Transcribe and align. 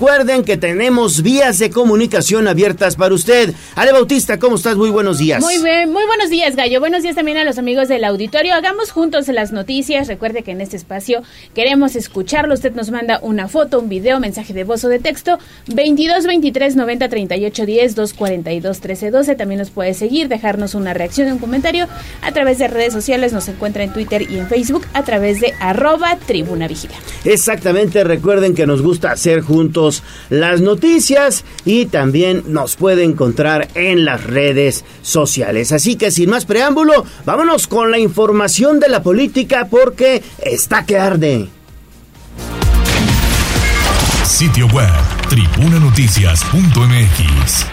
recuerden 0.00 0.44
que 0.44 0.56
tenemos 0.56 1.20
vías 1.22 1.58
de 1.58 1.68
comunicación 1.68 2.48
abiertas 2.48 2.96
para 2.96 3.14
usted. 3.14 3.52
Ale 3.74 3.92
Bautista, 3.92 4.38
¿cómo 4.38 4.56
estás? 4.56 4.74
Muy 4.74 4.88
buenos 4.88 5.18
días. 5.18 5.42
Muy 5.42 5.62
bien, 5.62 5.92
muy 5.92 6.06
buenos 6.06 6.30
días, 6.30 6.56
Gallo. 6.56 6.80
Buenos 6.80 7.02
días 7.02 7.16
también 7.16 7.36
a 7.36 7.44
los 7.44 7.58
amigos 7.58 7.86
del 7.88 8.04
auditorio. 8.04 8.54
Hagamos 8.54 8.92
juntos 8.92 9.28
las 9.28 9.52
noticias. 9.52 10.08
Recuerde 10.08 10.42
que 10.42 10.52
en 10.52 10.62
este 10.62 10.78
espacio 10.78 11.22
queremos 11.54 11.96
escucharlo. 11.96 12.54
Usted 12.54 12.72
nos 12.72 12.90
manda 12.90 13.18
una 13.20 13.46
foto, 13.46 13.78
un 13.78 13.90
video, 13.90 14.20
mensaje 14.20 14.54
de 14.54 14.64
voz 14.64 14.82
o 14.84 14.88
de 14.88 15.00
texto. 15.00 15.38
22 15.66 16.24
23 16.24 16.76
90 16.76 17.08
38 17.10 17.66
10 17.66 17.94
242 17.94 18.80
13 18.80 19.10
12. 19.10 19.34
También 19.34 19.58
nos 19.58 19.68
puede 19.68 19.92
seguir, 19.92 20.28
dejarnos 20.28 20.74
una 20.74 20.94
reacción, 20.94 21.30
un 21.30 21.38
comentario 21.38 21.88
a 22.22 22.32
través 22.32 22.56
de 22.56 22.68
redes 22.68 22.94
sociales. 22.94 23.34
Nos 23.34 23.48
encuentra 23.48 23.84
en 23.84 23.92
Twitter 23.92 24.22
y 24.30 24.38
en 24.38 24.48
Facebook 24.48 24.86
a 24.94 25.04
través 25.04 25.42
de 25.42 25.52
arroba 25.60 26.16
tribuna 26.26 26.68
vigila. 26.68 26.94
Exactamente, 27.26 28.02
recuerden 28.02 28.54
que 28.54 28.66
nos 28.66 28.80
gusta 28.80 29.12
hacer 29.12 29.42
juntos 29.42 29.89
las 30.28 30.60
noticias 30.60 31.44
y 31.64 31.86
también 31.86 32.42
nos 32.46 32.76
puede 32.76 33.04
encontrar 33.04 33.68
en 33.74 34.04
las 34.04 34.24
redes 34.24 34.84
sociales. 35.02 35.72
Así 35.72 35.96
que 35.96 36.10
sin 36.10 36.28
más 36.30 36.46
preámbulo, 36.46 37.04
vámonos 37.24 37.66
con 37.66 37.90
la 37.90 37.98
información 37.98 38.78
de 38.80 38.88
la 38.88 39.02
política 39.02 39.68
porque 39.70 40.22
está 40.44 40.84
que 40.84 40.98
arde. 40.98 41.48
Sitio 44.24 44.66
web, 44.68 44.90
tribunanoticias.mx. 45.28 47.66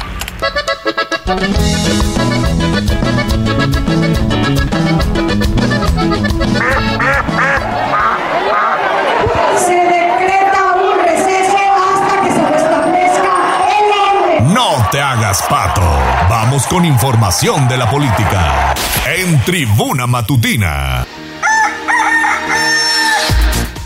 Pato. 15.28 15.82
Vamos 16.30 16.66
con 16.68 16.86
información 16.86 17.68
de 17.68 17.78
la 17.78 17.90
política. 17.90 18.74
En 19.06 19.42
Tribuna 19.44 20.08
Matutina. 20.08 21.06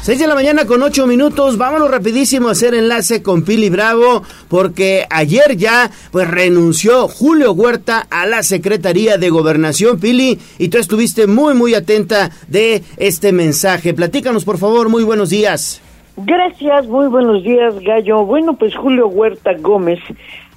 6 0.03 0.19
de 0.19 0.27
la 0.27 0.35
mañana 0.35 0.65
con 0.65 0.83
8 0.83 1.07
minutos. 1.07 1.57
Vámonos 1.57 1.89
rapidísimo 1.89 2.47
a 2.47 2.51
hacer 2.51 2.75
enlace 2.75 3.23
con 3.23 3.41
Pili 3.41 3.71
Bravo 3.71 4.21
porque 4.49 5.07
ayer 5.09 5.57
ya 5.57 5.89
pues 6.11 6.29
renunció 6.29 7.07
Julio 7.07 7.53
Huerta 7.53 8.05
a 8.11 8.27
la 8.27 8.43
Secretaría 8.43 9.17
de 9.17 9.31
Gobernación. 9.31 9.99
Pili, 9.99 10.37
y 10.59 10.69
tú 10.69 10.77
estuviste 10.77 11.25
muy 11.25 11.55
muy 11.55 11.73
atenta 11.73 12.29
de 12.49 12.83
este 12.97 13.31
mensaje. 13.31 13.95
Platícanos 13.95 14.45
por 14.45 14.59
favor, 14.59 14.89
muy 14.89 15.03
buenos 15.03 15.31
días. 15.31 15.81
Gracias, 16.17 16.85
muy 16.87 17.07
buenos 17.07 17.43
días, 17.43 17.73
Gallo. 17.79 18.25
Bueno, 18.25 18.53
pues 18.53 18.75
Julio 18.75 19.07
Huerta 19.07 19.53
Gómez 19.59 19.99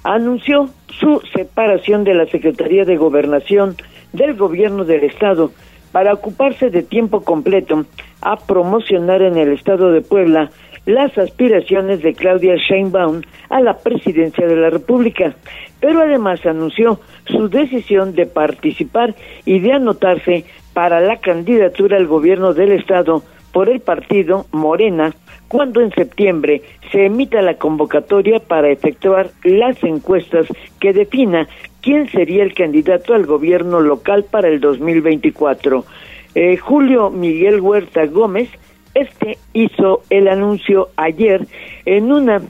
anunció 0.05 0.69
su 0.99 1.19
separación 1.33 2.03
de 2.03 2.13
la 2.13 2.27
Secretaría 2.27 2.85
de 2.85 2.95
Gobernación 2.95 3.75
del 4.13 4.35
Gobierno 4.35 4.85
del 4.85 5.03
Estado 5.03 5.51
para 5.91 6.13
ocuparse 6.13 6.69
de 6.69 6.83
tiempo 6.83 7.21
completo 7.21 7.85
a 8.21 8.37
promocionar 8.37 9.23
en 9.23 9.35
el 9.35 9.51
Estado 9.51 9.91
de 9.91 10.01
Puebla 10.01 10.51
las 10.85 11.17
aspiraciones 11.17 12.03
de 12.03 12.13
Claudia 12.13 12.55
Sheinbaum 12.55 13.21
a 13.49 13.59
la 13.59 13.79
presidencia 13.79 14.45
de 14.45 14.55
la 14.55 14.69
República, 14.69 15.35
pero 15.79 16.01
además 16.01 16.45
anunció 16.45 16.99
su 17.25 17.49
decisión 17.49 18.13
de 18.13 18.27
participar 18.27 19.15
y 19.43 19.59
de 19.59 19.73
anotarse 19.73 20.45
para 20.73 21.01
la 21.01 21.17
candidatura 21.17 21.97
al 21.97 22.05
gobierno 22.05 22.53
del 22.53 22.73
Estado 22.73 23.23
por 23.51 23.69
el 23.69 23.79
partido 23.79 24.45
Morena 24.51 25.15
cuando 25.47 25.81
en 25.81 25.91
septiembre 25.91 26.61
se 26.91 27.05
emita 27.05 27.41
la 27.41 27.55
convocatoria 27.55 28.39
para 28.39 28.69
efectuar 28.69 29.31
las 29.43 29.81
encuestas 29.83 30.47
que 30.79 30.93
defina 30.93 31.47
quién 31.81 32.09
sería 32.09 32.43
el 32.43 32.53
candidato 32.53 33.13
al 33.13 33.25
gobierno 33.25 33.79
local 33.79 34.25
para 34.29 34.47
el 34.47 34.59
2024. 34.59 35.85
Eh, 36.33 36.57
Julio 36.57 37.09
Miguel 37.09 37.61
Huerta 37.61 38.05
Gómez, 38.07 38.49
este 38.93 39.37
hizo 39.53 40.01
el 40.09 40.27
anuncio 40.27 40.89
ayer 40.95 41.47
en 41.85 42.11
una 42.11 42.41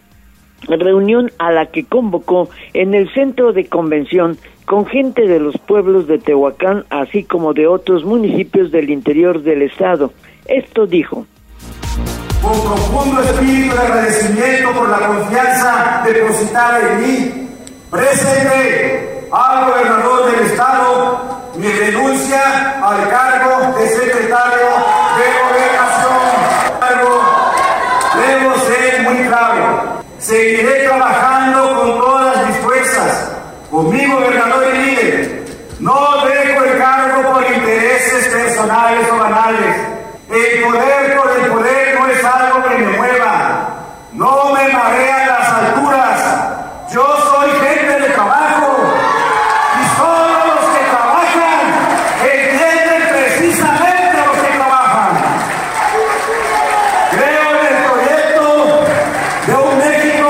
reunión 0.68 1.32
a 1.38 1.52
la 1.52 1.68
que 1.68 1.86
convocó 1.86 2.50
en 2.74 2.94
el 2.94 3.12
centro 3.14 3.54
de 3.54 3.66
convención 3.66 4.38
con 4.66 4.86
gente 4.86 5.28
de 5.28 5.40
los 5.40 5.58
pueblos 5.58 6.08
de 6.08 6.18
Tehuacán, 6.18 6.86
así 6.90 7.24
como 7.24 7.54
de 7.54 7.68
otros 7.68 8.04
municipios 8.04 8.72
del 8.72 8.90
interior 8.90 9.44
del 9.44 9.62
estado. 9.62 10.12
Esto 10.48 10.88
dijo. 10.88 11.28
Con 12.46 12.62
profundo 12.62 13.22
espíritu 13.24 13.76
de 13.76 13.82
agradecimiento 13.82 14.72
por 14.72 14.88
la 14.88 15.08
confianza 15.08 16.04
depositada 16.06 16.80
en 16.80 17.02
mí, 17.02 17.50
presente 17.90 19.28
al 19.32 19.66
gobernador 19.66 20.32
del 20.32 20.46
estado 20.46 21.36
mi 21.56 21.72
renuncia 21.72 22.82
al 22.84 23.10
cargo 23.10 23.80
de 23.80 23.88
secretario 23.88 24.68
de 25.18 25.26
gobernación. 25.42 25.96
Debo 28.16 28.56
ser 28.60 29.02
muy 29.04 29.28
claro. 29.28 30.04
Seguiré 30.20 30.88
trabajando 30.88 31.80
con 31.80 32.00
todas 32.00 32.48
mis 32.48 32.58
fuerzas, 32.58 33.32
con 33.72 33.90
mi 33.90 34.06
gobernador 34.06 34.66
y 34.74 34.86
líder. 34.86 35.46
No 35.80 36.26
dejo 36.26 36.64
el 36.64 36.78
cargo 36.78 37.34
por 37.34 37.44
intereses 37.44 38.28
personales 38.28 39.08
o 39.12 39.18
banales. 39.18 39.76
El 40.30 40.64
poder 40.64 41.16
por 41.16 41.32
el 41.32 41.52
poder 41.52 42.00
no 42.00 42.08
es 42.08 42.24
algo 42.24 42.64
que 42.68 42.78
me 42.78 42.98
mueva. 42.98 43.70
No 44.66 44.72
me 44.72 44.78
marean 44.78 45.28
las 45.28 45.48
alturas. 45.54 46.22
Yo 46.92 47.04
soy 47.04 47.52
gente 47.52 48.00
de 48.00 48.10
trabajo. 48.10 48.78
Y 49.80 49.98
solo 49.98 50.56
los 50.56 50.66
que 50.74 50.84
trabajan 50.90 51.62
entienden 52.24 53.10
precisamente 53.10 54.18
los 54.26 54.38
que 54.38 54.58
trabajan. 54.58 55.12
Creo 57.12 57.46
en 57.52 57.66
el 57.68 57.84
proyecto 57.92 58.46
de 59.46 59.54
un 59.54 59.78
México 59.78 60.30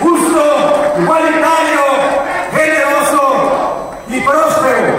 justo, 0.00 0.94
igualitario, 1.00 1.82
generoso 2.52 3.90
y 4.08 4.20
próspero. 4.20 4.94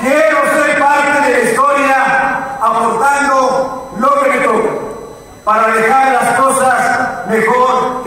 Quiero 0.00 0.38
ser 0.54 0.78
parte 0.78 1.20
de 1.22 1.30
la 1.32 1.50
historia 1.50 1.98
aportando 2.60 3.90
lo 3.98 4.22
que 4.22 4.28
me 4.30 4.38
toca 4.46 4.70
para 5.44 5.68
dejar 5.74 6.12
las 6.12 6.40
cosas 6.40 7.04
mejor 7.28 8.02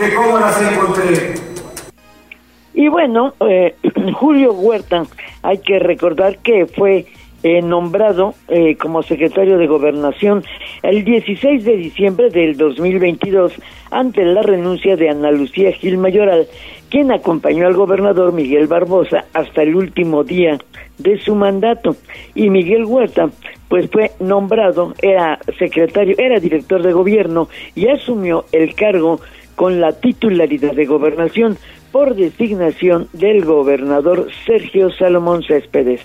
Y 2.74 2.88
bueno, 2.88 3.34
eh, 3.40 3.74
Julio 4.14 4.52
Huerta, 4.52 5.04
hay 5.42 5.58
que 5.58 5.78
recordar 5.78 6.38
que 6.38 6.66
fue 6.66 7.06
eh, 7.42 7.62
nombrado 7.62 8.34
eh, 8.48 8.76
como 8.76 9.02
secretario 9.02 9.58
de 9.58 9.66
Gobernación 9.68 10.42
el 10.82 11.04
16 11.04 11.64
de 11.64 11.76
diciembre 11.76 12.30
del 12.30 12.56
2022 12.56 13.52
ante 13.90 14.24
la 14.24 14.42
renuncia 14.42 14.96
de 14.96 15.08
Ana 15.08 15.30
Lucía 15.30 15.70
Gil 15.72 15.98
Mayoral, 15.98 16.48
quien 16.90 17.12
acompañó 17.12 17.66
al 17.66 17.74
gobernador 17.74 18.32
Miguel 18.32 18.66
Barbosa 18.66 19.26
hasta 19.34 19.62
el 19.62 19.76
último 19.76 20.24
día 20.24 20.58
de 20.98 21.18
su 21.20 21.34
mandato. 21.34 21.96
Y 22.34 22.50
Miguel 22.50 22.84
Huerta, 22.84 23.30
pues 23.68 23.88
fue 23.90 24.10
nombrado, 24.18 24.94
era 25.00 25.38
secretario, 25.58 26.16
era 26.18 26.40
director 26.40 26.82
de 26.82 26.92
gobierno 26.92 27.48
y 27.74 27.88
asumió 27.88 28.46
el 28.52 28.74
cargo 28.74 29.20
con 29.58 29.80
la 29.80 29.92
titularidad 29.92 30.72
de 30.72 30.86
gobernación 30.86 31.58
por 31.90 32.14
designación 32.14 33.08
del 33.12 33.44
gobernador 33.44 34.28
Sergio 34.46 34.88
Salomón 34.92 35.42
Céspedes. 35.42 36.00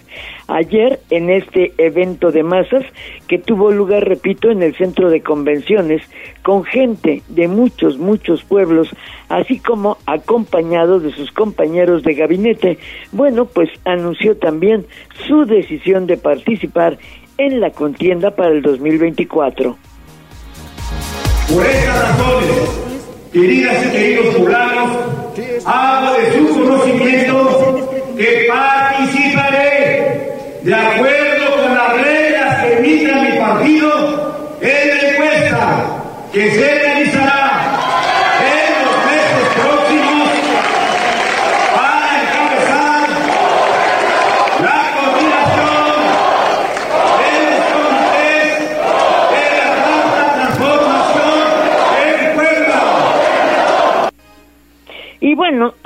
Ayer, 0.47 0.99
en 1.11 1.29
este 1.29 1.71
evento 1.77 2.31
de 2.31 2.41
masas 2.41 2.83
que 3.27 3.37
tuvo 3.37 3.69
lugar, 3.69 4.07
repito, 4.07 4.49
en 4.49 4.63
el 4.63 4.75
centro 4.75 5.11
de 5.11 5.21
convenciones, 5.21 6.01
con 6.41 6.63
gente 6.63 7.21
de 7.27 7.47
muchos, 7.47 7.99
muchos 7.99 8.43
pueblos, 8.43 8.89
así 9.29 9.59
como 9.59 9.99
acompañado 10.07 10.99
de 10.99 11.11
sus 11.11 11.31
compañeros 11.31 12.01
de 12.01 12.15
gabinete, 12.15 12.79
bueno, 13.11 13.45
pues 13.45 13.69
anunció 13.85 14.35
también 14.35 14.87
su 15.27 15.45
decisión 15.45 16.07
de 16.07 16.17
participar 16.17 16.97
en 17.37 17.59
la 17.59 17.69
contienda 17.69 18.31
para 18.31 18.49
el 18.49 18.63
2024. 18.63 19.77
Por 21.53 21.65
estas 21.67 22.17
razones, 22.17 23.02
queridas 23.33 23.85
y 23.87 23.89
queridos 23.89 24.35
poblanos, 24.35 24.91
hago 25.65 26.13
de 26.13 26.33
su 26.33 26.47
conocimiento 26.53 27.89
que 28.15 28.45
participaré 28.47 30.37
de 30.61 30.75
acuerdo 30.75 31.63
con 31.63 31.75
las 31.75 31.93
reglas 31.99 32.63
que 32.63 32.77
emita 32.77 33.21
mi 33.23 33.37
partido 33.39 33.89
en 34.61 34.87
la 34.87 35.09
encuesta 35.09 35.85
que 36.31 36.51
se 36.51 36.79
realizará 36.79 37.72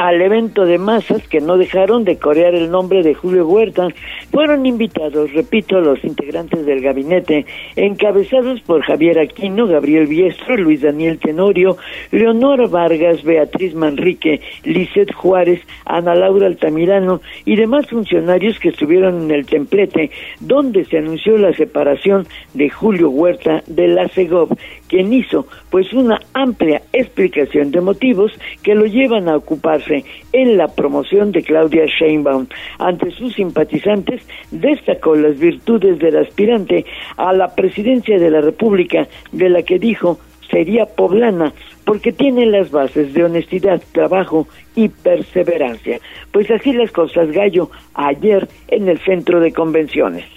al 0.07 0.21
evento 0.21 0.65
de 0.65 0.77
masas 0.77 1.27
que 1.27 1.41
no 1.41 1.57
dejaron 1.57 2.05
de 2.05 2.17
corear 2.17 2.55
el 2.55 2.71
nombre 2.71 3.03
de 3.03 3.13
Julio 3.13 3.45
Huerta, 3.45 3.89
fueron 4.31 4.65
invitados, 4.65 5.33
repito, 5.33 5.81
los 5.81 6.01
integrantes 6.05 6.65
del 6.65 6.79
gabinete, 6.79 7.45
encabezados 7.75 8.61
por 8.61 8.83
Javier 8.83 9.19
Aquino, 9.19 9.67
Gabriel 9.67 10.07
Biestro, 10.07 10.55
Luis 10.55 10.81
Daniel 10.81 11.19
Tenorio, 11.19 11.75
Leonora 12.11 12.67
Vargas, 12.67 13.21
Beatriz 13.23 13.75
Manrique, 13.75 14.39
Lisette 14.63 15.13
Juárez, 15.13 15.59
Ana 15.83 16.15
Laura 16.15 16.47
Altamirano 16.47 17.19
y 17.43 17.57
demás 17.57 17.87
funcionarios 17.87 18.59
que 18.59 18.69
estuvieron 18.69 19.23
en 19.23 19.31
el 19.31 19.45
templete, 19.45 20.11
donde 20.39 20.85
se 20.85 20.99
anunció 20.99 21.37
la 21.37 21.51
separación 21.51 22.25
de 22.53 22.69
Julio 22.69 23.09
Huerta 23.09 23.61
de 23.67 23.89
la 23.89 24.07
CEGOV, 24.07 24.55
quien 24.87 25.13
hizo 25.13 25.47
pues 25.69 25.93
una 25.93 26.19
amplia 26.33 26.81
explicación 26.93 27.71
de 27.71 27.81
motivos 27.81 28.31
que 28.63 28.75
lo 28.75 28.85
llevan 28.85 29.27
a 29.29 29.35
ocuparse 29.35 30.03
en 30.33 30.57
la 30.57 30.67
promoción 30.67 31.31
de 31.31 31.43
Claudia 31.43 31.85
Sheinbaum. 31.85 32.47
Ante 32.79 33.11
sus 33.11 33.33
simpatizantes 33.33 34.27
destacó 34.51 35.15
las 35.15 35.37
virtudes 35.37 35.99
del 35.99 36.17
aspirante 36.17 36.85
a 37.17 37.33
la 37.33 37.53
presidencia 37.53 38.17
de 38.17 38.29
la 38.29 38.41
República, 38.41 39.07
de 39.31 39.49
la 39.49 39.63
que 39.63 39.79
dijo 39.79 40.19
sería 40.49 40.85
poblana 40.85 41.53
porque 41.85 42.11
tiene 42.11 42.45
las 42.45 42.71
bases 42.71 43.13
de 43.13 43.23
honestidad, 43.23 43.81
trabajo 43.93 44.47
y 44.75 44.89
perseverancia. 44.89 45.99
Pues 46.31 46.51
así 46.51 46.73
las 46.73 46.91
cosas, 46.91 47.31
Gallo, 47.31 47.69
ayer 47.93 48.47
en 48.67 48.89
el 48.89 48.99
centro 48.99 49.39
de 49.39 49.53
convenciones. 49.53 50.36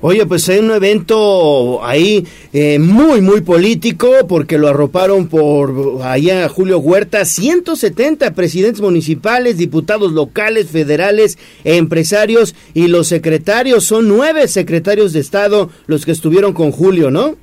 Oye, 0.00 0.26
pues 0.26 0.48
hay 0.50 0.58
un 0.58 0.70
evento 0.70 1.82
ahí 1.82 2.26
eh, 2.52 2.78
muy, 2.78 3.22
muy 3.22 3.40
político 3.40 4.10
porque 4.28 4.58
lo 4.58 4.68
arroparon 4.68 5.28
por 5.28 6.02
allá 6.02 6.46
Julio 6.48 6.78
Huerta, 6.78 7.24
170 7.24 8.34
presidentes 8.34 8.82
municipales, 8.82 9.56
diputados 9.56 10.12
locales, 10.12 10.70
federales, 10.70 11.38
empresarios 11.64 12.54
y 12.74 12.88
los 12.88 13.08
secretarios, 13.08 13.84
son 13.84 14.08
nueve 14.08 14.46
secretarios 14.48 15.14
de 15.14 15.20
Estado 15.20 15.70
los 15.86 16.04
que 16.04 16.12
estuvieron 16.12 16.52
con 16.52 16.70
Julio, 16.70 17.10
¿no? 17.10 17.36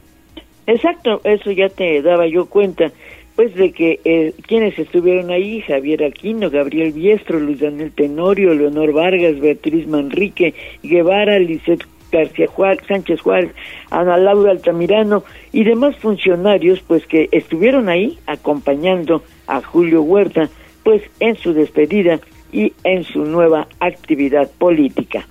Exacto, 0.67 1.21
eso 1.23 1.51
ya 1.51 1.69
te 1.69 2.01
daba 2.01 2.27
yo 2.27 2.45
cuenta, 2.45 2.91
pues 3.35 3.55
de 3.55 3.71
que 3.71 3.99
eh, 4.05 4.33
quienes 4.47 4.77
estuvieron 4.77 5.31
ahí, 5.31 5.61
Javier 5.61 6.03
Aquino, 6.03 6.49
Gabriel 6.49 6.93
Biestro, 6.93 7.39
Luis 7.39 7.59
Daniel 7.59 7.91
Tenorio, 7.91 8.53
Leonor 8.53 8.93
Vargas, 8.93 9.39
Beatriz 9.39 9.87
Manrique, 9.87 10.53
Guevara, 10.83 11.39
Lisette 11.39 11.85
García 12.11 12.47
Juárez, 12.47 12.81
Sánchez 12.87 13.21
Juárez, 13.21 13.51
Ana 13.89 14.17
Laura 14.17 14.51
Altamirano 14.51 15.23
y 15.51 15.63
demás 15.63 15.95
funcionarios 15.97 16.81
pues 16.87 17.05
que 17.05 17.29
estuvieron 17.31 17.89
ahí 17.89 18.19
acompañando 18.27 19.23
a 19.47 19.61
Julio 19.61 20.01
Huerta 20.01 20.49
pues 20.83 21.03
en 21.19 21.35
su 21.35 21.53
despedida 21.53 22.19
y 22.51 22.73
en 22.83 23.03
su 23.03 23.25
nueva 23.25 23.67
actividad 23.79 24.49
política. 24.57 25.25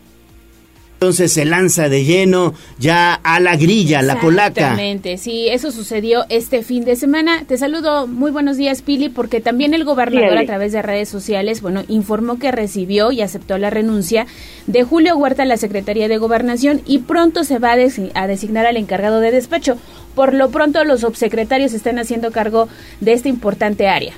Entonces 1.00 1.32
se 1.32 1.47
lanza 1.47 1.88
de 1.88 2.05
lleno 2.05 2.52
ya 2.79 3.14
a 3.14 3.41
la 3.41 3.56
grilla, 3.56 4.02
la 4.02 4.20
polaca. 4.20 4.50
Exactamente, 4.50 5.17
sí, 5.17 5.49
eso 5.49 5.73
sucedió 5.73 6.26
este 6.29 6.62
fin 6.62 6.85
de 6.85 6.94
semana. 6.94 7.44
Te 7.49 7.56
saludo, 7.56 8.06
muy 8.06 8.31
buenos 8.31 8.58
días 8.58 8.82
Pili, 8.82 9.08
porque 9.08 9.41
también 9.41 9.73
el 9.73 9.85
gobernador 9.85 10.37
a 10.37 10.44
través 10.44 10.73
de 10.73 10.82
redes 10.82 11.08
sociales, 11.08 11.62
bueno, 11.62 11.85
informó 11.88 12.38
que 12.38 12.52
recibió 12.52 13.12
y 13.12 13.23
aceptó 13.23 13.56
la 13.56 13.70
renuncia 13.70 14.26
de 14.67 14.82
Julio 14.82 15.17
Huerta 15.17 15.44
a 15.44 15.47
la 15.47 15.56
Secretaría 15.56 16.06
de 16.06 16.19
Gobernación 16.19 16.82
y 16.85 16.99
pronto 16.99 17.44
se 17.44 17.58
va 17.58 17.73
a, 17.73 18.26
designar 18.26 18.67
al 18.67 18.76
encargado 18.76 19.20
de 19.20 19.31
despacho. 19.31 19.79
Por 20.14 20.35
lo 20.35 20.50
pronto 20.50 20.85
los 20.85 21.00
subsecretarios 21.00 21.73
están 21.73 21.99
haciendo 21.99 22.31
cargo 22.31 22.69
de 23.00 23.14
esta 23.14 23.31
importante 23.31 23.88
área. 23.88 24.12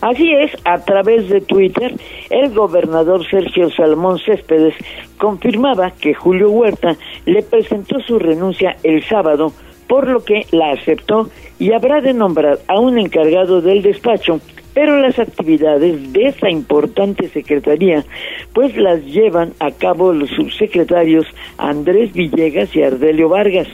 Así 0.00 0.32
es, 0.32 0.52
a 0.64 0.78
través 0.84 1.28
de 1.28 1.40
Twitter, 1.40 1.94
el 2.30 2.54
gobernador 2.54 3.28
Sergio 3.28 3.70
Salmón 3.70 4.18
Céspedes 4.18 4.74
confirmaba 5.16 5.90
que 5.90 6.14
Julio 6.14 6.50
Huerta 6.50 6.96
le 7.26 7.42
presentó 7.42 8.00
su 8.00 8.18
renuncia 8.18 8.76
el 8.82 9.04
sábado, 9.04 9.52
por 9.86 10.08
lo 10.08 10.24
que 10.24 10.46
la 10.52 10.72
aceptó 10.72 11.28
y 11.58 11.72
habrá 11.72 12.00
de 12.00 12.12
nombrar 12.12 12.58
a 12.68 12.78
un 12.78 12.98
encargado 12.98 13.60
del 13.60 13.82
despacho 13.82 14.40
pero 14.78 15.00
las 15.00 15.18
actividades 15.18 16.12
de 16.12 16.26
esa 16.26 16.48
importante 16.48 17.28
secretaría 17.30 18.04
pues 18.52 18.76
las 18.76 19.04
llevan 19.04 19.52
a 19.58 19.72
cabo 19.72 20.12
los 20.12 20.30
subsecretarios 20.30 21.26
Andrés 21.56 22.12
Villegas 22.12 22.76
y 22.76 22.84
Ardelio 22.84 23.28
Vargas. 23.28 23.66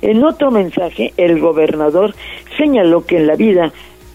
En 0.00 0.24
otro 0.24 0.50
mensaje, 0.50 1.12
el 1.18 1.40
gobernador 1.40 2.14
señaló 2.56 3.04
que 3.04 3.18
en 3.18 3.26
la 3.26 3.36
vida 3.36 3.70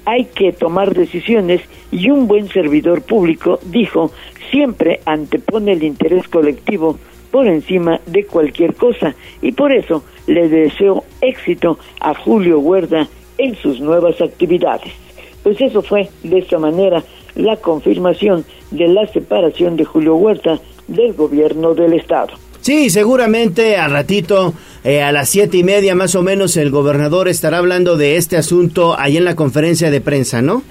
hay 0.05 0.25
que 0.25 0.51
tomar 0.51 0.93
decisiones 0.93 1.61
y 1.91 2.09
un 2.09 2.27
buen 2.27 2.47
servidor 2.47 3.01
público, 3.01 3.59
dijo, 3.65 4.11
siempre 4.49 4.99
antepone 5.05 5.73
el 5.73 5.83
interés 5.83 6.27
colectivo 6.27 6.97
por 7.31 7.47
encima 7.47 8.01
de 8.05 8.25
cualquier 8.25 8.75
cosa 8.75 9.15
y 9.41 9.53
por 9.53 9.71
eso 9.71 10.03
le 10.27 10.49
deseo 10.49 11.03
éxito 11.21 11.79
a 11.99 12.13
Julio 12.13 12.59
Huerta 12.59 13.07
en 13.37 13.55
sus 13.55 13.79
nuevas 13.79 14.19
actividades. 14.21 14.93
Pues 15.43 15.59
eso 15.61 15.81
fue 15.81 16.09
de 16.23 16.39
esta 16.39 16.59
manera 16.59 17.03
la 17.35 17.55
confirmación 17.57 18.45
de 18.71 18.87
la 18.87 19.07
separación 19.07 19.77
de 19.77 19.85
Julio 19.85 20.15
Huerta 20.15 20.59
del 20.87 21.13
gobierno 21.13 21.73
del 21.73 21.93
Estado. 21.93 22.33
Sí, 22.61 22.91
seguramente 22.91 23.77
a 23.77 23.87
ratito, 23.87 24.53
eh, 24.83 25.01
a 25.01 25.11
las 25.11 25.29
siete 25.29 25.57
y 25.57 25.63
media 25.63 25.95
más 25.95 26.13
o 26.13 26.21
menos, 26.21 26.57
el 26.57 26.69
gobernador 26.69 27.27
estará 27.27 27.57
hablando 27.57 27.97
de 27.97 28.17
este 28.17 28.37
asunto 28.37 28.95
ahí 28.99 29.17
en 29.17 29.25
la 29.25 29.35
conferencia 29.35 29.89
de 29.89 29.99
prensa, 29.99 30.43
¿no? 30.43 30.61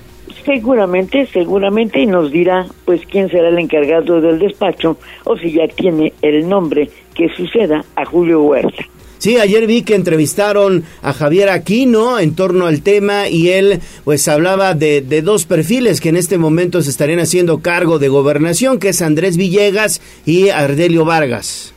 Seguramente, 0.44 1.26
seguramente, 1.26 2.00
y 2.00 2.06
nos 2.06 2.30
dirá 2.30 2.66
pues 2.84 3.02
quién 3.10 3.28
será 3.28 3.48
el 3.48 3.58
encargado 3.58 4.20
del 4.20 4.38
despacho 4.38 4.98
o 5.24 5.36
si 5.36 5.52
ya 5.52 5.66
tiene 5.66 6.12
el 6.22 6.48
nombre 6.48 6.88
que 7.12 7.28
suceda 7.28 7.84
a 7.96 8.04
Julio 8.04 8.42
Huerta. 8.42 8.84
Sí, 9.18 9.36
ayer 9.36 9.66
vi 9.66 9.82
que 9.82 9.96
entrevistaron 9.96 10.84
a 11.02 11.12
Javier 11.12 11.50
Aquino 11.50 12.18
en 12.20 12.34
torno 12.34 12.66
al 12.66 12.82
tema 12.82 13.28
y 13.28 13.50
él 13.50 13.80
pues 14.04 14.26
hablaba 14.28 14.74
de, 14.74 15.02
de, 15.02 15.20
dos 15.20 15.44
perfiles 15.44 16.00
que 16.00 16.08
en 16.08 16.16
este 16.16 16.38
momento 16.38 16.80
se 16.80 16.88
estarían 16.88 17.18
haciendo 17.18 17.58
cargo 17.58 17.98
de 17.98 18.08
gobernación, 18.08 18.78
que 18.78 18.88
es 18.90 19.02
Andrés 19.02 19.36
Villegas 19.36 20.00
y 20.24 20.48
Ardelio 20.48 21.04
Vargas. 21.04 21.74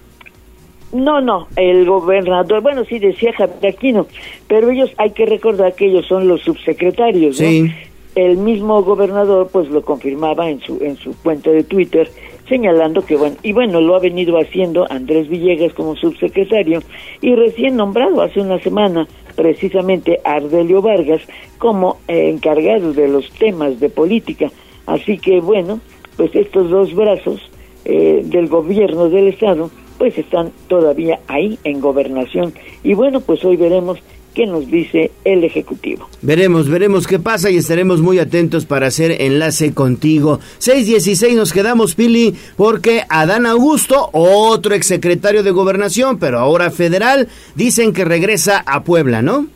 No, 0.94 1.22
no, 1.22 1.48
el 1.56 1.86
gobernador, 1.86 2.62
bueno, 2.62 2.86
sí 2.86 3.00
decía 3.00 3.34
Javier 3.34 3.74
Aquino, 3.74 4.06
pero 4.48 4.70
ellos 4.70 4.92
hay 4.98 5.10
que 5.10 5.26
recordar 5.26 5.74
que 5.74 5.88
ellos 5.88 6.06
son 6.06 6.28
los 6.28 6.42
subsecretarios, 6.42 7.42
¿no? 7.42 7.48
Sí. 7.48 7.72
El 8.16 8.38
mismo 8.38 8.84
gobernador 8.84 9.50
pues 9.52 9.70
lo 9.70 9.82
confirmaba 9.82 10.48
en 10.48 10.60
su 10.60 10.78
en 10.84 10.96
su 10.98 11.16
cuenta 11.24 11.50
de 11.50 11.64
Twitter 11.64 12.08
señalando 12.48 13.04
que 13.04 13.16
bueno, 13.16 13.36
y 13.42 13.54
bueno, 13.54 13.82
lo 13.82 13.96
ha 13.96 14.00
venido 14.00 14.38
haciendo 14.38 14.86
Andrés 14.92 15.28
Villegas 15.30 15.74
como 15.74 15.96
subsecretario 15.96 16.84
y 17.22 17.34
recién 17.34 17.76
nombrado 17.76 18.22
hace 18.22 18.42
una 18.42 18.60
semana 18.60 19.08
precisamente 19.36 20.20
Ardelio 20.24 20.84
Vargas 20.84 21.22
como 21.58 21.98
eh, 22.08 22.30
encargado 22.30 22.94
de 22.94 23.08
los 23.08 23.28
temas 23.32 23.80
de 23.80 23.90
política. 23.90 24.52
Así 24.86 25.18
que 25.18 25.40
bueno, 25.40 25.80
pues 26.18 26.36
estos 26.36 26.70
dos 26.70 26.94
brazos 26.94 27.42
eh, 27.86 28.22
del 28.26 28.48
gobierno 28.48 29.10
del 29.10 29.30
estado 29.30 29.72
pues 29.98 30.18
están 30.18 30.52
todavía 30.68 31.20
ahí 31.28 31.58
en 31.64 31.80
gobernación. 31.80 32.54
Y 32.84 32.94
bueno, 32.94 33.22
pues 33.22 33.44
hoy 33.46 33.58
veremos 33.58 34.00
qué 34.34 34.46
nos 34.48 34.68
dice 34.68 35.12
el 35.24 35.44
Ejecutivo. 35.44 36.10
Veremos, 36.22 36.70
veremos 36.70 37.08
qué 37.08 37.20
pasa 37.20 37.50
y 37.52 37.58
estaremos 37.58 38.02
muy 38.02 38.20
atentos 38.20 38.66
para 38.66 38.88
hacer 38.88 39.22
enlace 39.22 39.74
contigo. 39.74 40.40
616 40.58 41.36
nos 41.36 41.54
quedamos, 41.54 41.96
Pili, 41.96 42.36
porque 42.58 43.04
Adán 43.10 43.46
Augusto, 43.46 44.10
otro 44.12 44.74
exsecretario 44.74 45.44
de 45.44 45.52
Gobernación, 45.52 46.18
pero 46.18 46.40
ahora 46.40 46.72
federal, 46.72 47.28
dicen 47.56 47.94
que 47.94 48.06
regresa 48.06 48.64
a 48.66 48.84
Puebla, 48.84 49.22
¿no? 49.22 49.48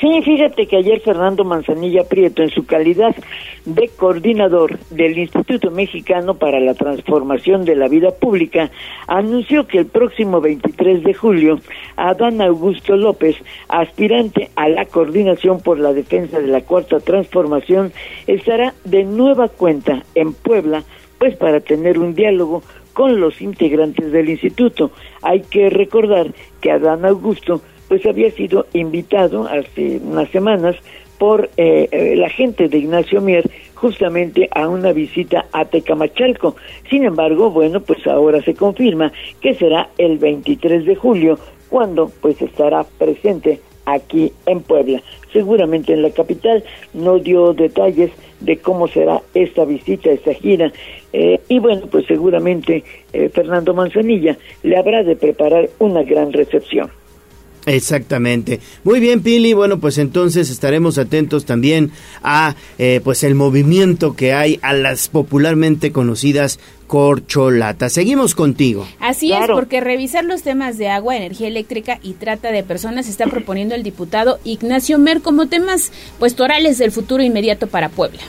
Sí, 0.00 0.20
fíjate 0.22 0.66
que 0.66 0.76
ayer 0.76 1.00
Fernando 1.00 1.42
Manzanilla 1.42 2.04
Prieto, 2.04 2.42
en 2.42 2.50
su 2.50 2.66
calidad 2.66 3.16
de 3.64 3.88
coordinador 3.96 4.78
del 4.90 5.16
Instituto 5.16 5.70
Mexicano 5.70 6.34
para 6.34 6.60
la 6.60 6.74
Transformación 6.74 7.64
de 7.64 7.76
la 7.76 7.88
Vida 7.88 8.10
Pública, 8.10 8.70
anunció 9.06 9.66
que 9.66 9.78
el 9.78 9.86
próximo 9.86 10.42
23 10.42 11.02
de 11.02 11.14
julio, 11.14 11.60
Adán 11.96 12.42
Augusto 12.42 12.94
López, 12.94 13.36
aspirante 13.68 14.50
a 14.54 14.68
la 14.68 14.84
coordinación 14.84 15.60
por 15.60 15.78
la 15.78 15.94
defensa 15.94 16.40
de 16.40 16.48
la 16.48 16.60
Cuarta 16.60 17.00
Transformación, 17.00 17.90
estará 18.26 18.74
de 18.84 19.04
nueva 19.04 19.48
cuenta 19.48 20.04
en 20.14 20.34
Puebla, 20.34 20.84
pues 21.18 21.36
para 21.36 21.60
tener 21.60 21.98
un 21.98 22.14
diálogo 22.14 22.62
con 22.92 23.18
los 23.18 23.40
integrantes 23.40 24.12
del 24.12 24.28
instituto. 24.28 24.90
Hay 25.22 25.40
que 25.40 25.70
recordar 25.70 26.34
que 26.60 26.70
Adán 26.70 27.06
Augusto 27.06 27.62
pues 27.88 28.04
había 28.06 28.30
sido 28.30 28.66
invitado 28.72 29.46
hace 29.46 30.00
unas 30.02 30.30
semanas 30.30 30.76
por 31.18 31.50
eh, 31.56 31.88
eh, 31.90 32.14
la 32.16 32.28
gente 32.28 32.68
de 32.68 32.78
Ignacio 32.78 33.20
Mier 33.20 33.48
justamente 33.74 34.48
a 34.52 34.68
una 34.68 34.92
visita 34.92 35.46
a 35.52 35.64
Tecamachalco. 35.64 36.56
Sin 36.90 37.04
embargo, 37.04 37.50
bueno, 37.50 37.80
pues 37.80 38.06
ahora 38.06 38.42
se 38.42 38.54
confirma 38.54 39.12
que 39.40 39.54
será 39.54 39.90
el 39.98 40.18
23 40.18 40.84
de 40.84 40.96
julio 40.96 41.38
cuando 41.68 42.10
pues 42.20 42.40
estará 42.42 42.84
presente 42.84 43.60
aquí 43.86 44.32
en 44.46 44.60
Puebla. 44.60 45.02
seguramente 45.32 45.92
en 45.92 46.02
la 46.02 46.10
capital. 46.10 46.64
No 46.94 47.18
dio 47.18 47.52
detalles 47.52 48.10
de 48.40 48.58
cómo 48.58 48.88
será 48.88 49.22
esta 49.34 49.64
visita, 49.64 50.10
esta 50.10 50.32
gira. 50.34 50.72
Eh, 51.12 51.40
y 51.48 51.58
bueno, 51.58 51.86
pues 51.90 52.06
seguramente 52.06 52.84
eh, 53.12 53.28
Fernando 53.28 53.74
Manzanilla 53.74 54.36
le 54.62 54.76
habrá 54.76 55.02
de 55.02 55.16
preparar 55.16 55.68
una 55.78 56.02
gran 56.02 56.32
recepción. 56.32 56.90
Exactamente. 57.66 58.60
Muy 58.84 59.00
bien, 59.00 59.22
Pili. 59.22 59.52
Bueno, 59.52 59.80
pues 59.80 59.98
entonces 59.98 60.50
estaremos 60.50 60.98
atentos 60.98 61.44
también 61.44 61.90
a 62.22 62.54
eh, 62.78 63.00
pues 63.02 63.24
el 63.24 63.34
movimiento 63.34 64.14
que 64.14 64.32
hay 64.32 64.60
a 64.62 64.72
las 64.72 65.08
popularmente 65.08 65.90
conocidas 65.90 66.60
corcholatas. 66.86 67.92
Seguimos 67.92 68.36
contigo. 68.36 68.86
Así 69.00 69.32
es, 69.32 69.40
porque 69.52 69.80
revisar 69.80 70.24
los 70.24 70.42
temas 70.42 70.78
de 70.78 70.88
agua, 70.88 71.16
energía 71.16 71.48
eléctrica 71.48 71.98
y 72.02 72.12
trata 72.12 72.52
de 72.52 72.62
personas 72.62 73.08
está 73.08 73.26
proponiendo 73.26 73.74
el 73.74 73.82
diputado 73.82 74.38
Ignacio 74.44 74.98
Mer 74.98 75.20
como 75.20 75.48
temas 75.48 75.90
pues 76.20 76.36
torales 76.36 76.78
del 76.78 76.92
futuro 76.92 77.24
inmediato 77.24 77.66
para 77.66 77.88
Puebla. 77.88 78.22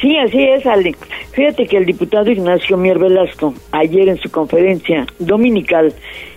Sí, 0.00 0.16
así 0.16 0.42
es, 0.42 0.64
Ale. 0.66 0.94
Fíjate 1.32 1.66
que 1.66 1.76
el 1.76 1.84
diputado 1.84 2.30
Ignacio 2.30 2.76
Mier 2.78 2.98
Velasco, 2.98 3.52
ayer 3.70 4.08
en 4.08 4.16
su 4.18 4.30
conferencia 4.30 5.06
dominical, 5.18 5.92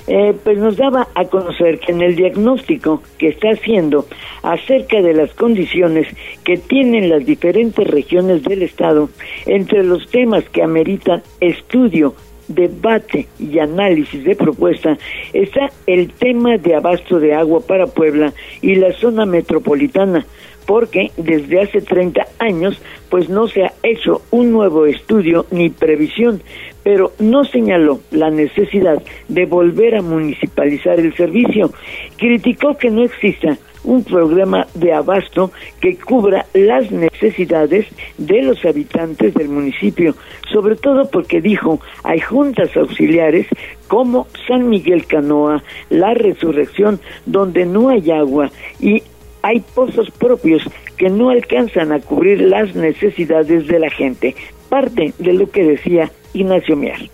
eh, 0.08 0.34
pues 0.44 0.58
nos 0.58 0.76
daba 0.76 1.08
a 1.16 1.24
conocer 1.26 1.80
que 1.80 1.94
en 1.94 2.02
el 2.02 2.18
diagnóstico 2.18 3.02
que 3.18 3.30
está 3.30 3.52
haciendo 3.52 4.06
acerca 4.42 5.02
de 5.02 5.14
las 5.14 5.34
condiciones 5.34 6.08
que 6.44 6.58
tienen 6.58 7.10
las 7.10 7.26
diferentes 7.26 7.88
regiones 7.88 8.44
del 8.44 8.64
Estado, 8.64 9.10
entre 9.46 9.84
los 9.84 10.10
temas 10.10 10.44
que 10.50 10.62
ameritan 10.62 11.24
estudio, 11.40 12.16
debate 12.48 13.28
y 13.40 13.60
análisis 13.60 14.24
de 14.24 14.36
propuesta 14.36 14.98
está 15.32 15.70
el 15.88 16.12
tema 16.12 16.58
de 16.58 16.76
abasto 16.76 17.20
de 17.20 17.34
agua 17.34 17.62
para 17.62 17.88
Puebla 17.88 18.34
y 18.62 18.76
la 18.76 18.92
zona 18.94 19.26
metropolitana, 19.26 20.26
porque 20.66 21.12
desde 21.18 21.62
hace 21.62 21.82
30 21.82 22.26
años 22.40 22.82
pues 23.10 23.30
no 23.30 23.48
se 23.48 23.64
ha 23.64 23.74
hecho 23.84 24.22
un 24.32 24.52
nuevo 24.52 24.86
estudio 24.86 25.46
ni 25.52 25.70
previsión, 25.70 26.42
pero 26.84 27.14
no 27.20 27.44
señaló 27.44 28.00
la 28.12 28.30
necesidad 28.30 29.02
de 29.28 29.46
volver 29.46 29.96
a 29.96 30.02
municipalizar 30.02 31.00
el 31.00 31.16
servicio. 31.16 31.72
Criticó 32.18 32.78
que 32.78 32.90
no 32.90 33.04
exista 33.04 33.58
un 33.84 34.04
programa 34.04 34.68
de 34.74 34.94
abasto 34.94 35.52
que 35.82 35.98
cubra 35.98 36.46
las 36.54 36.90
necesidades 36.92 37.86
de 38.18 38.42
los 38.42 38.64
habitantes 38.66 39.34
del 39.34 39.50
municipio, 39.50 40.16
sobre 40.52 40.76
todo 40.76 41.10
porque 41.10 41.42
dijo 41.42 41.80
hay 42.04 42.20
juntas 42.20 42.76
auxiliares 42.76 43.48
como 43.88 44.28
San 44.48 44.70
Miguel 44.70 45.06
Canoa, 45.06 45.64
La 45.90 46.14
Resurrección, 46.14 47.00
donde 47.26 47.66
no 47.66 47.90
hay 47.90 48.10
agua 48.12 48.50
y 48.80 49.04
hay 49.44 49.60
pozos 49.60 50.10
propios 50.10 50.64
que 50.98 51.10
no 51.10 51.30
alcanzan 51.30 51.92
a 51.92 52.00
cubrir 52.00 52.42
las 52.42 52.74
necesidades 52.76 53.68
de 53.68 53.78
la 53.78 53.90
gente. 53.90 54.36
Parte 54.70 55.14
de 55.20 55.34
lo 55.34 55.52
que 55.52 55.64
decía 55.64 56.10
Ignacio 56.34 56.76
Mier. 56.76 57.10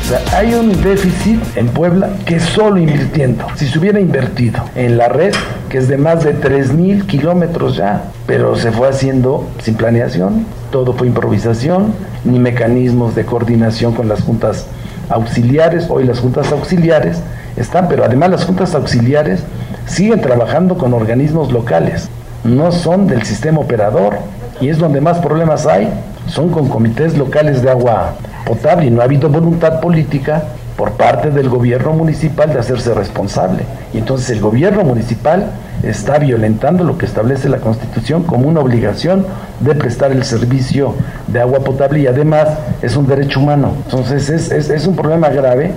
O 0.00 0.04
sea, 0.08 0.38
hay 0.38 0.54
un 0.54 0.68
déficit 0.82 1.38
en 1.56 1.68
Puebla 1.68 2.10
que 2.24 2.40
solo 2.40 2.78
invirtiendo, 2.78 3.44
si 3.56 3.66
se 3.66 3.78
hubiera 3.78 4.00
invertido 4.00 4.64
en 4.74 4.96
la 4.96 5.08
red, 5.08 5.34
que 5.68 5.78
es 5.78 5.88
de 5.88 5.98
más 5.98 6.24
de 6.24 6.34
3.000 6.34 7.04
kilómetros 7.04 7.76
ya, 7.76 8.04
pero 8.26 8.56
se 8.56 8.72
fue 8.72 8.88
haciendo 8.88 9.46
sin 9.60 9.74
planeación, 9.74 10.46
todo 10.70 10.94
fue 10.94 11.08
improvisación, 11.08 11.92
ni 12.24 12.38
mecanismos 12.38 13.14
de 13.14 13.26
coordinación 13.26 13.92
con 13.92 14.08
las 14.08 14.22
juntas 14.22 14.66
auxiliares, 15.10 15.86
hoy 15.90 16.04
las 16.04 16.20
juntas 16.20 16.52
auxiliares 16.52 17.20
están, 17.56 17.88
pero 17.88 18.04
además 18.04 18.30
las 18.30 18.44
juntas 18.46 18.74
auxiliares 18.74 19.42
siguen 19.88 20.20
trabajando 20.20 20.76
con 20.76 20.94
organismos 20.94 21.50
locales, 21.50 22.08
no 22.44 22.70
son 22.70 23.06
del 23.06 23.24
sistema 23.24 23.60
operador 23.60 24.16
y 24.60 24.68
es 24.68 24.78
donde 24.78 25.00
más 25.00 25.18
problemas 25.18 25.66
hay, 25.66 25.88
son 26.26 26.50
con 26.50 26.68
comités 26.68 27.16
locales 27.16 27.62
de 27.62 27.70
agua 27.70 28.12
potable 28.44 28.86
y 28.86 28.90
no 28.90 29.00
ha 29.00 29.04
habido 29.04 29.28
voluntad 29.28 29.80
política 29.80 30.42
por 30.76 30.92
parte 30.92 31.30
del 31.30 31.48
gobierno 31.48 31.92
municipal 31.92 32.52
de 32.52 32.60
hacerse 32.60 32.94
responsable. 32.94 33.64
Y 33.92 33.98
entonces 33.98 34.30
el 34.30 34.40
gobierno 34.40 34.84
municipal 34.84 35.50
está 35.82 36.18
violentando 36.18 36.84
lo 36.84 36.96
que 36.96 37.06
establece 37.06 37.48
la 37.48 37.58
Constitución 37.58 38.22
como 38.22 38.48
una 38.48 38.60
obligación 38.60 39.26
de 39.58 39.74
prestar 39.74 40.12
el 40.12 40.22
servicio 40.24 40.94
de 41.26 41.40
agua 41.40 41.60
potable 41.60 42.00
y 42.00 42.06
además 42.06 42.48
es 42.80 42.96
un 42.96 43.08
derecho 43.08 43.40
humano. 43.40 43.72
Entonces 43.86 44.30
es, 44.30 44.52
es, 44.52 44.70
es 44.70 44.86
un 44.86 44.94
problema 44.94 45.30
grave 45.30 45.72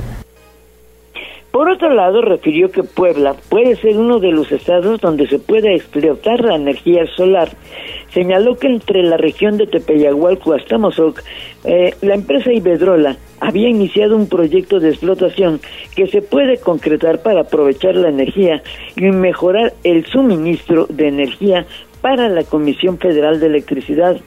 por 1.51 1.69
otro 1.69 1.93
lado, 1.93 2.21
refirió 2.21 2.71
que 2.71 2.83
Puebla 2.83 3.35
puede 3.49 3.75
ser 3.75 3.97
uno 3.97 4.19
de 4.19 4.31
los 4.31 4.51
estados 4.51 5.01
donde 5.01 5.27
se 5.27 5.37
pueda 5.37 5.69
explotar 5.71 6.39
la 6.39 6.55
energía 6.55 7.05
solar. 7.15 7.49
Señaló 8.13 8.55
que 8.55 8.67
entre 8.67 9.03
la 9.03 9.17
región 9.17 9.57
de 9.57 9.67
Tepeyagualco 9.67 10.53
hasta 10.53 10.77
Mozoc, 10.77 11.21
eh, 11.65 11.93
la 12.01 12.15
empresa 12.15 12.53
Ibedrola 12.53 13.17
había 13.41 13.67
iniciado 13.67 14.15
un 14.15 14.29
proyecto 14.29 14.79
de 14.79 14.89
explotación 14.89 15.59
que 15.95 16.07
se 16.07 16.21
puede 16.21 16.57
concretar 16.57 17.21
para 17.21 17.41
aprovechar 17.41 17.95
la 17.95 18.09
energía 18.09 18.63
y 18.95 19.11
mejorar 19.11 19.73
el 19.83 20.05
suministro 20.05 20.85
de 20.87 21.09
energía 21.09 21.65
para 22.01 22.29
la 22.29 22.43
Comisión 22.43 22.97
Federal 22.97 23.39
de 23.39 23.47
Electricidad. 23.47 24.17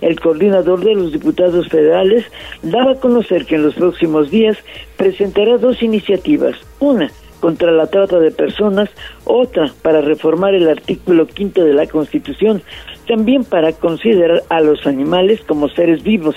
El 0.00 0.20
coordinador 0.20 0.84
de 0.84 0.94
los 0.94 1.12
diputados 1.12 1.68
federales 1.68 2.24
daba 2.62 2.92
a 2.92 3.00
conocer 3.00 3.46
que 3.46 3.56
en 3.56 3.64
los 3.64 3.74
próximos 3.74 4.30
días 4.30 4.56
presentará 4.96 5.58
dos 5.58 5.82
iniciativas. 5.82 6.56
Una 6.80 7.10
contra 7.42 7.72
la 7.72 7.88
trata 7.88 8.20
de 8.20 8.30
personas, 8.30 8.88
otra 9.24 9.72
para 9.82 10.00
reformar 10.00 10.54
el 10.54 10.68
artículo 10.68 11.26
quinto 11.26 11.64
de 11.64 11.74
la 11.74 11.88
Constitución, 11.88 12.62
también 13.08 13.42
para 13.42 13.72
considerar 13.72 14.44
a 14.48 14.60
los 14.60 14.86
animales 14.86 15.40
como 15.42 15.68
seres 15.68 16.04
vivos. 16.04 16.36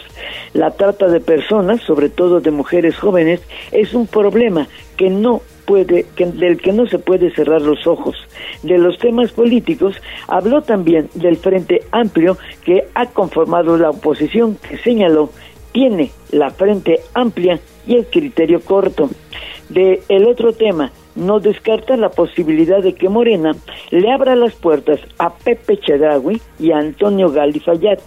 La 0.54 0.72
trata 0.72 1.08
de 1.08 1.20
personas, 1.20 1.82
sobre 1.82 2.10
todo 2.10 2.42
de 2.42 2.50
mujeres 2.50 2.98
jóvenes, 2.98 3.40
es 3.72 3.94
un 3.94 4.08
problema 4.08 4.68
que 4.98 5.12
no 5.12 5.44
puede, 5.66 6.06
que, 6.16 6.26
del 6.26 6.58
que 6.58 6.72
no 6.72 6.88
se 6.88 7.00
puede 7.00 7.32
cerrar 7.32 7.62
los 7.62 7.86
ojos. 7.88 8.16
De 8.64 8.78
los 8.78 8.98
temas 9.00 9.32
políticos, 9.32 9.96
habló 10.28 10.62
también 10.62 11.10
del 11.14 11.38
Frente 11.38 11.82
Amplio 11.92 12.38
que 12.64 12.86
ha 12.94 13.08
conformado 13.08 13.78
la 13.78 13.90
oposición, 13.90 14.58
que 14.58 14.78
señaló 14.78 15.30
tiene 15.76 16.12
la 16.32 16.52
frente 16.52 17.02
amplia 17.14 17.60
y 17.86 17.96
el 17.96 18.06
criterio 18.06 18.62
corto. 18.62 19.10
De 19.68 20.02
el 20.08 20.26
otro 20.26 20.54
tema, 20.54 20.94
no 21.16 21.42
descarta 21.42 21.98
la 21.98 22.10
posibilidad 22.10 22.82
de 22.82 22.96
que 22.96 23.10
Morena 23.10 23.52
le 23.92 24.10
abra 24.10 24.38
las 24.38 24.54
puertas 24.54 25.02
a 25.18 25.34
Pepe 25.36 25.78
Chedraui 25.78 26.42
y 26.60 26.72
a 26.72 26.78
Antonio 26.78 27.30
Galifayat. 27.30 28.00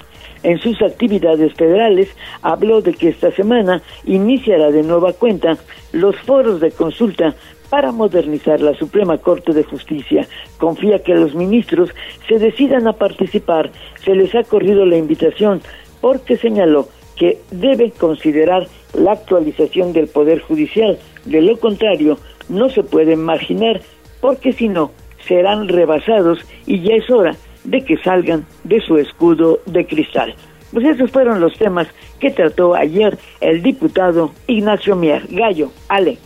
En 0.42 0.58
sus 0.58 0.80
actividades 0.82 1.54
federales 1.54 2.08
habló 2.42 2.80
de 2.80 2.94
que 2.94 3.08
esta 3.08 3.30
semana 3.32 3.82
iniciará 4.04 4.70
de 4.70 4.82
nueva 4.82 5.12
cuenta 5.12 5.56
los 5.92 6.16
foros 6.16 6.60
de 6.60 6.70
consulta 6.70 7.34
para 7.70 7.92
modernizar 7.92 8.60
la 8.60 8.74
Suprema 8.74 9.18
Corte 9.18 9.52
de 9.52 9.64
Justicia. 9.64 10.26
Confía 10.58 11.02
que 11.02 11.14
los 11.14 11.34
ministros 11.34 11.90
se 12.26 12.38
decidan 12.38 12.86
a 12.86 12.94
participar. 12.94 13.70
Se 14.04 14.14
les 14.14 14.34
ha 14.34 14.44
corrido 14.44 14.86
la 14.86 14.96
invitación 14.96 15.60
porque 16.00 16.36
señaló 16.36 16.88
que 17.16 17.38
deben 17.50 17.90
considerar 17.90 18.66
la 18.94 19.12
actualización 19.12 19.92
del 19.92 20.08
Poder 20.08 20.40
Judicial. 20.40 20.98
De 21.24 21.42
lo 21.42 21.58
contrario, 21.58 22.18
no 22.48 22.70
se 22.70 22.82
puede 22.82 23.12
imaginar 23.14 23.80
porque 24.20 24.52
si 24.52 24.68
no, 24.68 24.92
serán 25.26 25.68
rebasados 25.68 26.38
y 26.66 26.80
ya 26.80 26.94
es 26.94 27.10
hora 27.10 27.36
de 27.64 27.80
que 27.84 27.96
salgan 27.98 28.46
de 28.64 28.80
su 28.80 28.96
escudo 28.96 29.60
de 29.66 29.86
cristal. 29.86 30.34
Pues 30.72 30.86
esos 30.86 31.10
fueron 31.10 31.40
los 31.40 31.54
temas 31.54 31.88
que 32.20 32.30
trató 32.30 32.74
ayer 32.74 33.18
el 33.40 33.62
diputado 33.62 34.32
Ignacio 34.46 34.96
Mier. 34.96 35.26
Gallo, 35.30 35.70
Ale. 35.88 36.18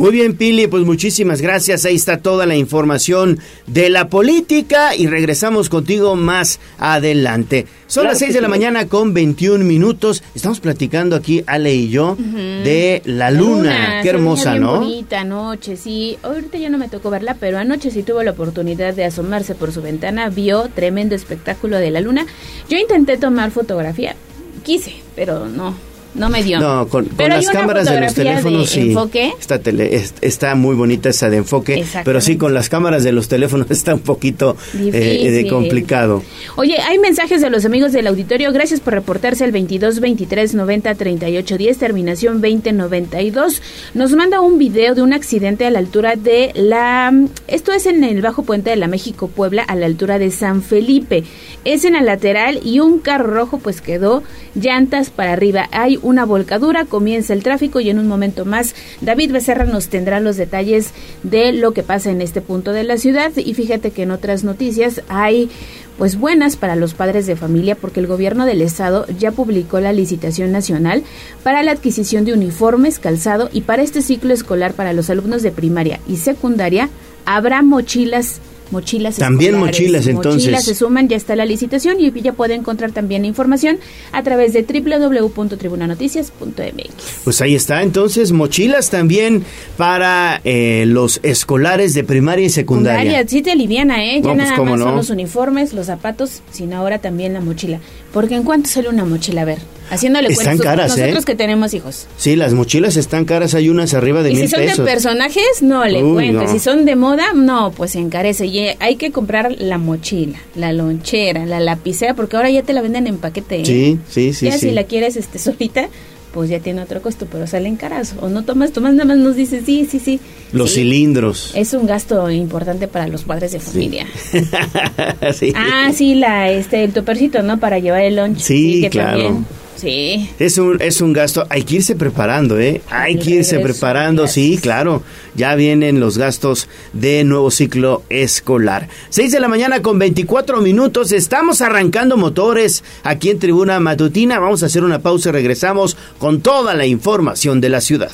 Muy 0.00 0.12
bien, 0.12 0.34
Pili, 0.34 0.66
pues 0.66 0.86
muchísimas 0.86 1.42
gracias. 1.42 1.84
Ahí 1.84 1.96
está 1.96 2.22
toda 2.22 2.46
la 2.46 2.56
información 2.56 3.38
de 3.66 3.90
la 3.90 4.08
política 4.08 4.96
y 4.96 5.06
regresamos 5.06 5.68
contigo 5.68 6.16
más 6.16 6.58
adelante. 6.78 7.66
Son 7.86 8.06
las 8.06 8.18
6 8.20 8.32
de 8.32 8.40
la 8.40 8.48
mañana 8.48 8.88
con 8.88 9.12
21 9.12 9.62
minutos. 9.62 10.22
Estamos 10.34 10.58
platicando 10.60 11.16
aquí, 11.16 11.44
Ale 11.46 11.74
y 11.74 11.90
yo, 11.90 12.16
de 12.16 13.02
la 13.04 13.30
luna. 13.30 14.00
Qué 14.02 14.08
hermosa, 14.08 14.52
bien 14.52 14.62
¿no? 14.62 14.80
bonita 14.80 15.20
anoche, 15.20 15.76
sí. 15.76 16.16
Ahorita 16.22 16.56
ya 16.56 16.70
no 16.70 16.78
me 16.78 16.88
tocó 16.88 17.10
verla, 17.10 17.36
pero 17.38 17.58
anoche 17.58 17.90
sí 17.90 18.02
tuvo 18.02 18.22
la 18.22 18.30
oportunidad 18.30 18.94
de 18.94 19.04
asomarse 19.04 19.54
por 19.54 19.70
su 19.70 19.82
ventana, 19.82 20.30
vio 20.30 20.70
tremendo 20.74 21.14
espectáculo 21.14 21.76
de 21.76 21.90
la 21.90 22.00
luna. 22.00 22.24
Yo 22.70 22.78
intenté 22.78 23.18
tomar 23.18 23.50
fotografía, 23.50 24.16
quise, 24.64 24.94
pero 25.14 25.46
no, 25.46 25.74
no 26.14 26.28
me 26.28 26.42
dio. 26.42 26.58
No, 26.60 26.88
con, 26.88 27.08
las 27.16 27.48
cámaras 27.50 27.88
de 27.88 28.00
los 28.00 28.14
teléfonos 28.14 28.62
de 28.74 28.80
sí. 28.82 28.88
enfoque. 28.88 29.32
Está, 29.38 29.58
tele- 29.60 29.94
es- 29.94 30.14
está 30.20 30.54
muy 30.54 30.74
bonita 30.74 31.08
esa 31.08 31.30
de 31.30 31.38
enfoque, 31.38 31.84
pero 32.04 32.20
sí 32.20 32.36
con 32.36 32.54
las 32.54 32.68
cámaras 32.68 33.04
de 33.04 33.12
los 33.12 33.28
teléfonos 33.28 33.66
está 33.70 33.94
un 33.94 34.00
poquito 34.00 34.56
eh, 34.78 35.30
de 35.30 35.48
complicado. 35.48 36.22
Oye, 36.56 36.78
hay 36.78 36.98
mensajes 36.98 37.40
de 37.40 37.50
los 37.50 37.64
amigos 37.64 37.92
del 37.92 38.06
auditorio. 38.06 38.52
Gracias 38.52 38.80
por 38.80 38.94
reportarse 38.94 39.44
al 39.44 39.52
22 39.52 40.00
23 40.00 40.54
90 40.54 40.94
38 40.94 41.56
10, 41.58 41.78
terminación 41.78 42.40
20 42.40 42.72
92. 42.72 43.62
Nos 43.94 44.12
manda 44.12 44.40
un 44.40 44.58
video 44.58 44.94
de 44.94 45.02
un 45.02 45.12
accidente 45.12 45.64
a 45.66 45.70
la 45.70 45.78
altura 45.78 46.16
de 46.16 46.52
la. 46.54 47.12
Esto 47.48 47.72
es 47.72 47.86
en 47.86 48.04
el 48.04 48.22
bajo 48.22 48.42
puente 48.42 48.70
de 48.70 48.76
la 48.76 48.88
México 48.88 49.28
Puebla, 49.28 49.62
a 49.62 49.74
la 49.76 49.86
altura 49.86 50.18
de 50.18 50.30
San 50.30 50.62
Felipe. 50.62 51.24
Es 51.64 51.84
en 51.84 51.92
la 51.94 52.02
lateral 52.02 52.60
y 52.64 52.80
un 52.80 52.98
carro 52.98 53.32
rojo, 53.34 53.58
pues 53.58 53.80
quedó 53.80 54.22
llantas 54.54 55.10
para 55.10 55.32
arriba. 55.32 55.68
Hay 55.72 55.98
una 56.02 56.24
volcadura, 56.24 56.84
comienza 56.84 57.32
el 57.32 57.42
tráfico 57.42 57.80
y 57.80 57.90
en 57.90 57.98
un 57.98 58.08
momento 58.08 58.44
más 58.44 58.74
David 59.00 59.32
Becerra 59.32 59.64
nos 59.64 59.88
tendrá 59.88 60.20
los 60.20 60.36
detalles 60.36 60.92
de 61.22 61.52
lo 61.52 61.72
que 61.72 61.82
pasa 61.82 62.10
en 62.10 62.20
este 62.20 62.40
punto 62.40 62.72
de 62.72 62.84
la 62.84 62.96
ciudad. 62.96 63.32
Y 63.36 63.54
fíjate 63.54 63.90
que 63.90 64.02
en 64.02 64.10
otras 64.10 64.44
noticias 64.44 65.02
hay 65.08 65.50
pues 65.98 66.16
buenas 66.18 66.56
para 66.56 66.76
los 66.76 66.94
padres 66.94 67.26
de 67.26 67.36
familia 67.36 67.74
porque 67.74 68.00
el 68.00 68.06
gobierno 68.06 68.46
del 68.46 68.62
estado 68.62 69.06
ya 69.18 69.32
publicó 69.32 69.80
la 69.80 69.92
licitación 69.92 70.50
nacional 70.50 71.02
para 71.42 71.62
la 71.62 71.72
adquisición 71.72 72.24
de 72.24 72.32
uniformes, 72.32 72.98
calzado 72.98 73.50
y 73.52 73.60
para 73.60 73.82
este 73.82 74.00
ciclo 74.00 74.32
escolar 74.32 74.72
para 74.72 74.94
los 74.94 75.10
alumnos 75.10 75.42
de 75.42 75.50
primaria 75.50 76.00
y 76.08 76.16
secundaria 76.16 76.88
habrá 77.26 77.60
mochilas 77.60 78.40
mochilas 78.70 79.16
También 79.16 79.58
mochilas, 79.58 80.06
entonces. 80.06 80.42
Mochilas 80.44 80.64
se 80.64 80.74
suman, 80.74 81.08
ya 81.08 81.16
está 81.16 81.36
la 81.36 81.44
licitación 81.44 82.00
y 82.00 82.10
ya 82.20 82.32
puede 82.32 82.54
encontrar 82.54 82.92
también 82.92 83.24
información 83.24 83.78
a 84.12 84.22
través 84.22 84.52
de 84.52 84.62
www.tribunanoticias.mx. 84.62 87.20
Pues 87.24 87.40
ahí 87.40 87.54
está, 87.54 87.82
entonces 87.82 88.32
mochilas 88.32 88.90
también 88.90 89.44
para 89.76 90.40
eh, 90.44 90.84
los 90.86 91.20
escolares 91.22 91.94
de 91.94 92.04
primaria 92.04 92.46
y 92.46 92.50
secundaria. 92.50 93.00
Secundaria, 93.00 93.28
sí 93.28 93.42
te 93.42 93.52
aliviana, 93.52 94.04
¿eh? 94.04 94.20
Ya 94.22 94.30
No, 94.30 94.34
pues, 94.34 94.36
nada 94.50 94.62
más 94.62 94.78
no. 94.78 94.84
son 94.86 94.96
los 94.96 95.10
uniformes, 95.10 95.72
los 95.72 95.86
zapatos, 95.86 96.42
sino 96.50 96.76
ahora 96.76 96.98
también 96.98 97.32
la 97.34 97.40
mochila. 97.40 97.78
Porque 98.12 98.34
¿en 98.34 98.42
cuánto 98.42 98.68
sale 98.68 98.88
una 98.88 99.04
mochila? 99.04 99.42
A 99.42 99.44
ver, 99.44 99.58
haciéndole 99.90 100.28
Están 100.28 100.56
cuentas. 100.58 100.66
caras, 100.66 100.98
¿eh? 100.98 101.02
Nosotros 101.02 101.24
que 101.24 101.34
tenemos 101.36 101.72
hijos. 101.74 102.06
Sí, 102.16 102.34
las 102.36 102.52
mochilas 102.54 102.96
están 102.96 103.24
caras, 103.24 103.54
hay 103.54 103.68
unas 103.68 103.94
arriba 103.94 104.22
de 104.24 104.32
Y 104.32 104.34
mil 104.34 104.42
si 104.44 104.48
son 104.48 104.60
pesos. 104.60 104.78
de 104.78 104.84
personajes, 104.84 105.62
no 105.62 105.84
le 105.84 106.02
Uy, 106.02 106.12
cuento. 106.14 106.42
no. 106.42 106.52
Si 106.52 106.58
son 106.58 106.84
de 106.84 106.96
moda, 106.96 107.32
no, 107.34 107.70
pues 107.70 107.92
se 107.92 108.00
encarece. 108.00 108.46
Y 108.46 108.58
hay 108.80 108.96
que 108.96 109.10
comprar 109.12 109.54
la 109.58 109.78
mochila, 109.78 110.38
la 110.54 110.72
lonchera, 110.72 111.46
la 111.46 111.60
lapicera, 111.60 112.14
porque 112.14 112.36
ahora 112.36 112.50
ya 112.50 112.62
te 112.62 112.72
la 112.72 112.82
venden 112.82 113.06
en 113.06 113.18
paquete. 113.18 113.60
¿eh? 113.60 113.64
Sí, 113.64 113.98
sí, 114.08 114.32
sí, 114.32 114.46
Ya 114.46 114.52
sí. 114.52 114.68
si 114.68 114.70
la 114.72 114.84
quieres 114.84 115.16
este 115.16 115.38
solita, 115.40 115.88
pues 116.32 116.48
ya 116.48 116.60
tiene 116.60 116.80
otro 116.82 117.02
costo, 117.02 117.26
pero 117.30 117.46
salen 117.48 117.74
caras. 117.76 118.14
O 118.20 118.28
no 118.28 118.44
tomas, 118.44 118.70
tomas 118.72 118.94
nada 118.94 119.04
más 119.04 119.18
nos 119.18 119.34
dices, 119.36 119.64
sí, 119.66 119.86
sí, 119.90 119.98
sí. 119.98 120.20
Los 120.52 120.70
Sí. 120.70 120.82
cilindros. 120.82 121.52
Es 121.56 121.72
un 121.74 121.86
gasto 121.86 122.30
importante 122.30 122.86
para 122.86 123.08
los 123.08 123.24
padres 123.24 123.50
de 123.52 123.58
familia. 123.60 124.06
sí. 125.34 125.52
Ah, 125.56 125.90
sí, 125.94 126.14
la, 126.14 126.50
este, 126.50 126.84
el 126.84 126.92
topercito, 126.92 127.42
¿no? 127.42 127.58
Para 127.58 127.78
llevar 127.78 128.02
el 128.02 128.16
lunch. 128.16 128.38
Sí, 128.38 128.80
que 128.82 128.90
claro. 128.90 129.22
también- 129.22 129.46
Sí. 129.80 130.30
Es 130.38 130.58
un, 130.58 130.80
es 130.80 131.00
un 131.00 131.12
gasto, 131.12 131.46
hay 131.48 131.62
que 131.62 131.76
irse 131.76 131.94
preparando, 131.94 132.58
¿eh? 132.58 132.82
Hay 132.90 133.18
que 133.18 133.30
irse 133.30 133.58
preparando, 133.60 134.26
sí, 134.26 134.58
claro. 134.60 135.02
Ya 135.34 135.54
vienen 135.54 136.00
los 136.00 136.18
gastos 136.18 136.68
de 136.92 137.24
nuevo 137.24 137.50
ciclo 137.50 138.02
escolar. 138.10 138.88
6 139.08 139.32
de 139.32 139.40
la 139.40 139.48
mañana 139.48 139.80
con 139.80 139.98
24 139.98 140.60
minutos, 140.60 141.12
estamos 141.12 141.62
arrancando 141.62 142.16
motores 142.16 142.84
aquí 143.04 143.30
en 143.30 143.38
Tribuna 143.38 143.80
Matutina. 143.80 144.38
Vamos 144.38 144.62
a 144.62 144.66
hacer 144.66 144.84
una 144.84 144.98
pausa 145.00 145.30
y 145.30 145.32
regresamos 145.32 145.96
con 146.18 146.40
toda 146.40 146.74
la 146.74 146.86
información 146.86 147.60
de 147.60 147.68
la 147.70 147.80
ciudad. 147.80 148.10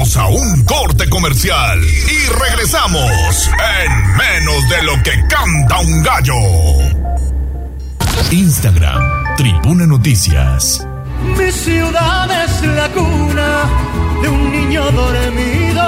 Vamos 0.00 0.16
a 0.16 0.28
un 0.28 0.64
corte 0.64 1.10
comercial 1.10 1.78
y 1.84 2.26
regresamos 2.28 3.50
en 3.84 4.16
menos 4.16 4.66
de 4.70 4.82
lo 4.82 4.94
que 5.02 5.10
canta 5.28 5.78
un 5.80 6.02
gallo. 6.02 6.34
Instagram, 8.30 9.36
Tribuna 9.36 9.86
Noticias. 9.86 10.86
Mi 11.36 11.52
ciudad 11.52 12.44
es 12.44 12.62
la 12.62 12.88
cuna 12.88 13.68
de 14.22 14.28
un 14.30 14.50
niño 14.50 14.90
dormido. 14.90 15.82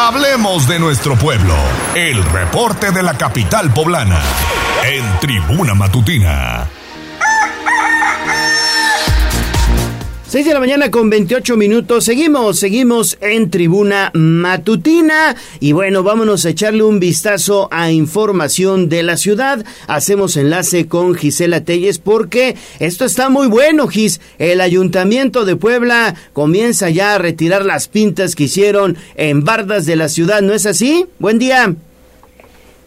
Hablemos 0.00 0.68
de 0.68 0.78
nuestro 0.78 1.16
pueblo. 1.16 1.56
El 1.96 2.22
reporte 2.26 2.92
de 2.92 3.02
la 3.02 3.14
capital 3.14 3.74
poblana. 3.74 4.22
En 4.84 5.18
Tribuna 5.18 5.74
Matutina. 5.74 6.68
6 10.34 10.46
de 10.46 10.52
la 10.52 10.58
mañana 10.58 10.90
con 10.90 11.10
28 11.10 11.56
minutos. 11.56 12.06
Seguimos, 12.06 12.58
seguimos 12.58 13.16
en 13.20 13.50
tribuna 13.50 14.10
matutina. 14.14 15.36
Y 15.60 15.70
bueno, 15.70 16.02
vámonos 16.02 16.44
a 16.44 16.50
echarle 16.50 16.82
un 16.82 16.98
vistazo 16.98 17.68
a 17.70 17.92
información 17.92 18.88
de 18.88 19.04
la 19.04 19.16
ciudad. 19.16 19.64
Hacemos 19.86 20.36
enlace 20.36 20.88
con 20.88 21.14
Gisela 21.14 21.60
Telles 21.60 22.00
porque 22.00 22.56
esto 22.80 23.04
está 23.04 23.28
muy 23.28 23.46
bueno, 23.46 23.86
Gis. 23.86 24.20
El 24.40 24.60
ayuntamiento 24.60 25.44
de 25.44 25.54
Puebla 25.54 26.16
comienza 26.32 26.90
ya 26.90 27.14
a 27.14 27.18
retirar 27.18 27.64
las 27.64 27.86
pintas 27.86 28.34
que 28.34 28.42
hicieron 28.42 28.96
en 29.14 29.44
bardas 29.44 29.86
de 29.86 29.94
la 29.94 30.08
ciudad, 30.08 30.42
¿no 30.42 30.52
es 30.52 30.66
así? 30.66 31.06
Buen 31.20 31.38
día. 31.38 31.76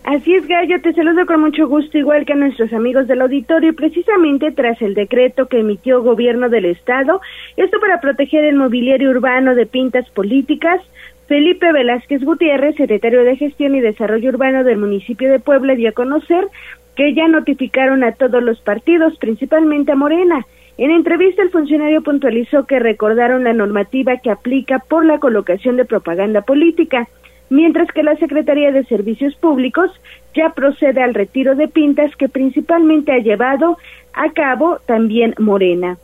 Así 0.08 0.34
es, 0.34 0.48
Gallo, 0.48 0.80
te 0.80 0.94
saludo 0.94 1.26
con 1.26 1.42
mucho 1.42 1.68
gusto, 1.68 1.98
igual 1.98 2.26
que 2.26 2.32
a 2.32 2.38
nuestros 2.38 2.72
amigos 2.72 3.08
del 3.08 3.20
auditorio, 3.20 3.76
precisamente 3.76 4.54
tras 4.54 4.82
el 4.82 4.94
decreto 4.94 5.48
que 5.48 5.60
emitió 5.60 6.02
Gobierno 6.02 6.48
del 6.48 6.64
Estado, 6.64 7.20
esto 7.58 7.78
para 7.82 8.00
proteger 8.00 8.46
el 8.46 8.56
mobiliario 8.56 9.10
urbano 9.10 9.54
de 9.54 9.66
pintas 9.66 10.10
políticas, 10.12 10.80
Felipe 11.28 11.74
Velázquez 11.74 12.24
Gutiérrez, 12.24 12.78
secretario 12.78 13.26
de 13.26 13.36
Gestión 13.36 13.76
y 13.76 13.82
Desarrollo 13.82 14.30
Urbano 14.30 14.64
del 14.64 14.78
municipio 14.78 15.30
de 15.30 15.40
Puebla, 15.40 15.76
dio 15.76 15.90
a 15.90 15.92
conocer 15.92 16.48
que 16.96 17.14
ya 17.14 17.28
notificaron 17.28 18.06
a 18.06 18.14
todos 18.14 18.42
los 18.42 18.62
partidos, 18.62 19.18
principalmente 19.18 19.92
a 19.92 19.98
Morena. 19.98 20.46
En 20.78 20.92
entrevista, 20.92 21.42
el 21.42 21.50
funcionario 21.50 22.02
puntualizó 22.02 22.66
que 22.66 22.80
recordaron 22.80 23.44
la 23.44 23.52
normativa 23.52 24.16
que 24.16 24.32
aplica 24.32 24.80
por 24.80 25.04
la 25.04 25.20
colocación 25.20 25.76
de 25.76 25.84
propaganda 25.84 26.44
política 26.44 27.10
mientras 27.50 27.88
que 27.92 28.04
la 28.04 28.16
Secretaría 28.18 28.72
de 28.72 28.84
Servicios 28.86 29.36
Públicos 29.36 29.92
ya 30.34 30.50
procede 30.50 31.02
al 31.02 31.14
retiro 31.14 31.56
de 31.56 31.68
pintas 31.68 32.16
que 32.16 32.30
principalmente 32.30 33.12
ha 33.12 33.20
llevado 33.20 33.78
a 34.14 34.32
cabo 34.32 34.80
también 34.86 35.34
Morena. 35.38 35.98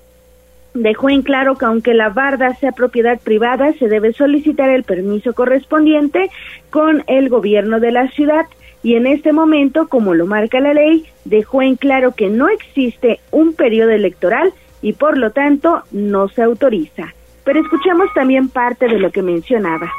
Dejó 0.73 1.10
en 1.10 1.21
claro 1.21 1.56
que 1.56 1.65
aunque 1.65 1.93
la 1.93 2.10
barda 2.10 2.56
sea 2.56 2.71
propiedad 2.71 3.19
privada, 3.19 3.73
se 3.73 3.88
debe 3.88 4.13
solicitar 4.13 4.69
el 4.69 4.84
permiso 4.84 5.34
correspondiente 5.34 6.32
con 6.71 7.03
el 7.08 7.29
gobierno 7.29 7.79
de 7.79 7.91
la 7.91 8.08
ciudad 8.10 8.45
y 8.82 8.95
en 8.95 9.08
este 9.08 9.32
momento, 9.32 9.88
como 9.88 10.13
lo 10.13 10.25
marca 10.25 10.60
la 10.60 10.73
ley, 10.73 11.06
dejó 11.25 11.62
en 11.62 11.75
claro 11.75 12.15
que 12.15 12.29
no 12.29 12.49
existe 12.49 13.19
un 13.32 13.53
periodo 13.53 13.91
electoral 13.91 14.51
y 14.82 14.93
por 14.93 15.17
lo 15.17 15.32
tanto 15.32 15.84
no 15.91 16.27
se 16.27 16.41
autoriza. 16.41 17.13
Pero 17.45 17.62
escuchemos 17.62 18.08
también 18.13 18.49
parte 18.49 18.88
de 18.88 18.99
lo 18.99 19.12
que 19.12 19.21
mencionaba. 19.21 19.89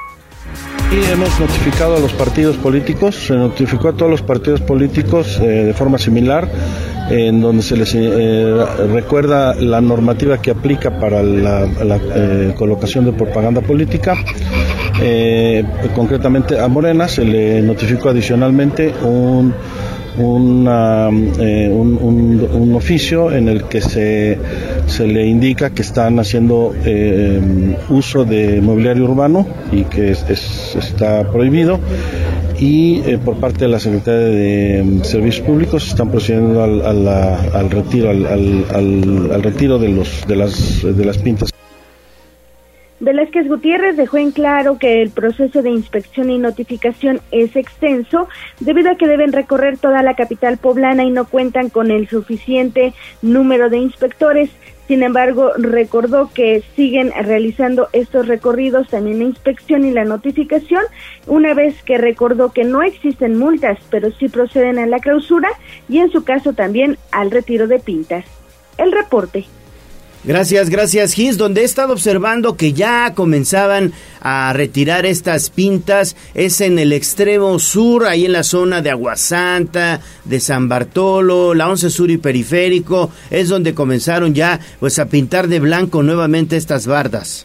Y 0.93 1.13
hemos 1.13 1.41
notificado 1.41 1.97
a 1.97 2.01
los 2.01 2.13
partidos 2.13 2.57
políticos, 2.57 3.17
se 3.27 3.35
notificó 3.35 3.89
a 3.89 3.93
todos 3.95 4.11
los 4.11 4.23
partidos 4.23 4.61
políticos 4.61 5.41
eh, 5.43 5.65
de 5.65 5.75
forma 5.75 5.99
similar, 5.99 6.49
en 7.11 7.41
donde 7.41 7.63
se 7.63 7.77
les 7.77 7.95
eh, 7.97 8.65
recuerda 8.93 9.55
la 9.55 9.81
normativa 9.81 10.41
que 10.41 10.53
aplica 10.53 11.01
para 11.01 11.23
la, 11.23 11.67
eh, 12.15 12.55
colocación 12.57 13.07
de 13.07 13.13
propaganda 13.13 13.61
política. 13.61 14.17
Concretamente 15.95 16.61
a 16.61 16.69
Morena 16.69 17.09
se 17.09 17.25
le 17.25 17.61
notificó 17.61 18.11
adicionalmente 18.11 18.95
un 19.03 19.53
una, 20.17 21.09
eh, 21.09 21.69
un, 21.73 21.99
un, 22.01 22.49
un, 22.53 22.75
oficio 22.75 23.33
en 23.33 23.49
el 23.49 23.65
que 23.65 23.81
se, 23.81 24.39
se 24.87 25.07
le 25.07 25.27
indica 25.27 25.71
que 25.71 25.83
están 25.83 26.19
haciendo 26.19 26.75
eh, 26.85 27.77
uso 27.89 28.25
de 28.25 28.61
mobiliario 28.61 29.05
urbano 29.05 29.47
y 29.73 29.85
que 29.85 30.11
es, 30.11 30.25
es, 30.29 30.77
está 30.77 31.31
prohibido. 31.31 31.81
Y 32.59 33.01
eh, 33.01 33.19
por 33.19 33.37
parte 33.37 33.65
de 33.65 33.69
la 33.69 33.81
Secretaría 33.81 34.21
de 34.21 35.01
Servicios 35.03 35.45
Públicos 35.45 35.89
están 35.89 36.11
procediendo 36.11 36.63
al, 36.63 36.83
al, 36.83 37.09
al 37.09 37.71
retiro 37.71 38.11
al, 38.11 38.25
al, 38.27 39.31
al, 39.33 39.43
retiro 39.43 39.79
de 39.79 39.89
los 39.89 40.25
de 40.29 40.37
las 40.37 40.83
de 40.83 41.05
las 41.05 41.19
pintas 41.19 41.54
Velázquez 43.15 43.47
Gutiérrez 43.47 43.97
dejó 43.97 44.17
en 44.17 44.33
claro 44.33 44.77
que 44.77 45.01
el 45.01 45.11
proceso 45.11 45.63
de 45.63 45.71
inspección 45.71 46.31
y 46.31 46.39
notificación 46.39 47.21
es 47.31 47.55
extenso 47.55 48.29
debido 48.59 48.91
a 48.91 48.97
que 48.97 49.07
deben 49.07 49.33
recorrer 49.33 49.79
toda 49.79 50.03
la 50.03 50.17
capital 50.17 50.59
poblana 50.59 51.05
y 51.05 51.11
no 51.11 51.25
cuentan 51.25 51.71
con 51.71 51.93
el 51.93 52.09
suficiente 52.09 52.93
número 53.23 53.71
de 53.71 53.79
inspectores. 53.79 54.51
Sin 54.89 55.05
embargo, 55.05 55.53
recordó 55.57 56.29
que 56.35 56.65
siguen 56.75 57.13
realizando 57.17 57.87
estos 57.93 58.27
recorridos 58.27 58.89
también 58.89 59.21
la 59.21 59.27
inspección 59.27 59.85
y 59.85 59.93
la 59.93 60.05
notificación, 60.05 60.83
una 61.29 61.55
vez 61.55 61.85
que 61.85 61.99
recordó 61.99 62.53
que 62.53 62.65
no 62.65 62.83
existen 62.83 63.39
multas, 63.39 63.79
pero 63.91 64.11
sí 64.11 64.29
proceden 64.29 64.81
a 64.81 64.87
la 64.87 64.99
clausura 64.99 65.51
y 65.89 65.99
en 65.99 66.11
su 66.11 66.25
caso 66.25 66.53
también 66.53 66.99
al 67.13 67.31
retiro 67.31 67.69
de 67.69 67.79
pintas. 67.79 68.25
El 68.77 68.91
reporte. 68.91 69.45
Gracias, 70.27 70.71
gracias 70.71 71.13
Gis, 71.13 71.37
donde 71.37 71.61
he 71.61 71.65
estado 71.65 71.93
observando 71.93 72.57
que 72.57 72.73
ya 72.73 73.13
comenzaban 73.15 73.93
a 74.23 74.55
retirar 74.55 75.05
estas 75.05 75.51
pintas 75.51 76.17
es 76.33 76.63
en 76.63 76.79
el 76.79 76.95
extremo 76.95 77.59
sur, 77.59 78.07
ahí 78.07 78.25
en 78.25 78.33
la 78.33 78.43
zona 78.43 78.81
de 78.81 78.91
Aguasanta, 78.91 80.01
de 80.25 80.41
San 80.41 80.67
Bartolo, 80.67 81.53
la 81.53 81.69
11 81.69 81.91
Sur 81.91 82.11
y 82.11 82.17
Periférico, 82.17 83.11
es 83.31 83.51
donde 83.51 83.75
comenzaron 83.75 84.33
ya 84.33 84.61
pues 84.81 84.99
a 84.99 85.11
pintar 85.11 85.47
de 85.49 85.61
blanco 85.61 86.03
nuevamente 86.03 86.57
estas 86.57 86.87
bardas. 86.87 87.45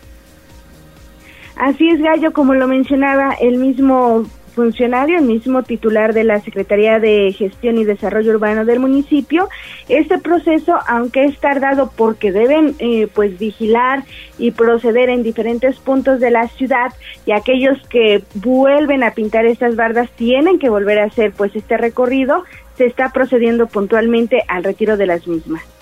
Así 1.57 1.89
es, 1.89 1.99
Gallo, 1.99 2.31
como 2.31 2.53
lo 2.53 2.65
mencionaba 2.69 3.33
el 3.41 3.57
mismo 3.57 4.25
funcionario, 4.59 5.19
el 5.19 5.23
mismo 5.23 5.63
titular 5.63 6.13
de 6.13 6.25
la 6.25 6.41
Secretaría 6.41 6.99
de 6.99 7.31
Gestión 7.31 7.77
y 7.77 7.85
Desarrollo 7.85 8.33
Urbano 8.33 8.65
del 8.65 8.81
municipio. 8.81 9.47
Este 9.87 10.17
proceso, 10.17 10.77
aunque 10.85 11.23
es 11.23 11.39
tardado 11.39 11.93
porque 11.95 12.33
deben 12.33 12.75
eh, 12.79 13.07
pues 13.13 13.39
vigilar 13.39 14.03
y 14.37 14.51
proceder 14.51 15.07
en 15.07 15.23
diferentes 15.23 15.77
puntos 15.77 16.19
de 16.19 16.31
la 16.31 16.49
ciudad 16.49 16.91
y 17.25 17.31
aquellos 17.31 17.77
que 17.87 18.21
vuelven 18.33 19.03
a 19.03 19.11
pintar 19.11 19.45
estas 19.45 19.77
bardas 19.77 20.11
tienen 20.17 20.59
que 20.59 20.67
volver 20.67 20.99
a 20.99 21.05
hacer 21.05 21.31
pues 21.31 21.55
este 21.55 21.77
recorrido, 21.77 22.43
se 22.75 22.85
está 22.85 23.13
procediendo 23.13 23.67
puntualmente 23.67 24.43
al 24.49 24.65
retiro 24.65 24.97
de 24.97 25.05
las 25.05 25.25
mismas. 25.25 25.78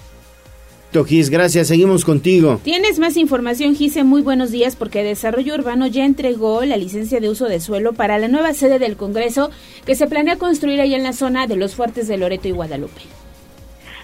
Gis, 1.05 1.29
gracias, 1.29 1.67
seguimos 1.67 2.05
contigo. 2.05 2.59
Tienes 2.63 2.99
más 2.99 3.17
información, 3.17 3.75
Gise, 3.75 4.03
muy 4.03 4.21
buenos 4.21 4.51
días, 4.51 4.75
porque 4.75 5.03
Desarrollo 5.03 5.55
Urbano 5.55 5.87
ya 5.87 6.05
entregó 6.05 6.63
la 6.65 6.77
licencia 6.77 7.19
de 7.19 7.29
uso 7.29 7.45
de 7.45 7.59
suelo 7.59 7.93
para 7.93 8.17
la 8.17 8.27
nueva 8.27 8.53
sede 8.53 8.79
del 8.79 8.97
Congreso 8.97 9.49
que 9.85 9.95
se 9.95 10.07
planea 10.07 10.37
construir 10.37 10.81
allá 10.81 10.97
en 10.97 11.03
la 11.03 11.13
zona 11.13 11.47
de 11.47 11.55
los 11.55 11.75
fuertes 11.75 12.07
de 12.07 12.17
Loreto 12.17 12.47
y 12.47 12.51
Guadalupe. 12.51 13.01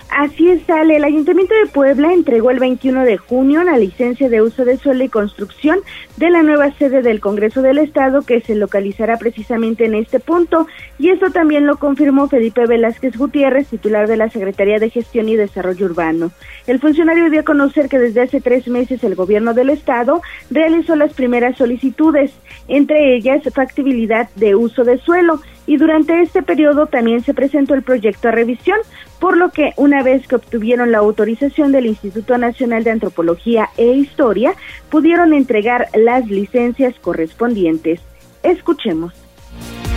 Así 0.10 0.50
es, 0.50 0.62
sale. 0.63 0.98
El 0.98 1.04
Ayuntamiento 1.04 1.56
de 1.56 1.72
Puebla 1.72 2.13
entregó 2.13 2.52
el 2.52 2.60
21 2.60 3.04
de 3.04 3.18
junio 3.18 3.63
la 3.63 3.78
licencia 3.78 4.30
de 4.30 4.42
uso 4.42 4.63
de 4.63 4.78
suelo 4.78 5.04
y 5.04 5.10
construcción 5.10 5.80
de 6.18 6.30
la 6.30 6.44
nueva 6.44 6.72
sede 6.74 7.02
del 7.02 7.20
Congreso 7.20 7.62
del 7.62 7.80
Estado 7.80 8.22
que 8.22 8.39
se 8.42 8.56
localizará 8.56 9.18
precisamente 9.18 9.86
en 9.86 9.96
este 9.96 10.20
punto. 10.20 10.68
Y 11.00 11.10
esto 11.10 11.32
también 11.32 11.66
lo 11.66 11.78
confirmó 11.78 12.28
Felipe 12.28 12.66
Velázquez 12.68 13.18
Gutiérrez, 13.18 13.68
titular 13.68 14.08
de 14.08 14.18
la 14.18 14.30
Secretaría 14.30 14.78
de 14.78 14.89
Gestión 14.89 15.30
y 15.30 15.36
Desarrollo 15.36 15.86
Urbano. 15.88 16.32
El 16.68 16.80
funcionario 16.80 17.30
dio 17.30 17.42
a 17.42 17.46
conocer 17.46 17.89
que 17.89 18.00
desde 18.00 18.22
hace 18.22 18.42
tres 18.42 18.68
meses 18.68 19.04
el 19.04 19.16
gobierno 19.16 19.54
del 19.54 19.70
Estado 19.70 20.22
realizó 20.52 20.96
las 20.96 21.13
primeras 21.13 21.58
solicitudes, 21.58 22.32
entre 22.68 23.16
ellas 23.16 23.42
factibilidad 23.54 24.30
de 24.36 24.56
uso 24.56 24.84
de 24.84 24.98
suelo 25.00 25.39
y 25.66 25.78
durante 25.78 26.22
este 26.22 26.44
periodo 26.44 26.88
también 26.88 27.22
se 27.22 27.34
presentó 27.34 27.74
el 27.74 27.84
proyecto 27.84 28.28
a 28.28 28.32
revisión, 28.32 28.80
por 29.24 29.38
lo 29.38 29.52
que 29.52 29.72
una 29.78 30.04
vez 30.04 30.28
que 30.28 30.36
obtuvieron 30.36 30.92
la 30.92 30.98
autorización 30.98 31.72
del 31.72 31.86
Instituto 31.86 32.38
Nacional 32.38 32.84
de 32.84 32.92
Antropología 32.92 33.70
e 33.78 33.86
Historia, 33.94 34.54
pudieron 34.90 35.32
entregar 35.32 35.88
las 35.94 36.28
licencias 36.28 36.94
correspondientes. 37.00 38.02
Escuchemos. 38.44 39.23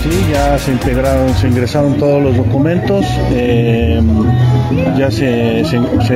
Sí, 0.09 0.33
ya 0.33 0.57
se 0.57 0.71
integraron, 0.71 1.35
se 1.35 1.49
ingresaron 1.49 1.95
todos 1.95 2.23
los 2.23 2.37
documentos, 2.37 3.05
eh, 3.33 4.01
ya 4.97 5.11
se, 5.11 5.62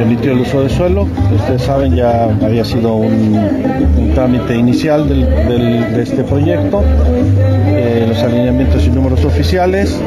emitió 0.00 0.30
el 0.30 0.42
uso 0.42 0.62
de 0.62 0.68
suelo, 0.68 1.08
ustedes 1.34 1.62
saben 1.62 1.96
ya 1.96 2.26
había 2.26 2.64
sido 2.64 2.94
un, 2.94 4.12
trámite 4.14 4.54
inicial 4.54 5.08
de 5.08 6.02
este 6.02 6.22
proyecto, 6.22 6.84
eh, 7.66 8.04
los 8.08 8.18
alineamientos 8.22 8.86
y 8.86 8.90
números 8.90 9.24
oficiales 9.24 10.00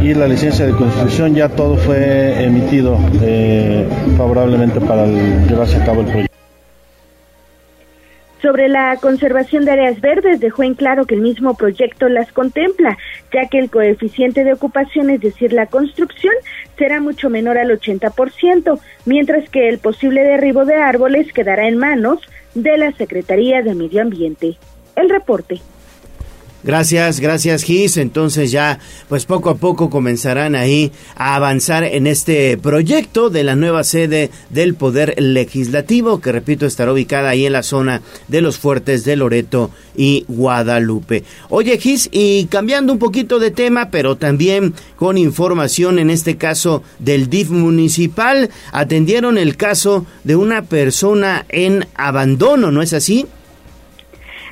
y 0.00 0.14
la 0.14 0.28
licencia 0.28 0.66
de 0.66 0.72
construcción, 0.72 1.34
ya 1.34 1.48
todo 1.48 1.76
fue 1.76 2.44
emitido 2.44 2.96
eh, 3.20 3.84
favorablemente 4.16 4.80
para 4.80 5.06
llevarse 5.06 5.82
a 5.82 5.84
cabo 5.84 6.02
el 6.02 6.06
proyecto. 6.06 6.33
Sobre 8.44 8.68
la 8.68 8.98
conservación 8.98 9.64
de 9.64 9.70
áreas 9.70 10.02
verdes, 10.02 10.38
dejó 10.38 10.64
en 10.64 10.74
claro 10.74 11.06
que 11.06 11.14
el 11.14 11.22
mismo 11.22 11.56
proyecto 11.56 12.10
las 12.10 12.30
contempla, 12.30 12.98
ya 13.32 13.48
que 13.48 13.58
el 13.58 13.70
coeficiente 13.70 14.44
de 14.44 14.52
ocupación, 14.52 15.08
es 15.08 15.22
decir, 15.22 15.54
la 15.54 15.64
construcción, 15.64 16.34
será 16.76 17.00
mucho 17.00 17.30
menor 17.30 17.56
al 17.56 17.70
80%, 17.70 18.78
mientras 19.06 19.48
que 19.48 19.70
el 19.70 19.78
posible 19.78 20.24
derribo 20.24 20.66
de 20.66 20.74
árboles 20.74 21.32
quedará 21.32 21.66
en 21.66 21.78
manos 21.78 22.18
de 22.54 22.76
la 22.76 22.92
Secretaría 22.92 23.62
de 23.62 23.74
Medio 23.74 24.02
Ambiente. 24.02 24.58
El 24.94 25.08
reporte. 25.08 25.62
Gracias, 26.64 27.20
gracias 27.20 27.62
Gis. 27.62 27.98
Entonces 27.98 28.50
ya, 28.50 28.78
pues 29.10 29.26
poco 29.26 29.50
a 29.50 29.56
poco 29.56 29.90
comenzarán 29.90 30.54
ahí 30.54 30.92
a 31.14 31.34
avanzar 31.36 31.84
en 31.84 32.06
este 32.06 32.56
proyecto 32.56 33.28
de 33.28 33.44
la 33.44 33.54
nueva 33.54 33.84
sede 33.84 34.30
del 34.48 34.74
Poder 34.74 35.14
Legislativo, 35.20 36.22
que 36.22 36.32
repito 36.32 36.64
estará 36.64 36.92
ubicada 36.92 37.28
ahí 37.28 37.44
en 37.44 37.52
la 37.52 37.62
zona 37.62 38.00
de 38.28 38.40
los 38.40 38.56
fuertes 38.56 39.04
de 39.04 39.16
Loreto 39.16 39.70
y 39.94 40.24
Guadalupe. 40.26 41.24
Oye 41.50 41.76
Gis, 41.76 42.08
y 42.10 42.46
cambiando 42.46 42.94
un 42.94 42.98
poquito 42.98 43.38
de 43.38 43.50
tema, 43.50 43.90
pero 43.90 44.16
también 44.16 44.72
con 44.96 45.18
información 45.18 45.98
en 45.98 46.08
este 46.08 46.38
caso 46.38 46.82
del 46.98 47.28
DIF 47.28 47.50
municipal, 47.50 48.48
atendieron 48.72 49.36
el 49.36 49.58
caso 49.58 50.06
de 50.24 50.36
una 50.36 50.62
persona 50.62 51.44
en 51.50 51.86
abandono, 51.94 52.70
¿no 52.70 52.80
es 52.80 52.94
así? 52.94 53.26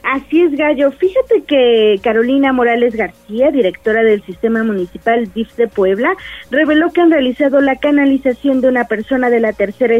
Así 0.02 0.42
es, 0.42 0.52
Gallo. 0.56 0.90
Fíjate 0.90 1.42
que 1.46 2.00
Carolina 2.02 2.52
Morales 2.52 2.96
García, 2.96 3.50
directora 3.52 4.02
del 4.02 4.22
Sistema 4.24 4.64
Municipal 4.64 5.32
DIF 5.32 5.54
de 5.54 5.68
Puebla, 5.68 6.16
reveló 6.50 6.90
que 6.90 7.00
han 7.00 7.12
realizado 7.12 7.60
la 7.60 7.76
canalización 7.76 8.60
de 8.60 8.68
una 8.68 8.88
persona 8.88 9.30
de 9.30 9.38
la 9.38 9.52
tercera, 9.52 9.94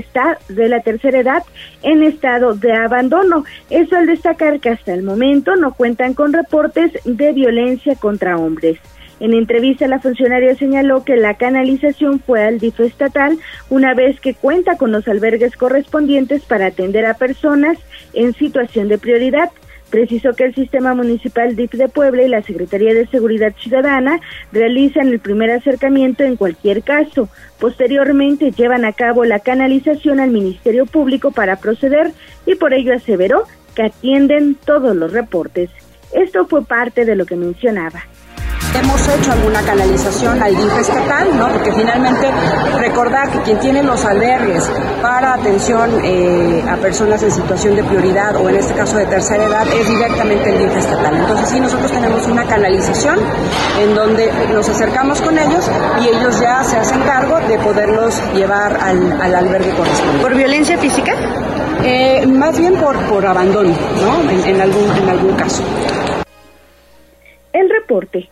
de 0.48 0.68
la 0.68 0.80
tercera 0.80 1.20
edad 1.20 1.44
en 1.82 2.02
estado 2.02 2.54
de 2.54 2.72
abandono. 2.72 3.44
Eso 3.70 3.96
al 3.96 4.06
destacar 4.06 4.58
que 4.58 4.70
hasta 4.70 4.92
el 4.92 5.04
momento 5.04 5.54
no 5.54 5.72
cuentan 5.72 6.14
con 6.14 6.32
reportes 6.32 6.92
de 7.04 7.32
violencia 7.32 7.94
contra 7.94 8.36
hombres. 8.36 8.78
En 9.20 9.34
entrevista, 9.34 9.86
la 9.86 10.00
funcionaria 10.00 10.56
señaló 10.56 11.04
que 11.04 11.14
la 11.14 11.34
canalización 11.34 12.18
fue 12.18 12.42
al 12.42 12.58
DIF 12.58 12.80
estatal 12.80 13.38
una 13.70 13.94
vez 13.94 14.18
que 14.18 14.34
cuenta 14.34 14.76
con 14.76 14.90
los 14.90 15.06
albergues 15.06 15.56
correspondientes 15.56 16.42
para 16.42 16.66
atender 16.66 17.06
a 17.06 17.14
personas 17.14 17.78
en 18.14 18.34
situación 18.34 18.88
de 18.88 18.98
prioridad. 18.98 19.50
Precisó 19.92 20.32
que 20.32 20.44
el 20.44 20.54
Sistema 20.54 20.94
Municipal 20.94 21.54
DIF 21.54 21.72
de 21.72 21.86
Puebla 21.86 22.22
y 22.22 22.28
la 22.28 22.40
Secretaría 22.40 22.94
de 22.94 23.06
Seguridad 23.08 23.52
Ciudadana 23.58 24.20
realizan 24.50 25.08
el 25.08 25.18
primer 25.18 25.50
acercamiento 25.50 26.24
en 26.24 26.36
cualquier 26.36 26.82
caso. 26.82 27.28
Posteriormente 27.60 28.52
llevan 28.52 28.86
a 28.86 28.94
cabo 28.94 29.26
la 29.26 29.40
canalización 29.40 30.18
al 30.18 30.30
Ministerio 30.30 30.86
Público 30.86 31.30
para 31.30 31.56
proceder 31.56 32.12
y 32.46 32.54
por 32.54 32.72
ello 32.72 32.94
aseveró 32.94 33.44
que 33.74 33.82
atienden 33.82 34.54
todos 34.54 34.96
los 34.96 35.12
reportes. 35.12 35.68
Esto 36.14 36.46
fue 36.46 36.64
parte 36.64 37.04
de 37.04 37.14
lo 37.14 37.26
que 37.26 37.36
mencionaba. 37.36 38.02
Hemos 38.74 39.06
hecho 39.06 39.32
alguna 39.32 39.60
canalización 39.62 40.42
al 40.42 40.56
DIF 40.56 40.78
estatal, 40.78 41.36
¿no? 41.36 41.48
Porque 41.52 41.72
finalmente 41.72 42.30
recordar 42.78 43.30
que 43.30 43.40
quien 43.42 43.58
tiene 43.60 43.82
los 43.82 44.04
albergues 44.04 44.70
para 45.02 45.34
atención 45.34 46.00
eh, 46.02 46.64
a 46.68 46.76
personas 46.76 47.22
en 47.22 47.30
situación 47.30 47.76
de 47.76 47.84
prioridad 47.84 48.36
o 48.36 48.48
en 48.48 48.56
este 48.56 48.74
caso 48.74 48.96
de 48.96 49.06
tercera 49.06 49.44
edad 49.44 49.66
es 49.68 49.88
directamente 49.88 50.50
el 50.50 50.58
DIF 50.58 50.76
estatal. 50.76 51.16
Entonces 51.16 51.48
sí, 51.50 51.60
nosotros 51.60 51.92
tenemos 51.92 52.26
una 52.26 52.46
canalización 52.46 53.18
en 53.78 53.94
donde 53.94 54.32
nos 54.52 54.68
acercamos 54.68 55.20
con 55.20 55.38
ellos 55.38 55.70
y 56.02 56.08
ellos 56.08 56.40
ya 56.40 56.64
se 56.64 56.76
hacen 56.78 57.00
cargo 57.02 57.40
de 57.40 57.58
poderlos 57.58 58.20
llevar 58.34 58.78
al, 58.80 59.20
albergue 59.20 59.70
correspondiente. 59.70 60.22
¿Por 60.22 60.34
violencia 60.34 60.78
física? 60.78 61.12
Eh, 61.84 62.26
más 62.26 62.58
bien 62.58 62.76
por, 62.76 62.96
por 63.06 63.26
abandono, 63.26 63.74
¿no? 64.00 64.30
en, 64.30 64.60
algún, 64.60 64.90
en 64.96 65.08
algún 65.08 65.34
caso. 65.34 65.62
El 67.52 67.68
reporte. 67.68 68.30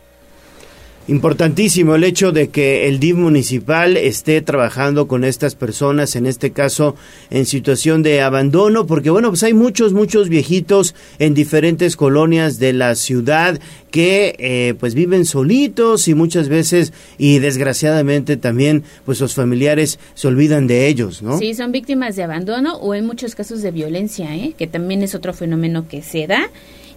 Importantísimo 1.11 1.97
el 1.97 2.05
hecho 2.05 2.31
de 2.31 2.51
que 2.51 2.87
el 2.87 3.01
DIV 3.01 3.17
municipal 3.17 3.97
esté 3.97 4.43
trabajando 4.43 5.09
con 5.09 5.25
estas 5.25 5.57
personas, 5.57 6.15
en 6.15 6.25
este 6.25 6.53
caso 6.53 6.95
en 7.31 7.47
situación 7.47 8.05
de 8.05 8.23
abandono, 8.23 8.87
porque 8.87 9.11
bueno, 9.11 9.31
pues 9.31 9.43
hay 9.43 9.53
muchos, 9.53 9.93
muchos 9.93 10.29
viejitos 10.29 10.95
en 11.19 11.35
diferentes 11.35 11.97
colonias 11.97 12.61
de 12.61 12.75
la 12.75 12.95
ciudad 12.95 13.59
que 13.91 14.37
eh, 14.39 14.75
pues 14.79 14.95
viven 14.95 15.25
solitos 15.25 16.07
y 16.07 16.15
muchas 16.15 16.49
veces 16.49 16.93
y 17.19 17.41
desgraciadamente 17.41 18.37
también 18.37 18.85
pues 19.05 19.19
los 19.21 19.35
familiares 19.35 19.99
se 20.15 20.29
olvidan 20.29 20.69
de 20.69 20.87
ellos, 20.87 21.23
¿no? 21.23 21.39
Sí, 21.39 21.55
son 21.55 21.73
víctimas 21.73 22.15
de 22.15 22.23
abandono 22.23 22.77
o 22.77 22.95
en 22.95 23.05
muchos 23.05 23.35
casos 23.35 23.63
de 23.63 23.73
violencia, 23.73 24.37
¿eh? 24.37 24.55
que 24.57 24.69
también 24.69 25.03
es 25.03 25.17
otro 25.17 25.35
fenómeno 25.35 25.89
que 25.89 26.03
se 26.03 26.29
da 26.29 26.51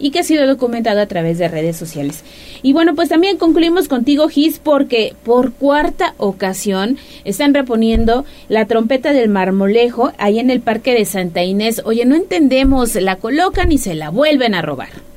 y 0.03 0.11
que 0.11 0.19
ha 0.19 0.23
sido 0.23 0.45
documentado 0.45 0.99
a 0.99 1.07
través 1.07 1.37
de 1.37 1.47
redes 1.47 1.77
sociales. 1.77 2.25
Y 2.61 2.73
bueno, 2.73 2.93
pues 2.93 3.07
también 3.07 3.37
concluimos 3.37 3.87
contigo, 3.87 4.27
Gis, 4.27 4.59
porque 4.59 5.15
por 5.23 5.53
cuarta 5.53 6.13
ocasión 6.17 6.97
están 7.23 7.53
reponiendo 7.53 8.25
la 8.49 8.65
trompeta 8.65 9.13
del 9.13 9.29
marmolejo 9.29 10.11
ahí 10.17 10.39
en 10.39 10.49
el 10.49 10.59
Parque 10.59 10.93
de 10.93 11.05
Santa 11.05 11.43
Inés. 11.43 11.81
Oye, 11.85 12.03
no 12.03 12.15
entendemos, 12.15 12.95
la 12.95 13.15
colocan 13.15 13.71
y 13.71 13.77
se 13.77 13.95
la 13.95 14.09
vuelven 14.09 14.55
a 14.55 14.61
robar. 14.61 15.12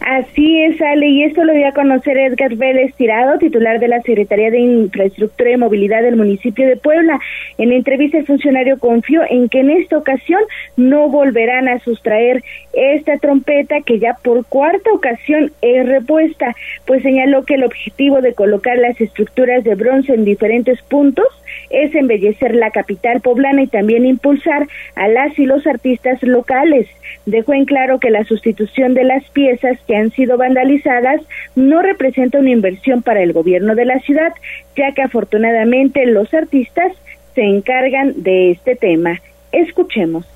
Así 0.00 0.62
es, 0.62 0.80
Ale, 0.80 1.08
y 1.08 1.24
esto 1.24 1.42
lo 1.42 1.52
dio 1.52 1.66
a 1.66 1.72
conocer 1.72 2.18
Edgar 2.18 2.54
Vélez 2.54 2.94
Tirado, 2.94 3.38
titular 3.38 3.80
de 3.80 3.88
la 3.88 4.02
Secretaría 4.02 4.50
de 4.50 4.60
Infraestructura 4.60 5.50
y 5.50 5.56
Movilidad 5.56 6.02
del 6.02 6.16
municipio 6.16 6.66
de 6.66 6.76
Puebla. 6.76 7.18
En 7.58 7.72
entrevista, 7.72 8.18
el 8.18 8.26
funcionario 8.26 8.78
confió 8.78 9.22
en 9.28 9.48
que 9.48 9.60
en 9.60 9.70
esta 9.70 9.96
ocasión 9.96 10.40
no 10.76 11.08
volverán 11.08 11.68
a 11.68 11.80
sustraer 11.80 12.44
esta 12.72 13.16
trompeta 13.18 13.80
que 13.80 13.98
ya 13.98 14.14
por 14.22 14.44
cuarta 14.44 14.92
ocasión 14.92 15.50
es 15.62 15.88
repuesta, 15.88 16.54
pues 16.84 17.02
señaló 17.02 17.44
que 17.44 17.54
el 17.54 17.64
objetivo 17.64 18.20
de 18.20 18.34
colocar 18.34 18.76
las 18.78 19.00
estructuras 19.00 19.64
de 19.64 19.74
bronce 19.74 20.12
en 20.12 20.24
diferentes 20.24 20.80
puntos 20.82 21.26
es 21.70 21.94
embellecer 21.94 22.54
la 22.54 22.70
capital 22.70 23.20
poblana 23.20 23.62
y 23.62 23.66
también 23.66 24.04
impulsar 24.04 24.68
a 24.94 25.08
las 25.08 25.38
y 25.38 25.46
los 25.46 25.66
artistas 25.66 26.22
locales. 26.22 26.86
Dejó 27.24 27.54
en 27.54 27.64
claro 27.64 27.98
que 27.98 28.10
la 28.10 28.24
sustitución 28.24 28.94
de 28.94 29.04
las 29.04 29.28
piezas 29.30 29.78
que 29.86 29.96
han 29.96 30.10
sido 30.10 30.36
vandalizadas 30.36 31.20
no 31.54 31.82
representa 31.82 32.38
una 32.38 32.50
inversión 32.50 33.02
para 33.02 33.22
el 33.22 33.32
gobierno 33.32 33.74
de 33.74 33.84
la 33.84 33.98
ciudad, 34.00 34.32
ya 34.76 34.92
que 34.92 35.02
afortunadamente 35.02 36.06
los 36.06 36.32
artistas 36.34 36.92
se 37.34 37.42
encargan 37.42 38.22
de 38.22 38.52
este 38.52 38.76
tema. 38.76 39.20
Escuchemos. 39.52 40.26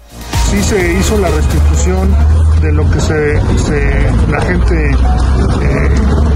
Sí 0.50 0.62
se 0.62 0.92
hizo 0.94 1.18
la 1.18 1.28
restitución 1.30 2.10
de 2.62 2.72
lo 2.72 2.90
que 2.90 3.00
se, 3.00 3.34
la 4.30 4.40
gente 4.40 4.90
eh, 4.90 5.88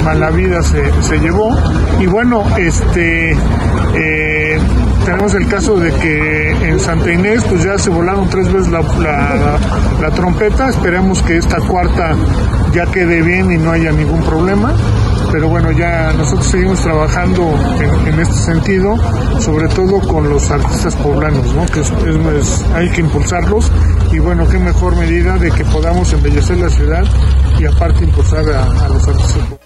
mala 0.04 0.30
vida 0.30 0.62
se, 0.62 1.02
se, 1.02 1.18
llevó 1.18 1.56
y 1.98 2.06
bueno 2.06 2.44
este 2.58 3.32
eh, 3.32 4.58
tenemos 5.04 5.34
el 5.34 5.46
caso 5.48 5.76
de 5.76 5.92
que 5.92 6.50
en 6.50 6.80
Santa 6.80 7.12
Inés 7.12 7.44
pues 7.48 7.62
ya 7.62 7.78
se 7.78 7.90
volaron 7.90 8.28
tres 8.28 8.50
veces 8.52 8.70
la, 8.70 10.10
trompeta, 10.14 10.68
esperemos 10.68 11.22
que 11.22 11.36
esta 11.36 11.58
cuarta 11.58 12.14
ya 12.72 12.86
quede 12.86 13.22
bien 13.22 13.52
y 13.52 13.58
no 13.58 13.72
haya 13.72 13.92
ningún 13.92 14.22
problema 14.22 14.74
pero 15.30 15.48
bueno, 15.48 15.72
ya 15.72 16.12
nosotros 16.12 16.46
seguimos 16.46 16.80
trabajando 16.80 17.42
en, 18.06 18.20
este 18.20 18.34
sentido, 18.34 18.96
sobre 19.40 19.66
todo 19.68 19.98
con 20.06 20.28
los 20.30 20.48
artistas 20.48 20.94
poblanos, 20.94 21.52
¿no? 21.54 21.66
que 21.66 21.80
es, 21.80 22.64
hay 22.72 22.88
que 22.90 23.00
impulsarlos 23.00 23.68
y 24.12 24.20
bueno, 24.20 24.46
qué 24.48 24.58
mejor 24.58 24.94
medida 24.96 25.36
de 25.36 25.50
que 25.50 25.64
podamos 25.64 26.12
embellecer 26.12 26.58
la 26.58 26.68
ciudad 26.68 27.02
y 27.58 27.64
aparte 27.66 28.04
impulsar 28.04 28.48
a, 28.48 28.84
a 28.84 28.88
los 28.90 29.08
artistas 29.08 29.32
poblanos. 29.32 29.63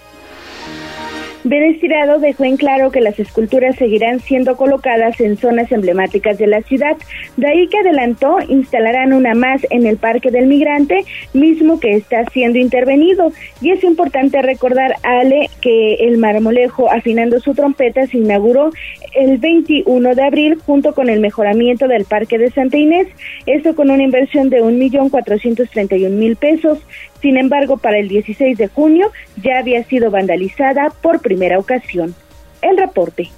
Vélez 1.44 1.81
Tirado 1.81 2.18
dejó 2.18 2.44
en 2.44 2.57
claro 2.57 2.90
que 2.90 3.01
las 3.01 3.18
esculturas 3.18 3.77
seguirán 3.77 4.20
siendo 4.20 4.57
colocadas 4.57 5.20
en 5.20 5.37
zonas 5.37 5.70
emblemáticas 5.70 6.37
de 6.38 6.46
la 6.46 6.62
ciudad. 6.62 6.96
De 7.37 7.46
ahí 7.46 7.68
que 7.68 7.79
adelantó 7.79 8.38
instalarán 8.48 9.12
una 9.12 9.35
más 9.35 9.64
en 9.70 9.87
el 9.87 9.96
Parque 9.98 10.31
del 10.31 10.46
Migrante, 10.46 11.05
mismo 11.33 11.79
que 11.79 11.94
está 11.94 12.24
siendo 12.33 12.59
intervenido. 12.59 13.33
Y 13.61 13.70
es 13.70 13.85
importante 13.85 14.42
recordar, 14.42 14.94
Ale, 15.03 15.48
que 15.61 15.94
el 15.94 16.18
marmolejo 16.18 16.90
afinando 16.90 17.40
su 17.40 17.55
trompeta 17.55 18.07
se 18.07 18.18
inauguró 18.18 18.70
el 19.14 19.38
21 19.38 20.14
de 20.14 20.22
abril 20.22 20.59
junto 20.64 20.94
con 20.94 21.09
el 21.09 21.20
mejoramiento 21.20 21.88
del 21.88 22.05
Parque 22.05 22.38
de 22.38 22.51
Santa 22.51 22.77
Inés, 22.77 23.09
esto 23.46 23.74
con 23.74 23.90
una 23.90 24.03
inversión 24.03 24.51
de 24.51 24.62
1.431.000 24.62 26.37
pesos. 26.37 26.79
Sin 27.20 27.37
embargo, 27.37 27.78
para 27.78 27.98
el 27.98 28.09
16 28.09 28.57
de 28.57 28.68
junio 28.68 29.11
ya 29.42 29.59
había 29.59 29.83
sido 29.85 30.11
vandalizada 30.11 30.90
por 31.02 31.20
primera 31.20 31.59
ocasión. 31.59 32.14
El 32.62 32.76
reporte. 32.76 33.31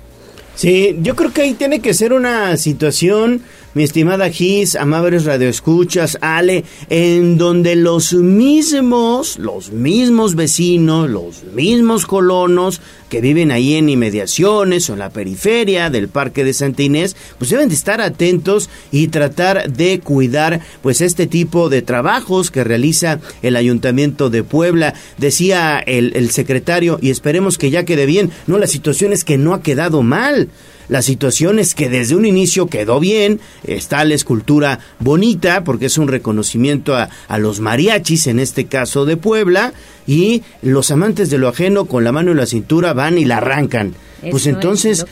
Sí, 0.54 0.96
yo 1.00 1.16
creo 1.16 1.32
que 1.32 1.42
ahí 1.42 1.54
tiene 1.54 1.80
que 1.80 1.94
ser 1.94 2.12
una 2.12 2.56
situación 2.56 3.42
mi 3.72 3.84
estimada 3.84 4.30
Gis, 4.30 4.74
amables 4.74 5.24
radioescuchas, 5.24 6.18
Ale, 6.20 6.64
en 6.88 7.38
donde 7.38 7.76
los 7.76 8.12
mismos, 8.12 9.38
los 9.38 9.70
mismos 9.70 10.34
vecinos, 10.34 11.08
los 11.08 11.44
mismos 11.54 12.04
colonos 12.04 12.80
que 13.08 13.20
viven 13.20 13.52
ahí 13.52 13.74
en 13.74 13.88
inmediaciones 13.88 14.90
o 14.90 14.94
en 14.94 14.98
la 14.98 15.10
periferia 15.10 15.88
del 15.88 16.08
Parque 16.08 16.44
de 16.44 16.52
Santa 16.52 16.82
Inés, 16.82 17.14
pues 17.38 17.50
deben 17.50 17.68
de 17.68 17.74
estar 17.76 18.00
atentos 18.00 18.70
y 18.90 19.08
tratar 19.08 19.70
de 19.70 20.00
cuidar 20.00 20.60
pues 20.82 21.00
este 21.00 21.26
tipo 21.26 21.68
de 21.68 21.82
trabajos 21.82 22.50
que 22.50 22.64
realiza 22.64 23.20
el 23.42 23.54
Ayuntamiento 23.54 24.30
de 24.30 24.42
Puebla. 24.42 24.94
Decía 25.16 25.78
el, 25.78 26.12
el 26.16 26.30
secretario, 26.30 26.98
y 27.00 27.10
esperemos 27.10 27.56
que 27.56 27.70
ya 27.70 27.84
quede 27.84 28.06
bien, 28.06 28.30
no, 28.46 28.58
la 28.58 28.66
situación 28.66 29.12
es 29.12 29.24
que 29.24 29.38
no 29.38 29.54
ha 29.54 29.62
quedado 29.62 30.02
mal. 30.02 30.48
La 30.90 31.02
situación 31.02 31.60
es 31.60 31.76
que 31.76 31.88
desde 31.88 32.16
un 32.16 32.26
inicio 32.26 32.66
quedó 32.66 32.98
bien, 32.98 33.38
está 33.62 34.04
la 34.04 34.14
escultura 34.14 34.80
bonita, 34.98 35.62
porque 35.62 35.86
es 35.86 35.98
un 35.98 36.08
reconocimiento 36.08 36.96
a, 36.96 37.08
los 37.38 37.60
mariachis, 37.60 38.26
en 38.26 38.40
este 38.40 38.66
caso 38.66 39.04
de 39.04 39.16
Puebla, 39.16 39.72
y 40.08 40.42
los 40.62 40.90
amantes 40.90 41.30
de 41.30 41.38
lo 41.38 41.46
ajeno 41.46 41.84
con 41.84 42.02
la 42.02 42.10
mano 42.10 42.32
en 42.32 42.38
la 42.38 42.46
cintura 42.46 42.92
van 42.92 43.18
y 43.18 43.24
la 43.24 43.36
arrancan. 43.36 43.94
pues 44.32 44.48
entonces 44.48 45.06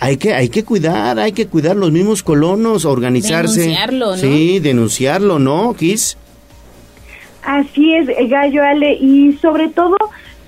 hay 0.00 0.16
que 0.16 0.32
hay 0.32 0.48
que 0.48 0.64
cuidar, 0.64 1.18
hay 1.18 1.32
que 1.32 1.48
cuidar 1.48 1.76
los 1.76 1.92
mismos 1.92 2.22
colonos, 2.22 2.86
organizarse. 2.86 3.60
Denunciarlo, 3.60 4.06
¿no? 4.06 4.16
Sí, 4.16 4.58
denunciarlo, 4.58 5.38
¿no, 5.38 5.76
Kiss? 5.78 6.16
Así 7.42 7.92
es, 7.92 8.08
Gallo 8.30 8.64
Ale, 8.64 8.94
y 8.94 9.34
sobre 9.34 9.68
todo 9.68 9.98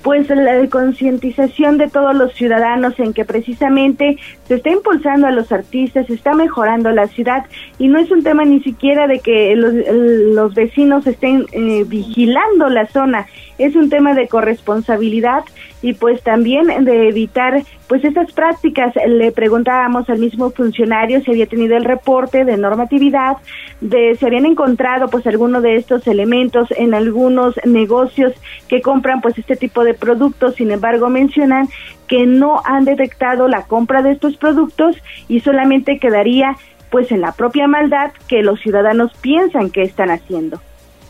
pues 0.06 0.28
la 0.28 0.64
concientización 0.68 1.78
de 1.78 1.88
todos 1.88 2.14
los 2.14 2.32
ciudadanos 2.32 2.96
en 3.00 3.12
que 3.12 3.24
precisamente 3.24 4.16
se 4.46 4.54
está 4.54 4.70
impulsando 4.70 5.26
a 5.26 5.32
los 5.32 5.50
artistas, 5.50 6.06
se 6.06 6.14
está 6.14 6.32
mejorando 6.32 6.92
la 6.92 7.08
ciudad 7.08 7.44
y 7.76 7.88
no 7.88 7.98
es 7.98 8.08
un 8.12 8.22
tema 8.22 8.44
ni 8.44 8.60
siquiera 8.60 9.08
de 9.08 9.18
que 9.18 9.56
los, 9.56 10.54
vecinos 10.54 11.08
estén 11.08 11.46
eh, 11.50 11.82
vigilando 11.88 12.68
la 12.68 12.86
zona, 12.86 13.26
es 13.58 13.74
un 13.74 13.90
tema 13.90 14.14
de 14.14 14.28
corresponsabilidad 14.28 15.42
y 15.82 15.94
pues 15.94 16.22
también 16.22 16.84
de 16.84 17.08
evitar 17.08 17.64
pues 17.88 18.04
estas 18.04 18.32
prácticas. 18.32 18.94
Le 19.06 19.32
preguntábamos 19.32 20.08
al 20.08 20.18
mismo 20.18 20.50
funcionario 20.50 21.20
si 21.20 21.30
había 21.30 21.46
tenido 21.46 21.76
el 21.76 21.84
reporte 21.84 22.44
de 22.44 22.56
normatividad, 22.56 23.36
de 23.80 24.16
si 24.18 24.26
habían 24.26 24.46
encontrado 24.46 25.08
pues 25.08 25.26
alguno 25.26 25.60
de 25.60 25.76
estos 25.76 26.06
elementos 26.06 26.68
en 26.76 26.94
algunos 26.94 27.54
negocios 27.64 28.32
que 28.68 28.82
compran 28.82 29.20
pues 29.20 29.38
este 29.38 29.56
tipo 29.56 29.84
de 29.84 29.94
productos. 29.94 30.56
Sin 30.56 30.70
embargo, 30.70 31.08
mencionan 31.08 31.68
que 32.08 32.26
no 32.26 32.60
han 32.64 32.84
detectado 32.84 33.48
la 33.48 33.62
compra 33.62 34.02
de 34.02 34.12
estos 34.12 34.36
productos 34.36 34.96
y 35.28 35.40
solamente 35.40 35.98
quedaría 35.98 36.56
pues 36.90 37.10
en 37.10 37.20
la 37.20 37.32
propia 37.32 37.66
maldad 37.66 38.12
que 38.28 38.42
los 38.42 38.60
ciudadanos 38.60 39.12
piensan 39.20 39.70
que 39.70 39.82
están 39.82 40.10
haciendo. 40.10 40.60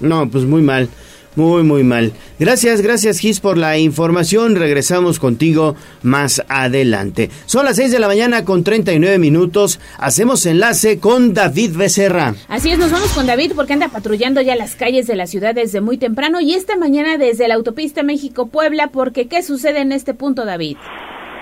No, 0.00 0.28
pues 0.28 0.44
muy 0.44 0.62
mal. 0.62 0.88
Muy, 1.36 1.62
muy 1.62 1.84
mal. 1.84 2.12
Gracias, 2.40 2.80
gracias 2.80 3.18
Gis 3.18 3.40
por 3.40 3.58
la 3.58 3.76
información. 3.76 4.56
Regresamos 4.56 5.20
contigo 5.20 5.76
más 6.02 6.42
adelante. 6.48 7.28
Son 7.44 7.66
las 7.66 7.76
6 7.76 7.92
de 7.92 7.98
la 7.98 8.08
mañana 8.08 8.46
con 8.46 8.64
39 8.64 9.18
minutos. 9.18 9.78
Hacemos 9.98 10.46
enlace 10.46 10.98
con 10.98 11.34
David 11.34 11.76
Becerra. 11.76 12.32
Así 12.48 12.70
es, 12.70 12.78
nos 12.78 12.90
vamos 12.90 13.12
con 13.12 13.26
David 13.26 13.52
porque 13.54 13.74
anda 13.74 13.88
patrullando 13.88 14.40
ya 14.40 14.56
las 14.56 14.76
calles 14.76 15.06
de 15.06 15.14
la 15.14 15.26
ciudad 15.26 15.54
desde 15.54 15.82
muy 15.82 15.98
temprano 15.98 16.40
y 16.40 16.54
esta 16.54 16.76
mañana 16.76 17.18
desde 17.18 17.48
la 17.48 17.54
autopista 17.54 18.02
México-Puebla 18.02 18.88
porque 18.88 19.28
¿qué 19.28 19.42
sucede 19.42 19.80
en 19.80 19.92
este 19.92 20.14
punto, 20.14 20.46
David? 20.46 20.78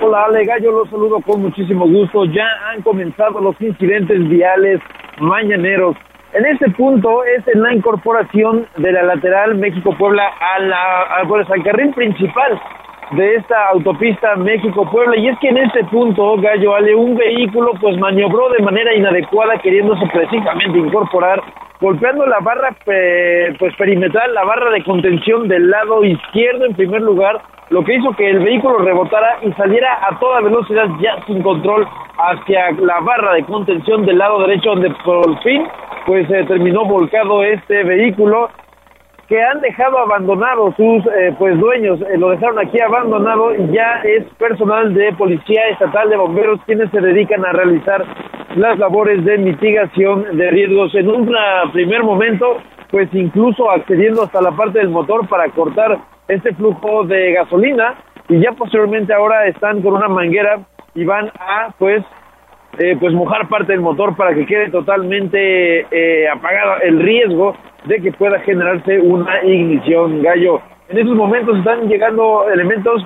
Hola, 0.03 0.25
Ale 0.25 0.45
Gallo, 0.45 0.73
los 0.73 0.91
saludo 0.91 1.21
con 1.21 1.41
muchísimo 1.41 1.89
gusto. 1.89 2.25
Ya 2.25 2.47
han 2.73 2.83
comenzado 2.83 3.41
los 3.41 3.55
incidentes 3.61 4.29
viales 4.29 4.81
mañaneros 5.21 5.97
en 6.35 6.47
este 6.47 6.69
punto 6.71 7.25
es 7.25 7.47
en 7.49 7.63
la 7.63 7.73
incorporación 7.73 8.67
de 8.77 8.93
la 8.93 9.05
lateral 9.05 9.55
México-Puebla 9.55 10.27
a 10.41 10.59
la, 10.59 11.03
al 11.23 11.63
carril 11.63 11.95
principal 11.95 12.61
de 13.13 13.37
esta 13.37 13.69
autopista 13.69 14.37
México-Puebla. 14.37 15.17
Y 15.17 15.29
es 15.29 15.39
que 15.39 15.49
en 15.49 15.59
este 15.59 15.85
punto, 15.85 16.37
Gallo 16.39 16.75
Ale, 16.75 16.95
un 16.95 17.17
vehículo 17.17 17.73
pues 17.81 17.97
maniobró 17.99 18.49
de 18.51 18.63
manera 18.63 18.95
inadecuada 18.95 19.59
queriéndose 19.59 20.07
precisamente 20.13 20.79
incorporar, 20.79 21.43
golpeando 21.81 22.27
la 22.27 22.41
barra 22.41 22.77
pues 22.85 23.75
perimetral, 23.77 24.35
la 24.35 24.45
barra 24.45 24.71
de 24.71 24.83
contención 24.85 25.49
del 25.49 25.71
lado 25.71 26.05
izquierdo. 26.05 26.67
En 26.67 26.75
primer 26.75 27.03
lugar, 27.03 27.41
lo 27.71 27.85
que 27.85 27.95
hizo 27.95 28.11
que 28.13 28.31
el 28.31 28.41
vehículo 28.41 28.79
rebotara 28.79 29.39
y 29.43 29.53
saliera 29.53 29.99
a 30.07 30.19
toda 30.19 30.41
velocidad 30.41 30.87
ya 31.01 31.25
sin 31.27 31.43
control 31.43 31.87
hacia 32.19 32.73
la 32.73 33.01
barra 33.01 33.35
de 33.35 33.45
contención 33.45 34.05
del 34.05 34.19
lado 34.19 34.41
derecho 34.41 34.71
donde 34.71 34.91
por 35.05 35.43
fin 35.43 35.67
pues 36.07 36.31
eh, 36.31 36.45
terminó 36.47 36.85
volcado 36.85 37.43
este 37.43 37.83
vehículo 37.83 38.51
que 39.29 39.43
han 39.43 39.61
dejado 39.61 39.99
abandonado 39.99 40.73
sus 40.77 41.07
eh, 41.07 41.35
pues 41.39 41.59
dueños, 41.59 42.01
eh, 42.03 42.19
lo 42.19 42.31
dejaron 42.31 42.59
aquí 42.59 42.81
abandonado 42.81 43.55
y 43.55 43.73
ya 43.73 44.01
es 44.05 44.25
personal 44.39 44.93
de 44.95 45.13
policía 45.15 45.69
estatal 45.69 46.11
de 46.11 46.17
bomberos 46.17 46.61
quienes 46.67 46.91
se 46.91 47.01
dedican 47.01 47.45
a 47.45 47.53
realizar 47.53 48.05
las 48.57 48.79
labores 48.79 49.25
de 49.25 49.39
mitigación 49.39 50.37
de 50.37 50.51
riesgos. 50.51 50.95
En 50.95 51.09
un 51.09 51.33
primer 51.73 52.03
momento 52.03 52.59
pues 52.91 53.09
incluso 53.13 53.71
accediendo 53.71 54.23
hasta 54.23 54.41
la 54.41 54.53
parte 54.53 54.79
del 54.79 54.89
motor 54.89 55.27
para 55.29 55.49
cortar 55.51 55.99
este 56.29 56.55
flujo 56.55 57.05
de 57.05 57.33
gasolina 57.33 57.97
y 58.29 58.41
ya 58.41 58.53
posteriormente 58.53 59.13
ahora 59.13 59.47
están 59.47 59.83
con 59.83 59.95
una 59.95 60.07
manguera 60.07 60.61
y 60.95 61.05
van 61.05 61.29
a 61.41 61.75
pues 61.79 62.05
eh, 62.79 62.97
pues 62.99 63.13
mojar 63.15 63.49
parte 63.49 63.73
del 63.73 63.81
motor 63.81 64.17
para 64.17 64.35
que 64.35 64.47
quede 64.47 64.71
totalmente 64.71 65.87
eh, 65.91 66.29
apagado 66.29 66.81
el 66.83 67.01
riesgo 67.01 67.57
de 67.85 67.97
que 68.01 68.13
pueda 68.13 68.41
generarse 68.41 69.01
una 69.01 69.45
ignición 69.45 70.23
gallo. 70.23 70.61
En 70.89 70.99
estos 70.99 71.17
momentos 71.17 71.59
están 71.59 71.89
llegando 71.89 72.49
elementos 72.51 73.05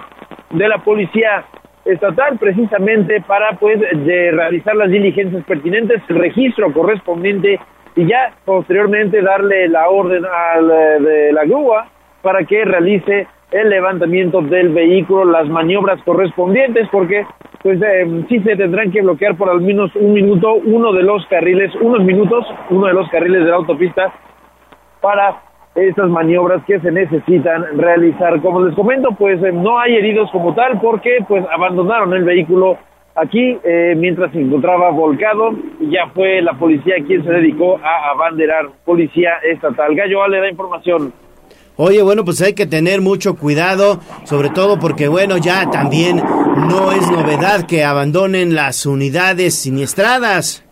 de 0.51 0.69
la 0.69 0.79
policía 0.79 1.45
estatal 1.85 2.39
precisamente 2.39 3.21
para 3.23 3.53
pues 3.59 3.81
de 3.81 4.31
realizar 4.31 4.77
las 4.77 4.91
diligencias 4.91 5.45
pertinentes, 5.45 6.03
registro 6.09 6.73
correspondiente 6.73 7.59
y 7.97 8.07
ya 8.07 8.33
posteriormente 8.45 9.23
darle 9.23 9.69
la 9.69 9.89
orden 9.89 10.25
al 10.25 10.71
eh, 10.71 11.01
de 11.01 11.33
la 11.33 11.45
grúa 11.45 11.89
para 12.23 12.45
que 12.45 12.65
realice 12.65 13.27
el 13.51 13.71
levantamiento 13.71 14.43
del 14.43 14.71
vehículo, 14.71 15.25
las 15.25 15.49
maniobras 15.49 16.03
correspondientes, 16.03 16.89
porque 16.91 17.27
pues 17.63 17.81
eh, 17.83 18.25
sí 18.29 18.41
se 18.41 18.57
tendrán 18.57 18.91
que 18.91 19.03
bloquear 19.03 19.37
por 19.37 19.49
al 19.49 19.61
menos 19.61 19.95
un 19.97 20.13
minuto 20.13 20.55
uno 20.55 20.93
de 20.93 21.03
los 21.03 21.27
carriles, 21.27 21.75
unos 21.81 22.05
minutos, 22.05 22.47
uno 22.71 22.87
de 22.87 22.93
los 22.93 23.09
carriles 23.09 23.45
de 23.45 23.51
la 23.51 23.57
autopista 23.57 24.13
para 25.01 25.43
estas 25.75 26.09
maniobras 26.09 26.63
que 26.67 26.81
se 26.81 26.91
necesitan 26.91 27.79
realizar. 27.79 28.41
Como 28.41 28.65
les 28.65 28.75
comento, 28.75 29.11
pues 29.19 29.43
eh, 29.43 29.53
no 29.53 29.79
hay 29.79 29.97
heridos 29.97 30.31
como 30.31 30.55
tal 30.55 30.81
porque 30.81 31.19
pues 31.27 31.45
abandonaron 31.51 32.13
el 32.15 32.25
vehículo 32.25 32.77
aquí 33.15 33.59
eh, 33.65 33.95
mientras 33.97 34.31
se 34.33 34.41
encontraba 34.41 34.91
volcado 34.91 35.53
y 35.81 35.91
ya 35.91 36.07
fue 36.15 36.41
la 36.43 36.53
policía 36.55 36.97
quien 37.07 37.25
se 37.25 37.31
dedicó 37.31 37.81
a 37.83 38.11
abanderar 38.11 38.67
policía 38.85 39.35
estatal. 39.43 39.95
Gallo 39.95 40.27
le 40.29 40.41
da 40.41 40.51
información. 40.51 41.13
Oye, 41.81 42.03
bueno, 42.03 42.25
pues 42.25 42.43
hay 42.43 42.57
que 42.57 42.67
tener 42.67 43.01
mucho 43.01 43.37
cuidado, 43.37 44.01
sobre 44.25 44.51
todo 44.51 44.81
porque, 44.81 45.07
bueno, 45.07 45.37
ya 45.39 45.71
también 45.71 46.17
no 46.17 46.91
es 46.91 47.09
novedad 47.09 47.69
que 47.69 47.85
abandonen 47.85 48.57
las 48.57 48.85
unidades 48.85 49.63
siniestradas. 49.63 50.67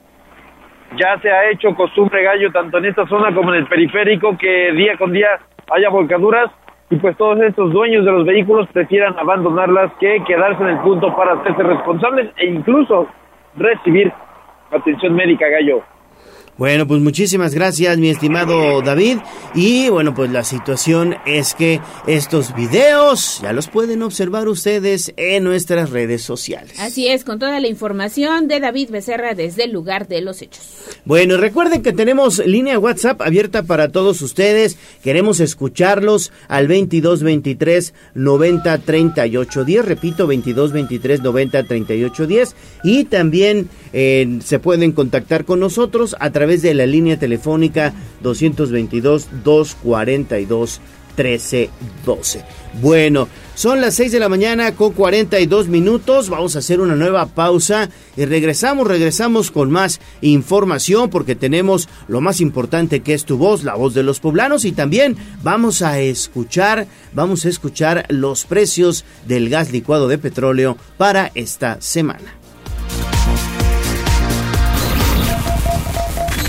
Ya 0.98 1.16
se 1.22 1.30
ha 1.30 1.48
hecho 1.52 1.76
costumbre, 1.76 2.24
Gallo, 2.24 2.50
tanto 2.50 2.78
en 2.78 2.86
esta 2.86 3.06
zona 3.06 3.32
como 3.32 3.54
en 3.54 3.60
el 3.60 3.68
periférico, 3.68 4.36
que 4.36 4.72
día 4.72 4.96
con 4.98 5.12
día 5.12 5.28
haya 5.70 5.90
volcaduras 5.90 6.50
y 6.90 6.96
pues 6.96 7.16
todos 7.16 7.40
estos 7.40 7.72
dueños 7.72 8.04
de 8.04 8.10
los 8.10 8.26
vehículos 8.26 8.68
prefieran 8.72 9.16
abandonarlas 9.16 9.92
que 10.00 10.24
quedarse 10.26 10.60
en 10.64 10.70
el 10.70 10.78
punto 10.80 11.14
para 11.14 11.34
hacerse 11.34 11.62
responsables 11.62 12.32
e 12.36 12.46
incluso 12.46 13.06
recibir 13.56 14.12
atención 14.72 15.14
médica, 15.14 15.46
Gallo. 15.46 15.84
Bueno, 16.58 16.86
pues 16.86 17.02
muchísimas 17.02 17.54
gracias, 17.54 17.98
mi 17.98 18.08
estimado 18.08 18.80
David. 18.80 19.18
Y 19.54 19.90
bueno, 19.90 20.14
pues 20.14 20.30
la 20.30 20.42
situación 20.42 21.14
es 21.26 21.54
que 21.54 21.82
estos 22.06 22.54
videos 22.54 23.40
ya 23.42 23.52
los 23.52 23.68
pueden 23.68 24.02
observar 24.02 24.48
ustedes 24.48 25.12
en 25.18 25.44
nuestras 25.44 25.90
redes 25.90 26.22
sociales. 26.22 26.72
Así 26.78 27.08
es, 27.08 27.24
con 27.24 27.38
toda 27.38 27.60
la 27.60 27.68
información 27.68 28.48
de 28.48 28.60
David 28.60 28.88
Becerra 28.88 29.34
desde 29.34 29.64
el 29.64 29.72
lugar 29.72 30.08
de 30.08 30.22
los 30.22 30.40
hechos. 30.40 30.64
Bueno, 31.04 31.36
recuerden 31.36 31.82
que 31.82 31.92
tenemos 31.92 32.38
línea 32.38 32.78
WhatsApp 32.78 33.20
abierta 33.20 33.62
para 33.62 33.92
todos 33.92 34.22
ustedes. 34.22 34.78
Queremos 35.04 35.40
escucharlos 35.40 36.32
al 36.48 36.68
2223 36.68 37.92
90 38.14 38.78
38 38.78 39.64
10. 39.64 39.84
Repito, 39.84 40.22
2223 40.22 41.22
90 41.22 41.62
38 41.64 42.26
10. 42.26 42.56
Y 42.82 43.04
también 43.04 43.68
eh, 43.92 44.38
se 44.42 44.58
pueden 44.58 44.92
contactar 44.92 45.44
con 45.44 45.60
nosotros 45.60 46.16
a 46.18 46.30
través 46.30 46.45
de 46.46 46.74
la 46.74 46.86
línea 46.86 47.18
telefónica 47.18 47.92
222-242. 48.22 50.78
1312. 51.16 52.44
Bueno, 52.80 53.28
son 53.54 53.80
las 53.80 53.94
6 53.94 54.12
de 54.12 54.20
la 54.20 54.28
mañana 54.28 54.74
con 54.74 54.92
42 54.92 55.68
minutos. 55.68 56.28
Vamos 56.28 56.54
a 56.54 56.58
hacer 56.58 56.80
una 56.80 56.94
nueva 56.94 57.26
pausa 57.26 57.88
y 58.16 58.24
regresamos, 58.26 58.86
regresamos 58.86 59.50
con 59.50 59.70
más 59.70 60.00
información 60.20 61.08
porque 61.08 61.34
tenemos 61.34 61.88
lo 62.06 62.20
más 62.20 62.40
importante 62.40 63.00
que 63.00 63.14
es 63.14 63.24
tu 63.24 63.38
voz, 63.38 63.64
la 63.64 63.74
voz 63.74 63.94
de 63.94 64.02
los 64.02 64.20
poblanos 64.20 64.64
y 64.64 64.72
también 64.72 65.16
vamos 65.42 65.80
a 65.80 66.00
escuchar, 66.00 66.86
vamos 67.12 67.46
a 67.46 67.48
escuchar 67.48 68.04
los 68.10 68.44
precios 68.44 69.04
del 69.26 69.48
gas 69.48 69.72
licuado 69.72 70.08
de 70.08 70.18
petróleo 70.18 70.76
para 70.98 71.30
esta 71.34 71.80
semana. 71.80 72.35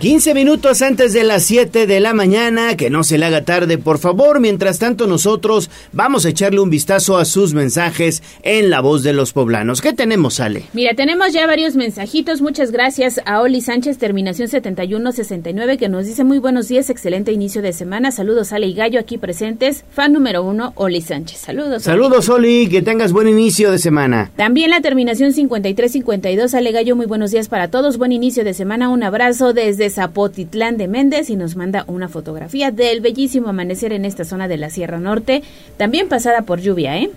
15 0.00 0.32
minutos 0.32 0.80
antes 0.82 1.12
de 1.12 1.24
las 1.24 1.42
7 1.42 1.88
de 1.88 1.98
la 1.98 2.14
mañana, 2.14 2.76
que 2.76 2.88
no 2.88 3.02
se 3.02 3.18
le 3.18 3.26
haga 3.26 3.44
tarde, 3.44 3.78
por 3.78 3.98
favor. 3.98 4.38
Mientras 4.38 4.78
tanto, 4.78 5.08
nosotros 5.08 5.70
vamos 5.92 6.24
a 6.24 6.28
echarle 6.28 6.60
un 6.60 6.70
vistazo 6.70 7.18
a 7.18 7.24
sus 7.24 7.52
mensajes 7.52 8.22
en 8.44 8.70
la 8.70 8.80
voz 8.80 9.02
de 9.02 9.12
los 9.12 9.32
poblanos. 9.32 9.80
¿Qué 9.80 9.92
tenemos, 9.92 10.38
Ale? 10.38 10.62
Mira, 10.72 10.94
tenemos 10.94 11.32
ya 11.32 11.48
varios 11.48 11.74
mensajitos. 11.74 12.40
Muchas 12.40 12.70
gracias 12.70 13.20
a 13.26 13.40
Oli 13.40 13.60
Sánchez, 13.60 13.98
terminación 13.98 14.46
7169, 14.46 15.78
que 15.78 15.88
nos 15.88 16.06
dice 16.06 16.22
muy 16.22 16.38
buenos 16.38 16.68
días, 16.68 16.90
excelente 16.90 17.32
inicio 17.32 17.60
de 17.60 17.72
semana. 17.72 18.12
Saludos, 18.12 18.52
Ale 18.52 18.68
y 18.68 18.74
Gallo, 18.74 19.00
aquí 19.00 19.18
presentes. 19.18 19.84
Fan 19.90 20.12
número 20.12 20.44
uno, 20.44 20.74
Oli 20.76 21.00
Sánchez. 21.00 21.40
Saludos. 21.40 21.82
Saludos, 21.82 22.28
Oli, 22.28 22.68
que 22.68 22.82
tengas 22.82 23.10
buen 23.10 23.26
inicio 23.26 23.72
de 23.72 23.78
semana. 23.78 24.30
También 24.36 24.70
la 24.70 24.80
terminación 24.80 25.32
5352, 25.32 26.54
Ale 26.54 26.70
Gallo, 26.70 26.94
muy 26.94 27.06
buenos 27.06 27.32
días 27.32 27.48
para 27.48 27.68
todos. 27.68 27.98
Buen 27.98 28.12
inicio 28.12 28.44
de 28.44 28.54
semana. 28.54 28.90
Un 28.90 29.02
abrazo 29.02 29.52
desde 29.52 29.87
Zapotitlán 29.90 30.76
de 30.76 30.88
Méndez 30.88 31.30
y 31.30 31.36
nos 31.36 31.56
manda 31.56 31.84
una 31.86 32.08
fotografía 32.08 32.70
del 32.70 33.00
bellísimo 33.00 33.48
amanecer 33.48 33.92
en 33.92 34.04
esta 34.04 34.24
zona 34.24 34.48
de 34.48 34.56
la 34.56 34.70
Sierra 34.70 34.98
Norte, 34.98 35.42
también 35.76 36.08
pasada 36.08 36.42
por 36.42 36.60
lluvia, 36.60 36.96
¿eh? 36.98 37.10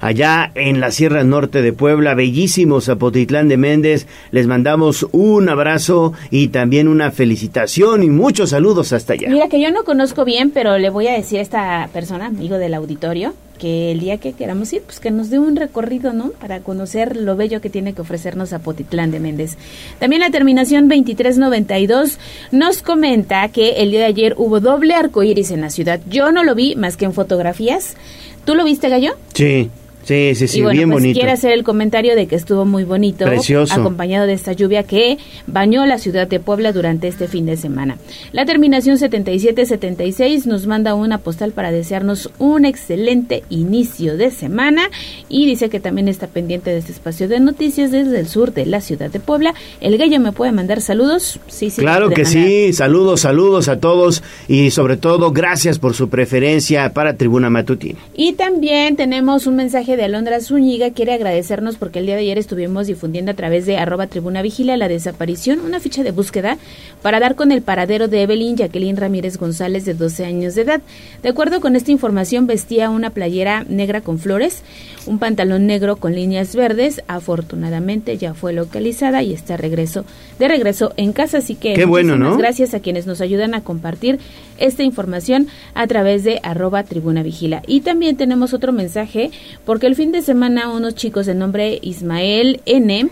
Allá 0.00 0.50
en 0.54 0.80
la 0.80 0.90
Sierra 0.90 1.24
Norte 1.24 1.62
de 1.62 1.72
Puebla, 1.72 2.14
bellísimo 2.14 2.80
Zapotitlán 2.80 3.48
de 3.48 3.56
Méndez. 3.56 4.06
Les 4.30 4.46
mandamos 4.46 5.06
un 5.12 5.48
abrazo 5.48 6.12
y 6.30 6.48
también 6.48 6.88
una 6.88 7.10
felicitación 7.10 8.02
y 8.02 8.08
muchos 8.08 8.50
saludos 8.50 8.92
hasta 8.92 9.14
allá. 9.14 9.28
Mira 9.30 9.48
que 9.48 9.60
yo 9.60 9.70
no 9.70 9.84
conozco 9.84 10.24
bien, 10.24 10.50
pero 10.50 10.78
le 10.78 10.90
voy 10.90 11.08
a 11.08 11.12
decir 11.12 11.38
a 11.38 11.42
esta 11.42 11.88
persona, 11.92 12.26
amigo 12.26 12.58
del 12.58 12.74
auditorio, 12.74 13.34
que 13.58 13.90
el 13.92 14.00
día 14.00 14.18
que 14.18 14.32
queramos 14.32 14.72
ir, 14.72 14.82
pues 14.82 15.00
que 15.00 15.10
nos 15.10 15.30
dé 15.30 15.38
un 15.38 15.56
recorrido, 15.56 16.12
¿no? 16.12 16.30
Para 16.30 16.60
conocer 16.60 17.16
lo 17.16 17.36
bello 17.36 17.60
que 17.60 17.68
tiene 17.68 17.92
que 17.92 18.00
ofrecernos 18.00 18.50
Zapotitlán 18.50 19.10
de 19.10 19.20
Méndez. 19.20 19.58
También 19.98 20.20
la 20.20 20.30
terminación 20.30 20.88
2392 20.88 22.18
nos 22.52 22.82
comenta 22.82 23.48
que 23.48 23.82
el 23.82 23.90
día 23.90 24.00
de 24.00 24.06
ayer 24.06 24.34
hubo 24.38 24.60
doble 24.60 24.94
arco 24.94 25.22
iris 25.22 25.50
en 25.50 25.60
la 25.60 25.70
ciudad. 25.70 26.00
Yo 26.08 26.32
no 26.32 26.44
lo 26.44 26.54
vi 26.54 26.76
más 26.76 26.96
que 26.96 27.04
en 27.04 27.12
fotografías. 27.12 27.96
¿Tú 28.44 28.54
lo 28.54 28.64
viste, 28.64 28.88
Gallo? 28.88 29.12
Sí. 29.34 29.70
Sí, 30.08 30.34
sí, 30.34 30.48
sí, 30.48 30.58
y 30.60 30.62
bueno, 30.62 30.76
bien 30.78 30.90
pues 30.90 31.02
bonito. 31.02 31.18
quiere 31.20 31.32
hacer 31.32 31.52
el 31.52 31.64
comentario 31.64 32.16
de 32.16 32.26
que 32.26 32.34
estuvo 32.34 32.64
muy 32.64 32.84
bonito, 32.84 33.26
Precioso. 33.26 33.74
acompañado 33.78 34.26
de 34.26 34.32
esta 34.32 34.54
lluvia 34.54 34.82
que 34.84 35.18
bañó 35.46 35.84
la 35.84 35.98
ciudad 35.98 36.26
de 36.26 36.40
Puebla 36.40 36.72
durante 36.72 37.08
este 37.08 37.28
fin 37.28 37.44
de 37.44 37.58
semana. 37.58 37.98
La 38.32 38.46
terminación 38.46 38.96
7776 38.96 40.46
nos 40.46 40.66
manda 40.66 40.94
una 40.94 41.18
postal 41.18 41.52
para 41.52 41.70
desearnos 41.72 42.30
un 42.38 42.64
excelente 42.64 43.42
inicio 43.50 44.16
de 44.16 44.30
semana 44.30 44.88
y 45.28 45.44
dice 45.44 45.68
que 45.68 45.78
también 45.78 46.08
está 46.08 46.26
pendiente 46.26 46.70
de 46.70 46.78
este 46.78 46.92
espacio 46.92 47.28
de 47.28 47.38
noticias 47.40 47.90
desde 47.90 48.18
el 48.18 48.28
sur 48.28 48.54
de 48.54 48.64
la 48.64 48.80
ciudad 48.80 49.10
de 49.10 49.20
Puebla. 49.20 49.52
El 49.82 49.98
gallo 49.98 50.18
me 50.20 50.32
puede 50.32 50.52
mandar 50.52 50.80
saludos, 50.80 51.38
sí, 51.48 51.68
sí. 51.68 51.82
Claro 51.82 52.08
que 52.08 52.22
manera- 52.22 52.46
sí, 52.46 52.72
saludos, 52.72 53.20
saludos 53.20 53.68
a 53.68 53.78
todos 53.78 54.22
y 54.48 54.70
sobre 54.70 54.96
todo 54.96 55.32
gracias 55.32 55.78
por 55.78 55.92
su 55.92 56.08
preferencia 56.08 56.94
para 56.94 57.14
Tribuna 57.18 57.50
Matutina. 57.50 57.98
Y 58.14 58.32
también 58.32 58.96
tenemos 58.96 59.46
un 59.46 59.56
mensaje 59.56 59.97
de 59.98 60.04
Alondra 60.04 60.40
Zúñiga 60.40 60.92
quiere 60.92 61.12
agradecernos 61.12 61.76
porque 61.76 61.98
el 61.98 62.06
día 62.06 62.14
de 62.14 62.22
ayer 62.22 62.38
estuvimos 62.38 62.86
difundiendo 62.86 63.32
a 63.32 63.34
través 63.34 63.66
de 63.66 63.78
arroba 63.78 64.06
tribuna 64.06 64.42
vigila 64.42 64.76
la 64.76 64.86
desaparición, 64.86 65.58
una 65.58 65.80
ficha 65.80 66.04
de 66.04 66.12
búsqueda 66.12 66.56
para 67.02 67.18
dar 67.18 67.34
con 67.34 67.50
el 67.50 67.62
paradero 67.62 68.06
de 68.06 68.22
Evelyn 68.22 68.56
Jacqueline 68.56 68.96
Ramírez 68.96 69.38
González 69.38 69.84
de 69.84 69.94
12 69.94 70.24
años 70.24 70.54
de 70.54 70.62
edad. 70.62 70.80
De 71.20 71.28
acuerdo 71.28 71.60
con 71.60 71.74
esta 71.74 71.90
información, 71.90 72.46
vestía 72.46 72.90
una 72.90 73.10
playera 73.10 73.64
negra 73.68 74.00
con 74.00 74.20
flores, 74.20 74.62
un 75.06 75.18
pantalón 75.18 75.66
negro 75.66 75.96
con 75.96 76.14
líneas 76.14 76.54
verdes. 76.54 77.02
Afortunadamente 77.08 78.16
ya 78.16 78.34
fue 78.34 78.52
localizada 78.52 79.24
y 79.24 79.32
está 79.32 79.56
regreso 79.56 80.04
de 80.38 80.48
regreso 80.48 80.92
en 80.96 81.12
casa. 81.12 81.38
Así 81.38 81.54
que 81.54 81.74
Qué 81.74 81.84
bueno, 81.84 82.16
¿no? 82.16 82.36
gracias 82.36 82.74
a 82.74 82.80
quienes 82.80 83.06
nos 83.06 83.20
ayudan 83.20 83.54
a 83.54 83.62
compartir 83.62 84.18
esta 84.58 84.82
información 84.82 85.48
a 85.74 85.86
través 85.86 86.24
de 86.24 86.40
arroba 86.42 86.82
tribuna 86.84 87.22
vigila. 87.22 87.62
Y 87.66 87.80
también 87.80 88.16
tenemos 88.16 88.54
otro 88.54 88.72
mensaje 88.72 89.30
porque 89.64 89.86
el 89.86 89.96
fin 89.96 90.12
de 90.12 90.22
semana 90.22 90.70
unos 90.70 90.94
chicos 90.94 91.26
de 91.26 91.34
nombre 91.34 91.78
Ismael 91.82 92.60
N 92.66 93.08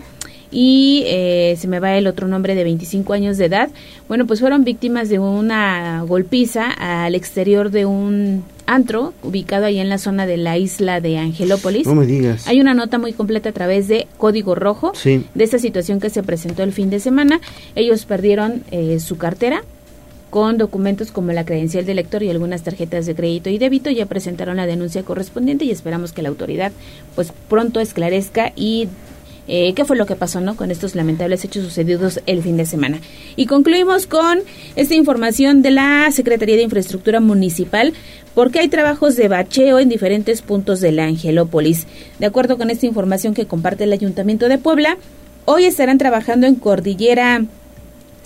y 0.51 1.03
eh, 1.07 1.55
se 1.57 1.67
me 1.67 1.79
va 1.79 1.97
el 1.97 2.07
otro 2.07 2.27
nombre 2.27 2.55
de 2.55 2.63
25 2.63 3.13
años 3.13 3.37
de 3.37 3.45
edad, 3.45 3.69
bueno, 4.07 4.25
pues 4.25 4.39
fueron 4.39 4.63
víctimas 4.63 5.09
de 5.09 5.19
una 5.19 6.03
golpiza 6.03 6.71
al 6.71 7.15
exterior 7.15 7.69
de 7.69 7.85
un 7.85 8.43
antro 8.67 9.13
ubicado 9.23 9.65
ahí 9.65 9.79
en 9.79 9.89
la 9.89 9.97
zona 9.97 10.25
de 10.27 10.37
la 10.37 10.57
isla 10.57 11.01
de 11.01 11.17
Angelópolis. 11.17 11.87
No 11.87 11.95
me 11.95 12.05
digas. 12.05 12.47
Hay 12.47 12.61
una 12.61 12.73
nota 12.73 12.99
muy 12.99 13.13
completa 13.13 13.49
a 13.49 13.53
través 13.53 13.87
de 13.87 14.07
Código 14.17 14.53
Rojo 14.53 14.91
Sí. 14.93 15.23
de 15.33 15.43
esta 15.43 15.57
situación 15.57 15.99
que 15.99 16.09
se 16.09 16.21
presentó 16.21 16.63
el 16.63 16.73
fin 16.73 16.89
de 16.89 16.99
semana. 16.99 17.39
Ellos 17.75 18.05
perdieron 18.05 18.63
eh, 18.71 18.99
su 18.99 19.17
cartera 19.17 19.63
con 20.29 20.57
documentos 20.57 21.11
como 21.11 21.31
la 21.31 21.45
credencial 21.45 21.85
de 21.85 21.93
lector 21.93 22.21
y 22.21 22.29
algunas 22.29 22.61
tarjetas 22.61 23.05
de 23.05 23.15
crédito 23.15 23.49
y 23.49 23.57
débito. 23.57 23.89
Ya 23.89 24.05
presentaron 24.05 24.57
la 24.57 24.65
denuncia 24.67 25.03
correspondiente 25.03 25.63
y 25.65 25.71
esperamos 25.71 26.11
que 26.11 26.21
la 26.21 26.29
autoridad 26.29 26.71
pues 27.15 27.31
pronto 27.49 27.79
esclarezca 27.79 28.51
y 28.55 28.89
eh, 29.49 29.71
qué 29.73 29.85
fue 29.85 29.95
lo 29.95 30.05
que 30.05 30.17
pasó 30.17 30.41
no 30.41 30.57
con 30.57 30.71
estos 30.71 30.93
lamentables 30.95 31.45
hechos 31.45 31.63
sucedidos 31.63 32.19
el 32.25 32.43
fin 32.43 32.57
de 32.57 32.65
semana. 32.65 32.99
Y 33.37 33.45
concluimos 33.45 34.05
con 34.05 34.39
esta 34.75 34.93
información 34.93 35.61
de 35.61 35.71
la 35.71 36.09
Secretaría 36.11 36.57
de 36.57 36.63
Infraestructura 36.63 37.21
Municipal 37.21 37.93
porque 38.37 38.59
hay 38.59 38.67
trabajos 38.67 39.15
de 39.15 39.29
bacheo 39.29 39.79
en 39.79 39.89
diferentes 39.89 40.43
puntos 40.43 40.79
de 40.79 40.91
la 40.91 41.05
Angelópolis. 41.05 41.87
De 42.19 42.27
acuerdo 42.27 42.59
con 42.59 42.69
esta 42.69 42.85
información 42.85 43.33
que 43.33 43.47
comparte 43.47 43.85
el 43.85 43.93
Ayuntamiento 43.93 44.47
de 44.47 44.59
Puebla, 44.59 44.99
hoy 45.45 45.65
estarán 45.65 45.97
trabajando 45.97 46.45
en 46.45 46.53
Cordillera 46.53 47.43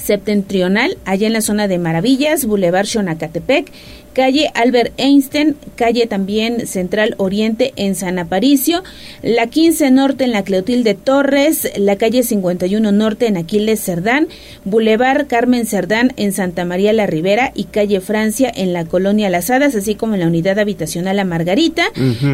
septentrional, 0.02 0.98
allá 1.06 1.28
en 1.28 1.34
la 1.34 1.42
zona 1.42 1.68
de 1.68 1.78
Maravillas, 1.78 2.46
Boulevard 2.46 2.88
Xonacatepec, 2.88 3.72
calle 4.14 4.50
Albert 4.54 4.94
Einstein, 4.98 5.56
calle 5.76 6.06
también 6.06 6.68
Central 6.68 7.16
Oriente 7.18 7.74
en 7.76 7.96
San 7.96 8.20
Aparicio, 8.20 8.84
la 9.22 9.48
15 9.48 9.92
Norte 9.92 10.24
en 10.24 10.32
la 10.32 10.44
Cleotilde 10.44 10.94
Torres, 10.96 11.72
la 11.78 11.96
calle 11.96 12.24
51 12.24 12.92
Norte 12.92 13.28
en 13.28 13.38
Aquiles 13.38 13.84
Cerdán, 13.84 14.28
Boulevard 14.66 15.28
Carmen 15.28 15.66
Cerdán 15.66 16.14
en 16.18 16.34
Santa 16.34 16.66
María 16.66 16.94
la 16.94 17.08
Ribera 17.08 17.52
y 17.56 17.66
calle 17.66 18.02
Francia 18.02 18.52
en 18.54 18.74
la 18.74 18.86
colonia 18.86 19.30
Las 19.30 19.50
Hadas, 19.50 19.76
así 19.76 19.96
como 19.96 20.16
en 20.16 20.22
la 20.22 20.28
unidad 20.28 20.60
habitacional 20.60 21.18
La 21.18 21.26
Margarita 21.26 21.84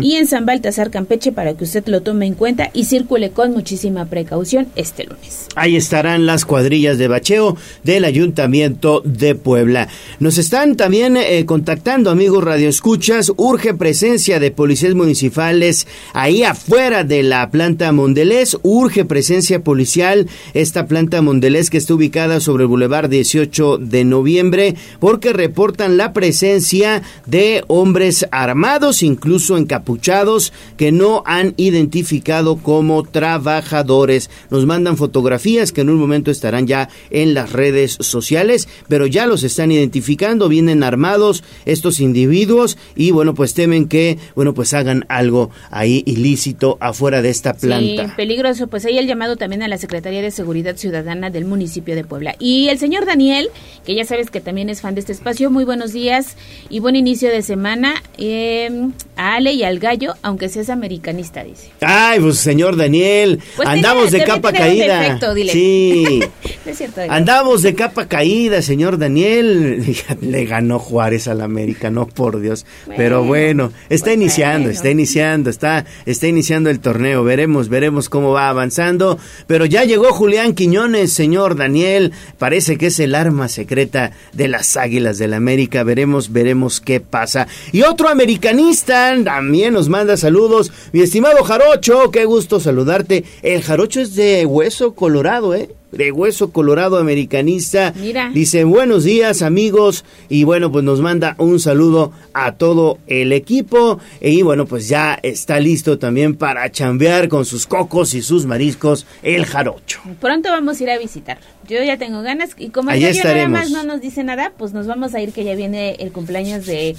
y 0.02 0.16
en 0.16 0.28
San 0.28 0.46
Baltasar 0.46 0.90
Campeche 0.90 1.32
para 1.32 1.54
que 1.54 1.64
usted 1.64 1.86
lo 1.88 2.02
tome 2.02 2.26
en 2.26 2.34
cuenta 2.34 2.70
y 2.74 2.86
circule 2.86 3.32
con 3.32 3.52
muchísima 3.52 4.06
precaución 4.06 4.68
este 4.76 5.04
lunes. 5.04 5.48
Ahí 5.56 5.76
estarán 5.76 6.26
las 6.26 6.46
cuadrillas 6.46 6.98
de 6.98 7.08
bacheo 7.08 7.57
del 7.84 8.06
Ayuntamiento 8.06 9.02
de 9.04 9.36
Puebla. 9.36 9.88
Nos 10.20 10.38
están 10.38 10.76
también 10.76 11.18
eh, 11.18 11.46
contactando, 11.46 12.10
amigos 12.10 12.44
radioescuchas. 12.44 13.32
Urge 13.38 13.74
presencia 13.74 14.40
de 14.40 14.52
policías 14.52 14.96
municipales 14.96 15.88
ahí 16.14 16.44
afuera 16.44 17.04
de 17.04 17.24
la 17.24 17.50
planta 17.50 17.92
Mondelés. 17.92 18.58
Urge 18.64 19.06
presencia 19.06 19.64
policial 19.64 20.28
esta 20.54 20.88
planta 20.88 21.22
Mondelés 21.22 21.70
que 21.70 21.78
está 21.78 21.94
ubicada 21.94 22.40
sobre 22.40 22.64
el 22.64 22.70
Boulevard 22.70 23.10
18 23.10 23.78
de 23.78 24.04
noviembre 24.04 24.76
porque 25.00 25.34
reportan 25.34 25.98
la 25.98 26.14
presencia 26.14 27.02
de 27.26 27.64
hombres 27.68 28.28
armados, 28.32 29.04
incluso 29.04 29.58
encapuchados, 29.58 30.54
que 30.78 30.92
no 30.92 31.24
han 31.26 31.54
identificado 31.58 32.58
como 32.58 33.04
trabajadores. 33.04 34.30
Nos 34.50 34.66
mandan 34.66 34.98
fotografías 34.98 35.72
que 35.72 35.82
en 35.82 35.90
un 35.90 35.98
momento 35.98 36.32
estarán 36.32 36.68
ya 36.68 36.90
en 37.10 37.34
las 37.34 37.47
redes 37.52 37.98
sociales, 38.00 38.68
pero 38.88 39.08
ya 39.08 39.26
los 39.28 39.44
están 39.44 39.72
identificando, 39.72 40.50
vienen 40.50 40.84
armados 40.84 41.44
estos 41.66 42.00
individuos 42.00 42.78
y 42.96 43.12
bueno, 43.12 43.34
pues 43.34 43.54
temen 43.54 43.88
que, 43.88 44.18
bueno, 44.36 44.54
pues 44.54 44.74
hagan 44.74 45.06
algo 45.10 45.50
ahí 45.72 46.04
ilícito 46.06 46.78
afuera 46.80 47.22
de 47.22 47.30
esta 47.30 47.54
planta. 47.54 48.08
Sí, 48.08 48.12
peligroso. 48.16 48.68
Pues 48.68 48.86
ahí 48.86 48.98
el 48.98 49.08
llamado 49.08 49.36
también 49.38 49.64
a 49.64 49.68
la 49.68 49.78
Secretaría 49.78 50.22
de 50.22 50.32
Seguridad 50.32 50.76
Ciudadana 50.78 51.30
del 51.30 51.46
municipio 51.46 51.96
de 51.96 52.04
Puebla. 52.04 52.36
Y 52.40 52.68
el 52.70 52.80
señor 52.80 53.06
Daniel, 53.06 53.50
que 53.86 53.96
ya 53.96 54.06
sabes 54.06 54.30
que 54.30 54.42
también 54.42 54.70
es 54.70 54.82
fan 54.82 54.94
de 54.96 55.02
este 55.02 55.12
espacio, 55.14 55.50
muy 55.50 55.64
buenos 55.66 55.94
días 55.94 56.36
y 56.70 56.80
buen 56.80 56.96
inicio 56.96 57.30
de 57.30 57.42
semana. 57.42 57.96
Eh, 58.18 58.70
a 59.16 59.36
Ale 59.36 59.54
y 59.54 59.64
al 59.64 59.80
gallo, 59.80 60.14
aunque 60.22 60.50
seas 60.50 60.70
americanista, 60.70 61.44
dice. 61.44 61.70
Ay, 61.82 62.20
pues 62.20 62.38
señor 62.38 62.76
Daniel, 62.76 63.40
Pues 63.56 63.68
andamos 63.68 64.12
tenía- 64.12 64.26
de 64.26 64.32
capa 64.32 64.54
caída. 64.54 65.00
defecto, 65.02 65.34
dile. 65.34 65.54
Sí. 65.54 66.20
No 66.66 66.72
es 66.72 66.78
cierto. 66.78 67.02
Andamos 67.10 67.37
de 67.38 67.76
capa 67.76 68.08
caída, 68.08 68.64
señor 68.64 68.98
Daniel. 68.98 69.96
Le 70.22 70.46
ganó 70.46 70.80
Juárez 70.80 71.28
al 71.28 71.42
América, 71.42 71.92
no 71.92 72.08
por 72.08 72.40
Dios. 72.40 72.66
Pero 72.98 73.24
bueno, 73.24 73.72
está 73.90 74.12
iniciando, 74.12 74.64
bueno. 74.64 74.72
está 74.72 74.90
iniciando, 74.90 75.50
está, 75.52 75.86
está 76.08 76.28
iniciando 76.28 76.72
el 76.72 76.80
torneo. 76.80 77.24
Veremos, 77.24 77.70
veremos 77.70 78.10
cómo 78.10 78.32
va 78.32 78.50
avanzando. 78.50 79.20
Pero 79.46 79.66
ya 79.66 79.84
llegó 79.84 80.14
Julián 80.14 80.56
Quiñones, 80.56 81.14
señor 81.14 81.56
Daniel. 81.56 82.12
Parece 82.40 82.76
que 82.78 82.88
es 82.88 83.00
el 83.00 83.14
arma 83.14 83.50
secreta 83.50 84.14
de 84.34 84.48
las 84.48 84.76
Águilas 84.76 85.20
del 85.20 85.34
América. 85.34 85.84
Veremos, 85.84 86.34
veremos 86.34 86.82
qué 86.82 87.00
pasa. 87.00 87.48
Y 87.72 87.84
otro 87.84 88.10
americanista 88.10 89.16
también 89.24 89.76
nos 89.76 89.90
manda 89.90 90.18
saludos. 90.18 90.72
Mi 90.92 91.02
estimado 91.02 91.44
Jarocho, 91.44 92.10
qué 92.10 92.26
gusto 92.26 92.60
saludarte. 92.60 93.24
El 93.44 93.62
Jarocho 93.62 94.02
es 94.02 94.16
de 94.16 94.46
hueso 94.48 94.96
colorado, 94.96 95.54
¿eh? 95.54 95.70
De 95.98 96.12
hueso 96.12 96.52
colorado 96.52 96.98
americanista. 96.98 97.94
Mira. 97.96 98.30
Dice, 98.34 98.64
buenos 98.64 99.04
días 99.04 99.42
amigos. 99.42 100.06
Y 100.30 100.44
bueno, 100.44 100.72
pues 100.72 100.84
nos 100.86 101.02
manda 101.02 101.36
un 101.40 101.60
saludo 101.60 102.12
a 102.34 102.54
todo 102.54 103.00
el 103.08 103.34
equipo. 103.34 104.00
Y 104.22 104.44
bueno, 104.44 104.66
pues 104.66 104.88
ya 104.88 105.20
está 105.24 105.60
listo 105.60 105.98
también 105.98 106.36
para 106.36 106.72
chambear 106.72 107.28
con 107.30 107.46
sus 107.46 107.66
cocos 107.66 108.14
y 108.14 108.22
sus 108.22 108.46
mariscos 108.46 109.06
el 109.24 109.46
jarocho. 109.46 110.02
Pronto 110.22 110.50
vamos 110.50 110.80
a 110.80 110.84
ir 110.84 110.90
a 110.92 110.98
visitar. 110.98 111.40
Yo 111.68 111.84
ya 111.84 111.98
tengo 111.98 112.22
ganas 112.22 112.52
y 112.58 112.70
como 112.70 112.92
el 112.92 113.04
Allá 113.04 113.24
nada 113.24 113.48
más 113.48 113.72
no 113.72 113.84
nos 113.84 114.00
dice 114.00 114.24
nada, 114.24 114.54
pues 114.58 114.74
nos 114.74 114.88
vamos 114.88 115.16
a 115.16 115.22
ir 115.22 115.34
que 115.34 115.44
ya 115.44 115.56
viene 115.56 115.96
el 116.00 116.12
cumpleaños 116.12 116.66
de 116.66 116.96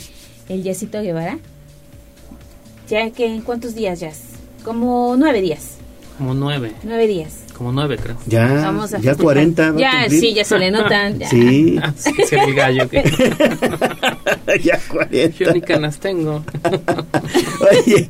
el 0.48 0.62
Yacito 0.62 1.00
Guevara. 1.00 1.38
Ya 2.88 3.10
que 3.10 3.26
en 3.26 3.42
cuántos 3.42 3.74
días 3.74 4.00
ya? 4.00 4.12
Como 4.64 5.14
nueve 5.16 5.40
días. 5.40 5.76
Como 6.16 6.34
nueve. 6.34 6.72
Nueve 6.82 7.06
días. 7.06 7.47
Como 7.58 7.72
nueve, 7.72 7.98
creo. 8.00 8.16
Ya, 8.26 8.46
Vamos 8.46 8.94
a 8.94 8.98
ya 8.98 9.10
festejar. 9.14 9.16
40. 9.24 9.70
va 9.72 9.76
a 9.76 9.80
Ya, 9.80 9.90
cumplir. 10.02 10.20
sí, 10.20 10.32
ya 10.34 10.44
se 10.44 10.58
le 10.60 10.70
notan. 10.70 11.18
ya. 11.18 11.28
Sí, 11.28 11.76
sí, 11.96 12.36
el 12.36 12.54
gallo. 12.54 12.88
que- 12.88 13.02
ya 14.62 14.78
40. 14.88 15.44
Yo 15.44 15.52
ni 15.52 15.60
canas 15.60 15.98
tengo. 15.98 16.44
Oye, 17.84 18.08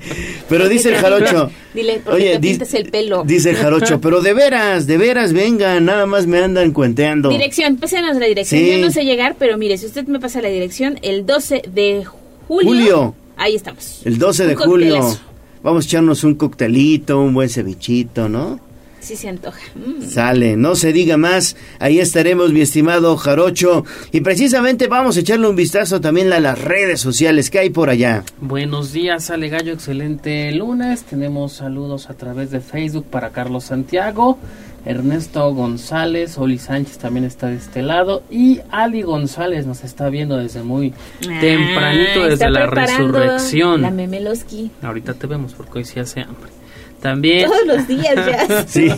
pero 0.49 0.69
dice 0.69 0.91
el 0.91 0.97
jarocho. 0.97 1.51
Dile, 1.75 2.01
porque 2.05 2.33
te 2.35 2.39
di- 2.41 2.49
pintas 2.51 2.75
el 2.75 2.91
pelo. 2.91 3.25
Dice 3.25 3.51
el 3.51 3.57
jarocho, 3.57 4.01
pero 4.01 4.21
de 4.21 4.35
veras, 4.35 4.87
de 4.87 4.99
veras, 4.99 5.33
vengan, 5.33 5.85
nada 5.87 6.05
más 6.07 6.27
me 6.27 6.39
andan 6.39 6.73
cuenteando. 6.73 7.31
Dirección, 7.31 7.77
pásenos 7.77 8.17
la 8.17 8.27
dirección. 8.27 8.61
Sí. 8.61 8.71
Yo 8.73 8.79
no 8.79 8.91
sé 8.91 9.05
llegar, 9.05 9.37
pero 9.39 9.57
mire, 9.59 9.79
si 9.79 9.87
usted 9.87 10.07
me 10.07 10.21
pasa 10.21 10.43
la 10.43 10.49
dirección, 10.49 10.99
el 11.03 11.25
12 11.25 11.63
de 11.73 12.05
julio. 12.47 12.69
Julio. 12.69 13.15
Ahí 13.37 13.55
estamos. 13.55 14.03
El 14.05 14.19
12 14.19 14.47
de 14.47 14.55
julio. 14.57 15.17
Vamos 15.63 15.85
a 15.85 15.89
echarnos 15.89 16.23
un 16.25 16.35
coctelito, 16.35 17.21
un 17.21 17.33
buen 17.35 17.49
cevichito, 17.49 18.29
¿no? 18.29 18.61
Sí 19.01 19.17
se 19.17 19.29
antoja. 19.29 19.61
Mm. 19.75 20.03
Sale, 20.03 20.57
no 20.57 20.75
se 20.75 20.93
diga 20.93 21.17
más. 21.17 21.57
Ahí 21.79 22.01
estaremos, 22.01 22.53
mi 22.53 22.61
estimado 22.61 23.17
Jarocho. 23.17 23.85
Y 24.13 24.21
precisamente 24.21 24.89
vamos 24.89 25.17
a 25.17 25.21
echarle 25.21 25.49
un 25.49 25.57
vistazo 25.57 26.01
también 26.01 26.33
a 26.33 26.41
las 26.41 26.61
redes 26.61 27.01
sociales 27.01 27.51
que 27.51 27.59
hay 27.59 27.71
por 27.71 27.91
allá. 27.91 28.25
Buenos 28.41 28.93
días, 28.93 29.31
Ale 29.31 29.49
Gallo. 29.49 29.73
Excelente 29.73 30.51
lunes. 30.53 31.05
Tenemos 31.05 31.53
saludos 31.53 32.11
a 32.11 32.15
través 32.15 32.51
de 32.51 32.61
Facebook 32.61 33.07
para 33.11 33.31
Carlos 33.31 33.65
Santiago, 33.65 34.39
Ernesto 34.85 35.53
González, 35.55 36.39
Oli 36.39 36.59
Sánchez 36.59 36.99
también 36.99 37.25
está 37.25 37.49
de 37.49 37.57
este 37.57 37.83
lado 37.83 38.23
y 38.31 38.61
Ali 38.71 39.03
González 39.03 39.67
nos 39.67 39.85
está 39.85 40.09
viendo 40.09 40.37
desde 40.37 40.63
muy 40.63 40.95
tempranito, 41.21 42.23
desde 42.23 42.33
está 42.35 42.51
la 42.51 42.67
resurrección. 42.67 43.83
La 43.83 43.91
memeloski. 43.91 44.71
Ahorita 44.83 45.15
te 45.15 45.27
vemos 45.27 45.55
porque 45.55 45.79
hoy 45.79 45.85
sí 45.85 46.01
hace 46.01 46.21
hambre. 46.21 46.58
También 47.01 47.49
Todos 47.49 47.67
los 47.67 47.87
días 47.87 48.15
ya. 48.15 48.65
Sí. 48.67 48.89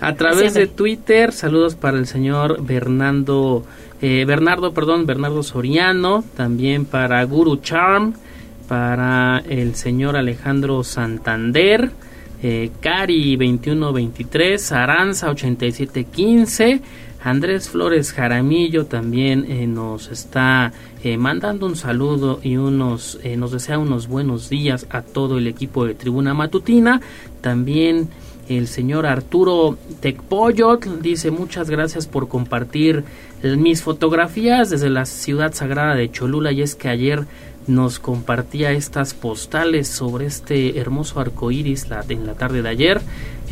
a 0.00 0.14
través 0.14 0.54
de. 0.54 0.66
Twitter, 0.66 1.32
saludos 1.32 1.74
para 1.74 1.98
el 1.98 2.06
señor 2.06 2.62
Bernardo, 2.62 3.64
eh, 4.02 4.24
Bernardo, 4.26 4.72
perdón, 4.72 5.06
Bernardo 5.06 5.42
Soriano, 5.42 6.24
también 6.36 6.84
para 6.84 7.24
Guru 7.24 7.56
Charm, 7.56 8.14
para 8.68 9.42
el 9.48 9.74
señor 9.74 10.16
Alejandro 10.16 10.84
Santander, 10.84 11.90
eh, 12.42 12.70
Cari 12.80 13.36
2123, 13.36 14.72
Aranza 14.72 15.30
8715, 15.30 16.80
Andrés 17.22 17.68
Flores 17.68 18.12
Jaramillo 18.12 18.86
también 18.86 19.44
eh, 19.48 19.66
nos 19.66 20.08
está 20.08 20.72
eh, 21.04 21.18
mandando 21.18 21.66
un 21.66 21.76
saludo 21.76 22.40
y 22.42 22.56
unos 22.56 23.18
eh, 23.22 23.36
nos 23.36 23.52
desea 23.52 23.78
unos 23.78 24.08
buenos 24.08 24.48
días 24.48 24.86
a 24.88 25.02
todo 25.02 25.36
el 25.36 25.46
equipo 25.46 25.84
de 25.84 25.94
Tribuna 25.94 26.32
Matutina. 26.32 27.02
También 27.42 28.08
el 28.48 28.68
señor 28.68 29.04
Arturo 29.04 29.76
Tecpoyot 30.00 31.02
dice 31.02 31.30
muchas 31.30 31.68
gracias 31.68 32.06
por 32.06 32.28
compartir 32.28 33.04
mis 33.42 33.82
fotografías 33.82 34.70
desde 34.70 34.90
la 34.90 35.06
ciudad 35.06 35.52
sagrada 35.52 35.94
de 35.94 36.10
Cholula 36.10 36.52
y 36.52 36.62
es 36.62 36.74
que 36.74 36.88
ayer 36.88 37.26
nos 37.66 37.98
compartía 37.98 38.72
estas 38.72 39.14
postales 39.14 39.88
sobre 39.88 40.26
este 40.26 40.78
hermoso 40.78 41.20
arco 41.20 41.50
iris 41.50 41.88
la, 41.88 42.04
en 42.08 42.26
la 42.26 42.34
tarde 42.34 42.62
de 42.62 42.68
ayer. 42.68 43.00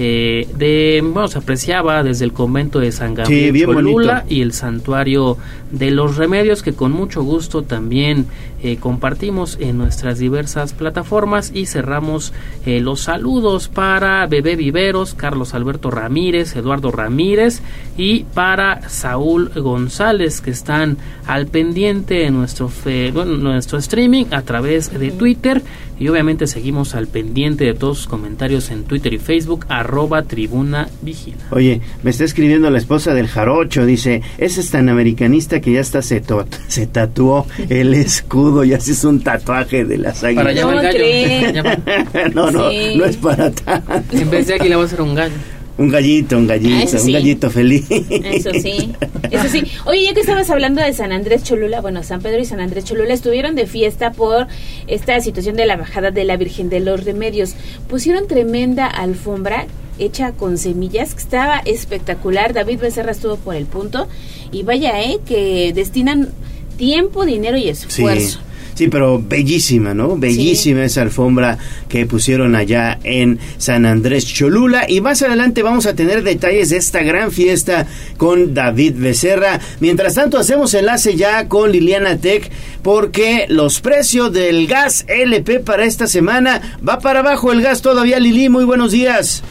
Eh, 0.01 0.49
de, 0.57 1.01
bueno, 1.03 1.27
se 1.27 1.39
apreciaba 1.39 2.05
desde 2.05 2.25
el 2.25 2.33
convento 2.33 2.79
de 2.79 2.93
San 2.93 3.15
Gabriel 3.15 3.65
Cholula 3.65 4.25
y 4.29 4.43
el 4.43 4.53
santuario 4.53 5.37
de 5.73 5.91
los 5.91 6.17
remedios 6.17 6.63
que 6.63 6.73
con 6.73 6.93
mucho 6.93 7.23
gusto 7.25 7.63
también 7.63 8.27
eh, 8.63 8.77
compartimos 8.77 9.59
en 9.61 9.77
nuestras 9.77 10.21
diversas 10.21 10.73
plataformas. 10.73 11.51
Y 11.53 11.67
cerramos 11.67 12.33
eh, 12.65 12.79
los 12.81 13.01
saludos 13.01 13.69
para 13.69 14.25
Bebé 14.29 14.55
Viveros, 14.55 15.15
Carlos 15.15 15.53
Alberto 15.53 15.91
Ramírez, 15.91 16.55
Eduardo 16.55 16.93
Ramírez 16.93 17.61
y 17.97 18.23
para 18.23 18.89
Saúl 18.89 19.51
González 19.55 20.41
que 20.41 20.51
están 20.51 20.97
al 21.27 21.49
pendiente 21.49 22.15
de 22.15 22.31
nuestro, 22.31 22.71
bueno, 23.13 23.37
nuestro 23.37 23.79
streaming 23.79 24.27
a 24.31 24.43
través 24.43 24.97
de 24.97 25.11
Twitter. 25.11 25.61
Y 26.01 26.09
obviamente 26.09 26.47
seguimos 26.47 26.95
al 26.95 27.09
pendiente 27.09 27.65
de 27.65 27.75
todos 27.75 27.99
sus 27.99 28.07
comentarios 28.07 28.71
en 28.71 28.85
Twitter 28.85 29.15
y 29.15 29.19
Facebook, 29.19 29.67
arroba 29.89 30.23
tribuna 30.23 30.89
vigila. 31.01 31.39
Oye, 31.51 31.81
me 32.03 32.11
está 32.11 32.25
escribiendo 32.25 32.71
la 32.71 32.79
esposa 32.79 33.15
del 33.15 33.27
jarocho, 33.27 33.87
dice, 33.87 34.23
ese 34.37 34.61
es 34.61 34.71
tan 34.71 34.89
americanista 34.89 35.61
que 35.61 35.73
ya 35.73 35.81
hasta 35.81 36.03
se, 36.03 36.23
se 36.69 36.87
tatuó 36.87 37.47
el 37.71 37.95
escudo 37.95 38.65
y 38.65 38.75
así 38.75 38.93
es 38.93 39.05
un 39.05 39.21
tatuaje 39.21 39.85
de 39.85 39.99
las 39.99 40.23
águilas. 40.23 40.45
Para 40.45 40.51
allá 40.51 40.91
el 40.93 41.53
gallo. 41.53 41.71
no, 42.35 42.51
no, 42.51 42.71
no 42.71 43.05
es 43.05 43.17
para 43.17 43.51
tanto. 43.51 44.17
En 44.17 44.31
vez 44.31 44.47
de 44.47 44.55
aquí 44.55 44.69
le 44.69 44.77
vamos 44.77 44.93
a 44.93 44.95
hacer 44.95 45.03
un 45.03 45.15
gallo. 45.15 45.35
Un 45.79 45.89
gallito, 45.91 46.37
un 46.37 46.49
gallito, 46.49 46.97
Ah, 46.97 47.01
un 47.01 47.13
gallito 47.13 47.51
feliz. 47.51 47.87
Eso 47.91 48.51
sí, 48.53 48.93
eso 49.31 49.49
sí. 49.49 49.63
Oye, 49.87 50.03
ya 50.05 50.13
que 50.13 50.21
estabas 50.21 50.51
hablando 50.51 50.83
de 50.83 50.93
San 50.93 51.13
Andrés 51.13 51.45
Cholula, 51.45 51.81
bueno, 51.81 52.03
San 52.03 52.21
Pedro 52.21 52.41
y 52.41 52.45
San 52.45 52.59
Andrés 52.59 52.85
Cholula 52.85 53.15
estuvieron 53.15 53.55
de 53.55 53.67
fiesta 53.67 54.11
por 54.11 54.49
esta 54.89 55.21
situación 55.21 55.55
de 55.55 55.67
la 55.67 55.77
bajada 55.77 56.11
de 56.11 56.25
la 56.25 56.37
Virgen 56.37 56.69
de 56.69 56.81
los 56.81 57.05
Remedios. 57.05 57.55
Pusieron 57.89 58.27
tremenda 58.27 58.87
alfombra 58.89 59.67
hecha 60.01 60.33
con 60.33 60.59
semillas, 60.59 61.15
que 61.15 61.21
estaba 61.21 61.59
espectacular. 61.65 62.55
David 62.55 62.81
Becerra 62.81 63.13
estuvo 63.13 63.37
por 63.37 63.55
el 63.55 63.67
punto 63.67 64.09
y 64.51 64.65
vaya, 64.65 65.01
eh, 65.01 65.19
que 65.27 65.73
destinan 65.73 66.31
tiempo, 66.77 67.25
dinero 67.25 67.57
y 67.57 67.69
esfuerzo. 67.69 68.39
Sí. 68.41 68.45
Sí, 68.79 68.87
pero 68.87 69.21
bellísima, 69.21 69.93
¿no? 69.93 70.17
Bellísima 70.17 70.85
esa 70.85 71.03
alfombra 71.03 71.59
que 71.89 72.07
pusieron 72.07 72.55
allá 72.55 73.01
en 73.03 73.41
San 73.57 73.85
Andrés 73.85 74.25
Cholula. 74.25 74.89
Y 74.89 75.01
más 75.01 75.21
adelante 75.21 75.65
vamos 75.65 75.87
a 75.87 75.97
tener 75.97 76.23
detalles 76.23 76.71
de 76.71 76.77
esta 76.77 77.03
gran 77.03 77.33
fiesta 77.33 77.89
con 78.19 78.55
David 78.55 78.95
Becerra. 78.97 79.59
Mientras 79.81 80.15
tanto, 80.15 80.39
hacemos 80.39 80.75
enlace 80.75 81.17
ya 81.17 81.49
con 81.49 81.73
Liliana 81.73 82.19
Tech 82.19 82.53
porque 82.83 83.47
los 83.49 83.81
precios 83.81 84.33
del 84.33 84.69
gas 84.69 85.05
LP 85.09 85.59
para 85.59 85.85
esta 85.85 86.07
semana 86.07 86.79
va 86.89 87.01
para 87.01 87.19
abajo 87.19 87.51
el 87.51 87.63
gas 87.63 87.83
todavía. 87.83 88.21
Lili, 88.21 88.49
muy 88.49 88.63
buenos 88.65 88.93
días. 88.93 89.43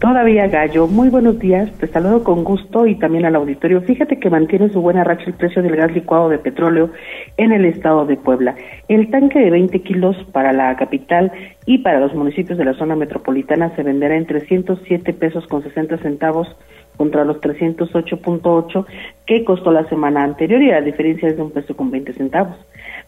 Todavía 0.00 0.46
Gallo, 0.48 0.86
muy 0.86 1.08
buenos 1.08 1.38
días, 1.38 1.72
te 1.78 1.86
saludo 1.86 2.22
con 2.22 2.44
gusto 2.44 2.86
y 2.86 2.96
también 2.96 3.24
al 3.24 3.34
auditorio. 3.34 3.80
Fíjate 3.80 4.18
que 4.18 4.28
mantiene 4.28 4.68
su 4.68 4.82
buena 4.82 5.04
racha 5.04 5.24
el 5.26 5.32
precio 5.32 5.62
del 5.62 5.74
gas 5.74 5.90
licuado 5.92 6.28
de 6.28 6.38
petróleo 6.38 6.90
en 7.38 7.50
el 7.50 7.64
estado 7.64 8.04
de 8.04 8.18
Puebla. 8.18 8.54
El 8.88 9.10
tanque 9.10 9.38
de 9.38 9.50
20 9.50 9.80
kilos 9.80 10.14
para 10.32 10.52
la 10.52 10.76
capital 10.76 11.32
y 11.64 11.78
para 11.78 11.98
los 11.98 12.14
municipios 12.14 12.58
de 12.58 12.66
la 12.66 12.74
zona 12.74 12.94
metropolitana 12.94 13.74
se 13.74 13.82
venderá 13.82 14.16
en 14.16 14.26
307 14.26 15.14
pesos 15.14 15.46
con 15.46 15.62
60 15.62 15.96
centavos 15.98 16.54
contra 16.96 17.24
los 17.24 17.40
308.8 17.40 18.86
que 19.26 19.44
costó 19.44 19.72
la 19.72 19.88
semana 19.88 20.22
anterior 20.22 20.62
y 20.62 20.70
la 20.70 20.80
diferencia 20.80 21.28
es 21.28 21.36
de 21.36 21.42
un 21.42 21.50
peso 21.50 21.76
con 21.76 21.90
20 21.90 22.12
centavos. 22.14 22.56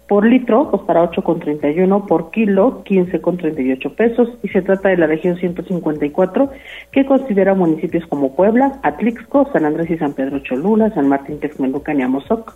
Por 0.08 0.24
litro 0.24 0.70
costará 0.70 1.02
8,31, 1.10 2.06
por 2.06 2.30
kilo 2.30 2.82
15,38 2.84 3.94
pesos 3.94 4.38
y 4.42 4.48
se 4.48 4.62
trata 4.62 4.88
de 4.88 4.96
la 4.96 5.06
región 5.06 5.36
154 5.36 6.50
que 6.90 7.04
considera 7.04 7.54
municipios 7.54 8.06
como 8.06 8.34
Puebla, 8.34 8.80
Atlixco, 8.82 9.50
San 9.52 9.66
Andrés 9.66 9.90
y 9.90 9.98
San 9.98 10.14
Pedro 10.14 10.38
Cholula, 10.38 10.90
San 10.94 11.08
Martín 11.08 11.40
Texmelucan 11.40 12.00
y 12.00 12.02
Amozoc. 12.02 12.54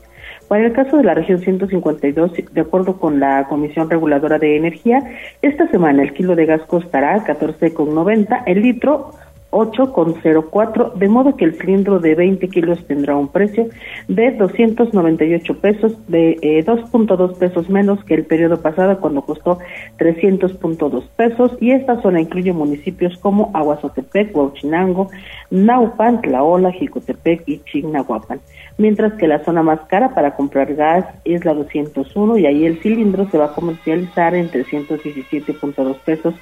Para 0.48 0.66
el 0.66 0.72
caso 0.72 0.96
de 0.96 1.04
la 1.04 1.14
región 1.14 1.40
152, 1.40 2.32
de 2.52 2.60
acuerdo 2.60 2.98
con 2.98 3.20
la 3.20 3.46
Comisión 3.48 3.90
Reguladora 3.90 4.38
de 4.38 4.56
Energía, 4.56 5.02
esta 5.42 5.68
semana 5.68 6.02
el 6.02 6.14
kilo 6.14 6.34
de 6.34 6.46
gas 6.46 6.62
costará 6.62 7.22
14,90, 7.24 8.44
el 8.46 8.62
litro 8.62 9.12
8,04, 9.52 10.94
de 10.94 11.08
modo 11.08 11.36
que 11.36 11.44
el 11.44 11.54
cilindro 11.54 12.00
de 12.00 12.14
20 12.14 12.48
kilos 12.48 12.84
tendrá 12.86 13.14
un 13.16 13.28
precio 13.28 13.68
de 14.08 14.30
298 14.32 15.60
pesos, 15.60 15.92
de 16.08 16.38
eh, 16.40 16.64
2.2 16.64 17.36
pesos 17.36 17.68
menos 17.68 18.02
que 18.04 18.14
el 18.14 18.24
periodo 18.24 18.62
pasado 18.62 18.98
cuando 18.98 19.20
costó 19.20 19.58
300.2 19.98 21.04
pesos 21.16 21.52
y 21.60 21.72
esta 21.72 22.00
zona 22.00 22.22
incluye 22.22 22.52
municipios 22.54 23.18
como 23.18 23.50
Aguazotepec, 23.52 24.34
Huachinango, 24.34 25.10
Naupan, 25.50 26.22
Tlaola, 26.22 26.72
Jicotepec 26.72 27.42
y 27.46 27.58
Chignahuapan, 27.58 28.40
mientras 28.78 29.12
que 29.14 29.28
la 29.28 29.44
zona 29.44 29.62
más 29.62 29.80
cara 29.82 30.14
para 30.14 30.34
comprar 30.34 30.74
gas 30.74 31.04
es 31.26 31.44
la 31.44 31.52
201 31.52 32.38
y 32.38 32.46
ahí 32.46 32.64
el 32.64 32.80
cilindro 32.80 33.28
se 33.28 33.36
va 33.36 33.46
a 33.46 33.54
comercializar 33.54 34.34
en 34.34 34.50
317.2 34.50 35.94
pesos 36.06 36.34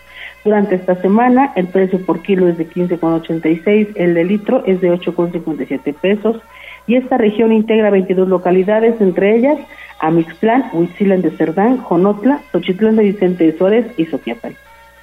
durante 0.44 0.74
esta 0.74 0.94
semana. 0.96 1.52
El 1.56 1.66
precio 1.68 2.04
por 2.04 2.22
kilo 2.22 2.48
es 2.48 2.58
de 2.58 2.68
15,86, 2.68 3.92
el 3.94 4.14
de 4.14 4.24
litro 4.24 4.62
es 4.66 4.80
de 4.80 4.92
8,57 4.92 5.94
pesos 5.94 6.40
y 6.86 6.96
esta 6.96 7.18
región 7.18 7.52
integra 7.52 7.90
22 7.90 8.28
localidades, 8.28 9.00
entre 9.00 9.36
ellas 9.36 9.58
Amixtlán, 10.00 10.70
Huitzilán 10.72 11.22
de 11.22 11.30
Cerdán, 11.30 11.78
Jonotla, 11.78 12.40
Xochitlán 12.52 12.96
de 12.96 13.04
Vicente 13.04 13.44
de 13.44 13.56
Suárez 13.56 13.86
y 13.96 14.06
Soquiapan. 14.06 14.54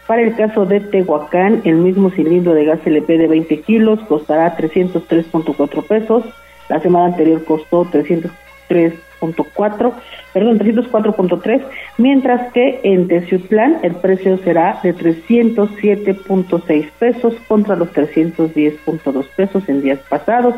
Para 0.08 0.22
el 0.22 0.36
caso 0.36 0.66
de 0.66 0.80
Tehuacán, 0.80 1.62
el 1.66 1.76
mismo 1.76 2.10
cilindro 2.10 2.54
de 2.54 2.66
gas 2.66 2.80
LP 2.86 3.18
de 3.18 3.28
20 3.28 3.62
kilos 3.62 4.00
costará 4.08 4.56
303.4 4.58 5.84
pesos. 5.86 6.24
La 6.70 6.80
semana 6.80 7.08
anterior 7.08 7.44
costó 7.44 7.86
303.4, 9.20 9.94
perdón, 10.34 10.60
304.3, 10.60 11.62
mientras 11.98 12.52
que 12.54 12.80
en 12.84 13.08
Teciutlán 13.08 13.80
el 13.84 13.96
precio 13.96 14.38
será 14.38 14.80
de 14.84 14.96
307.6 14.96 16.90
pesos 17.00 17.34
contra 17.48 17.76
los 17.76 17.92
310.2 17.94 19.26
pesos 19.36 19.70
en 19.70 19.82
días 19.82 20.00
pasados. 20.10 20.56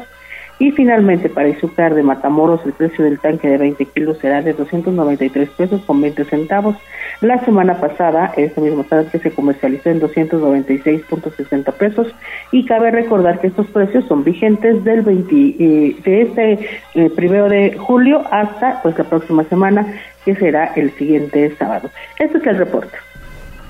Y 0.60 0.72
finalmente 0.72 1.30
para 1.30 1.47
Izúcar 1.47 1.95
de 1.95 2.03
Matamoros 2.03 2.60
el 2.66 2.74
precio 2.74 3.05
del 3.05 3.18
tanque 3.20 3.47
de 3.47 3.57
20 3.57 3.86
kilos 3.86 4.18
será 4.20 4.41
de 4.41 4.53
293 4.53 5.49
pesos 5.51 5.82
con 5.86 6.01
20 6.01 6.26
centavos. 6.26 6.76
La 7.22 7.43
semana 7.45 7.80
pasada 7.80 8.34
este 8.36 8.60
mismo 8.60 8.84
tanque 8.84 9.20
se 9.20 9.32
comercializó 9.32 9.89
en 9.89 10.01
296.60 10.01 11.74
pesos 11.74 12.07
y 12.51 12.66
cabe 12.66 12.91
recordar 12.91 13.39
que 13.39 13.47
estos 13.47 13.68
precios 13.68 14.05
son 14.07 14.26
vigentes 14.26 14.84
del 14.84 15.01
20, 15.01 15.36
eh, 15.36 15.95
de 16.03 16.22
este 16.22 16.60
eh, 16.95 17.10
primero 17.16 17.47
de 17.47 17.78
julio 17.78 18.22
hasta 18.30 18.82
pues 18.82 18.97
la 18.97 19.05
próxima 19.05 19.45
semana 19.45 19.88
que 20.26 20.36
será 20.36 20.74
el 20.76 20.91
siguiente 20.91 21.55
sábado. 21.57 21.89
Este 22.18 22.38
es 22.38 22.45
el 22.45 22.57
reporte. 22.57 22.97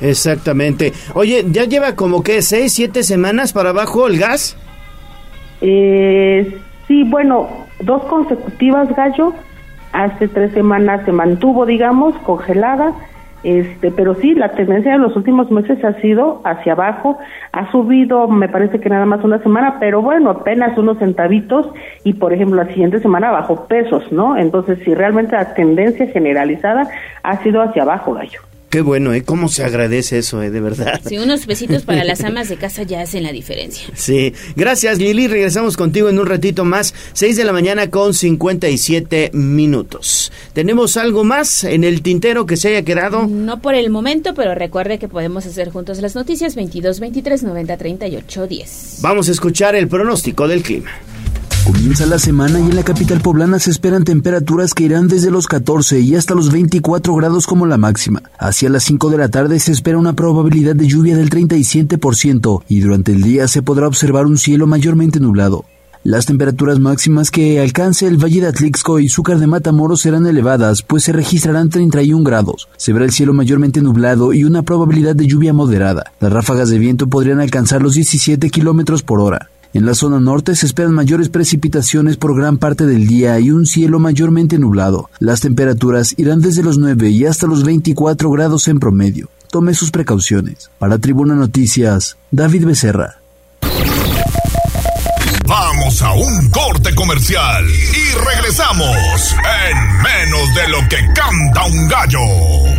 Exactamente. 0.01 0.93
Oye, 1.13 1.45
¿ya 1.51 1.65
lleva 1.65 1.95
como 1.95 2.23
que 2.23 2.41
seis, 2.41 2.73
siete 2.73 3.03
semanas 3.03 3.53
para 3.53 3.69
abajo 3.69 4.07
el 4.07 4.17
gas? 4.17 4.57
Eh, 5.61 6.57
sí, 6.89 7.03
bueno, 7.03 7.47
dos 7.79 8.03
consecutivas, 8.05 8.93
Gallo. 8.93 9.33
Hace 9.93 10.27
tres 10.27 10.51
semanas 10.51 11.05
se 11.05 11.13
mantuvo, 11.13 11.65
digamos, 11.65 12.13
congelada. 12.25 12.91
Este, 13.41 13.89
pero 13.91 14.15
sí, 14.15 14.33
la 14.33 14.49
tendencia 14.49 14.91
de 14.91 14.97
los 14.97 15.15
últimos 15.15 15.49
meses 15.49 15.81
ha 15.85 15.93
sido 16.01 16.41
hacia 16.43 16.73
abajo. 16.73 17.17
Ha 17.53 17.71
subido, 17.71 18.27
me 18.27 18.49
parece 18.49 18.81
que 18.81 18.89
nada 18.89 19.05
más 19.05 19.23
una 19.23 19.39
semana, 19.39 19.77
pero 19.79 20.01
bueno, 20.01 20.31
apenas 20.31 20.77
unos 20.77 20.97
centavitos. 20.97 21.69
Y 22.03 22.13
por 22.13 22.33
ejemplo, 22.33 22.61
la 22.61 22.67
siguiente 22.67 22.99
semana 22.99 23.31
bajó 23.31 23.67
pesos, 23.67 24.11
¿no? 24.11 24.35
Entonces, 24.35 24.79
sí, 24.83 24.93
realmente 24.93 25.35
la 25.35 25.53
tendencia 25.53 26.07
generalizada 26.07 26.89
ha 27.23 27.37
sido 27.37 27.61
hacia 27.61 27.83
abajo, 27.83 28.13
Gallo. 28.13 28.41
Qué 28.69 28.81
bueno, 28.81 29.13
¿eh? 29.13 29.23
¿Cómo 29.23 29.49
se 29.49 29.63
agradece 29.63 30.19
eso, 30.19 30.43
eh? 30.43 30.51
De 30.51 30.61
verdad. 30.61 31.01
Sí, 31.07 31.17
unos 31.17 31.47
besitos 31.47 31.83
para 31.83 32.03
las 32.03 32.23
amas 32.23 32.49
de 32.49 32.57
casa 32.57 32.83
ya 32.83 33.01
hacen 33.01 33.23
la 33.23 33.31
diferencia. 33.31 33.87
Sí, 33.95 34.33
gracias 34.55 34.99
Lili, 34.99 35.27
regresamos 35.27 35.75
contigo 35.75 36.07
en 36.09 36.19
un 36.19 36.27
ratito 36.27 36.65
más, 36.65 36.93
6 37.13 37.35
de 37.35 37.43
la 37.45 37.51
mañana 37.51 37.89
con 37.89 38.13
57 38.13 39.31
minutos. 39.33 40.31
¿Tenemos 40.53 40.97
algo 40.97 41.23
más 41.23 41.63
en 41.63 41.83
el 41.83 42.03
tintero 42.03 42.45
que 42.45 42.57
se 42.57 42.69
haya 42.69 42.83
quedado? 42.83 43.25
No 43.27 43.59
por 43.59 43.73
el 43.73 43.89
momento, 43.89 44.35
pero 44.35 44.53
recuerde 44.53 44.99
que 44.99 45.07
podemos 45.07 45.47
hacer 45.47 45.71
juntos 45.71 45.99
las 45.99 46.13
noticias 46.13 46.55
22 46.55 46.99
23 46.99 47.43
90 47.43 47.77
38 47.77 48.47
10. 48.47 48.97
Vamos 49.01 49.29
a 49.29 49.31
escuchar 49.31 49.75
el 49.75 49.87
pronóstico 49.87 50.47
del 50.47 50.61
clima. 50.61 50.91
Comienza 51.65 52.05
la 52.05 52.19
semana 52.19 52.59
y 52.59 52.63
en 52.63 52.75
la 52.75 52.83
capital 52.83 53.19
poblana 53.21 53.59
se 53.59 53.69
esperan 53.71 54.03
temperaturas 54.03 54.73
que 54.73 54.85
irán 54.85 55.07
desde 55.07 55.29
los 55.29 55.47
14 55.47 55.99
y 55.99 56.15
hasta 56.15 56.33
los 56.33 56.51
24 56.51 57.13
grados 57.15 57.45
como 57.45 57.65
la 57.65 57.77
máxima. 57.77 58.23
Hacia 58.39 58.69
las 58.69 58.83
5 58.83 59.09
de 59.09 59.17
la 59.17 59.29
tarde 59.29 59.59
se 59.59 59.71
espera 59.71 59.97
una 59.97 60.13
probabilidad 60.13 60.75
de 60.75 60.87
lluvia 60.87 61.15
del 61.15 61.29
37% 61.29 62.63
y 62.67 62.79
durante 62.79 63.11
el 63.11 63.21
día 63.21 63.47
se 63.47 63.61
podrá 63.61 63.87
observar 63.87 64.25
un 64.25 64.37
cielo 64.37 64.67
mayormente 64.67 65.19
nublado. 65.19 65.65
Las 66.03 66.25
temperaturas 66.25 66.79
máximas 66.79 67.29
que 67.29 67.59
alcance 67.59 68.07
el 68.07 68.17
Valle 68.17 68.41
de 68.41 68.47
Atlixco 68.47 68.99
y 68.99 69.09
Zúcar 69.09 69.37
de 69.37 69.47
Matamoros 69.47 70.01
serán 70.01 70.25
elevadas, 70.25 70.81
pues 70.81 71.03
se 71.03 71.11
registrarán 71.11 71.69
31 71.69 72.23
grados. 72.23 72.69
Se 72.77 72.93
verá 72.93 73.03
el 73.03 73.11
cielo 73.11 73.33
mayormente 73.33 73.81
nublado 73.81 74.31
y 74.31 74.45
una 74.45 74.63
probabilidad 74.63 75.15
de 75.15 75.27
lluvia 75.27 75.51
moderada. 75.51 76.13
Las 76.21 76.31
ráfagas 76.31 76.69
de 76.69 76.79
viento 76.79 77.07
podrían 77.07 77.41
alcanzar 77.41 77.81
los 77.81 77.95
17 77.95 78.49
kilómetros 78.49 79.03
por 79.03 79.19
hora. 79.19 79.49
En 79.71 79.85
la 79.85 79.93
zona 79.93 80.19
norte 80.19 80.55
se 80.55 80.65
esperan 80.65 80.93
mayores 80.93 81.29
precipitaciones 81.29 82.17
por 82.17 82.35
gran 82.35 82.57
parte 82.57 82.87
del 82.87 83.05
día 83.05 83.39
y 83.39 83.51
un 83.51 83.67
cielo 83.67 83.99
mayormente 83.99 84.57
nublado. 84.57 85.09
Las 85.19 85.41
temperaturas 85.41 86.15
irán 86.17 86.41
desde 86.41 86.63
los 86.63 86.79
9 86.79 87.09
y 87.09 87.25
hasta 87.25 87.45
los 87.45 87.63
24 87.63 88.31
grados 88.31 88.67
en 88.67 88.79
promedio. 88.79 89.29
Tome 89.51 89.75
sus 89.75 89.91
precauciones. 89.91 90.71
Para 90.79 90.97
Tribuna 90.97 91.35
Noticias, 91.35 92.17
David 92.31 92.65
Becerra. 92.65 93.19
Vamos 95.47 96.01
a 96.01 96.13
un 96.13 96.49
corte 96.49 96.93
comercial 96.95 97.65
y 97.67 98.25
regresamos 98.35 99.35
en 99.67 100.01
menos 100.01 100.55
de 100.55 100.67
lo 100.69 100.79
que 100.89 100.97
canta 101.13 101.65
un 101.65 101.87
gallo. 101.87 102.78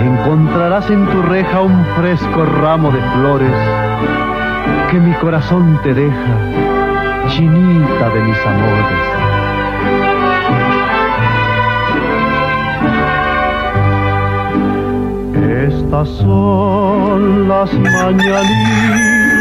encontrarás 0.00 0.90
en 0.90 1.06
tu 1.06 1.22
reja 1.22 1.60
un 1.60 1.84
fresco 1.96 2.44
ramo 2.44 2.90
de 2.90 3.00
flores 3.00 3.52
que 4.90 4.98
mi 5.00 5.12
corazón 5.14 5.78
te 5.82 5.94
deja, 5.94 7.28
chinita 7.28 8.08
de 8.10 8.20
mis 8.20 8.38
amores. 8.46 9.18
Estas 15.68 16.08
son 16.08 17.48
las 17.48 17.72
mañanitas 17.74 19.37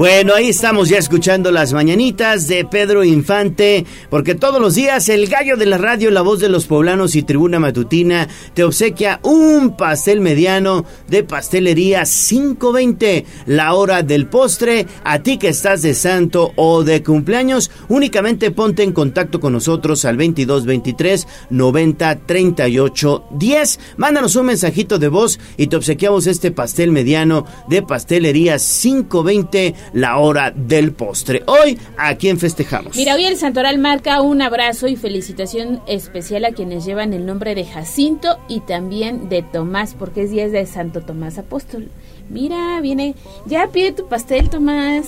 bueno, 0.00 0.32
ahí 0.32 0.48
estamos 0.48 0.88
ya 0.88 0.96
escuchando 0.96 1.52
las 1.52 1.74
mañanitas 1.74 2.48
de 2.48 2.64
Pedro 2.64 3.04
Infante, 3.04 3.84
porque 4.08 4.34
todos 4.34 4.58
los 4.58 4.74
días 4.74 5.10
el 5.10 5.26
gallo 5.26 5.58
de 5.58 5.66
la 5.66 5.76
radio, 5.76 6.10
la 6.10 6.22
voz 6.22 6.40
de 6.40 6.48
los 6.48 6.64
poblanos 6.64 7.14
y 7.16 7.22
tribuna 7.22 7.60
matutina 7.60 8.26
te 8.54 8.64
obsequia 8.64 9.20
un 9.24 9.76
pastel 9.76 10.22
mediano 10.22 10.86
de 11.06 11.22
pastelería 11.22 12.04
520, 12.04 13.26
la 13.44 13.74
hora 13.74 14.02
del 14.02 14.26
postre. 14.26 14.86
A 15.04 15.18
ti 15.18 15.36
que 15.36 15.48
estás 15.48 15.82
de 15.82 15.92
santo 15.92 16.52
o 16.56 16.82
de 16.82 17.02
cumpleaños, 17.02 17.70
únicamente 17.90 18.52
ponte 18.52 18.82
en 18.82 18.92
contacto 18.92 19.38
con 19.38 19.52
nosotros 19.52 20.06
al 20.06 20.16
2223 20.16 21.28
90 21.50 22.20
38 22.20 23.24
10. 23.32 23.80
Mándanos 23.98 24.34
un 24.34 24.46
mensajito 24.46 24.98
de 24.98 25.08
voz 25.08 25.38
y 25.58 25.66
te 25.66 25.76
obsequiamos 25.76 26.26
este 26.26 26.52
pastel 26.52 26.90
mediano 26.90 27.44
de 27.68 27.82
pastelería 27.82 28.56
520 28.56 29.74
la 29.92 30.18
hora 30.18 30.52
del 30.54 30.92
postre. 30.92 31.42
Hoy, 31.46 31.78
¿a 31.96 32.14
quién 32.16 32.38
festejamos? 32.38 32.96
Mira, 32.96 33.14
hoy 33.14 33.24
el 33.24 33.36
Santoral 33.36 33.78
marca 33.78 34.20
un 34.20 34.42
abrazo 34.42 34.86
y 34.88 34.96
felicitación 34.96 35.80
especial 35.86 36.44
a 36.44 36.52
quienes 36.52 36.84
llevan 36.84 37.12
el 37.12 37.26
nombre 37.26 37.54
de 37.54 37.64
Jacinto 37.64 38.38
y 38.48 38.60
también 38.60 39.28
de 39.28 39.42
Tomás, 39.42 39.94
porque 39.98 40.22
es 40.22 40.30
día 40.30 40.48
de 40.48 40.66
Santo 40.66 41.00
Tomás 41.02 41.38
Apóstol. 41.38 41.88
Mira, 42.28 42.80
viene, 42.80 43.14
ya 43.46 43.68
pide 43.68 43.92
tu 43.92 44.08
pastel, 44.08 44.50
Tomás. 44.50 45.06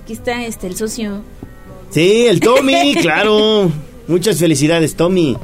Aquí 0.00 0.12
está 0.12 0.44
este 0.44 0.66
el 0.66 0.76
socio. 0.76 1.22
Sí, 1.90 2.26
el 2.26 2.40
Tommy, 2.40 2.94
claro. 3.00 3.70
Muchas 4.06 4.38
felicidades, 4.38 4.94
Tommy. 4.94 5.36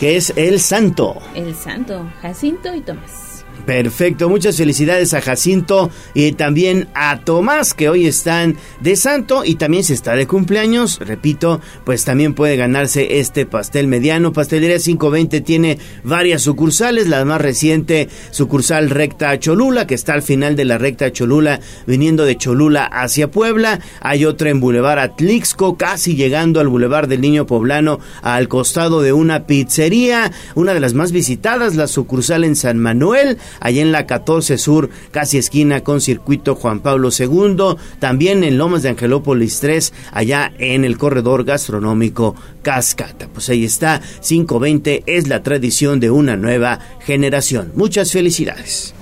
Que 0.00 0.16
es 0.16 0.32
el 0.36 0.60
santo. 0.60 1.16
El 1.34 1.54
santo, 1.54 2.10
Jacinto 2.20 2.74
y 2.74 2.80
Tomás. 2.80 3.25
Perfecto, 3.64 4.28
muchas 4.28 4.56
felicidades 4.56 5.14
a 5.14 5.20
Jacinto 5.20 5.90
y 6.14 6.32
también 6.32 6.88
a 6.94 7.20
Tomás 7.20 7.74
que 7.74 7.88
hoy 7.88 8.06
están 8.06 8.56
de 8.80 8.94
santo 8.96 9.44
y 9.44 9.56
también 9.56 9.82
se 9.82 9.94
está 9.94 10.14
de 10.14 10.26
cumpleaños, 10.26 11.00
repito, 11.00 11.60
pues 11.84 12.04
también 12.04 12.34
puede 12.34 12.56
ganarse 12.56 13.18
este 13.18 13.46
pastel 13.46 13.88
mediano. 13.88 14.32
Pastelería 14.32 14.78
520 14.78 15.40
tiene 15.40 15.78
varias 16.04 16.42
sucursales, 16.42 17.08
la 17.08 17.24
más 17.24 17.40
reciente 17.40 18.08
sucursal 18.30 18.90
recta 18.90 19.38
Cholula 19.38 19.86
que 19.86 19.94
está 19.94 20.14
al 20.14 20.22
final 20.22 20.54
de 20.54 20.64
la 20.64 20.78
recta 20.78 21.12
Cholula 21.12 21.60
viniendo 21.86 22.24
de 22.24 22.36
Cholula 22.36 22.84
hacia 22.84 23.30
Puebla, 23.30 23.80
hay 24.00 24.24
otra 24.24 24.50
en 24.50 24.60
Boulevard 24.60 24.98
Atlixco 24.98 25.76
casi 25.76 26.14
llegando 26.14 26.60
al 26.60 26.68
Boulevard 26.68 27.08
del 27.08 27.20
Niño 27.20 27.46
Poblano 27.46 27.98
al 28.22 28.48
costado 28.48 29.02
de 29.02 29.12
una 29.12 29.46
pizzería, 29.46 30.30
una 30.54 30.74
de 30.74 30.80
las 30.80 30.94
más 30.94 31.12
visitadas, 31.12 31.74
la 31.74 31.86
sucursal 31.86 32.44
en 32.44 32.56
San 32.56 32.78
Manuel, 32.78 33.38
allá 33.60 33.82
en 33.82 33.92
la 33.92 34.06
14 34.06 34.58
Sur, 34.58 34.90
casi 35.10 35.38
esquina 35.38 35.82
con 35.82 36.00
Circuito 36.00 36.54
Juan 36.54 36.80
Pablo 36.80 37.10
II, 37.16 37.76
también 37.98 38.44
en 38.44 38.58
Lomas 38.58 38.82
de 38.82 38.90
Angelópolis 38.90 39.60
3, 39.60 39.92
allá 40.12 40.52
en 40.58 40.84
el 40.84 40.98
corredor 40.98 41.44
gastronómico 41.44 42.34
Cascata. 42.62 43.28
Pues 43.32 43.48
ahí 43.48 43.64
está, 43.64 44.00
520 44.20 45.04
es 45.06 45.28
la 45.28 45.42
tradición 45.42 46.00
de 46.00 46.10
una 46.10 46.36
nueva 46.36 46.80
generación. 47.00 47.72
Muchas 47.74 48.12
felicidades. 48.12 48.94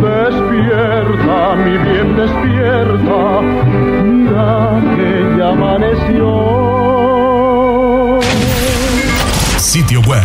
Despierta, 0.00 1.54
mi 1.56 1.76
bien, 1.76 2.16
despierta, 2.16 3.40
mira 4.04 4.80
que 4.96 5.10
ya 5.36 5.48
amaneció. 5.50 6.60
Sitio 9.58 10.00
web, 10.02 10.24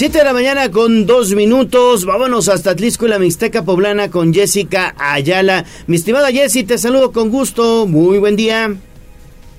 7 0.00 0.16
de 0.16 0.24
la 0.24 0.32
mañana 0.32 0.70
con 0.70 1.04
dos 1.04 1.34
minutos. 1.34 2.06
Vámonos 2.06 2.48
hasta 2.48 2.70
Atlisco 2.70 3.04
y 3.04 3.10
la 3.10 3.18
Mixteca 3.18 3.64
Poblana 3.66 4.10
con 4.10 4.32
Jessica 4.32 4.94
Ayala. 4.96 5.66
Mi 5.88 5.96
estimada 5.96 6.30
Jessie, 6.30 6.64
te 6.64 6.78
saludo 6.78 7.12
con 7.12 7.28
gusto. 7.28 7.86
Muy 7.86 8.18
buen 8.18 8.34
día. 8.34 8.70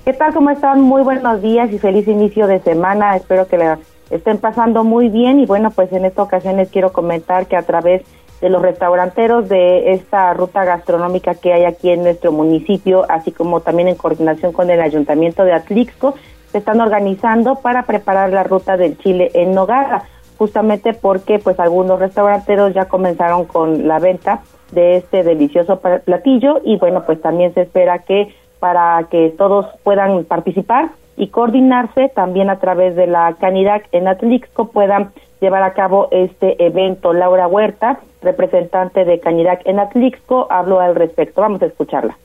¿Qué 0.04 0.12
tal? 0.12 0.34
¿Cómo 0.34 0.50
están? 0.50 0.80
Muy 0.80 1.02
buenos 1.02 1.40
días 1.42 1.72
y 1.72 1.78
feliz 1.78 2.08
inicio 2.08 2.48
de 2.48 2.58
semana. 2.58 3.14
Espero 3.14 3.46
que 3.46 3.56
la 3.56 3.78
estén 4.10 4.38
pasando 4.38 4.82
muy 4.82 5.10
bien 5.10 5.38
y 5.38 5.46
bueno, 5.46 5.70
pues 5.70 5.92
en 5.92 6.04
esta 6.06 6.24
ocasión 6.24 6.56
les 6.56 6.70
quiero 6.70 6.92
comentar 6.92 7.46
que 7.46 7.54
a 7.54 7.62
través 7.62 8.02
de 8.40 8.50
los 8.50 8.60
restauranteros 8.60 9.48
de 9.48 9.92
esta 9.92 10.34
ruta 10.34 10.64
gastronómica 10.64 11.36
que 11.36 11.52
hay 11.52 11.66
aquí 11.66 11.90
en 11.90 12.02
nuestro 12.02 12.32
municipio, 12.32 13.06
así 13.08 13.30
como 13.30 13.60
también 13.60 13.86
en 13.86 13.94
coordinación 13.94 14.52
con 14.52 14.70
el 14.70 14.80
Ayuntamiento 14.80 15.44
de 15.44 15.52
Atlixco, 15.52 16.16
se 16.50 16.58
están 16.58 16.80
organizando 16.80 17.60
para 17.60 17.84
preparar 17.84 18.30
la 18.30 18.42
ruta 18.42 18.76
del 18.76 18.98
chile 18.98 19.30
en 19.34 19.52
nogada, 19.52 20.08
justamente 20.42 20.92
porque 20.92 21.38
pues 21.38 21.60
algunos 21.60 22.00
restauranteros 22.00 22.74
ya 22.74 22.86
comenzaron 22.86 23.44
con 23.44 23.86
la 23.86 24.00
venta 24.00 24.40
de 24.72 24.96
este 24.96 25.22
delicioso 25.22 25.78
platillo 26.04 26.60
y 26.64 26.78
bueno, 26.78 27.04
pues 27.06 27.22
también 27.22 27.54
se 27.54 27.60
espera 27.60 28.00
que 28.00 28.34
para 28.58 29.04
que 29.08 29.32
todos 29.38 29.66
puedan 29.84 30.24
participar 30.24 30.90
y 31.16 31.28
coordinarse 31.28 32.08
también 32.08 32.50
a 32.50 32.58
través 32.58 32.96
de 32.96 33.06
la 33.06 33.36
Canidac 33.38 33.86
en 33.92 34.08
Atlixco 34.08 34.66
puedan 34.66 35.12
llevar 35.40 35.62
a 35.62 35.74
cabo 35.74 36.08
este 36.10 36.66
evento. 36.66 37.12
Laura 37.12 37.46
Huerta, 37.46 38.00
representante 38.20 39.04
de 39.04 39.20
Canidac 39.20 39.64
en 39.64 39.78
Atlixco, 39.78 40.48
habló 40.50 40.80
al 40.80 40.96
respecto. 40.96 41.40
Vamos 41.40 41.62
a 41.62 41.66
escucharla. 41.66 42.16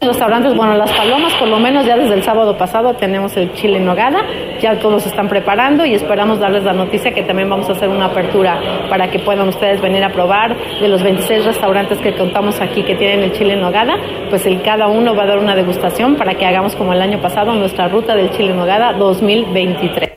Restaurantes, 0.00 0.56
bueno, 0.56 0.76
Las 0.76 0.92
Palomas, 0.92 1.34
por 1.34 1.48
lo 1.48 1.58
menos 1.58 1.84
ya 1.84 1.96
desde 1.96 2.14
el 2.14 2.22
sábado 2.22 2.56
pasado 2.56 2.94
tenemos 2.94 3.36
el 3.36 3.52
chile 3.54 3.80
nogada, 3.80 4.20
ya 4.60 4.78
todos 4.78 5.04
están 5.04 5.28
preparando 5.28 5.84
y 5.84 5.94
esperamos 5.94 6.38
darles 6.38 6.62
la 6.62 6.72
noticia 6.72 7.12
que 7.12 7.24
también 7.24 7.50
vamos 7.50 7.68
a 7.68 7.72
hacer 7.72 7.88
una 7.88 8.04
apertura 8.04 8.60
para 8.88 9.10
que 9.10 9.18
puedan 9.18 9.48
ustedes 9.48 9.82
venir 9.82 10.04
a 10.04 10.12
probar 10.12 10.56
de 10.56 10.88
los 10.88 11.02
26 11.02 11.46
restaurantes 11.46 11.98
que 11.98 12.14
contamos 12.14 12.60
aquí 12.60 12.84
que 12.84 12.94
tienen 12.94 13.24
el 13.24 13.32
chile 13.32 13.56
nogada, 13.56 13.96
pues 14.30 14.46
el 14.46 14.62
cada 14.62 14.86
uno 14.86 15.16
va 15.16 15.24
a 15.24 15.26
dar 15.26 15.38
una 15.38 15.56
degustación 15.56 16.14
para 16.14 16.34
que 16.34 16.46
hagamos 16.46 16.76
como 16.76 16.92
el 16.92 17.02
año 17.02 17.20
pasado 17.20 17.52
nuestra 17.54 17.88
ruta 17.88 18.14
del 18.14 18.30
chile 18.30 18.54
nogada 18.54 18.92
2023. 18.92 20.12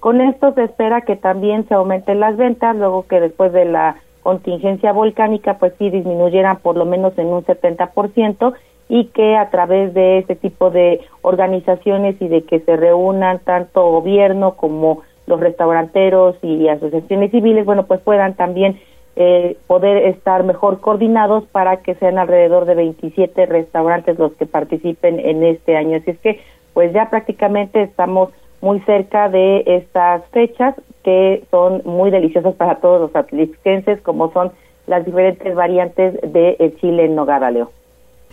Con 0.00 0.22
esto 0.22 0.54
se 0.54 0.64
espera 0.64 1.02
que 1.02 1.16
también 1.16 1.68
se 1.68 1.74
aumenten 1.74 2.18
las 2.18 2.38
ventas, 2.38 2.74
luego 2.74 3.06
que 3.06 3.20
después 3.20 3.52
de 3.52 3.66
la 3.66 3.96
contingencia 4.22 4.92
volcánica, 4.92 5.58
pues 5.58 5.74
sí 5.78 5.90
disminuyeran 5.90 6.56
por 6.56 6.76
lo 6.76 6.86
menos 6.86 7.16
en 7.18 7.26
un 7.26 7.44
70% 7.44 8.54
y 8.88 9.06
que 9.06 9.36
a 9.36 9.50
través 9.50 9.94
de 9.94 10.18
este 10.18 10.36
tipo 10.36 10.70
de 10.70 11.00
organizaciones 11.22 12.16
y 12.20 12.28
de 12.28 12.42
que 12.42 12.60
se 12.60 12.76
reúnan 12.76 13.40
tanto 13.40 13.90
gobierno 13.90 14.54
como 14.54 15.02
los 15.26 15.40
restauranteros 15.40 16.36
y 16.42 16.68
asociaciones 16.68 17.32
civiles, 17.32 17.64
bueno, 17.64 17.86
pues 17.86 18.00
puedan 18.00 18.34
también 18.34 18.78
eh, 19.16 19.56
poder 19.66 20.06
estar 20.06 20.44
mejor 20.44 20.80
coordinados 20.80 21.44
para 21.46 21.78
que 21.78 21.94
sean 21.96 22.18
alrededor 22.18 22.64
de 22.64 22.74
27 22.74 23.46
restaurantes 23.46 24.18
los 24.18 24.32
que 24.34 24.46
participen 24.46 25.18
en 25.18 25.42
este 25.42 25.76
año. 25.76 25.96
Así 25.96 26.10
es 26.10 26.18
que, 26.18 26.40
pues 26.74 26.92
ya 26.92 27.10
prácticamente 27.10 27.82
estamos 27.82 28.30
muy 28.60 28.80
cerca 28.80 29.28
de 29.28 29.64
estas 29.66 30.24
fechas 30.26 30.74
que 31.02 31.44
son 31.50 31.82
muy 31.84 32.10
deliciosas 32.10 32.54
para 32.54 32.76
todos 32.76 33.00
los 33.00 33.16
atlixquenses, 33.16 34.00
como 34.02 34.32
son 34.32 34.52
las 34.86 35.04
diferentes 35.04 35.54
variantes 35.54 36.14
de 36.20 36.74
chile 36.80 37.06
en 37.06 37.14
nogada, 37.14 37.50
Leo. 37.50 37.70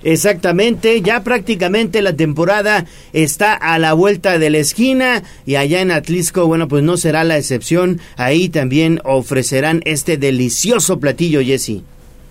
Exactamente, 0.04 1.02
ya 1.02 1.24
prácticamente 1.24 2.02
la 2.02 2.14
temporada 2.14 2.86
está 3.14 3.54
a 3.54 3.80
la 3.80 3.94
vuelta 3.94 4.38
de 4.38 4.50
la 4.50 4.58
esquina 4.58 5.24
y 5.46 5.56
allá 5.56 5.82
en 5.82 5.92
Atlisco, 5.92 6.46
bueno, 6.46 6.68
pues 6.68 6.84
no 6.84 6.98
será 6.98 7.24
la 7.24 7.38
excepción. 7.38 8.00
Ahí 8.18 8.50
también 8.50 9.00
ofrecerán 9.06 9.82
este 9.86 10.18
delicioso 10.18 11.00
platillo, 11.00 11.42
Jesse. 11.42 11.84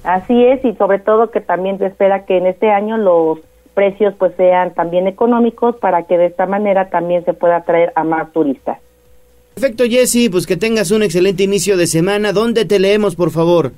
Así 0.05 0.45
es, 0.45 0.64
y 0.64 0.75
sobre 0.75 0.99
todo 0.99 1.31
que 1.31 1.41
también 1.41 1.79
se 1.79 1.87
espera 1.87 2.27
que 2.27 2.37
en 2.37 2.47
este 2.47 2.70
año 2.70 2.99
los 2.99 3.39
precios 3.75 4.14
pues 4.18 4.33
sean 4.37 4.75
también 4.75 5.07
económicos 5.07 5.77
para 5.77 6.03
que 6.03 6.18
de 6.18 6.27
esta 6.27 6.45
manera 6.45 6.91
también 6.91 7.25
se 7.25 7.33
pueda 7.33 7.57
atraer 7.57 7.93
a 7.95 8.05
más 8.05 8.31
turistas. 8.33 8.79
Perfecto, 9.55 9.85
Jesse, 9.85 10.29
pues 10.31 10.47
que 10.47 10.57
tengas 10.57 10.91
un 10.91 11.03
excelente 11.03 11.43
inicio 11.43 11.77
de 11.77 11.87
semana. 11.87 12.33
¿Dónde 12.33 12.64
te 12.64 12.79
leemos, 12.79 13.16
por 13.16 13.31
favor? 13.31 13.73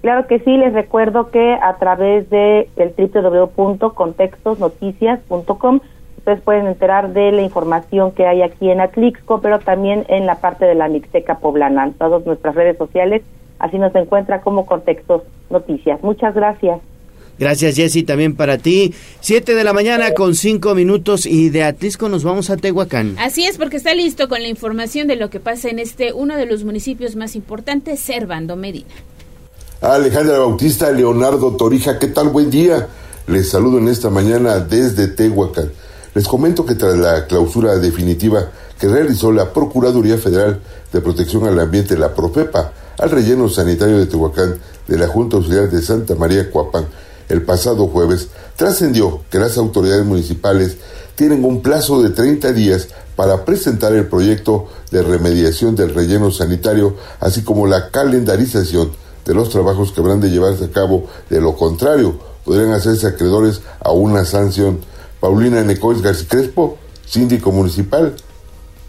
Claro 0.00 0.26
que 0.26 0.40
sí, 0.40 0.56
les 0.56 0.72
recuerdo 0.72 1.30
que 1.30 1.54
a 1.54 1.76
través 1.78 2.28
de 2.30 2.68
el 2.76 2.94
www.contextosnoticias.com 2.96 5.80
ustedes 6.18 6.40
pueden 6.42 6.66
enterar 6.66 7.12
de 7.12 7.32
la 7.32 7.42
información 7.42 8.12
que 8.12 8.26
hay 8.26 8.42
aquí 8.42 8.70
en 8.70 8.80
Atlixco, 8.80 9.40
pero 9.40 9.60
también 9.60 10.04
en 10.08 10.26
la 10.26 10.36
parte 10.36 10.66
de 10.66 10.74
la 10.74 10.88
Mixteca 10.88 11.38
Poblana, 11.38 11.84
en 11.84 11.94
todas 11.94 12.24
nuestras 12.26 12.54
redes 12.54 12.76
sociales, 12.76 13.22
así 13.58 13.78
nos 13.78 13.94
encuentra 13.94 14.42
como 14.42 14.66
Contextos 14.66 15.22
Noticias. 15.50 16.02
Muchas 16.02 16.34
gracias. 16.34 16.80
Gracias, 17.38 17.76
Jessy, 17.76 18.02
también 18.02 18.34
para 18.34 18.58
ti. 18.58 18.92
Siete 19.20 19.54
de 19.54 19.62
la 19.62 19.72
mañana 19.72 20.12
con 20.12 20.34
cinco 20.34 20.74
minutos 20.74 21.24
y 21.24 21.50
de 21.50 21.62
Atlisco 21.62 22.08
nos 22.08 22.24
vamos 22.24 22.50
a 22.50 22.56
Tehuacán. 22.56 23.14
Así 23.18 23.44
es, 23.44 23.58
porque 23.58 23.76
está 23.76 23.94
listo 23.94 24.28
con 24.28 24.42
la 24.42 24.48
información 24.48 25.06
de 25.06 25.16
lo 25.16 25.30
que 25.30 25.38
pasa 25.38 25.68
en 25.68 25.78
este, 25.78 26.12
uno 26.12 26.36
de 26.36 26.46
los 26.46 26.64
municipios 26.64 27.14
más 27.14 27.36
importantes, 27.36 28.00
Servando 28.00 28.56
Medina. 28.56 28.92
Alejandra 29.80 30.40
Bautista, 30.40 30.90
Leonardo 30.90 31.52
Torija, 31.56 32.00
¿qué 32.00 32.08
tal? 32.08 32.30
Buen 32.30 32.50
día. 32.50 32.88
Les 33.28 33.48
saludo 33.48 33.78
en 33.78 33.86
esta 33.86 34.10
mañana 34.10 34.58
desde 34.58 35.06
Tehuacán. 35.06 35.70
Les 36.14 36.26
comento 36.26 36.66
que 36.66 36.74
tras 36.74 36.96
la 36.96 37.28
clausura 37.28 37.76
definitiva 37.76 38.50
que 38.80 38.88
realizó 38.88 39.30
la 39.30 39.52
Procuraduría 39.52 40.18
Federal 40.18 40.60
de 40.92 41.00
Protección 41.00 41.46
al 41.46 41.60
Ambiente, 41.60 41.96
la 41.96 42.12
Profepa, 42.12 42.72
al 42.98 43.08
relleno 43.08 43.48
sanitario 43.48 43.98
de 43.98 44.06
Tehuacán 44.06 44.58
de 44.88 44.98
la 44.98 45.06
Junta 45.06 45.36
Auxiliar 45.36 45.70
de 45.70 45.80
Santa 45.80 46.16
María 46.16 46.50
Cuapán, 46.50 46.88
el 47.28 47.42
pasado 47.42 47.86
jueves, 47.86 48.30
trascendió 48.56 49.20
que 49.30 49.38
las 49.38 49.56
autoridades 49.58 50.04
municipales 50.04 50.78
tienen 51.14 51.44
un 51.44 51.62
plazo 51.62 52.02
de 52.02 52.10
30 52.10 52.52
días 52.52 52.88
para 53.14 53.44
presentar 53.44 53.92
el 53.92 54.08
proyecto 54.08 54.66
de 54.90 55.02
remediación 55.02 55.76
del 55.76 55.94
relleno 55.94 56.32
sanitario, 56.32 56.96
así 57.20 57.44
como 57.44 57.68
la 57.68 57.90
calendarización 57.90 58.90
de 59.28 59.34
los 59.34 59.50
trabajos 59.50 59.92
que 59.92 60.00
habrán 60.00 60.22
de 60.22 60.30
llevarse 60.30 60.64
a 60.64 60.70
cabo. 60.70 61.04
De 61.28 61.38
lo 61.38 61.54
contrario, 61.54 62.18
podrían 62.46 62.72
hacerse 62.72 63.06
acreedores 63.06 63.60
a 63.78 63.92
una 63.92 64.24
sanción. 64.24 64.80
Paulina 65.20 65.62
Necois 65.62 66.00
García 66.00 66.26
Crespo, 66.28 66.78
síndico 67.04 67.52
municipal, 67.52 68.16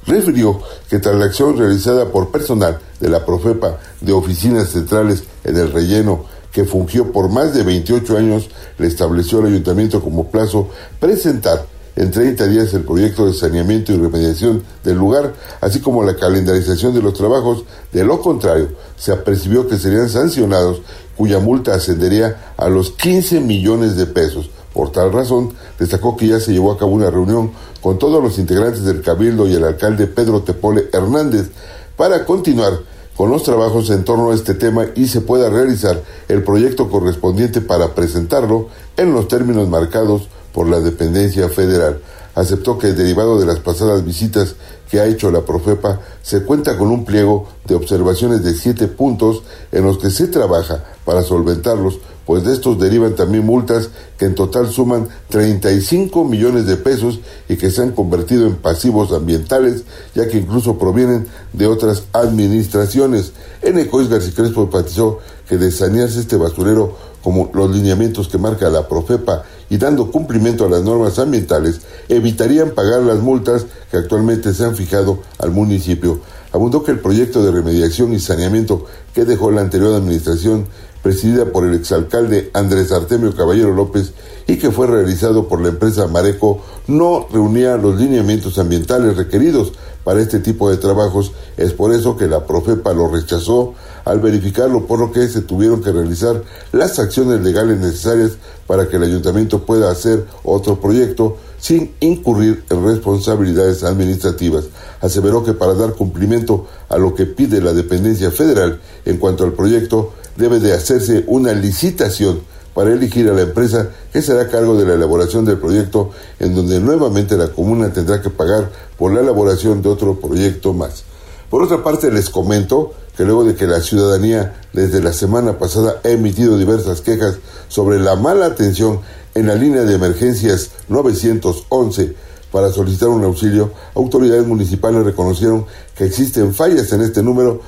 refirió 0.05 0.61
que 0.89 0.99
tras 0.99 1.15
la 1.15 1.25
acción 1.25 1.57
realizada 1.57 2.05
por 2.05 2.31
personal 2.31 2.79
de 3.01 3.09
la 3.09 3.25
Profepa 3.25 3.79
de 3.99 4.13
oficinas 4.13 4.69
centrales 4.69 5.25
en 5.43 5.57
el 5.57 5.73
relleno, 5.73 6.23
que 6.53 6.63
fungió 6.63 7.11
por 7.11 7.27
más 7.29 7.53
de 7.53 7.63
28 7.63 8.17
años, 8.17 8.49
le 8.77 8.87
estableció 8.87 9.39
al 9.39 9.47
ayuntamiento 9.47 10.01
como 10.01 10.31
plazo 10.31 10.69
presentar 11.01 11.65
en 11.99 12.11
30 12.11 12.47
días 12.47 12.73
el 12.73 12.83
proyecto 12.83 13.25
de 13.25 13.33
saneamiento 13.33 13.91
y 13.91 13.97
remediación 13.97 14.63
del 14.85 14.95
lugar, 14.97 15.33
así 15.59 15.81
como 15.81 16.01
la 16.01 16.15
calendarización 16.15 16.93
de 16.93 17.01
los 17.01 17.13
trabajos. 17.13 17.65
De 17.91 18.05
lo 18.05 18.21
contrario, 18.21 18.69
se 18.95 19.11
apercibió 19.11 19.67
que 19.67 19.77
serían 19.77 20.07
sancionados, 20.07 20.81
cuya 21.17 21.39
multa 21.39 21.75
ascendería 21.75 22.53
a 22.55 22.69
los 22.69 22.91
15 22.91 23.41
millones 23.41 23.97
de 23.97 24.05
pesos. 24.05 24.49
Por 24.73 24.93
tal 24.93 25.11
razón, 25.11 25.53
destacó 25.77 26.15
que 26.15 26.27
ya 26.27 26.39
se 26.39 26.53
llevó 26.53 26.71
a 26.71 26.77
cabo 26.77 26.91
una 26.91 27.11
reunión 27.11 27.51
con 27.81 27.99
todos 27.99 28.23
los 28.23 28.39
integrantes 28.39 28.85
del 28.85 29.01
Cabildo 29.01 29.45
y 29.45 29.55
el 29.55 29.65
alcalde 29.65 30.07
Pedro 30.07 30.41
Tepole 30.41 30.85
Hernández 30.93 31.49
para 31.97 32.23
continuar 32.23 32.79
con 33.17 33.29
los 33.29 33.43
trabajos 33.43 33.89
en 33.89 34.05
torno 34.05 34.31
a 34.31 34.35
este 34.35 34.53
tema 34.53 34.85
y 34.95 35.09
se 35.09 35.19
pueda 35.19 35.49
realizar 35.49 36.01
el 36.29 36.43
proyecto 36.43 36.89
correspondiente 36.89 37.59
para 37.59 37.93
presentarlo 37.93 38.69
en 38.95 39.13
los 39.13 39.27
términos 39.27 39.67
marcados 39.67 40.29
por 40.53 40.67
la 40.67 40.79
dependencia 40.79 41.49
federal. 41.49 41.99
Aceptó 42.35 42.77
que 42.77 42.93
derivado 42.93 43.39
de 43.39 43.45
las 43.45 43.59
pasadas 43.59 44.05
visitas 44.05 44.55
que 44.89 44.99
ha 44.99 45.05
hecho 45.05 45.31
la 45.31 45.41
Profepa, 45.41 45.99
se 46.21 46.43
cuenta 46.43 46.77
con 46.77 46.89
un 46.89 47.05
pliego 47.05 47.47
de 47.65 47.75
observaciones 47.75 48.43
de 48.43 48.53
siete 48.53 48.87
puntos 48.87 49.43
en 49.71 49.83
los 49.83 49.99
que 49.99 50.09
se 50.09 50.27
trabaja 50.27 50.83
para 51.05 51.21
solventarlos, 51.21 51.99
pues 52.25 52.43
de 52.43 52.53
estos 52.53 52.79
derivan 52.79 53.15
también 53.15 53.45
multas 53.45 53.89
que 54.17 54.25
en 54.25 54.35
total 54.35 54.69
suman 54.69 55.07
35 55.29 56.23
millones 56.25 56.65
de 56.65 56.77
pesos 56.77 57.19
y 57.47 57.57
que 57.57 57.71
se 57.71 57.81
han 57.81 57.91
convertido 57.91 58.45
en 58.45 58.55
pasivos 58.55 59.11
ambientales, 59.11 59.83
ya 60.13 60.27
que 60.27 60.37
incluso 60.37 60.77
provienen 60.77 61.27
de 61.53 61.67
otras 61.67 62.03
administraciones. 62.13 63.33
En 63.61 63.79
Ecois 63.79 64.09
García 64.09 64.33
Crespo 64.35 64.63
enfatizó 64.63 65.19
que 65.47 65.57
de 65.57 65.71
sanearse 65.71 66.19
este 66.19 66.37
basurero 66.37 66.95
como 67.23 67.49
los 67.53 67.71
lineamientos 67.75 68.27
que 68.27 68.37
marca 68.37 68.69
la 68.69 68.87
Profepa 68.87 69.43
y 69.69 69.77
dando 69.77 70.11
cumplimiento 70.11 70.65
a 70.65 70.69
las 70.69 70.83
normas 70.83 71.19
ambientales, 71.19 71.81
evitarían 72.07 72.71
pagar 72.71 73.01
las 73.01 73.19
multas 73.19 73.65
que 73.91 73.97
actualmente 73.97 74.53
se 74.53 74.65
han 74.65 74.75
fijado 74.75 75.19
al 75.37 75.51
municipio. 75.51 76.21
Abundó 76.51 76.83
que 76.83 76.91
el 76.91 76.99
proyecto 76.99 77.43
de 77.43 77.51
remediación 77.51 78.13
y 78.13 78.19
saneamiento 78.19 78.85
que 79.13 79.25
dejó 79.25 79.51
la 79.51 79.61
anterior 79.61 79.93
administración, 79.93 80.65
presidida 81.03 81.45
por 81.45 81.65
el 81.65 81.75
exalcalde 81.75 82.49
Andrés 82.53 82.91
Artemio 82.91 83.35
Caballero 83.35 83.73
López 83.73 84.13
y 84.47 84.57
que 84.57 84.71
fue 84.71 84.87
realizado 84.87 85.47
por 85.47 85.61
la 85.61 85.69
empresa 85.69 86.07
Mareco, 86.07 86.61
no 86.87 87.27
reunía 87.31 87.77
los 87.77 87.99
lineamientos 87.99 88.57
ambientales 88.57 89.15
requeridos 89.15 89.73
para 90.03 90.21
este 90.21 90.39
tipo 90.39 90.69
de 90.69 90.77
trabajos. 90.77 91.31
Es 91.55 91.73
por 91.73 91.93
eso 91.93 92.17
que 92.17 92.27
la 92.27 92.45
Profepa 92.45 92.93
lo 92.93 93.09
rechazó 93.09 93.75
al 94.09 94.19
verificarlo, 94.19 94.87
por 94.87 94.99
lo 94.99 95.11
que 95.11 95.27
se 95.27 95.41
tuvieron 95.41 95.83
que 95.83 95.91
realizar 95.91 96.41
las 96.71 96.97
acciones 96.97 97.41
legales 97.41 97.77
necesarias 97.77 98.31
para 98.65 98.87
que 98.87 98.97
el 98.97 99.03
ayuntamiento 99.03 99.65
pueda 99.65 99.91
hacer 99.91 100.25
otro 100.43 100.81
proyecto 100.81 101.37
sin 101.59 101.93
incurrir 101.99 102.63
en 102.71 102.85
responsabilidades 102.87 103.83
administrativas. 103.83 104.65
Aseveró 105.01 105.43
que 105.43 105.53
para 105.53 105.75
dar 105.75 105.93
cumplimiento 105.93 106.65
a 106.89 106.97
lo 106.97 107.13
que 107.13 107.27
pide 107.27 107.61
la 107.61 107.71
dependencia 107.73 108.31
federal 108.31 108.81
en 109.05 109.17
cuanto 109.17 109.43
al 109.43 109.53
proyecto, 109.53 110.13
debe 110.37 110.59
de 110.59 110.73
hacerse 110.73 111.23
una 111.27 111.53
licitación 111.53 112.41
para 112.73 112.91
elegir 112.91 113.29
a 113.29 113.33
la 113.33 113.41
empresa 113.41 113.89
que 114.11 114.23
será 114.23 114.47
cargo 114.47 114.75
de 114.75 114.85
la 114.87 114.95
elaboración 114.95 115.45
del 115.45 115.59
proyecto, 115.59 116.09
en 116.39 116.55
donde 116.55 116.79
nuevamente 116.79 117.37
la 117.37 117.49
comuna 117.49 117.93
tendrá 117.93 118.23
que 118.23 118.31
pagar 118.31 118.71
por 118.97 119.13
la 119.13 119.21
elaboración 119.21 119.83
de 119.83 119.89
otro 119.89 120.19
proyecto 120.19 120.73
más. 120.73 121.03
Por 121.49 121.63
otra 121.63 121.83
parte, 121.83 122.11
les 122.11 122.29
comento 122.29 122.93
que 123.17 123.25
luego 123.25 123.43
de 123.43 123.55
que 123.55 123.65
la 123.65 123.81
ciudadanía 123.81 124.61
desde 124.71 125.01
la 125.01 125.13
semana 125.13 125.57
pasada 125.57 125.99
ha 126.03 126.09
emitido 126.09 126.57
diversas 126.57 127.01
quejas 127.01 127.39
sobre 127.67 127.99
la 127.99 128.15
mala 128.15 128.45
atención 128.45 129.01
en 129.33 129.47
la 129.47 129.55
línea 129.55 129.83
de 129.83 129.95
emergencias 129.95 130.71
911 130.89 132.15
para 132.51 132.71
solicitar 132.71 133.09
un 133.09 133.23
auxilio, 133.23 133.71
autoridades 133.95 134.45
municipales 134.45 135.03
reconocieron 135.03 135.65
que 135.95 136.05
existen 136.05 136.53
fallas 136.53 136.91
en 136.93 137.01
este 137.01 137.23
número, 137.23 137.61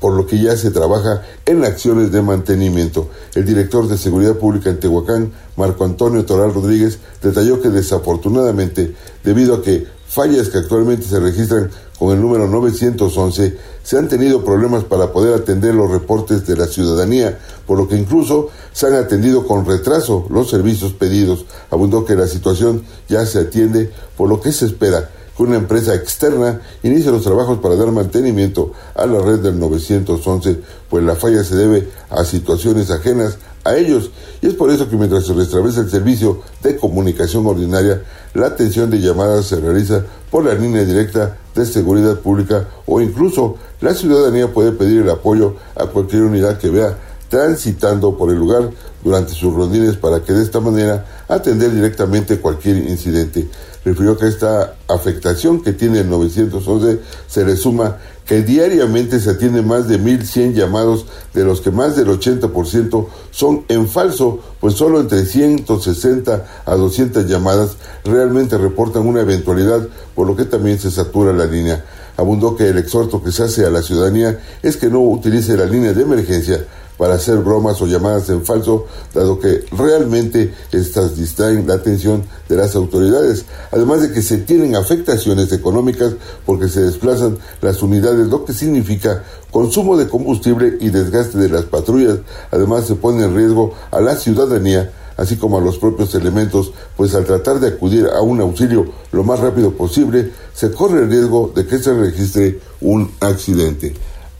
por 0.00 0.14
lo 0.14 0.26
que 0.26 0.38
ya 0.38 0.56
se 0.56 0.70
trabaja 0.70 1.22
en 1.46 1.64
acciones 1.64 2.10
de 2.12 2.22
mantenimiento. 2.22 3.08
El 3.34 3.44
director 3.44 3.88
de 3.88 3.98
Seguridad 3.98 4.36
Pública 4.36 4.70
en 4.70 4.80
Tehuacán, 4.80 5.32
Marco 5.56 5.84
Antonio 5.84 6.24
Toral 6.24 6.52
Rodríguez, 6.52 6.98
detalló 7.22 7.60
que 7.60 7.68
desafortunadamente, 7.68 8.94
debido 9.22 9.54
a 9.54 9.62
que 9.62 9.86
fallas 10.06 10.48
que 10.48 10.58
actualmente 10.58 11.06
se 11.06 11.20
registran 11.20 11.70
con 12.02 12.16
el 12.16 12.20
número 12.20 12.48
911, 12.48 13.56
se 13.84 13.96
han 13.96 14.08
tenido 14.08 14.44
problemas 14.44 14.82
para 14.82 15.12
poder 15.12 15.34
atender 15.34 15.72
los 15.72 15.88
reportes 15.88 16.44
de 16.44 16.56
la 16.56 16.66
ciudadanía, 16.66 17.38
por 17.64 17.78
lo 17.78 17.86
que 17.86 17.96
incluso 17.96 18.48
se 18.72 18.88
han 18.88 18.94
atendido 18.94 19.46
con 19.46 19.64
retraso 19.64 20.26
los 20.28 20.50
servicios 20.50 20.94
pedidos. 20.94 21.46
Abundó 21.70 22.04
que 22.04 22.16
la 22.16 22.26
situación 22.26 22.82
ya 23.08 23.24
se 23.24 23.38
atiende, 23.38 23.92
por 24.16 24.28
lo 24.28 24.40
que 24.40 24.50
se 24.50 24.66
espera 24.66 25.10
que 25.36 25.44
una 25.44 25.54
empresa 25.54 25.94
externa 25.94 26.60
inicie 26.82 27.12
los 27.12 27.22
trabajos 27.22 27.60
para 27.60 27.76
dar 27.76 27.92
mantenimiento 27.92 28.72
a 28.96 29.06
la 29.06 29.20
red 29.20 29.38
del 29.38 29.60
911, 29.60 30.58
pues 30.90 31.04
la 31.04 31.14
falla 31.14 31.44
se 31.44 31.54
debe 31.54 31.88
a 32.10 32.24
situaciones 32.24 32.90
ajenas 32.90 33.38
a 33.62 33.76
ellos 33.76 34.10
y 34.40 34.48
es 34.48 34.54
por 34.54 34.72
eso 34.72 34.90
que 34.90 34.96
mientras 34.96 35.24
se 35.24 35.34
restablece 35.34 35.78
el 35.78 35.90
servicio 35.90 36.42
de 36.64 36.76
comunicación 36.76 37.46
ordinaria, 37.46 38.02
la 38.34 38.48
atención 38.48 38.90
de 38.90 38.98
llamadas 38.98 39.46
se 39.46 39.60
realiza 39.60 40.04
por 40.32 40.44
la 40.44 40.54
línea 40.54 40.84
directa 40.84 41.38
de 41.54 41.66
seguridad 41.66 42.18
pública 42.18 42.68
o 42.86 43.00
incluso 43.00 43.56
la 43.80 43.94
ciudadanía 43.94 44.52
puede 44.52 44.72
pedir 44.72 45.02
el 45.02 45.10
apoyo 45.10 45.56
a 45.76 45.86
cualquier 45.86 46.22
unidad 46.22 46.58
que 46.58 46.70
vea 46.70 46.96
transitando 47.28 48.16
por 48.16 48.30
el 48.30 48.38
lugar 48.38 48.70
durante 49.02 49.32
sus 49.32 49.54
rondines 49.54 49.96
para 49.96 50.20
que 50.20 50.32
de 50.32 50.42
esta 50.42 50.60
manera 50.60 51.24
atender 51.28 51.72
directamente 51.72 52.38
cualquier 52.38 52.76
incidente. 52.76 53.48
Refirió 53.84 54.16
que 54.16 54.28
esta 54.28 54.74
afectación 54.86 55.62
que 55.62 55.72
tiene 55.72 56.00
el 56.00 56.10
911 56.10 57.00
se 57.26 57.44
le 57.44 57.56
suma 57.56 57.96
que 58.26 58.42
diariamente 58.42 59.20
se 59.20 59.30
atienden 59.30 59.66
más 59.66 59.88
de 59.88 59.98
1.100 59.98 60.54
llamados, 60.54 61.06
de 61.34 61.44
los 61.44 61.60
que 61.60 61.70
más 61.70 61.96
del 61.96 62.08
80% 62.08 63.06
son 63.30 63.64
en 63.68 63.88
falso, 63.88 64.40
pues 64.60 64.74
solo 64.74 65.00
entre 65.00 65.24
160 65.24 66.46
a 66.64 66.74
200 66.74 67.26
llamadas 67.26 67.76
realmente 68.04 68.58
reportan 68.58 69.06
una 69.06 69.22
eventualidad, 69.22 69.88
por 70.14 70.26
lo 70.26 70.36
que 70.36 70.44
también 70.44 70.78
se 70.78 70.90
satura 70.90 71.32
la 71.32 71.46
línea. 71.46 71.84
Abundó 72.16 72.56
que 72.56 72.68
el 72.68 72.78
exhorto 72.78 73.22
que 73.22 73.32
se 73.32 73.44
hace 73.44 73.64
a 73.64 73.70
la 73.70 73.82
ciudadanía 73.82 74.38
es 74.62 74.76
que 74.76 74.88
no 74.88 75.00
utilice 75.00 75.56
la 75.56 75.64
línea 75.64 75.92
de 75.92 76.02
emergencia 76.02 76.64
para 77.02 77.14
hacer 77.14 77.38
bromas 77.38 77.82
o 77.82 77.88
llamadas 77.88 78.28
en 78.28 78.44
falso, 78.44 78.86
dado 79.12 79.40
que 79.40 79.64
realmente 79.72 80.54
estas 80.70 81.16
distraen 81.16 81.66
la 81.66 81.74
atención 81.74 82.22
de 82.48 82.54
las 82.54 82.76
autoridades, 82.76 83.44
además 83.72 84.02
de 84.02 84.12
que 84.12 84.22
se 84.22 84.38
tienen 84.38 84.76
afectaciones 84.76 85.50
económicas 85.50 86.14
porque 86.46 86.68
se 86.68 86.80
desplazan 86.82 87.38
las 87.60 87.82
unidades, 87.82 88.28
lo 88.28 88.44
que 88.44 88.52
significa 88.52 89.24
consumo 89.50 89.96
de 89.96 90.06
combustible 90.06 90.78
y 90.78 90.90
desgaste 90.90 91.38
de 91.38 91.48
las 91.48 91.64
patrullas, 91.64 92.18
además 92.52 92.86
se 92.86 92.94
pone 92.94 93.24
en 93.24 93.34
riesgo 93.34 93.74
a 93.90 94.00
la 94.00 94.14
ciudadanía 94.14 94.92
así 95.16 95.36
como 95.36 95.58
a 95.58 95.60
los 95.60 95.78
propios 95.78 96.14
elementos, 96.14 96.72
pues 96.96 97.16
al 97.16 97.24
tratar 97.24 97.58
de 97.58 97.68
acudir 97.68 98.06
a 98.06 98.22
un 98.22 98.40
auxilio 98.40 98.86
lo 99.10 99.24
más 99.24 99.40
rápido 99.40 99.72
posible, 99.72 100.30
se 100.54 100.70
corre 100.70 101.02
el 101.02 101.10
riesgo 101.10 101.52
de 101.52 101.66
que 101.66 101.80
se 101.80 101.92
registre 101.94 102.60
un 102.80 103.10
accidente. 103.20 103.92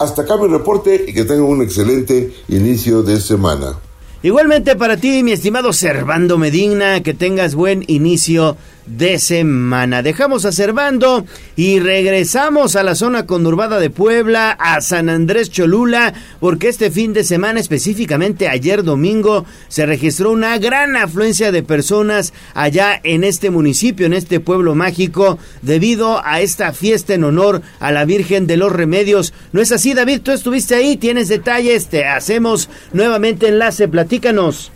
Hasta 0.02 0.22
acá 0.22 0.36
mi 0.36 0.48
reporte 0.48 1.04
y 1.06 1.12
que 1.12 1.24
tengan 1.24 1.44
un 1.44 1.62
excelente 1.62 2.32
inicio 2.48 3.04
de 3.04 3.20
semana. 3.20 3.78
Igualmente 4.24 4.74
para 4.74 4.96
ti, 4.96 5.22
mi 5.22 5.30
estimado 5.30 5.72
Servando 5.72 6.38
Medina, 6.38 7.04
que 7.04 7.14
tengas 7.14 7.54
buen 7.54 7.84
inicio 7.86 8.56
de 8.86 9.18
semana. 9.18 10.02
Dejamos 10.02 10.44
a 10.44 10.52
Cervando 10.52 11.24
y 11.56 11.80
regresamos 11.80 12.76
a 12.76 12.82
la 12.82 12.94
zona 12.94 13.26
conurbada 13.26 13.78
de 13.78 13.90
Puebla, 13.90 14.50
a 14.52 14.80
San 14.80 15.08
Andrés 15.08 15.50
Cholula, 15.50 16.14
porque 16.40 16.68
este 16.68 16.90
fin 16.90 17.12
de 17.12 17.24
semana, 17.24 17.60
específicamente 17.60 18.48
ayer 18.48 18.82
domingo, 18.82 19.44
se 19.68 19.86
registró 19.86 20.32
una 20.32 20.58
gran 20.58 20.96
afluencia 20.96 21.52
de 21.52 21.62
personas 21.62 22.32
allá 22.54 23.00
en 23.02 23.24
este 23.24 23.50
municipio, 23.50 24.06
en 24.06 24.14
este 24.14 24.40
pueblo 24.40 24.74
mágico, 24.74 25.38
debido 25.62 26.24
a 26.24 26.40
esta 26.40 26.72
fiesta 26.72 27.14
en 27.14 27.24
honor 27.24 27.62
a 27.80 27.92
la 27.92 28.04
Virgen 28.04 28.46
de 28.46 28.56
los 28.56 28.72
Remedios. 28.72 29.32
¿No 29.52 29.60
es 29.60 29.72
así, 29.72 29.94
David? 29.94 30.22
Tú 30.22 30.32
estuviste 30.32 30.74
ahí, 30.74 30.96
tienes 30.96 31.28
detalles, 31.28 31.86
te 31.86 32.04
hacemos 32.04 32.68
nuevamente 32.92 33.48
enlace, 33.48 33.88
platícanos. 33.88 34.72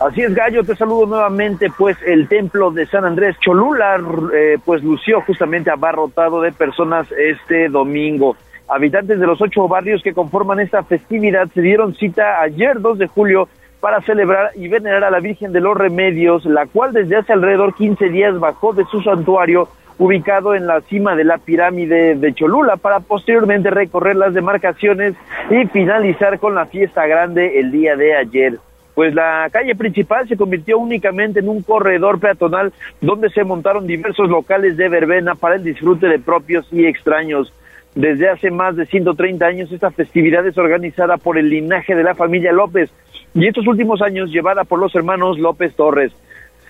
Así 0.00 0.22
es, 0.22 0.34
Gallo, 0.34 0.64
te 0.64 0.74
saludo 0.74 1.06
nuevamente, 1.06 1.68
pues 1.78 1.96
el 2.04 2.26
templo 2.26 2.72
de 2.72 2.84
San 2.86 3.04
Andrés 3.04 3.36
Cholula, 3.38 3.96
eh, 4.34 4.58
pues 4.64 4.82
lució 4.82 5.20
justamente 5.20 5.70
abarrotado 5.70 6.40
de 6.40 6.50
personas 6.50 7.06
este 7.12 7.68
domingo. 7.68 8.36
Habitantes 8.66 9.20
de 9.20 9.26
los 9.26 9.40
ocho 9.40 9.68
barrios 9.68 10.02
que 10.02 10.12
conforman 10.12 10.58
esta 10.58 10.82
festividad 10.82 11.48
se 11.54 11.60
dieron 11.60 11.94
cita 11.94 12.40
ayer 12.40 12.80
2 12.80 12.98
de 12.98 13.06
julio 13.06 13.48
para 13.78 14.00
celebrar 14.00 14.50
y 14.56 14.66
venerar 14.66 15.04
a 15.04 15.10
la 15.10 15.20
Virgen 15.20 15.52
de 15.52 15.60
los 15.60 15.76
Remedios, 15.76 16.44
la 16.44 16.66
cual 16.66 16.92
desde 16.92 17.16
hace 17.16 17.32
alrededor 17.32 17.74
15 17.74 18.08
días 18.08 18.38
bajó 18.40 18.72
de 18.72 18.84
su 18.86 19.00
santuario 19.00 19.68
ubicado 19.98 20.56
en 20.56 20.66
la 20.66 20.80
cima 20.80 21.14
de 21.14 21.22
la 21.22 21.38
pirámide 21.38 22.16
de 22.16 22.34
Cholula 22.34 22.78
para 22.78 22.98
posteriormente 22.98 23.70
recorrer 23.70 24.16
las 24.16 24.34
demarcaciones 24.34 25.14
y 25.50 25.66
finalizar 25.68 26.40
con 26.40 26.56
la 26.56 26.66
fiesta 26.66 27.06
grande 27.06 27.60
el 27.60 27.70
día 27.70 27.94
de 27.94 28.16
ayer 28.16 28.58
pues 28.94 29.14
la 29.14 29.48
calle 29.50 29.74
principal 29.74 30.28
se 30.28 30.36
convirtió 30.36 30.78
únicamente 30.78 31.40
en 31.40 31.48
un 31.48 31.62
corredor 31.62 32.20
peatonal 32.20 32.72
donde 33.00 33.28
se 33.30 33.44
montaron 33.44 33.86
diversos 33.86 34.28
locales 34.28 34.76
de 34.76 34.88
verbena 34.88 35.34
para 35.34 35.56
el 35.56 35.64
disfrute 35.64 36.06
de 36.06 36.18
propios 36.18 36.66
y 36.72 36.86
extraños. 36.86 37.52
Desde 37.94 38.28
hace 38.28 38.50
más 38.50 38.76
de 38.76 38.86
130 38.86 39.44
años 39.44 39.72
esta 39.72 39.90
festividad 39.90 40.46
es 40.46 40.58
organizada 40.58 41.16
por 41.16 41.38
el 41.38 41.48
linaje 41.48 41.94
de 41.94 42.02
la 42.02 42.14
familia 42.14 42.52
López 42.52 42.90
y 43.34 43.46
estos 43.46 43.66
últimos 43.66 44.00
años 44.00 44.30
llevada 44.30 44.64
por 44.64 44.78
los 44.78 44.94
hermanos 44.94 45.38
López 45.38 45.74
Torres. 45.74 46.12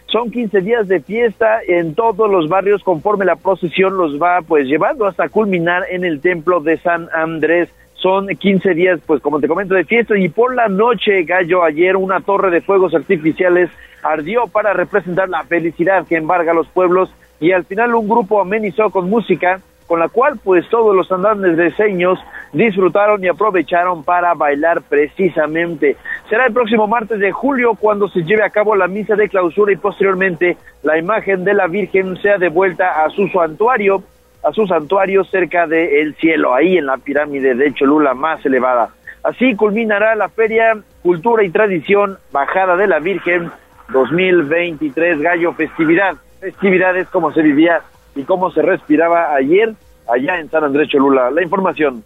Son 0.06 0.30
15 0.30 0.60
días 0.60 0.86
de 0.86 1.00
fiesta 1.00 1.60
en 1.66 1.94
todos 1.94 2.30
los 2.30 2.48
barrios 2.48 2.82
conforme 2.82 3.24
la 3.24 3.36
procesión 3.36 3.96
los 3.96 4.20
va 4.20 4.40
pues 4.46 4.66
llevando 4.66 5.06
hasta 5.06 5.28
culminar 5.28 5.84
en 5.90 6.04
el 6.04 6.20
templo 6.20 6.60
de 6.60 6.78
San 6.78 7.08
Andrés 7.12 7.68
son 8.04 8.26
15 8.28 8.74
días, 8.74 9.00
pues 9.06 9.22
como 9.22 9.40
te 9.40 9.48
comento, 9.48 9.74
de 9.74 9.86
fiesta. 9.86 10.18
Y 10.18 10.28
por 10.28 10.54
la 10.54 10.68
noche, 10.68 11.22
Gallo, 11.22 11.64
ayer 11.64 11.96
una 11.96 12.20
torre 12.20 12.50
de 12.50 12.60
fuegos 12.60 12.94
artificiales 12.94 13.70
ardió 14.02 14.46
para 14.46 14.74
representar 14.74 15.30
la 15.30 15.42
felicidad 15.44 16.06
que 16.06 16.16
embarga 16.16 16.52
a 16.52 16.54
los 16.54 16.68
pueblos. 16.68 17.10
Y 17.40 17.52
al 17.52 17.64
final 17.64 17.94
un 17.94 18.06
grupo 18.06 18.42
amenizó 18.42 18.90
con 18.90 19.08
música 19.08 19.62
con 19.86 20.00
la 20.00 20.08
cual 20.08 20.38
pues 20.42 20.68
todos 20.68 20.94
los 20.94 21.10
andantes 21.12 21.56
de 21.56 21.70
seños 21.76 22.18
disfrutaron 22.52 23.24
y 23.24 23.28
aprovecharon 23.28 24.04
para 24.04 24.34
bailar 24.34 24.82
precisamente. 24.82 25.96
Será 26.28 26.46
el 26.46 26.52
próximo 26.52 26.86
martes 26.86 27.18
de 27.18 27.32
julio 27.32 27.74
cuando 27.74 28.08
se 28.08 28.22
lleve 28.22 28.44
a 28.44 28.50
cabo 28.50 28.76
la 28.76 28.86
misa 28.86 29.14
de 29.14 29.30
clausura 29.30 29.72
y 29.72 29.76
posteriormente 29.76 30.58
la 30.82 30.98
imagen 30.98 31.44
de 31.44 31.54
la 31.54 31.68
Virgen 31.68 32.16
sea 32.20 32.36
devuelta 32.36 33.04
a 33.04 33.10
su 33.10 33.28
santuario 33.28 34.02
a 34.44 34.52
su 34.52 34.66
santuario 34.66 35.24
cerca 35.24 35.66
del 35.66 36.14
cielo, 36.16 36.54
ahí 36.54 36.76
en 36.76 36.86
la 36.86 36.98
pirámide 36.98 37.54
de 37.54 37.72
Cholula 37.72 38.14
más 38.14 38.44
elevada. 38.44 38.90
Así 39.22 39.56
culminará 39.56 40.14
la 40.14 40.28
Feria 40.28 40.76
Cultura 41.02 41.42
y 41.44 41.50
Tradición 41.50 42.18
Bajada 42.30 42.76
de 42.76 42.86
la 42.86 42.98
Virgen 42.98 43.50
2023 43.92 45.20
Gallo 45.20 45.54
Festividad. 45.54 46.16
Festividades 46.40 47.08
como 47.08 47.32
se 47.32 47.40
vivía 47.40 47.80
y 48.14 48.22
cómo 48.24 48.50
se 48.50 48.60
respiraba 48.60 49.34
ayer 49.34 49.72
allá 50.12 50.38
en 50.38 50.50
San 50.50 50.64
Andrés 50.64 50.88
Cholula. 50.90 51.30
La 51.30 51.42
información. 51.42 52.04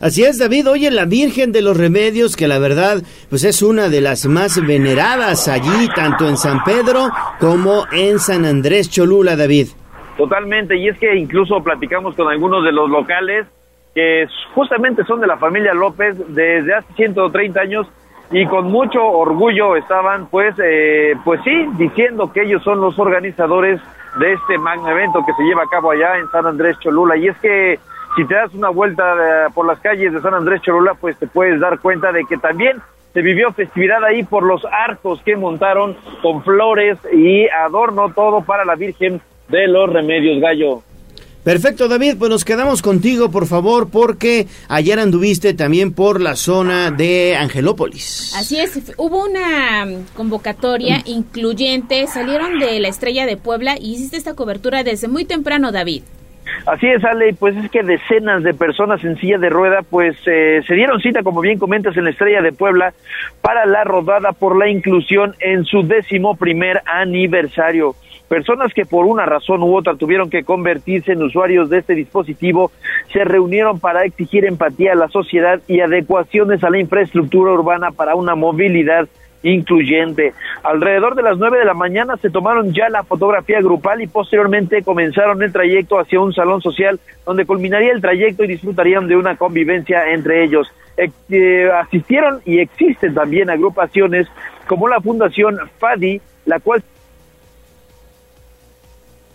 Así 0.00 0.24
es, 0.24 0.38
David. 0.38 0.68
Oye, 0.70 0.90
la 0.90 1.04
Virgen 1.04 1.52
de 1.52 1.62
los 1.62 1.76
Remedios, 1.76 2.36
que 2.36 2.48
la 2.48 2.58
verdad, 2.58 3.02
pues 3.28 3.44
es 3.44 3.62
una 3.62 3.88
de 3.88 4.00
las 4.00 4.26
más 4.26 4.64
veneradas 4.66 5.48
allí, 5.48 5.88
tanto 5.94 6.28
en 6.28 6.36
San 6.36 6.64
Pedro 6.64 7.10
como 7.38 7.84
en 7.92 8.18
San 8.18 8.44
Andrés 8.44 8.90
Cholula, 8.90 9.36
David. 9.36 9.68
Totalmente, 10.16 10.76
y 10.76 10.88
es 10.88 10.98
que 10.98 11.14
incluso 11.14 11.62
platicamos 11.62 12.14
con 12.14 12.28
algunos 12.28 12.64
de 12.64 12.72
los 12.72 12.88
locales 12.88 13.46
que 13.94 14.26
justamente 14.54 15.04
son 15.04 15.20
de 15.20 15.26
la 15.26 15.36
familia 15.36 15.74
López 15.74 16.16
desde 16.28 16.74
hace 16.74 16.92
130 16.94 17.60
años 17.60 17.86
y 18.30 18.44
con 18.46 18.70
mucho 18.70 19.02
orgullo 19.02 19.76
estaban 19.76 20.26
pues 20.26 20.54
eh, 20.62 21.14
pues 21.24 21.40
sí 21.44 21.66
diciendo 21.78 22.32
que 22.32 22.42
ellos 22.42 22.62
son 22.62 22.80
los 22.80 22.98
organizadores 22.98 23.80
de 24.18 24.32
este 24.32 24.58
magno 24.58 24.90
evento 24.90 25.24
que 25.24 25.32
se 25.34 25.42
lleva 25.44 25.62
a 25.62 25.68
cabo 25.68 25.90
allá 25.90 26.18
en 26.18 26.28
San 26.30 26.46
Andrés 26.46 26.78
Cholula. 26.80 27.16
Y 27.16 27.28
es 27.28 27.38
que 27.38 27.78
si 28.16 28.24
te 28.24 28.34
das 28.34 28.52
una 28.54 28.70
vuelta 28.70 29.14
eh, 29.14 29.50
por 29.54 29.66
las 29.66 29.78
calles 29.80 30.12
de 30.12 30.20
San 30.20 30.34
Andrés 30.34 30.62
Cholula, 30.62 30.94
pues 30.94 31.18
te 31.18 31.26
puedes 31.26 31.60
dar 31.60 31.78
cuenta 31.78 32.12
de 32.12 32.24
que 32.24 32.36
también 32.38 32.80
se 33.12 33.22
vivió 33.22 33.52
festividad 33.52 34.04
ahí 34.04 34.24
por 34.24 34.42
los 34.42 34.64
arcos 34.66 35.22
que 35.22 35.36
montaron 35.36 35.96
con 36.22 36.42
flores 36.42 36.98
y 37.12 37.48
adorno 37.48 38.12
todo 38.12 38.42
para 38.42 38.64
la 38.64 38.74
Virgen 38.74 39.20
de 39.48 39.68
los 39.68 39.92
Remedios 39.92 40.40
Gallo. 40.40 40.82
Perfecto, 41.46 41.86
David, 41.86 42.16
pues 42.18 42.28
nos 42.28 42.44
quedamos 42.44 42.82
contigo, 42.82 43.30
por 43.30 43.46
favor, 43.46 43.88
porque 43.88 44.48
ayer 44.68 44.98
anduviste 44.98 45.54
también 45.54 45.94
por 45.94 46.20
la 46.20 46.34
zona 46.34 46.90
de 46.90 47.36
Angelópolis. 47.36 48.34
Así 48.36 48.58
es, 48.58 48.92
hubo 48.96 49.24
una 49.24 49.86
convocatoria 50.16 51.02
incluyente, 51.04 52.08
salieron 52.08 52.58
de 52.58 52.80
la 52.80 52.88
Estrella 52.88 53.26
de 53.26 53.36
Puebla 53.36 53.76
y 53.80 53.92
hiciste 53.92 54.16
esta 54.16 54.34
cobertura 54.34 54.82
desde 54.82 55.06
muy 55.06 55.24
temprano, 55.24 55.70
David. 55.70 56.02
Así 56.66 56.88
es, 56.88 57.04
Ale, 57.04 57.32
pues 57.34 57.56
es 57.56 57.70
que 57.70 57.84
decenas 57.84 58.42
de 58.42 58.52
personas 58.52 59.04
en 59.04 59.16
silla 59.16 59.38
de 59.38 59.48
rueda, 59.48 59.82
pues 59.88 60.16
eh, 60.26 60.62
se 60.66 60.74
dieron 60.74 61.00
cita, 61.00 61.22
como 61.22 61.40
bien 61.40 61.60
comentas, 61.60 61.96
en 61.96 62.04
la 62.04 62.10
Estrella 62.10 62.42
de 62.42 62.52
Puebla 62.52 62.92
para 63.40 63.66
la 63.66 63.84
rodada 63.84 64.32
por 64.32 64.58
la 64.58 64.68
inclusión 64.68 65.36
en 65.38 65.64
su 65.64 65.82
décimo 65.82 66.36
primer 66.36 66.82
aniversario. 66.86 67.94
Personas 68.28 68.74
que 68.74 68.84
por 68.84 69.06
una 69.06 69.24
razón 69.24 69.62
u 69.62 69.76
otra 69.76 69.94
tuvieron 69.94 70.30
que 70.30 70.42
convertirse 70.42 71.12
en 71.12 71.22
usuarios 71.22 71.70
de 71.70 71.78
este 71.78 71.94
dispositivo 71.94 72.72
se 73.12 73.24
reunieron 73.24 73.78
para 73.78 74.04
exigir 74.04 74.44
empatía 74.44 74.92
a 74.92 74.96
la 74.96 75.08
sociedad 75.08 75.60
y 75.68 75.80
adecuaciones 75.80 76.64
a 76.64 76.70
la 76.70 76.80
infraestructura 76.80 77.52
urbana 77.52 77.92
para 77.92 78.16
una 78.16 78.34
movilidad 78.34 79.08
incluyente. 79.44 80.34
Alrededor 80.64 81.14
de 81.14 81.22
las 81.22 81.38
nueve 81.38 81.58
de 81.58 81.64
la 81.64 81.74
mañana 81.74 82.16
se 82.16 82.30
tomaron 82.30 82.72
ya 82.72 82.88
la 82.88 83.04
fotografía 83.04 83.60
grupal 83.60 84.02
y 84.02 84.08
posteriormente 84.08 84.82
comenzaron 84.82 85.42
el 85.42 85.52
trayecto 85.52 86.00
hacia 86.00 86.20
un 86.20 86.32
salón 86.32 86.60
social 86.62 86.98
donde 87.24 87.46
culminaría 87.46 87.92
el 87.92 88.00
trayecto 88.00 88.42
y 88.42 88.48
disfrutarían 88.48 89.06
de 89.06 89.16
una 89.16 89.36
convivencia 89.36 90.10
entre 90.12 90.42
ellos. 90.42 90.68
Eh, 90.96 91.70
asistieron 91.70 92.40
y 92.44 92.58
existen 92.58 93.14
también 93.14 93.50
agrupaciones 93.50 94.26
como 94.66 94.88
la 94.88 95.00
Fundación 95.00 95.58
FADI, 95.78 96.20
la 96.46 96.58
cual 96.58 96.82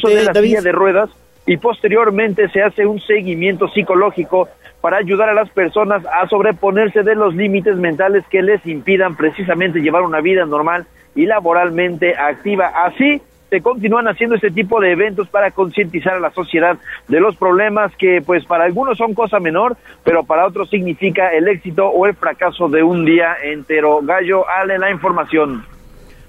de 0.10 0.24
la 0.24 0.34
silla 0.34 0.62
de 0.62 0.72
ruedas 0.72 1.10
y 1.45 1.58
posteriormente 1.58 2.49
se 2.49 2.62
hace 2.62 2.86
un 2.86 2.99
seguimiento 2.99 3.68
psicológico 3.70 4.47
para 4.80 4.97
ayudar 4.97 5.30
a 5.30 5.34
las 5.34 5.49
personas 5.49 6.04
a 6.06 6.28
sobreponerse 6.28 7.04
de 7.04 7.16
los 7.16 7.36
límites 7.36 7.78
mentales 7.78 8.26
que 8.30 8.41
les 8.41 8.66
impidan 8.66 9.16
precisamente 9.16 9.82
llevar 9.82 10.02
una 10.02 10.22
vida 10.22 10.45
normal 10.45 10.86
y 11.16 11.26
laboralmente 11.26 12.16
activa. 12.18 12.72
Así 12.86 13.22
se 13.49 13.62
continúan 13.62 14.08
haciendo 14.08 14.36
este 14.36 14.49
tipo 14.49 14.80
de 14.80 14.91
eventos 14.91 15.28
para 15.28 15.52
concientizar 15.52 16.14
a 16.14 16.20
la 16.20 16.32
sociedad 16.32 16.78
de 17.10 17.20
los 17.20 17.36
problemas 17.36 17.93
que 17.97 18.22
pues 18.26 18.45
para 18.45 18.64
algunos 18.64 18.97
son 18.97 19.14
cosa 19.14 19.39
menor, 19.39 19.76
pero 20.06 20.24
para 20.24 20.47
otros 20.47 20.70
significa 20.70 21.34
el 21.34 21.49
éxito 21.49 21.88
o 21.88 22.06
el 22.08 22.16
fracaso 22.16 22.70
de 22.70 22.82
un 22.82 23.04
día 23.04 23.36
entero. 23.43 23.99
Gallo, 24.04 24.47
Ale, 24.49 24.80
la 24.80 24.89
información. 24.89 25.66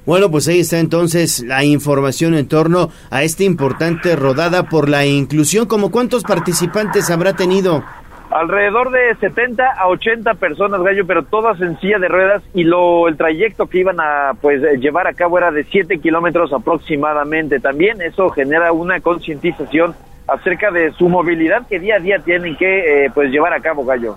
Bueno, 0.04 0.30
pues 0.32 0.48
ahí 0.48 0.58
está 0.58 0.80
entonces 0.80 1.44
la 1.46 1.64
información 1.64 2.34
en 2.34 2.48
torno 2.48 2.90
a 3.10 3.22
esta 3.22 3.44
importante 3.44 4.16
rodada 4.16 4.64
por 4.64 4.88
la 4.88 5.06
inclusión. 5.06 5.66
¿Como 5.66 5.92
cuántos 5.92 6.24
participantes 6.24 7.08
habrá 7.08 7.34
tenido? 7.34 7.84
Alrededor 8.30 8.90
de 8.90 9.14
70 9.20 9.62
a 9.78 9.88
80 9.88 10.34
personas, 10.34 10.82
Gallo, 10.82 11.06
pero 11.06 11.22
todas 11.22 11.60
en 11.60 11.78
silla 11.78 11.98
de 12.00 12.08
ruedas 12.08 12.42
y 12.52 12.64
lo 12.64 13.06
el 13.06 13.16
trayecto 13.16 13.66
que 13.68 13.78
iban 13.78 14.00
a 14.00 14.32
pues 14.40 14.60
llevar 14.80 15.06
a 15.06 15.12
cabo 15.12 15.38
era 15.38 15.52
de 15.52 15.62
7 15.64 15.98
kilómetros 15.98 16.52
aproximadamente. 16.52 17.60
También 17.60 18.02
eso 18.02 18.30
genera 18.30 18.72
una 18.72 19.00
concientización 19.00 19.94
acerca 20.26 20.72
de 20.72 20.92
su 20.92 21.08
movilidad 21.08 21.66
que 21.68 21.78
día 21.78 21.96
a 21.96 22.00
día 22.00 22.18
tienen 22.20 22.56
que 22.56 23.04
eh, 23.04 23.10
pues 23.14 23.30
llevar 23.30 23.52
a 23.52 23.60
cabo, 23.60 23.84
Gallo. 23.84 24.16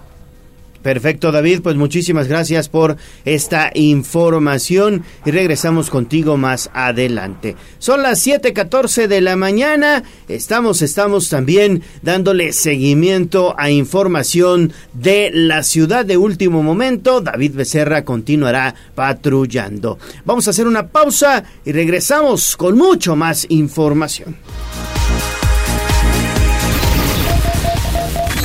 Perfecto, 0.86 1.32
David. 1.32 1.62
Pues 1.64 1.76
muchísimas 1.78 2.28
gracias 2.28 2.70
por 2.70 2.98
esta 3.26 3.72
información 3.74 5.04
y 5.26 5.32
regresamos 5.32 5.90
contigo 5.90 6.38
más 6.38 6.70
adelante. 6.76 7.56
Son 7.80 8.04
las 8.04 8.20
7:14 8.20 9.08
de 9.08 9.20
la 9.20 9.36
mañana. 9.36 10.04
Estamos, 10.28 10.84
estamos 10.84 11.28
también 11.28 11.82
dándole 12.04 12.54
seguimiento 12.54 13.56
a 13.58 13.72
información 13.72 14.74
de 14.94 15.32
la 15.34 15.64
ciudad 15.64 16.06
de 16.06 16.18
último 16.18 16.62
momento. 16.62 17.20
David 17.20 17.56
Becerra 17.56 18.06
continuará 18.06 18.76
patrullando. 18.94 19.98
Vamos 20.24 20.46
a 20.46 20.52
hacer 20.52 20.68
una 20.68 20.90
pausa 20.90 21.46
y 21.66 21.72
regresamos 21.72 22.56
con 22.56 22.78
mucho 22.78 23.16
más 23.16 23.48
información. 23.50 24.36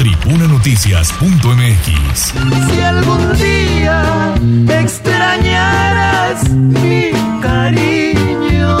tribunanoticias.mx. 0.00 2.32
Si 2.72 2.80
algún 2.80 3.36
día 3.36 4.32
extrañaras 4.80 6.48
mi 6.48 7.10
cariño, 7.42 8.78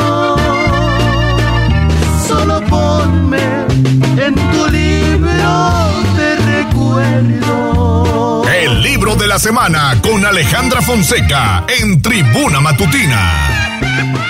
solo 2.26 2.64
ponme 2.64 3.66
en 4.16 4.34
tu 4.34 4.66
libro 4.68 5.92
de 6.16 6.36
recuerdo. 6.56 8.44
El 8.48 8.80
libro 8.82 9.14
de 9.14 9.26
la 9.26 9.38
semana 9.38 10.00
con 10.00 10.24
Alejandra 10.24 10.80
Fonseca 10.80 11.66
en 11.68 12.00
Tribuna 12.00 12.60
Matutina. 12.60 14.29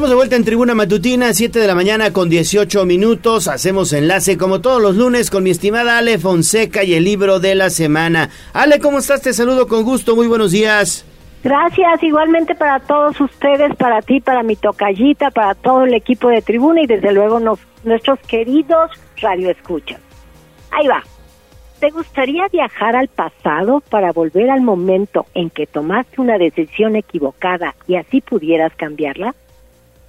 Estamos 0.00 0.12
de 0.12 0.16
vuelta 0.16 0.36
en 0.36 0.44
Tribuna 0.46 0.74
Matutina, 0.74 1.34
7 1.34 1.58
de 1.58 1.66
la 1.66 1.74
mañana 1.74 2.10
con 2.10 2.30
18 2.30 2.86
minutos. 2.86 3.48
Hacemos 3.48 3.92
enlace 3.92 4.38
como 4.38 4.62
todos 4.62 4.80
los 4.80 4.96
lunes 4.96 5.28
con 5.28 5.44
mi 5.44 5.50
estimada 5.50 5.98
Ale 5.98 6.16
Fonseca 6.16 6.82
y 6.84 6.94
el 6.94 7.04
libro 7.04 7.38
de 7.38 7.54
la 7.54 7.68
semana. 7.68 8.30
Ale, 8.54 8.78
¿cómo 8.78 9.00
estás? 9.00 9.20
Te 9.20 9.34
saludo 9.34 9.68
con 9.68 9.84
gusto. 9.84 10.16
Muy 10.16 10.26
buenos 10.26 10.52
días. 10.52 11.04
Gracias, 11.44 12.02
igualmente 12.02 12.54
para 12.54 12.80
todos 12.80 13.20
ustedes, 13.20 13.76
para 13.76 14.00
ti, 14.00 14.20
para 14.20 14.42
mi 14.42 14.56
tocallita, 14.56 15.30
para 15.32 15.54
todo 15.54 15.84
el 15.84 15.92
equipo 15.92 16.30
de 16.30 16.40
Tribuna 16.40 16.80
y 16.80 16.86
desde 16.86 17.12
luego 17.12 17.38
nuestros 17.84 18.18
queridos 18.20 18.90
radioescuchas. 19.20 20.00
Ahí 20.70 20.88
va. 20.88 21.02
¿Te 21.78 21.90
gustaría 21.90 22.48
viajar 22.50 22.96
al 22.96 23.08
pasado 23.08 23.82
para 23.90 24.12
volver 24.12 24.48
al 24.48 24.62
momento 24.62 25.26
en 25.34 25.50
que 25.50 25.66
tomaste 25.66 26.22
una 26.22 26.38
decisión 26.38 26.96
equivocada 26.96 27.74
y 27.86 27.96
así 27.96 28.22
pudieras 28.22 28.72
cambiarla? 28.76 29.34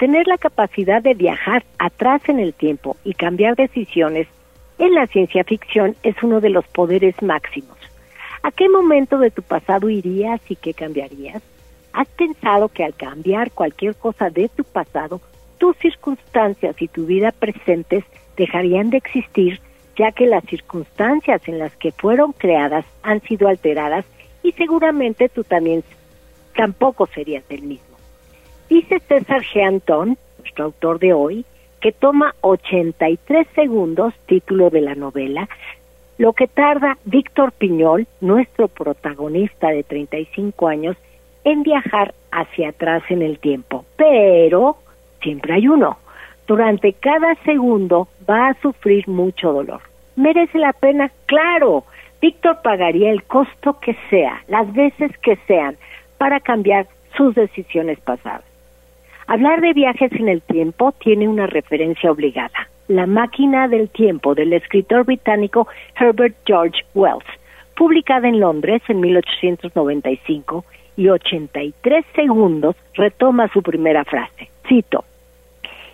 Tener 0.02 0.26
la 0.26 0.40
capacidad 0.40 1.00
de 1.00 1.14
viajar 1.14 1.64
atrás 1.78 2.28
en 2.28 2.40
el 2.40 2.56
tiempo 2.56 2.98
y 3.04 3.14
cambiar 3.14 3.56
decisiones 3.56 4.28
en 4.80 4.96
la 4.96 5.06
ciencia 5.06 5.44
ficción 5.44 5.96
es 6.02 6.16
uno 6.24 6.42
de 6.42 6.50
los 6.50 6.66
poderes 6.66 7.22
máximos. 7.22 7.78
¿A 8.42 8.50
qué 8.50 8.68
momento 8.68 9.20
de 9.20 9.30
tu 9.30 9.44
pasado 9.44 9.92
irías 9.92 10.42
y 10.50 10.56
qué 10.56 10.74
cambiarías? 10.74 11.44
¿Has 11.94 12.08
pensado 12.08 12.70
que 12.70 12.84
al 12.84 12.96
cambiar 12.96 13.52
cualquier 13.52 13.94
cosa 13.94 14.32
de 14.32 14.50
tu 14.50 14.64
pasado, 14.64 15.22
tus 15.60 15.78
circunstancias 15.78 16.82
y 16.82 16.88
tu 16.88 17.06
vida 17.06 17.32
presentes 17.32 18.04
dejarían 18.36 18.90
de 18.90 18.98
existir, 18.98 19.62
ya 19.96 20.12
que 20.12 20.26
las 20.26 20.44
circunstancias 20.46 21.48
en 21.48 21.60
las 21.60 21.76
que 21.76 21.92
fueron 21.92 22.32
creadas 22.32 22.86
han 23.04 23.22
sido 23.22 23.48
alteradas 23.48 24.06
y 24.42 24.54
seguramente 24.54 25.30
tú 25.30 25.44
también 25.44 25.84
tampoco 26.56 27.06
serías 27.06 27.44
el 27.50 27.62
mismo? 27.62 27.91
Dice 28.72 29.02
César 29.02 29.42
G. 29.42 30.18
Nuestro 30.40 30.64
autor 30.64 30.98
de 31.00 31.12
hoy, 31.12 31.44
que 31.82 31.92
toma 31.92 32.36
83 32.40 33.46
segundos, 33.54 34.14
título 34.28 34.70
de 34.70 34.80
la 34.80 34.96
novela, 34.96 35.50
lo 36.18 36.32
que 36.32 36.48
tarda 36.48 36.98
Víctor 37.04 37.52
Piñol, 37.52 38.08
nuestro 38.22 38.70
protagonista 38.70 39.68
de 39.72 39.84
35 39.84 40.70
años, 40.70 40.96
en 41.44 41.64
viajar 41.64 42.14
hacia 42.32 42.70
atrás 42.70 43.04
en 43.10 43.22
el 43.24 43.40
tiempo. 43.40 43.84
Pero 43.98 44.78
siempre 45.22 45.56
hay 45.56 45.68
uno. 45.68 45.98
Durante 46.48 46.94
cada 46.94 47.36
segundo 47.44 48.08
va 48.30 48.48
a 48.48 48.62
sufrir 48.62 49.06
mucho 49.10 49.52
dolor. 49.52 49.82
¿Merece 50.16 50.58
la 50.60 50.72
pena? 50.72 51.12
Claro. 51.26 51.84
Víctor 52.22 52.62
pagaría 52.64 53.12
el 53.12 53.24
costo 53.24 53.78
que 53.82 53.98
sea, 54.10 54.42
las 54.48 54.72
veces 54.72 55.12
que 55.18 55.36
sean, 55.46 55.76
para 56.18 56.40
cambiar 56.40 56.88
sus 57.18 57.36
decisiones 57.36 58.00
pasadas. 58.00 58.51
Hablar 59.32 59.62
de 59.62 59.72
viajes 59.72 60.12
en 60.12 60.28
el 60.28 60.42
tiempo 60.42 60.92
tiene 60.92 61.30
una 61.30 61.48
referencia 61.48 62.12
obligada, 62.12 62.68
La 62.90 63.06
máquina 63.06 63.70
del 63.70 63.88
tiempo 63.88 64.36
del 64.36 64.52
escritor 64.52 65.06
británico 65.06 65.70
Herbert 65.98 66.36
George 66.46 66.84
Wells, 66.94 67.24
publicada 67.78 68.28
en 68.28 68.42
Londres 68.42 68.82
en 68.90 69.00
1895 69.00 70.66
y 70.98 71.08
83 71.08 72.06
segundos 72.14 72.76
retoma 72.94 73.48
su 73.54 73.64
primera 73.64 74.04
frase. 74.04 74.50
Cito, 74.68 75.06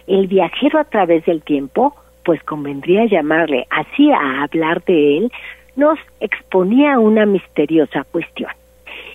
el 0.08 0.26
viajero 0.26 0.80
a 0.80 0.86
través 0.86 1.24
del 1.26 1.44
tiempo, 1.44 1.96
pues 2.26 2.42
convendría 2.42 3.06
llamarle 3.06 3.68
así 3.70 4.12
a 4.12 4.42
hablar 4.42 4.84
de 4.86 5.20
él, 5.20 5.32
nos 5.76 6.00
exponía 6.22 6.98
una 6.98 7.28
misteriosa 7.28 8.04
cuestión. 8.04 8.50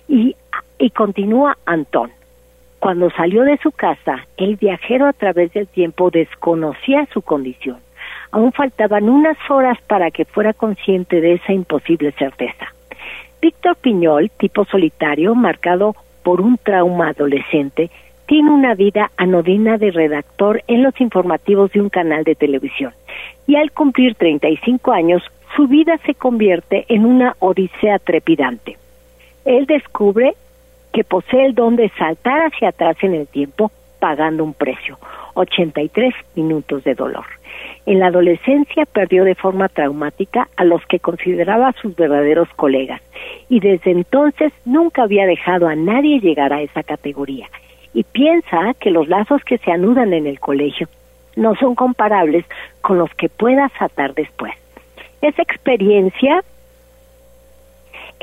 Y, 0.07 0.37
y 0.79 0.89
continúa 0.91 1.57
Antón. 1.65 2.22
Cuando 2.83 3.09
salió 3.11 3.43
de 3.43 3.55
su 3.59 3.71
casa, 3.71 4.27
el 4.35 4.57
viajero 4.57 5.05
a 5.05 5.13
través 5.13 5.53
del 5.53 5.67
tiempo 5.67 6.11
desconocía 6.11 7.07
su 7.13 7.21
condición. 7.21 7.77
Aún 8.29 8.51
faltaban 8.51 9.07
unas 9.07 9.37
horas 9.49 9.77
para 9.87 10.11
que 10.11 10.25
fuera 10.25 10.51
consciente 10.51 11.21
de 11.21 11.35
esa 11.35 11.53
imposible 11.53 12.11
certeza. 12.11 12.73
Víctor 13.41 13.77
Piñol, 13.77 14.29
tipo 14.31 14.65
solitario, 14.65 15.33
marcado 15.33 15.95
por 16.23 16.41
un 16.41 16.57
trauma 16.57 17.11
adolescente, 17.11 17.89
tiene 18.25 18.51
una 18.51 18.75
vida 18.75 19.11
anodina 19.15 19.77
de 19.77 19.91
redactor 19.91 20.61
en 20.67 20.83
los 20.83 20.99
informativos 20.99 21.71
de 21.71 21.79
un 21.79 21.87
canal 21.87 22.25
de 22.25 22.35
televisión. 22.35 22.91
Y 23.47 23.55
al 23.55 23.71
cumplir 23.71 24.15
35 24.15 24.91
años, 24.91 25.23
su 25.55 25.69
vida 25.69 25.97
se 26.05 26.15
convierte 26.15 26.83
en 26.89 27.05
una 27.05 27.37
odisea 27.39 27.97
trepidante. 27.99 28.77
Él 29.45 29.67
descubre 29.67 30.33
que 30.93 31.03
posee 31.03 31.45
el 31.45 31.55
don 31.55 31.75
de 31.75 31.89
saltar 31.89 32.45
hacia 32.45 32.69
atrás 32.69 32.95
en 33.01 33.15
el 33.15 33.27
tiempo 33.27 33.71
pagando 33.99 34.43
un 34.43 34.53
precio, 34.53 34.97
83 35.33 36.13
minutos 36.35 36.83
de 36.83 36.93
dolor. 36.93 37.25
En 37.85 37.99
la 37.99 38.07
adolescencia 38.07 38.85
perdió 38.85 39.23
de 39.23 39.35
forma 39.35 39.67
traumática 39.69 40.47
a 40.55 40.63
los 40.63 40.85
que 40.85 40.99
consideraba 40.99 41.73
sus 41.81 41.95
verdaderos 41.95 42.47
colegas 42.55 43.01
y 43.49 43.59
desde 43.59 43.91
entonces 43.91 44.53
nunca 44.65 45.03
había 45.03 45.25
dejado 45.25 45.67
a 45.67 45.75
nadie 45.75 46.19
llegar 46.19 46.53
a 46.53 46.61
esa 46.61 46.83
categoría 46.83 47.47
y 47.93 48.03
piensa 48.03 48.73
que 48.79 48.91
los 48.91 49.07
lazos 49.07 49.43
que 49.43 49.57
se 49.57 49.71
anudan 49.71 50.13
en 50.13 50.27
el 50.27 50.39
colegio 50.39 50.87
no 51.35 51.55
son 51.55 51.75
comparables 51.75 52.45
con 52.81 52.97
los 52.97 53.09
que 53.15 53.29
puedas 53.29 53.71
atar 53.79 54.13
después. 54.13 54.53
Esa 55.21 55.41
experiencia 55.41 56.43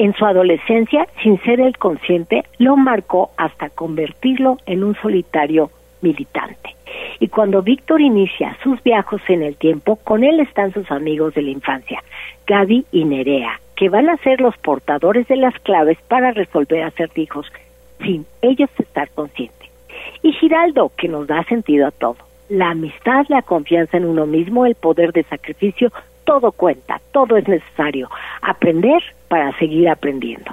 en 0.01 0.15
su 0.15 0.25
adolescencia, 0.25 1.07
sin 1.23 1.39
ser 1.43 1.61
el 1.61 1.77
consciente, 1.77 2.45
lo 2.57 2.75
marcó 2.79 3.33
hasta 3.37 3.69
convertirlo 3.69 4.57
en 4.65 4.83
un 4.83 4.95
solitario 4.95 5.71
militante. 6.01 6.75
Y 7.19 7.29
cuando 7.29 7.61
Víctor 7.61 8.01
inicia 8.01 8.57
sus 8.63 8.83
viajes 8.83 9.21
en 9.29 9.43
el 9.43 9.57
tiempo, 9.57 9.97
con 9.97 10.25
él 10.25 10.41
están 10.41 10.73
sus 10.73 10.91
amigos 10.91 11.35
de 11.35 11.43
la 11.43 11.51
infancia, 11.51 12.03
Gaby 12.47 12.87
y 12.91 13.05
Nerea, 13.05 13.61
que 13.77 13.91
van 13.91 14.09
a 14.09 14.17
ser 14.17 14.41
los 14.41 14.57
portadores 14.57 15.29
de 15.29 15.37
las 15.37 15.53
claves 15.61 15.99
para 16.09 16.31
resolver 16.31 16.83
acertijos 16.83 17.53
sin 18.03 18.25
ellos 18.41 18.71
estar 18.79 19.11
conscientes. 19.11 19.69
Y 20.23 20.33
Giraldo, 20.33 20.93
que 20.97 21.09
nos 21.09 21.27
da 21.27 21.45
sentido 21.45 21.87
a 21.87 21.91
todo. 21.91 22.17
La 22.49 22.71
amistad, 22.71 23.27
la 23.29 23.43
confianza 23.43 23.99
en 23.99 24.07
uno 24.07 24.25
mismo, 24.25 24.65
el 24.65 24.77
poder 24.77 25.13
de 25.13 25.25
sacrificio, 25.25 25.93
todo 26.31 26.53
cuenta, 26.53 27.01
todo 27.11 27.37
es 27.37 27.49
necesario. 27.49 28.09
Aprender 28.41 29.03
para 29.27 29.51
seguir 29.59 29.89
aprendiendo. 29.89 30.53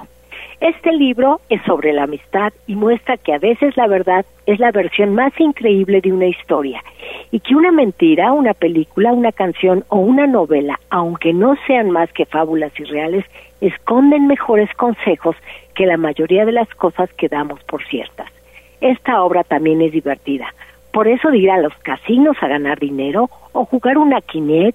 Este 0.60 0.90
libro 0.90 1.40
es 1.48 1.62
sobre 1.62 1.92
la 1.92 2.02
amistad 2.02 2.52
y 2.66 2.74
muestra 2.74 3.16
que 3.16 3.32
a 3.32 3.38
veces 3.38 3.76
la 3.76 3.86
verdad 3.86 4.26
es 4.46 4.58
la 4.58 4.72
versión 4.72 5.14
más 5.14 5.32
increíble 5.38 6.00
de 6.00 6.12
una 6.12 6.26
historia 6.26 6.82
y 7.30 7.38
que 7.38 7.54
una 7.54 7.70
mentira, 7.70 8.32
una 8.32 8.54
película, 8.54 9.12
una 9.12 9.30
canción 9.30 9.84
o 9.88 9.98
una 9.98 10.26
novela, 10.26 10.80
aunque 10.90 11.32
no 11.32 11.54
sean 11.68 11.92
más 11.92 12.12
que 12.12 12.26
fábulas 12.26 12.72
irreales, 12.80 13.24
esconden 13.60 14.26
mejores 14.26 14.74
consejos 14.74 15.36
que 15.76 15.86
la 15.86 15.96
mayoría 15.96 16.44
de 16.44 16.50
las 16.50 16.68
cosas 16.74 17.08
que 17.12 17.28
damos 17.28 17.62
por 17.62 17.84
ciertas. 17.84 18.32
Esta 18.80 19.22
obra 19.22 19.44
también 19.44 19.80
es 19.80 19.92
divertida. 19.92 20.52
Por 20.90 21.06
eso 21.06 21.30
de 21.30 21.38
ir 21.38 21.52
a 21.52 21.60
los 21.60 21.74
casinos 21.74 22.36
a 22.40 22.48
ganar 22.48 22.80
dinero 22.80 23.30
o 23.52 23.64
jugar 23.64 23.96
una 23.96 24.20
quinet 24.22 24.74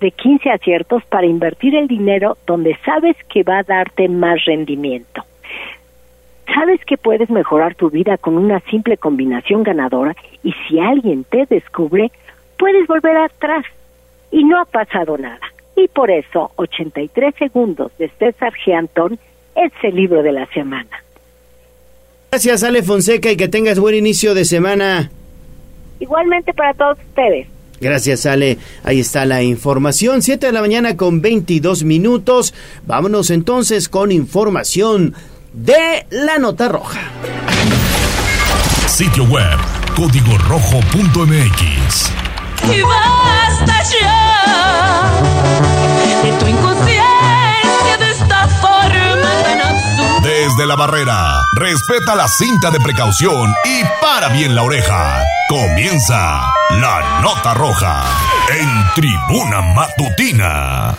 de 0.00 0.10
15 0.10 0.50
aciertos 0.50 1.04
para 1.06 1.26
invertir 1.26 1.74
el 1.74 1.88
dinero 1.88 2.36
donde 2.46 2.76
sabes 2.84 3.16
que 3.28 3.42
va 3.42 3.58
a 3.58 3.62
darte 3.62 4.08
más 4.08 4.44
rendimiento. 4.44 5.24
Sabes 6.54 6.84
que 6.84 6.96
puedes 6.96 7.28
mejorar 7.30 7.74
tu 7.74 7.90
vida 7.90 8.16
con 8.16 8.36
una 8.36 8.60
simple 8.70 8.96
combinación 8.96 9.62
ganadora 9.62 10.16
y 10.42 10.54
si 10.66 10.78
alguien 10.80 11.24
te 11.24 11.46
descubre, 11.46 12.10
puedes 12.58 12.86
volver 12.86 13.16
atrás 13.16 13.64
y 14.30 14.44
no 14.44 14.60
ha 14.60 14.64
pasado 14.64 15.18
nada. 15.18 15.40
Y 15.76 15.88
por 15.88 16.10
eso 16.10 16.50
83 16.56 17.34
segundos 17.36 17.92
de 17.98 18.08
César 18.08 18.52
G. 18.64 18.76
Antón 18.76 19.18
es 19.54 19.72
el 19.82 19.94
libro 19.94 20.22
de 20.22 20.32
la 20.32 20.46
semana. 20.46 21.02
Gracias 22.30 22.62
Ale 22.62 22.82
Fonseca 22.82 23.30
y 23.30 23.36
que 23.36 23.48
tengas 23.48 23.78
buen 23.78 23.94
inicio 23.94 24.34
de 24.34 24.44
semana. 24.44 25.10
Igualmente 26.00 26.52
para 26.52 26.74
todos 26.74 26.98
ustedes. 26.98 27.48
Gracias, 27.80 28.26
Ale. 28.26 28.58
Ahí 28.84 29.00
está 29.00 29.24
la 29.24 29.42
información. 29.42 30.22
7 30.22 30.46
de 30.46 30.52
la 30.52 30.60
mañana 30.60 30.96
con 30.96 31.20
22 31.20 31.84
minutos. 31.84 32.54
Vámonos 32.86 33.30
entonces 33.30 33.88
con 33.88 34.12
información 34.12 35.14
de 35.52 36.06
la 36.10 36.38
nota 36.38 36.68
roja. 36.68 37.00
Sitio 38.86 39.24
web 39.24 39.58
código 39.94 40.36
rojo.mx. 40.48 42.10
Y 42.64 42.82
basta 42.82 43.82
ya 44.00 44.18
de 46.22 46.32
tu 46.38 46.46
inconsciencia 46.46 46.97
la 50.68 50.76
barrera, 50.76 51.40
respeta 51.54 52.14
la 52.14 52.28
cinta 52.28 52.70
de 52.70 52.78
precaución 52.78 53.54
y 53.64 53.82
para 54.02 54.28
bien 54.28 54.54
la 54.54 54.62
oreja. 54.62 55.24
Comienza 55.48 56.52
la 56.70 57.20
nota 57.22 57.54
roja 57.54 58.04
en 58.50 58.68
tribuna 58.94 59.62
matutina. 59.62 60.94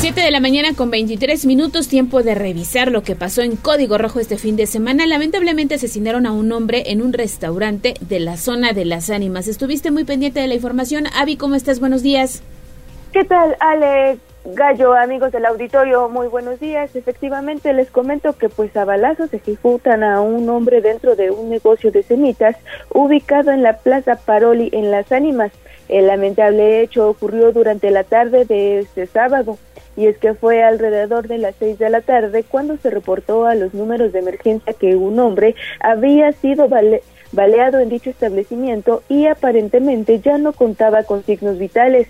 7 0.00 0.20
de 0.20 0.30
la 0.32 0.40
mañana 0.40 0.74
con 0.76 0.90
23 0.90 1.46
minutos, 1.46 1.86
tiempo 1.86 2.24
de 2.24 2.34
revisar 2.34 2.90
lo 2.90 3.04
que 3.04 3.14
pasó 3.14 3.42
en 3.42 3.54
Código 3.54 3.96
Rojo 3.96 4.18
este 4.18 4.36
fin 4.36 4.56
de 4.56 4.66
semana. 4.66 5.06
Lamentablemente 5.06 5.76
asesinaron 5.76 6.26
a 6.26 6.32
un 6.32 6.50
hombre 6.50 6.90
en 6.90 7.00
un 7.00 7.12
restaurante 7.12 7.94
de 8.00 8.18
la 8.18 8.36
zona 8.36 8.72
de 8.72 8.84
las 8.84 9.08
ánimas. 9.08 9.46
Estuviste 9.46 9.92
muy 9.92 10.02
pendiente 10.02 10.40
de 10.40 10.48
la 10.48 10.54
información. 10.54 11.04
Avi, 11.14 11.36
¿cómo 11.36 11.54
estás? 11.54 11.78
Buenos 11.78 12.02
días. 12.02 12.42
¿Qué 13.12 13.24
tal, 13.24 13.56
Ale? 13.60 14.18
Gallo, 14.54 14.94
amigos 14.94 15.32
del 15.32 15.44
auditorio, 15.44 16.08
muy 16.08 16.28
buenos 16.28 16.60
días. 16.60 16.94
Efectivamente, 16.94 17.72
les 17.72 17.90
comento 17.90 18.34
que 18.34 18.48
pues 18.48 18.76
a 18.76 18.84
balazos 18.84 19.34
ejecutan 19.34 20.04
a 20.04 20.20
un 20.20 20.48
hombre 20.48 20.80
dentro 20.80 21.16
de 21.16 21.32
un 21.32 21.50
negocio 21.50 21.90
de 21.90 22.04
semitas 22.04 22.56
ubicado 22.94 23.50
en 23.50 23.64
la 23.64 23.78
Plaza 23.78 24.14
Paroli 24.14 24.68
en 24.72 24.92
Las 24.92 25.10
Ánimas. 25.10 25.50
El 25.88 26.06
lamentable 26.06 26.80
hecho 26.80 27.08
ocurrió 27.08 27.50
durante 27.50 27.90
la 27.90 28.04
tarde 28.04 28.44
de 28.44 28.78
este 28.78 29.06
sábado 29.06 29.58
y 29.96 30.06
es 30.06 30.16
que 30.18 30.34
fue 30.34 30.62
alrededor 30.62 31.26
de 31.26 31.38
las 31.38 31.56
seis 31.56 31.76
de 31.80 31.90
la 31.90 32.02
tarde 32.02 32.44
cuando 32.44 32.76
se 32.76 32.90
reportó 32.90 33.46
a 33.46 33.56
los 33.56 33.74
números 33.74 34.12
de 34.12 34.20
emergencia 34.20 34.74
que 34.74 34.94
un 34.94 35.18
hombre 35.18 35.56
había 35.80 36.30
sido 36.30 36.68
baleado 37.32 37.80
en 37.80 37.88
dicho 37.88 38.10
establecimiento 38.10 39.02
y 39.08 39.26
aparentemente 39.26 40.20
ya 40.20 40.38
no 40.38 40.52
contaba 40.52 41.02
con 41.02 41.24
signos 41.24 41.58
vitales. 41.58 42.06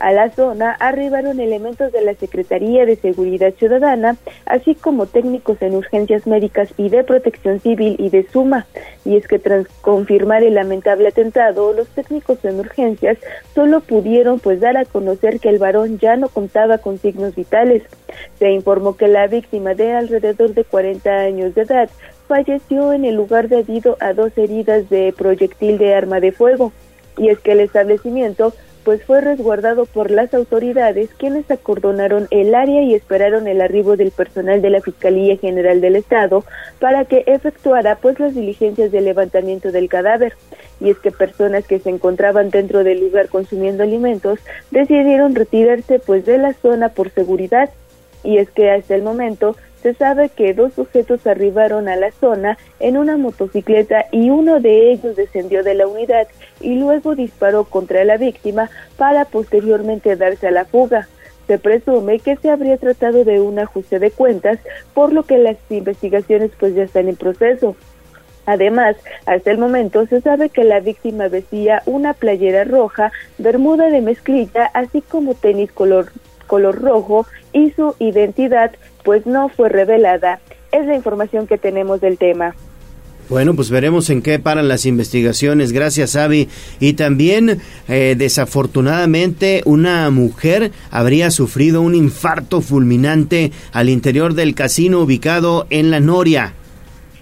A 0.00 0.12
la 0.12 0.30
zona 0.30 0.72
arribaron 0.80 1.40
elementos 1.40 1.92
de 1.92 2.00
la 2.00 2.14
Secretaría 2.14 2.86
de 2.86 2.96
Seguridad 2.96 3.52
Ciudadana, 3.52 4.16
así 4.46 4.74
como 4.74 5.04
técnicos 5.04 5.60
en 5.60 5.74
urgencias 5.74 6.26
médicas 6.26 6.72
y 6.78 6.88
de 6.88 7.04
protección 7.04 7.60
civil 7.60 7.96
y 7.98 8.08
de 8.08 8.26
suma. 8.32 8.66
Y 9.04 9.16
es 9.16 9.28
que 9.28 9.38
tras 9.38 9.68
confirmar 9.82 10.42
el 10.42 10.54
lamentable 10.54 11.08
atentado, 11.08 11.74
los 11.74 11.86
técnicos 11.88 12.42
en 12.46 12.60
urgencias 12.60 13.18
solo 13.54 13.82
pudieron 13.82 14.40
pues 14.40 14.60
dar 14.60 14.78
a 14.78 14.86
conocer 14.86 15.38
que 15.38 15.50
el 15.50 15.58
varón 15.58 15.98
ya 15.98 16.16
no 16.16 16.30
contaba 16.30 16.78
con 16.78 16.96
signos 16.96 17.34
vitales. 17.34 17.82
Se 18.38 18.50
informó 18.50 18.96
que 18.96 19.06
la 19.06 19.26
víctima 19.26 19.74
de 19.74 19.92
alrededor 19.92 20.54
de 20.54 20.64
40 20.64 21.10
años 21.10 21.54
de 21.54 21.60
edad 21.60 21.90
falleció 22.26 22.94
en 22.94 23.04
el 23.04 23.16
lugar 23.16 23.48
debido 23.48 23.98
a 24.00 24.14
dos 24.14 24.32
heridas 24.38 24.88
de 24.88 25.12
proyectil 25.14 25.76
de 25.76 25.92
arma 25.94 26.20
de 26.20 26.32
fuego. 26.32 26.72
Y 27.18 27.28
es 27.28 27.38
que 27.40 27.52
el 27.52 27.60
establecimiento 27.60 28.54
pues 28.90 29.04
fue 29.04 29.20
resguardado 29.20 29.86
por 29.86 30.10
las 30.10 30.34
autoridades 30.34 31.10
quienes 31.16 31.48
acordonaron 31.48 32.26
el 32.32 32.56
área 32.56 32.82
y 32.82 32.96
esperaron 32.96 33.46
el 33.46 33.60
arribo 33.60 33.96
del 33.96 34.10
personal 34.10 34.60
de 34.62 34.68
la 34.68 34.80
Fiscalía 34.80 35.36
General 35.36 35.80
del 35.80 35.94
Estado 35.94 36.42
para 36.80 37.04
que 37.04 37.22
efectuara 37.28 37.94
pues 37.94 38.18
las 38.18 38.34
diligencias 38.34 38.90
de 38.90 39.00
levantamiento 39.00 39.70
del 39.70 39.88
cadáver. 39.88 40.34
Y 40.80 40.90
es 40.90 40.98
que 40.98 41.12
personas 41.12 41.68
que 41.68 41.78
se 41.78 41.88
encontraban 41.88 42.50
dentro 42.50 42.82
del 42.82 42.98
lugar 42.98 43.28
consumiendo 43.28 43.84
alimentos 43.84 44.40
decidieron 44.72 45.36
retirarse 45.36 46.00
pues 46.00 46.26
de 46.26 46.38
la 46.38 46.52
zona 46.54 46.88
por 46.88 47.10
seguridad 47.10 47.70
y 48.24 48.38
es 48.38 48.50
que 48.50 48.72
hasta 48.72 48.96
el 48.96 49.02
momento 49.02 49.54
se 49.82 49.94
sabe 49.94 50.28
que 50.28 50.54
dos 50.54 50.74
sujetos 50.74 51.26
arribaron 51.26 51.88
a 51.88 51.96
la 51.96 52.10
zona 52.12 52.58
en 52.80 52.96
una 52.96 53.16
motocicleta 53.16 54.06
y 54.12 54.30
uno 54.30 54.60
de 54.60 54.92
ellos 54.92 55.16
descendió 55.16 55.62
de 55.62 55.74
la 55.74 55.86
unidad 55.86 56.28
y 56.60 56.76
luego 56.76 57.14
disparó 57.14 57.64
contra 57.64 58.04
la 58.04 58.16
víctima 58.16 58.70
para 58.96 59.24
posteriormente 59.24 60.16
darse 60.16 60.48
a 60.48 60.50
la 60.50 60.64
fuga. 60.64 61.08
Se 61.46 61.58
presume 61.58 62.20
que 62.20 62.36
se 62.36 62.50
habría 62.50 62.76
tratado 62.76 63.24
de 63.24 63.40
un 63.40 63.58
ajuste 63.58 63.98
de 63.98 64.10
cuentas, 64.10 64.58
por 64.94 65.12
lo 65.12 65.24
que 65.24 65.38
las 65.38 65.56
investigaciones 65.70 66.52
pues 66.58 66.74
ya 66.74 66.84
están 66.84 67.08
en 67.08 67.16
proceso. 67.16 67.74
Además, 68.46 68.96
hasta 69.26 69.50
el 69.50 69.58
momento 69.58 70.06
se 70.06 70.20
sabe 70.20 70.48
que 70.48 70.64
la 70.64 70.80
víctima 70.80 71.28
vestía 71.28 71.82
una 71.86 72.14
playera 72.14 72.64
roja, 72.64 73.12
bermuda 73.38 73.90
de 73.90 74.00
mezclilla, 74.00 74.66
así 74.74 75.02
como 75.02 75.34
tenis 75.34 75.72
color, 75.72 76.12
color 76.46 76.80
rojo 76.80 77.26
y 77.52 77.70
su 77.72 77.94
identidad 77.98 78.72
pues 79.04 79.26
no 79.26 79.48
fue 79.48 79.68
revelada. 79.68 80.40
Es 80.72 80.86
la 80.86 80.94
información 80.94 81.46
que 81.46 81.58
tenemos 81.58 82.00
del 82.00 82.18
tema. 82.18 82.54
Bueno, 83.30 83.54
pues 83.54 83.70
veremos 83.70 84.10
en 84.10 84.22
qué 84.22 84.40
paran 84.40 84.66
las 84.66 84.86
investigaciones. 84.86 85.70
Gracias, 85.70 86.16
Avi. 86.16 86.48
Y 86.80 86.94
también, 86.94 87.60
eh, 87.86 88.16
desafortunadamente, 88.18 89.62
una 89.66 90.10
mujer 90.10 90.72
habría 90.90 91.30
sufrido 91.30 91.80
un 91.80 91.94
infarto 91.94 92.60
fulminante 92.60 93.52
al 93.70 93.88
interior 93.88 94.34
del 94.34 94.56
casino 94.56 94.98
ubicado 94.98 95.68
en 95.70 95.92
La 95.92 96.00
Noria. 96.00 96.54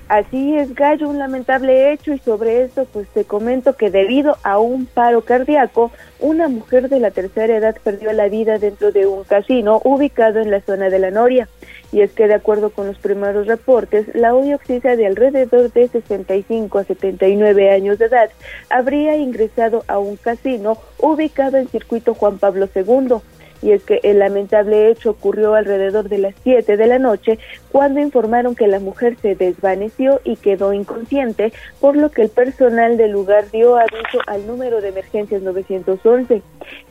Así 0.08 0.56
es, 0.56 0.74
Gallo, 0.74 1.10
un 1.10 1.18
lamentable 1.18 1.92
hecho 1.92 2.14
y 2.14 2.18
sobre 2.18 2.62
esto 2.62 2.86
pues 2.90 3.06
te 3.08 3.24
comento 3.24 3.76
que 3.76 3.90
debido 3.90 4.38
a 4.42 4.58
un 4.58 4.86
paro 4.86 5.20
cardíaco, 5.20 5.90
una 6.18 6.48
mujer 6.48 6.88
de 6.88 6.98
la 6.98 7.10
tercera 7.10 7.54
edad 7.54 7.76
perdió 7.84 8.10
la 8.14 8.30
vida 8.30 8.56
dentro 8.56 8.90
de 8.90 9.06
un 9.06 9.24
casino 9.24 9.82
ubicado 9.84 10.40
en 10.40 10.50
la 10.50 10.62
zona 10.62 10.88
de 10.88 10.98
la 10.98 11.10
Noria. 11.10 11.46
Y 11.92 12.00
es 12.00 12.12
que 12.12 12.26
de 12.26 12.32
acuerdo 12.32 12.70
con 12.70 12.86
los 12.86 12.96
primeros 12.96 13.46
reportes, 13.46 14.06
la 14.14 14.34
oxisa 14.34 14.96
de 14.96 15.06
alrededor 15.06 15.70
de 15.72 15.88
65 15.88 16.78
a 16.78 16.84
79 16.84 17.70
años 17.70 17.98
de 17.98 18.06
edad 18.06 18.30
habría 18.70 19.14
ingresado 19.16 19.84
a 19.88 19.98
un 19.98 20.16
casino 20.16 20.78
ubicado 20.98 21.58
en 21.58 21.68
circuito 21.68 22.14
Juan 22.14 22.38
Pablo 22.38 22.66
II 22.74 23.20
y 23.62 23.72
es 23.72 23.82
que 23.84 24.00
el 24.02 24.20
lamentable 24.20 24.88
hecho 24.88 25.10
ocurrió 25.10 25.54
alrededor 25.54 26.08
de 26.08 26.18
las 26.18 26.34
7 26.42 26.76
de 26.76 26.86
la 26.86 26.98
noche 26.98 27.38
cuando 27.72 28.00
informaron 28.00 28.54
que 28.54 28.66
la 28.66 28.80
mujer 28.80 29.16
se 29.20 29.34
desvaneció 29.34 30.20
y 30.24 30.36
quedó 30.36 30.72
inconsciente, 30.72 31.52
por 31.80 31.96
lo 31.96 32.10
que 32.10 32.22
el 32.22 32.28
personal 32.28 32.96
del 32.96 33.12
lugar 33.12 33.50
dio 33.50 33.76
aviso 33.76 34.20
al 34.26 34.46
número 34.46 34.80
de 34.80 34.88
emergencias 34.88 35.42
911. 35.42 36.42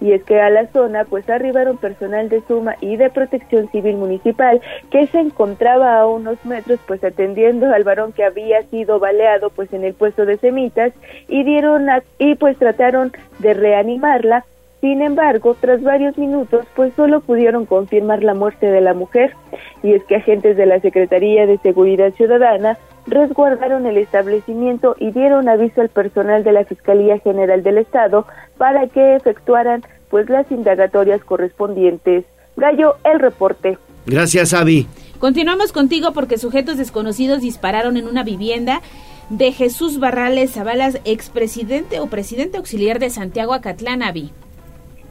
Y 0.01 0.11
es 0.11 0.23
que 0.23 0.39
a 0.39 0.49
la 0.49 0.67
zona 0.67 1.05
pues 1.05 1.29
arribaron 1.29 1.77
personal 1.77 2.29
de 2.29 2.41
Suma 2.47 2.75
y 2.81 2.97
de 2.97 3.09
Protección 3.09 3.69
Civil 3.71 3.95
Municipal 3.97 4.61
que 4.91 5.07
se 5.07 5.19
encontraba 5.19 5.99
a 5.99 6.07
unos 6.07 6.43
metros 6.45 6.79
pues 6.87 7.03
atendiendo 7.03 7.73
al 7.73 7.83
varón 7.83 8.13
que 8.13 8.23
había 8.23 8.63
sido 8.63 8.99
baleado 8.99 9.49
pues 9.49 9.71
en 9.73 9.83
el 9.83 9.93
puesto 9.93 10.25
de 10.25 10.37
semitas 10.37 10.93
y 11.27 11.43
dieron 11.43 11.87
y 12.17 12.35
pues 12.35 12.57
trataron 12.57 13.11
de 13.39 13.53
reanimarla 13.53 14.45
sin 14.81 15.01
embargo, 15.01 15.55
tras 15.59 15.81
varios 15.81 16.17
minutos, 16.17 16.65
pues 16.75 16.93
solo 16.95 17.21
pudieron 17.21 17.65
confirmar 17.65 18.23
la 18.23 18.35
muerte 18.35 18.67
de 18.67 18.81
la 18.81 18.93
mujer, 18.93 19.33
y 19.81 19.93
es 19.93 20.03
que 20.03 20.17
agentes 20.17 20.55
de 20.55 20.65
la 20.65 20.79
Secretaría 20.79 21.47
de 21.47 21.57
Seguridad 21.57 22.13
Ciudadana 22.13 22.77
resguardaron 23.07 23.85
el 23.85 23.97
establecimiento 23.97 24.95
y 24.99 25.11
dieron 25.11 25.49
aviso 25.49 25.81
al 25.81 25.89
personal 25.89 26.43
de 26.43 26.51
la 26.51 26.65
Fiscalía 26.65 27.19
General 27.19 27.63
del 27.63 27.79
Estado 27.79 28.27
para 28.57 28.87
que 28.87 29.15
efectuaran 29.15 29.83
pues 30.09 30.29
las 30.29 30.49
indagatorias 30.51 31.23
correspondientes. 31.23 32.25
Gallo, 32.55 32.95
el 33.03 33.19
reporte. 33.19 33.77
Gracias, 34.05 34.53
Avi. 34.53 34.87
Continuamos 35.19 35.71
contigo 35.71 36.13
porque 36.13 36.37
sujetos 36.37 36.77
desconocidos 36.77 37.41
dispararon 37.41 37.97
en 37.97 38.07
una 38.07 38.23
vivienda 38.23 38.81
de 39.29 39.51
Jesús 39.51 39.99
Barrales 39.99 40.51
Zabalas, 40.51 40.99
expresidente 41.03 41.99
o 41.99 42.07
presidente 42.07 42.57
auxiliar 42.57 42.99
de 42.99 43.09
Santiago 43.09 43.53
Acatlán, 43.53 44.03
Avi. 44.03 44.31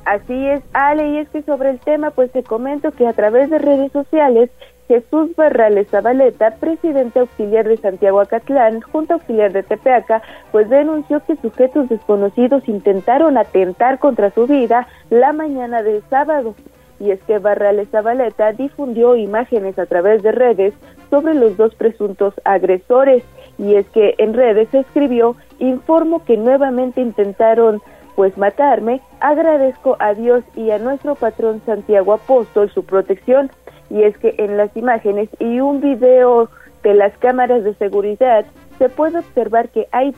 Así 0.07 0.47
es, 0.47 0.63
Ale, 0.73 1.09
y 1.09 1.19
es 1.19 1.29
que 1.31 1.43
sobre 1.43 1.69
el 1.69 1.81
tema, 1.81 2.13
pues 2.13 2.31
te 2.31 2.45
comento 2.45 2.93
que 2.93 3.09
a 3.09 3.13
través 3.13 3.51
de 3.51 3.59
redes 3.59 3.91
sociales, 3.91 4.51
Jesús 4.87 5.35
Barrales 5.35 5.89
Zabaleta, 5.89 6.53
presidente 6.61 7.19
auxiliar 7.19 7.67
de 7.67 7.77
Santiago 7.77 8.21
Acatlán, 8.21 8.83
junto 8.83 9.15
auxiliar 9.15 9.53
de 9.53 9.65
Tepeaca, 9.65 10.23
pues 10.53 10.69
denunció 10.71 11.25
que 11.27 11.35
sujetos 11.35 11.89
desconocidos 11.89 12.69
intentaron 12.69 13.37
atentar 13.37 13.99
contra 13.99 14.31
su 14.31 14.47
vida 14.47 14.87
la 15.11 15.33
mañana 15.33 15.83
del 15.83 16.05
sábado. 16.09 16.55
Y 17.01 17.11
es 17.11 17.21
que 17.25 17.41
Barrales 17.41 17.89
Zabaleta 17.91 18.53
difundió 18.53 19.17
imágenes 19.17 19.77
a 19.77 19.87
través 19.87 20.23
de 20.23 20.31
redes 20.31 20.73
sobre 21.11 21.35
los 21.35 21.57
dos 21.57 21.75
presuntos 21.75 22.33
agresores. 22.45 23.25
Y 23.59 23.75
es 23.75 23.89
que 23.89 24.15
en 24.19 24.35
redes 24.35 24.73
escribió, 24.73 25.35
informo 25.59 26.25
que 26.25 26.37
nuevamente 26.37 27.01
intentaron 27.01 27.83
pues 28.17 28.37
matarme, 28.39 29.03
agradezco 29.21 29.97
a 30.01 30.15
Dios 30.15 30.43
y 30.57 30.71
a 30.71 30.79
nuestro 30.79 31.15
patrón 31.15 31.61
Santiago 31.67 32.15
Apóstol 32.15 32.71
su 32.71 32.85
protección. 32.85 33.51
Y 33.91 34.03
es 34.03 34.17
que 34.19 34.35
en 34.39 34.57
las 34.57 34.77
imágenes 34.77 35.29
y 35.39 35.61
un 35.61 35.81
video 35.81 36.49
de 36.83 36.95
las 36.95 37.17
cámaras 37.19 37.63
de 37.63 37.75
seguridad 37.75 38.47
se 38.79 38.89
puede 38.89 39.19
observar 39.19 39.69
que 39.69 39.87
hay 39.93 40.13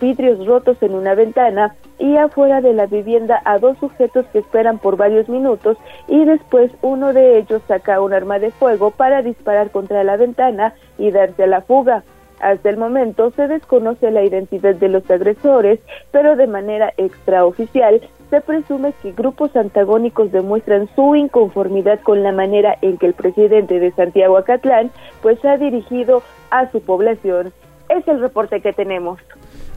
vidrios 0.00 0.46
rotos 0.46 0.82
en 0.82 0.94
una 0.94 1.14
ventana 1.14 1.74
y 1.98 2.16
afuera 2.16 2.60
de 2.60 2.72
la 2.72 2.86
vivienda 2.86 3.40
a 3.44 3.58
dos 3.58 3.78
sujetos 3.78 4.26
que 4.32 4.38
esperan 4.38 4.78
por 4.78 4.96
varios 4.96 5.28
minutos 5.28 5.76
y 6.08 6.24
después 6.24 6.72
uno 6.82 7.12
de 7.12 7.38
ellos 7.38 7.62
saca 7.68 8.00
un 8.00 8.12
arma 8.12 8.38
de 8.38 8.50
fuego 8.52 8.90
para 8.90 9.22
disparar 9.22 9.70
contra 9.70 10.02
la 10.02 10.16
ventana 10.16 10.74
y 10.98 11.10
darse 11.10 11.44
a 11.44 11.46
la 11.46 11.60
fuga. 11.60 12.02
Hasta 12.40 12.70
el 12.70 12.78
momento 12.78 13.32
se 13.36 13.48
desconoce 13.48 14.10
la 14.10 14.24
identidad 14.24 14.74
de 14.74 14.88
los 14.88 15.08
agresores, 15.10 15.78
pero 16.10 16.36
de 16.36 16.46
manera 16.46 16.92
extraoficial 16.96 18.00
se 18.30 18.40
presume 18.40 18.94
que 19.02 19.12
grupos 19.12 19.54
antagónicos 19.56 20.32
demuestran 20.32 20.88
su 20.94 21.16
inconformidad 21.16 22.00
con 22.00 22.22
la 22.22 22.32
manera 22.32 22.76
en 22.80 22.96
que 22.96 23.06
el 23.06 23.14
presidente 23.14 23.78
de 23.78 23.90
Santiago 23.92 24.38
Acatlán 24.38 24.90
pues 25.20 25.44
ha 25.44 25.58
dirigido 25.58 26.22
a 26.50 26.70
su 26.70 26.80
población. 26.80 27.52
Es 27.88 28.06
el 28.06 28.20
reporte 28.20 28.60
que 28.60 28.72
tenemos. 28.72 29.18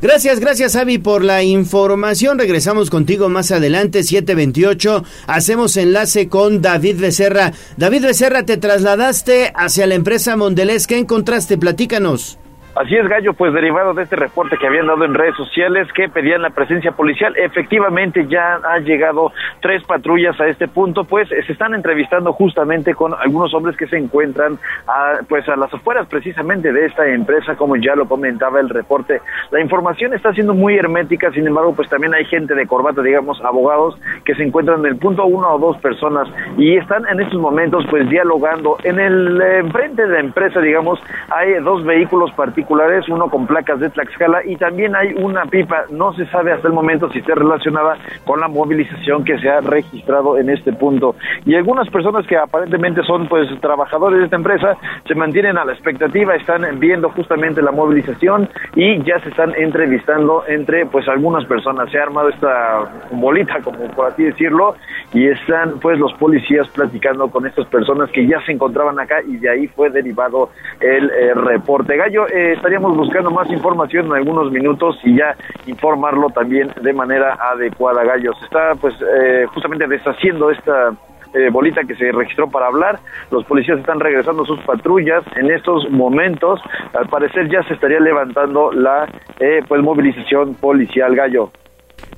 Gracias, 0.02 0.40
gracias 0.40 0.76
Avi 0.76 1.00
por 1.00 1.24
la 1.24 1.44
información. 1.44 2.38
Regresamos 2.38 2.90
contigo 2.90 3.28
más 3.30 3.52
adelante, 3.52 4.04
728. 4.04 5.04
Hacemos 5.28 5.78
enlace 5.78 6.30
con 6.30 6.62
David 6.62 7.00
Becerra. 7.00 7.54
David 7.78 8.04
Becerra, 8.04 8.44
te 8.44 8.58
trasladaste 8.58 9.52
hacia 9.56 9.88
la 9.88 9.96
empresa 9.96 10.36
Mondelez. 10.36 10.88
¿Qué 10.88 10.98
encontraste? 10.98 11.58
Platícanos. 11.58 12.38
Así 12.76 12.96
es, 12.96 13.08
Gallo, 13.08 13.34
pues 13.34 13.54
derivado 13.54 13.94
de 13.94 14.02
este 14.02 14.16
reporte 14.16 14.58
que 14.58 14.66
habían 14.66 14.88
dado 14.88 15.06
en 15.06 15.14
redes 15.14 15.36
sociales 15.36 15.88
que 15.94 16.10
pedían 16.10 16.42
la 16.42 16.50
presencia 16.50 16.92
policial, 16.92 17.36
efectivamente 17.38 18.26
ya 18.28 18.60
han 18.64 18.84
llegado 18.84 19.32
tres 19.62 19.84
patrullas 19.84 20.40
a 20.42 20.48
este 20.48 20.68
punto, 20.68 21.04
pues 21.04 21.30
se 21.30 21.52
están 21.52 21.76
entrevistando 21.76 22.34
justamente 22.34 22.96
con 22.96 23.14
algunos 23.14 23.54
hombres 23.54 23.78
que 23.78 23.86
se 23.86 23.98
encuentran 23.98 24.58
a, 24.88 25.20
pues 25.30 25.48
a 25.50 25.56
las 25.56 25.72
afueras 25.72 26.08
precisamente 26.08 26.74
de 26.74 26.88
esta 26.88 27.08
empresa, 27.08 27.56
como 27.56 27.76
ya 27.76 27.96
lo 27.96 28.08
comentaba 28.08 28.60
el 28.60 28.70
reporte. 28.70 29.22
La 29.52 29.62
información 29.62 30.16
está 30.16 30.34
siendo 30.34 30.56
muy 30.56 30.76
hermética, 30.76 31.32
sin 31.32 31.46
embargo, 31.46 31.76
pues 31.76 31.88
también 31.90 32.16
hay 32.16 32.26
gente 32.26 32.56
de 32.56 32.66
corbata, 32.66 33.04
digamos, 33.04 33.40
abogados 33.44 34.00
que 34.26 34.34
se 34.34 34.42
encuentran 34.42 34.80
en 34.80 34.88
el 34.88 34.98
punto 34.98 35.26
uno 35.26 35.48
o 35.54 35.60
dos 35.60 35.78
personas 35.78 36.28
y 36.58 36.76
están 36.76 37.06
en 37.08 37.20
estos 37.20 37.40
momentos 37.40 37.86
pues 37.92 38.10
dialogando. 38.10 38.78
En 38.84 39.00
el 39.00 39.40
enfrente 39.40 40.08
de 40.08 40.14
la 40.14 40.20
empresa, 40.22 40.60
digamos, 40.60 41.00
hay 41.30 41.54
dos 41.62 41.86
vehículos 41.86 42.32
particulares 42.32 42.63
uno 43.10 43.30
con 43.30 43.48
placas 43.48 43.80
de 43.80 43.90
Tlaxcala 43.90 44.46
y 44.46 44.56
también 44.56 44.96
hay 44.96 45.14
una 45.14 45.46
pipa, 45.46 45.86
no 45.90 46.14
se 46.14 46.26
sabe 46.28 46.52
hasta 46.52 46.68
el 46.68 46.74
momento 46.74 47.10
si 47.12 47.20
está 47.20 47.36
relacionada 47.36 47.98
con 48.26 48.40
la 48.40 48.48
movilización 48.48 49.24
que 49.24 49.38
se 49.40 49.50
ha 49.50 49.62
registrado 49.62 50.38
en 50.38 50.50
este 50.50 50.74
punto. 50.74 51.16
Y 51.46 51.56
algunas 51.56 51.90
personas 51.90 52.26
que 52.28 52.38
aparentemente 52.38 53.04
son 53.04 53.28
pues 53.28 53.48
trabajadores 53.62 54.20
de 54.20 54.26
esta 54.26 54.36
empresa 54.36 54.78
se 55.08 55.16
mantienen 55.16 55.58
a 55.58 55.66
la 55.66 55.74
expectativa, 55.74 56.36
están 56.36 56.64
viendo 56.80 57.10
justamente 57.10 57.62
la 57.62 57.72
movilización 57.72 58.50
y 58.76 59.02
ya 59.04 59.20
se 59.20 59.30
están 59.30 59.54
entrevistando 59.56 60.44
entre 60.48 60.86
pues 60.86 61.08
algunas 61.08 61.46
personas. 61.46 61.90
Se 61.92 62.00
ha 62.00 62.04
armado 62.04 62.30
esta 62.30 62.92
bolita, 63.12 63.60
como 63.62 63.88
por 63.92 64.08
así 64.08 64.24
decirlo, 64.24 64.76
y 65.14 65.28
están 65.28 65.80
pues 65.80 66.00
los 66.00 66.14
policías 66.14 66.68
platicando 66.70 67.30
con 67.30 67.46
estas 67.46 67.68
personas 67.68 68.10
que 68.12 68.26
ya 68.26 68.40
se 68.46 68.52
encontraban 68.52 69.00
acá 69.00 69.22
y 69.28 69.38
de 69.38 69.50
ahí 69.50 69.68
fue 69.68 69.90
derivado 69.90 70.50
el 70.80 71.10
eh, 71.10 71.34
reporte. 71.34 71.96
Gallo, 71.98 72.28
eh, 72.28 72.53
estaríamos 72.54 72.96
buscando 72.96 73.32
más 73.32 73.50
información 73.50 74.08
en 74.08 74.14
algunos 74.14 74.52
minutos 74.52 74.98
y 75.04 75.18
ya 75.18 75.36
informarlo 75.66 76.30
también 76.30 76.72
de 76.82 76.94
manera 76.94 77.38
adecuada, 77.52 78.04
Gallo. 78.04 78.34
Se 78.40 78.46
está 78.46 78.76
pues 78.76 78.96
eh, 79.02 79.46
justamente 79.54 79.88
deshaciendo 79.88 80.50
esta 80.52 80.94
eh, 81.34 81.50
bolita 81.50 81.84
que 81.84 81.96
se 81.96 82.12
registró 82.12 82.50
para 82.50 82.68
hablar. 82.68 83.00
Los 83.32 83.44
policías 83.46 83.80
están 83.80 84.00
regresando 84.00 84.46
sus 84.46 84.60
patrullas 84.62 85.24
en 85.36 85.52
estos 85.52 85.90
momentos. 85.90 86.62
Al 86.94 87.08
parecer 87.08 87.50
ya 87.50 87.64
se 87.64 87.74
estaría 87.74 88.00
levantando 88.00 88.72
la 88.72 89.08
eh, 89.40 89.62
pues 89.68 89.82
movilización 89.82 90.54
policial, 90.56 91.16
Gallo. 91.16 91.52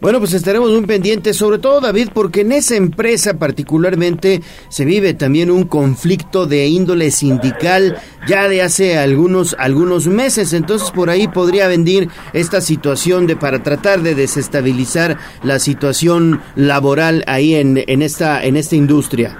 Bueno, 0.01 0.19
pues 0.19 0.33
estaremos 0.33 0.71
muy 0.71 0.85
pendientes, 0.85 1.37
sobre 1.37 1.57
todo 1.57 1.79
David, 1.81 2.09
porque 2.13 2.41
en 2.41 2.51
esa 2.51 2.75
empresa 2.75 3.39
particularmente 3.39 4.41
se 4.67 4.85
vive 4.85 5.13
también 5.13 5.49
un 5.49 5.65
conflicto 5.65 6.45
de 6.45 6.67
índole 6.67 7.11
sindical 7.11 7.97
ya 8.27 8.47
de 8.47 8.61
hace 8.61 8.97
algunos 8.97 9.55
algunos 9.57 10.07
meses, 10.07 10.53
entonces 10.53 10.91
por 10.91 11.09
ahí 11.09 11.27
podría 11.27 11.67
venir 11.67 12.09
esta 12.33 12.61
situación 12.61 13.25
de 13.25 13.35
para 13.35 13.63
tratar 13.63 14.01
de 14.01 14.15
desestabilizar 14.15 15.17
la 15.43 15.59
situación 15.59 16.41
laboral 16.55 17.23
ahí 17.27 17.55
en, 17.55 17.81
en 17.87 18.01
esta 18.01 18.43
en 18.43 18.57
esta 18.57 18.75
industria. 18.75 19.37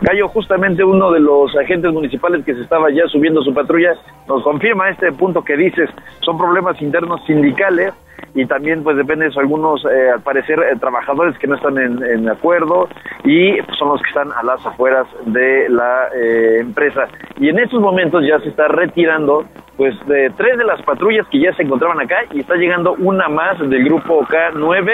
Gallo, 0.00 0.28
justamente 0.28 0.84
uno 0.84 1.10
de 1.10 1.20
los 1.20 1.54
agentes 1.56 1.92
municipales 1.92 2.44
que 2.44 2.54
se 2.54 2.62
estaba 2.62 2.88
ya 2.90 3.06
subiendo 3.08 3.42
su 3.42 3.52
patrulla 3.52 3.94
nos 4.28 4.42
confirma 4.42 4.90
este 4.90 5.12
punto 5.12 5.42
que 5.42 5.56
dices, 5.56 5.90
son 6.20 6.38
problemas 6.38 6.80
internos 6.80 7.20
sindicales 7.26 7.92
y 8.34 8.46
también 8.46 8.82
pues 8.82 8.96
depende 8.96 9.28
de 9.28 9.40
algunos, 9.40 9.84
eh, 9.84 10.10
al 10.14 10.20
parecer, 10.20 10.58
eh, 10.60 10.76
trabajadores 10.78 11.36
que 11.38 11.46
no 11.46 11.56
están 11.56 11.78
en, 11.78 12.28
acuerdo 12.28 12.88
y 13.24 13.56
son 13.78 13.88
los 13.88 14.02
que 14.02 14.08
están 14.08 14.30
a 14.32 14.42
las 14.42 14.64
afueras 14.64 15.06
de 15.26 15.68
la 15.68 16.08
eh, 16.14 16.58
empresa. 16.60 17.08
Y 17.38 17.48
en 17.48 17.58
estos 17.58 17.80
momentos 17.80 18.24
ya 18.26 18.38
se 18.40 18.48
está 18.48 18.68
retirando 18.68 19.44
pues 19.76 19.94
de 20.06 20.30
tres 20.36 20.58
de 20.58 20.64
las 20.64 20.82
patrullas 20.82 21.26
que 21.28 21.40
ya 21.40 21.52
se 21.54 21.62
encontraban 21.62 22.00
acá 22.00 22.16
y 22.32 22.40
está 22.40 22.56
llegando 22.56 22.94
una 22.98 23.28
más 23.28 23.58
del 23.58 23.84
grupo 23.84 24.24
K9 24.24 24.92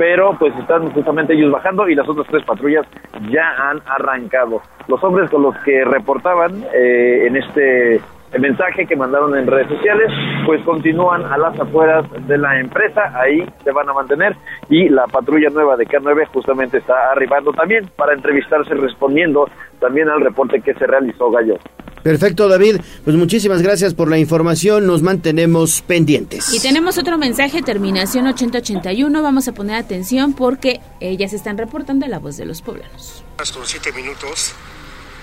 pero 0.00 0.34
pues 0.38 0.56
están 0.56 0.90
justamente 0.92 1.34
ellos 1.34 1.52
bajando 1.52 1.86
y 1.86 1.94
las 1.94 2.08
otras 2.08 2.26
tres 2.28 2.42
patrullas 2.46 2.86
ya 3.30 3.68
han 3.68 3.82
arrancado. 3.84 4.62
Los 4.88 5.04
hombres 5.04 5.28
con 5.28 5.42
los 5.42 5.54
que 5.58 5.84
reportaban 5.84 6.64
eh, 6.72 7.26
en 7.26 7.36
este 7.36 8.00
mensaje 8.38 8.86
que 8.86 8.96
mandaron 8.96 9.36
en 9.36 9.46
redes 9.46 9.68
sociales, 9.68 10.10
pues 10.46 10.62
continúan 10.62 11.24
a 11.24 11.36
las 11.36 11.58
afueras 11.58 12.04
de 12.26 12.38
la 12.38 12.60
empresa, 12.60 13.12
ahí 13.18 13.44
se 13.64 13.72
van 13.72 13.88
a 13.88 13.92
mantener 13.92 14.36
y 14.68 14.88
la 14.88 15.06
patrulla 15.06 15.50
nueva 15.50 15.76
de 15.76 15.86
K9 15.86 16.26
justamente 16.28 16.78
está 16.78 17.10
arribando 17.10 17.52
también 17.52 17.90
para 17.96 18.14
entrevistarse 18.14 18.74
respondiendo 18.74 19.48
también 19.80 20.08
al 20.08 20.20
reporte 20.20 20.60
que 20.60 20.74
se 20.74 20.86
realizó 20.86 21.30
Gallo. 21.30 21.56
Perfecto, 22.02 22.48
David. 22.48 22.80
Pues 23.04 23.16
muchísimas 23.16 23.62
gracias 23.62 23.94
por 23.94 24.08
la 24.08 24.18
información. 24.18 24.86
Nos 24.86 25.02
mantenemos 25.02 25.82
pendientes. 25.82 26.54
Y 26.54 26.60
tenemos 26.60 26.96
otro 26.98 27.18
mensaje, 27.18 27.62
terminación 27.62 28.26
8081. 28.26 29.22
Vamos 29.22 29.48
a 29.48 29.52
poner 29.52 29.76
atención 29.76 30.32
porque 30.32 30.80
ellas 31.00 31.32
están 31.32 31.58
reportando 31.58 32.06
la 32.06 32.18
voz 32.18 32.36
de 32.36 32.46
los 32.46 32.62
poblanos. 32.62 33.22
Con 33.36 33.66
siete 33.66 33.92
minutos. 33.92 34.54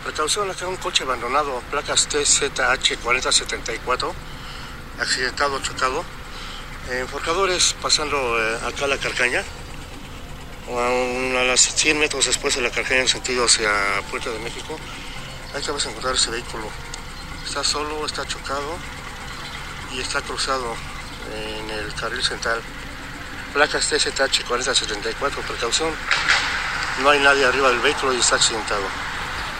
Precaución, 0.07 0.49
acá 0.49 0.65
un 0.69 0.77
coche 0.77 1.03
abandonado, 1.03 1.61
placas 1.69 2.07
TZH 2.07 2.95
4074, 3.03 4.15
accidentado, 5.01 5.61
chocado. 5.61 6.05
Enforcadores 6.89 7.75
pasando 7.81 8.15
eh, 8.39 8.57
acá 8.65 8.87
la 8.87 8.97
carcaña, 8.97 9.43
a, 10.69 11.41
a 11.41 11.43
las 11.43 11.59
100 11.59 11.99
metros 11.99 12.25
después 12.25 12.55
de 12.55 12.61
la 12.61 12.71
carcaña 12.71 13.01
en 13.01 13.09
sentido 13.09 13.43
hacia 13.43 13.69
Puerto 14.09 14.31
de 14.31 14.39
México. 14.39 14.79
Ahí 15.53 15.61
te 15.61 15.71
vas 15.71 15.85
a 15.85 15.89
encontrar 15.89 16.15
ese 16.15 16.31
vehículo. 16.31 16.69
Está 17.45 17.65
solo, 17.65 18.05
está 18.05 18.25
chocado 18.25 18.77
y 19.93 19.99
está 19.99 20.21
cruzado 20.21 20.73
en 21.35 21.69
el 21.69 21.93
carril 21.95 22.23
central. 22.23 22.61
Placas 23.51 23.89
TZH 23.89 24.45
4074, 24.47 25.41
precaución. 25.41 25.93
No 27.03 27.09
hay 27.09 27.19
nadie 27.19 27.43
arriba 27.43 27.67
del 27.67 27.81
vehículo 27.81 28.13
y 28.13 28.19
está 28.19 28.37
accidentado. 28.37 28.87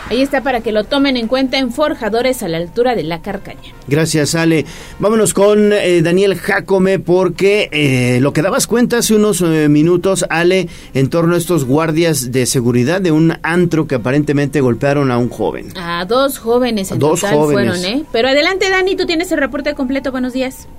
Ahí 0.10 0.22
está 0.22 0.42
para 0.42 0.62
que 0.62 0.72
lo 0.72 0.86
tomen 0.86 1.18
en 1.18 1.28
cuenta 1.28 1.58
en 1.58 1.72
Forjadores 1.72 2.42
a 2.42 2.48
la 2.48 2.58
altura 2.58 2.96
de 2.96 3.04
la 3.04 3.22
Carcaña. 3.22 3.74
Gracias, 3.88 4.36
Ale. 4.36 4.66
Vámonos 5.00 5.34
con 5.34 5.74
eh, 5.74 6.02
Daniel 6.02 6.36
Jacome 6.36 7.00
porque 7.00 7.68
eh, 7.74 8.20
lo 8.22 8.32
que 8.32 8.42
dabas 8.42 8.68
cuenta 8.68 9.00
hace 9.00 9.16
unos 9.16 9.42
eh, 9.42 9.68
minutos, 9.68 10.26
Ale, 10.30 10.70
en 10.94 11.10
torno 11.10 11.36
a 11.36 11.38
estos 11.38 11.66
guardias 11.66 12.32
de 12.32 12.46
seguridad 12.46 13.02
de 13.02 13.12
un 13.12 13.34
antro 13.44 13.86
que 13.86 13.96
aparentemente 13.96 14.62
golpearon 14.62 15.12
a 15.12 15.18
un 15.18 15.28
joven. 15.28 15.74
A 15.78 16.06
dos 16.06 16.38
jóvenes 16.38 16.90
en 16.92 17.00
dos 17.00 17.20
total 17.20 17.36
jóvenes. 17.36 17.80
fueron, 17.82 18.00
¿eh? 18.00 18.06
Pero 18.14 18.30
adelante, 18.30 18.70
Dani, 18.70 18.96
tú 18.96 19.06
tienes 19.06 19.30
el 19.34 19.40
reporte 19.40 19.74
completo. 19.76 20.14
Buenos 20.14 20.32
días. 20.32 20.70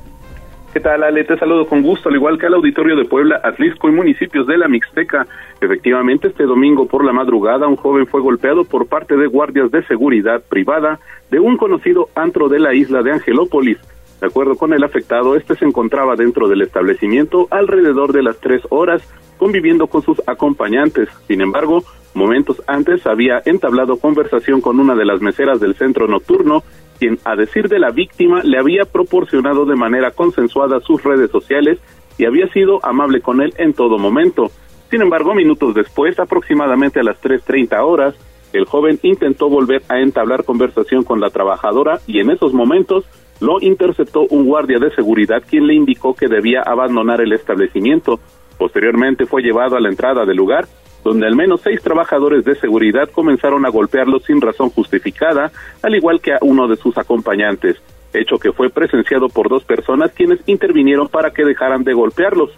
¿Qué 0.72 0.80
tal, 0.80 1.02
Ale? 1.02 1.24
Te 1.24 1.38
saludo 1.38 1.66
con 1.66 1.82
gusto, 1.82 2.10
al 2.10 2.16
igual 2.16 2.38
que 2.38 2.44
al 2.44 2.52
auditorio 2.52 2.94
de 2.94 3.06
Puebla, 3.06 3.40
Atlisco 3.42 3.88
y 3.88 3.92
municipios 3.92 4.46
de 4.46 4.58
la 4.58 4.68
Mixteca. 4.68 5.26
Efectivamente, 5.62 6.28
este 6.28 6.44
domingo 6.44 6.86
por 6.86 7.04
la 7.04 7.12
madrugada, 7.12 7.66
un 7.66 7.76
joven 7.76 8.06
fue 8.06 8.20
golpeado 8.20 8.64
por 8.64 8.86
parte 8.86 9.16
de 9.16 9.28
guardias 9.28 9.70
de 9.70 9.82
seguridad 9.84 10.42
privada 10.46 11.00
de 11.30 11.40
un 11.40 11.56
conocido 11.56 12.10
antro 12.14 12.50
de 12.50 12.60
la 12.60 12.74
isla 12.74 13.02
de 13.02 13.12
Angelópolis. 13.12 13.78
De 14.20 14.26
acuerdo 14.26 14.56
con 14.56 14.74
el 14.74 14.84
afectado, 14.84 15.36
este 15.36 15.54
se 15.54 15.64
encontraba 15.64 16.16
dentro 16.16 16.48
del 16.48 16.60
establecimiento 16.60 17.48
alrededor 17.50 18.12
de 18.12 18.24
las 18.24 18.38
tres 18.38 18.60
horas, 18.68 19.02
conviviendo 19.38 19.86
con 19.86 20.02
sus 20.02 20.20
acompañantes. 20.26 21.08
Sin 21.26 21.40
embargo, 21.40 21.82
momentos 22.12 22.62
antes 22.66 23.06
había 23.06 23.40
entablado 23.46 23.98
conversación 23.98 24.60
con 24.60 24.80
una 24.80 24.94
de 24.94 25.06
las 25.06 25.22
meseras 25.22 25.60
del 25.60 25.76
centro 25.76 26.08
nocturno 26.08 26.62
quien, 26.98 27.18
a 27.24 27.36
decir 27.36 27.68
de 27.68 27.78
la 27.78 27.90
víctima, 27.90 28.42
le 28.42 28.58
había 28.58 28.84
proporcionado 28.84 29.64
de 29.64 29.76
manera 29.76 30.10
consensuada 30.10 30.80
sus 30.80 31.02
redes 31.02 31.30
sociales 31.30 31.78
y 32.18 32.24
había 32.24 32.48
sido 32.48 32.84
amable 32.84 33.20
con 33.20 33.40
él 33.40 33.54
en 33.58 33.72
todo 33.72 33.98
momento. 33.98 34.50
Sin 34.90 35.02
embargo, 35.02 35.34
minutos 35.34 35.74
después, 35.74 36.18
aproximadamente 36.18 37.00
a 37.00 37.04
las 37.04 37.20
3.30 37.22 37.78
horas, 37.84 38.14
el 38.52 38.64
joven 38.64 38.98
intentó 39.02 39.48
volver 39.48 39.82
a 39.88 40.00
entablar 40.00 40.44
conversación 40.44 41.04
con 41.04 41.20
la 41.20 41.30
trabajadora 41.30 42.00
y 42.06 42.20
en 42.20 42.30
esos 42.30 42.54
momentos 42.54 43.04
lo 43.40 43.60
interceptó 43.60 44.26
un 44.30 44.46
guardia 44.46 44.78
de 44.78 44.90
seguridad 44.90 45.42
quien 45.48 45.66
le 45.66 45.74
indicó 45.74 46.14
que 46.14 46.28
debía 46.28 46.62
abandonar 46.62 47.20
el 47.20 47.32
establecimiento. 47.32 48.18
Posteriormente 48.56 49.26
fue 49.26 49.42
llevado 49.42 49.76
a 49.76 49.80
la 49.80 49.88
entrada 49.88 50.24
del 50.24 50.36
lugar 50.36 50.66
donde 51.04 51.26
al 51.26 51.36
menos 51.36 51.60
seis 51.62 51.80
trabajadores 51.82 52.44
de 52.44 52.54
seguridad 52.56 53.08
comenzaron 53.10 53.64
a 53.64 53.70
golpearlo 53.70 54.20
sin 54.20 54.40
razón 54.40 54.70
justificada, 54.70 55.50
al 55.82 55.94
igual 55.94 56.20
que 56.20 56.32
a 56.32 56.38
uno 56.42 56.68
de 56.68 56.76
sus 56.76 56.96
acompañantes, 56.98 57.76
hecho 58.12 58.38
que 58.38 58.52
fue 58.52 58.70
presenciado 58.70 59.28
por 59.28 59.48
dos 59.48 59.64
personas 59.64 60.12
quienes 60.12 60.40
intervinieron 60.46 61.08
para 61.08 61.30
que 61.30 61.44
dejaran 61.44 61.84
de 61.84 61.94
golpearlos. 61.94 62.50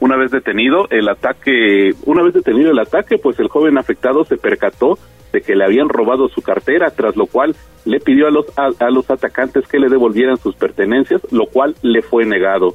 Una 0.00 0.16
vez 0.16 0.30
detenido 0.30 0.86
el 0.90 1.08
ataque, 1.08 1.90
una 2.06 2.22
vez 2.22 2.34
detenido 2.34 2.70
el 2.70 2.78
ataque, 2.78 3.18
pues 3.18 3.38
el 3.40 3.48
joven 3.48 3.78
afectado 3.78 4.24
se 4.24 4.36
percató 4.36 4.98
de 5.32 5.40
que 5.40 5.56
le 5.56 5.64
habían 5.64 5.88
robado 5.88 6.28
su 6.28 6.40
cartera, 6.40 6.90
tras 6.90 7.16
lo 7.16 7.26
cual 7.26 7.56
le 7.84 8.00
pidió 8.00 8.28
a 8.28 8.30
los 8.30 8.46
a, 8.56 8.90
los 8.90 9.10
atacantes 9.10 9.66
que 9.66 9.78
le 9.78 9.88
devolvieran 9.88 10.36
sus 10.36 10.54
pertenencias, 10.54 11.20
lo 11.32 11.46
cual 11.46 11.74
le 11.82 12.02
fue 12.02 12.24
negado. 12.24 12.74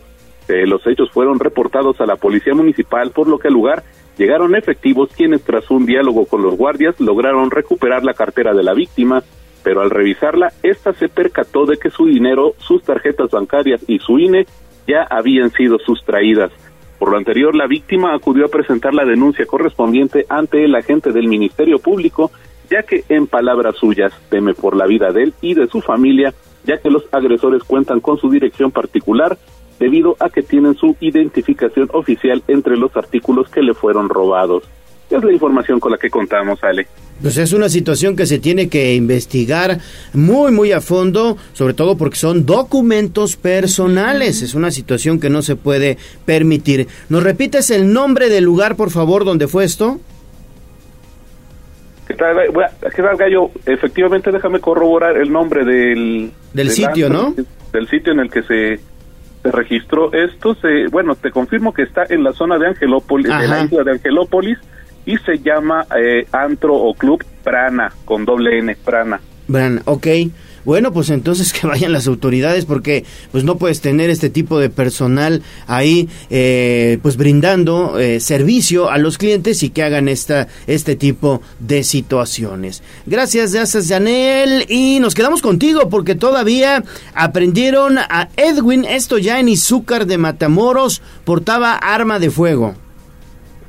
Eh, 0.50 0.68
los 0.68 0.86
hechos 0.86 1.10
fueron 1.12 1.40
reportados 1.40 2.02
a 2.02 2.06
la 2.06 2.18
policía 2.18 2.54
municipal, 2.54 3.12
por 3.12 3.28
lo 3.28 3.40
que 3.40 3.48
el 3.48 3.54
lugar 3.54 3.84
Llegaron 4.18 4.56
efectivos 4.56 5.10
quienes 5.16 5.44
tras 5.44 5.70
un 5.72 5.86
diálogo 5.86 6.26
con 6.26 6.44
los 6.44 6.56
guardias 6.56 7.00
lograron 7.00 7.50
recuperar 7.50 8.04
la 8.04 8.14
cartera 8.14 8.54
de 8.54 8.64
la 8.64 8.74
víctima, 8.74 9.24
pero 9.64 9.82
al 9.82 9.90
revisarla, 9.90 10.54
ésta 10.62 10.94
se 10.94 11.10
percató 11.10 11.66
de 11.66 11.78
que 11.78 11.90
su 11.90 12.06
dinero, 12.06 12.54
sus 12.58 12.84
tarjetas 12.84 13.32
bancarias 13.32 13.82
y 13.88 14.00
su 14.00 14.20
INE 14.20 14.46
ya 14.88 15.08
habían 15.10 15.50
sido 15.52 15.80
sustraídas. 15.80 16.52
Por 17.00 17.12
lo 17.12 17.18
anterior, 17.18 17.56
la 17.56 17.68
víctima 17.68 18.14
acudió 18.14 18.46
a 18.46 18.50
presentar 18.50 18.94
la 18.94 19.06
denuncia 19.06 19.46
correspondiente 19.46 20.26
ante 20.30 20.64
el 20.64 20.76
agente 20.76 21.12
del 21.12 21.28
Ministerio 21.28 21.80
Público, 21.80 22.32
ya 22.70 22.84
que 22.84 23.04
en 23.10 23.28
palabras 23.28 23.76
suyas 23.78 24.14
teme 24.30 24.54
por 24.54 24.76
la 24.76 24.86
vida 24.86 25.12
de 25.12 25.24
él 25.24 25.34
y 25.42 25.54
de 25.54 25.68
su 25.68 25.82
familia, 25.82 26.34
ya 26.66 26.78
que 26.78 26.90
los 26.90 27.04
agresores 27.12 27.64
cuentan 27.64 28.00
con 28.00 28.18
su 28.18 28.30
dirección 28.30 28.72
particular 28.72 29.38
debido 29.80 30.16
a 30.20 30.30
que 30.30 30.42
tienen 30.42 30.76
su 30.76 30.96
identificación 31.00 31.90
oficial 31.94 32.44
entre 32.48 32.78
los 32.78 32.96
artículos 32.96 33.50
que 33.50 33.62
le 33.62 33.74
fueron 33.74 34.10
robados. 34.10 34.64
Es 35.10 35.24
la 35.24 35.32
información 35.32 35.80
con 35.80 35.92
la 35.92 35.98
que 35.98 36.10
contamos, 36.10 36.64
Ale. 36.64 36.88
Pues 37.22 37.38
es 37.38 37.54
una 37.54 37.70
situación 37.70 38.16
que 38.16 38.26
se 38.26 38.40
tiene 38.40 38.68
que 38.68 38.96
investigar 38.96 39.80
muy, 40.14 40.52
muy 40.52 40.72
a 40.72 40.82
fondo, 40.82 41.38
sobre 41.54 41.74
todo 41.74 41.98
porque 41.98 42.18
son 42.18 42.46
documentos 42.46 43.36
personales. 43.38 44.42
Es 44.42 44.56
una 44.56 44.72
situación 44.72 45.20
que 45.20 45.30
no 45.30 45.42
se 45.42 45.56
puede 45.56 45.98
permitir. 46.26 46.88
¿Nos 47.10 47.24
repites 47.24 47.70
el 47.70 47.94
nombre 47.94 48.30
del 48.30 48.44
lugar, 48.44 48.76
por 48.76 48.90
favor, 48.90 49.24
donde 49.24 49.48
fue 49.48 49.64
esto? 49.64 50.00
¿Qué 52.08 52.16
tal, 52.16 52.36
¿Qué 52.94 53.02
tal 53.02 53.16
Gallo? 53.16 53.52
Efectivamente, 53.66 54.32
déjame 54.32 54.60
corroborar 54.60 55.16
el 55.18 55.32
nombre 55.32 55.64
del... 55.64 56.32
Del, 56.54 56.70
sitio, 56.72 57.10
¿no? 57.10 57.34
Del 57.72 57.88
sitio 57.88 58.12
en 58.12 58.20
el 58.20 58.30
que 58.30 58.44
se 58.44 58.80
se 59.44 59.52
registró 59.52 60.12
esto, 60.14 60.56
se, 60.56 60.88
bueno, 60.90 61.16
te 61.16 61.30
confirmo 61.30 61.74
que 61.74 61.84
está 61.84 62.04
en 62.10 62.24
la 62.24 62.32
zona 62.32 62.58
de 62.58 62.68
Angelópolis, 62.68 63.28
de 63.28 63.48
la 63.48 63.64
isla 63.66 63.84
de 63.84 63.92
Angelópolis, 63.92 64.58
y 65.06 65.18
se 65.18 65.40
llama 65.40 65.86
eh, 65.98 66.26
Antro 66.32 66.76
o 66.76 66.94
Club 66.94 67.24
Prana, 67.44 67.92
con 68.06 68.24
doble 68.24 68.60
N, 68.60 68.76
Prana. 68.86 69.20
Prana, 69.52 69.82
ok. 69.86 70.08
Bueno, 70.66 70.94
pues 70.94 71.10
entonces 71.10 71.54
que 71.54 71.68
vayan 71.68 71.92
las 71.92 72.08
autoridades 72.08 72.66
porque 72.66 73.06
pues 73.32 73.44
no 73.44 73.58
puedes 73.58 73.82
tener 73.82 74.10
este 74.10 74.30
tipo 74.30 74.60
de 74.60 74.70
personal 74.70 75.42
ahí 75.68 76.10
eh, 76.30 77.00
pues 77.02 77.18
brindando 77.18 78.00
eh, 78.00 78.20
servicio 78.20 78.90
a 78.90 78.98
los 78.98 79.18
clientes 79.18 79.64
y 79.64 79.70
que 79.70 79.84
hagan 79.84 80.08
esta, 80.08 80.48
este 80.68 80.96
tipo 80.96 81.42
de 81.60 81.84
situaciones. 81.84 82.84
Gracias, 83.06 83.54
gracias 83.54 83.88
Janel 83.88 84.66
y 84.70 85.00
nos 85.00 85.16
quedamos 85.16 85.42
contigo 85.42 85.90
porque 85.90 86.16
todavía 86.16 86.84
aprendieron 87.14 87.98
a 87.98 88.30
Edwin, 88.38 88.86
esto 88.86 89.18
ya 89.18 89.40
en 89.40 89.50
Izúcar 89.50 90.06
de 90.06 90.18
Matamoros, 90.18 91.02
portaba 91.26 91.74
arma 91.74 92.20
de 92.20 92.30
fuego. 92.30 92.83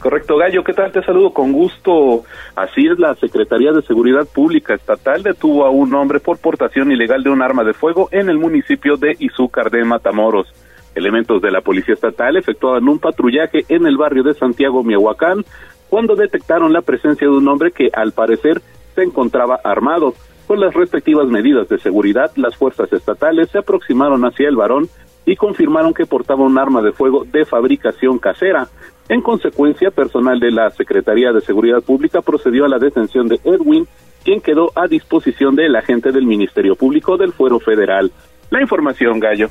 Correcto, 0.04 0.36
Gallo, 0.36 0.62
¿qué 0.62 0.74
tal? 0.74 0.92
Te 0.92 1.02
saludo 1.02 1.30
con 1.30 1.50
gusto. 1.50 2.24
Así 2.54 2.86
es, 2.86 2.98
la 2.98 3.14
Secretaría 3.14 3.72
de 3.72 3.80
Seguridad 3.80 4.28
Pública 4.30 4.74
Estatal 4.74 5.22
detuvo 5.22 5.64
a 5.64 5.70
un 5.70 5.94
hombre 5.94 6.20
por 6.20 6.36
portación 6.36 6.92
ilegal 6.92 7.22
de 7.22 7.30
un 7.30 7.40
arma 7.40 7.64
de 7.64 7.72
fuego 7.72 8.10
en 8.12 8.28
el 8.28 8.36
municipio 8.36 8.98
de 8.98 9.16
Izúcar 9.18 9.70
de 9.70 9.82
Matamoros. 9.82 10.46
Elementos 10.94 11.40
de 11.40 11.50
la 11.50 11.62
Policía 11.62 11.94
Estatal 11.94 12.36
efectuaban 12.36 12.86
un 12.86 12.98
patrullaje 12.98 13.64
en 13.70 13.86
el 13.86 13.96
barrio 13.96 14.22
de 14.24 14.34
Santiago, 14.34 14.84
Miahuacán, 14.84 15.42
cuando 15.88 16.16
detectaron 16.16 16.74
la 16.74 16.82
presencia 16.82 17.26
de 17.26 17.32
un 17.32 17.48
hombre 17.48 17.72
que, 17.72 17.88
al 17.90 18.12
parecer, 18.12 18.60
se 18.94 19.04
encontraba 19.04 19.58
armado. 19.64 20.12
Con 20.46 20.60
las 20.60 20.74
respectivas 20.74 21.28
medidas 21.28 21.66
de 21.70 21.78
seguridad, 21.78 22.30
las 22.36 22.54
fuerzas 22.56 22.92
estatales 22.92 23.48
se 23.48 23.60
aproximaron 23.60 24.22
hacia 24.26 24.50
el 24.50 24.56
varón 24.56 24.86
y 25.26 25.36
confirmaron 25.36 25.94
que 25.94 26.04
portaba 26.04 26.44
un 26.44 26.58
arma 26.58 26.82
de 26.82 26.92
fuego 26.92 27.24
de 27.24 27.46
fabricación 27.46 28.18
casera. 28.18 28.68
En 29.08 29.20
consecuencia, 29.20 29.90
personal 29.90 30.40
de 30.40 30.50
la 30.50 30.70
Secretaría 30.70 31.32
de 31.32 31.40
Seguridad 31.42 31.82
Pública 31.82 32.22
procedió 32.22 32.64
a 32.64 32.68
la 32.68 32.78
detención 32.78 33.28
de 33.28 33.38
Edwin, 33.44 33.86
quien 34.24 34.40
quedó 34.40 34.72
a 34.74 34.86
disposición 34.86 35.54
del 35.54 35.76
agente 35.76 36.10
del 36.10 36.26
Ministerio 36.26 36.74
Público 36.74 37.16
del 37.16 37.32
Fuero 37.32 37.60
Federal. 37.60 38.10
La 38.50 38.62
información, 38.62 39.20
Gallo. 39.20 39.50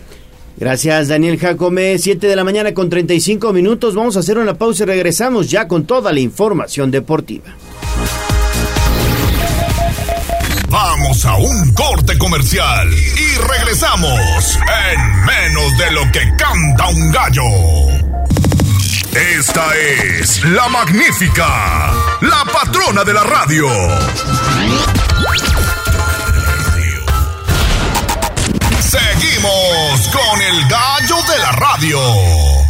Gracias, 0.58 1.08
Daniel 1.08 1.38
Jacome. 1.38 1.98
Siete 1.98 2.28
de 2.28 2.36
la 2.36 2.44
mañana 2.44 2.74
con 2.74 2.90
35 2.90 3.54
minutos. 3.54 3.96
Vamos 3.96 4.18
a 4.18 4.22
hacer 4.22 4.38
una 4.38 4.56
pausa 4.56 4.84
y 4.84 4.88
regresamos 4.88 5.50
ya 5.50 5.68
con 5.68 5.86
toda 5.86 6.12
la 6.12 6.20
información 6.20 6.90
deportiva. 6.92 7.56
Vamos 10.70 11.26
a 11.26 11.36
un 11.38 11.74
corte 11.74 12.18
comercial 12.18 12.90
y 12.92 13.58
regresamos 13.60 14.60
en 14.92 15.26
menos 15.26 15.78
de 15.78 15.92
lo 15.92 16.02
que 16.12 16.22
canta 16.36 16.88
un 16.90 17.12
gallo. 17.12 18.03
Esta 19.16 19.76
es 19.76 20.44
la 20.44 20.68
magnífica, 20.70 21.92
la 22.22 22.44
patrona 22.52 23.04
de 23.04 23.14
la 23.14 23.24
radio. 23.24 23.68
Seguimos 28.80 30.10
con 30.10 30.42
el 30.42 30.68
gallo 30.68 31.18
de 31.32 31.38
la 31.40 31.52
radio. 31.52 32.63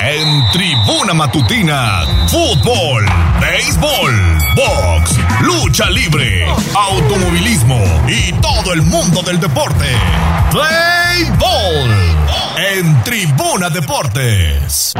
En 0.00 0.50
Tribuna 0.52 1.14
Matutina, 1.14 2.02
fútbol, 2.28 3.06
béisbol, 3.40 4.38
box, 4.54 5.18
lucha 5.40 5.88
libre, 5.90 6.46
automovilismo 6.74 7.80
y 8.08 8.32
todo 8.34 8.72
el 8.72 8.82
mundo 8.82 9.22
del 9.22 9.40
deporte. 9.40 9.86
Play 10.50 11.30
Ball 11.38 12.14
en 12.76 13.02
Tribuna 13.04 13.70
Deportes. 13.70 14.92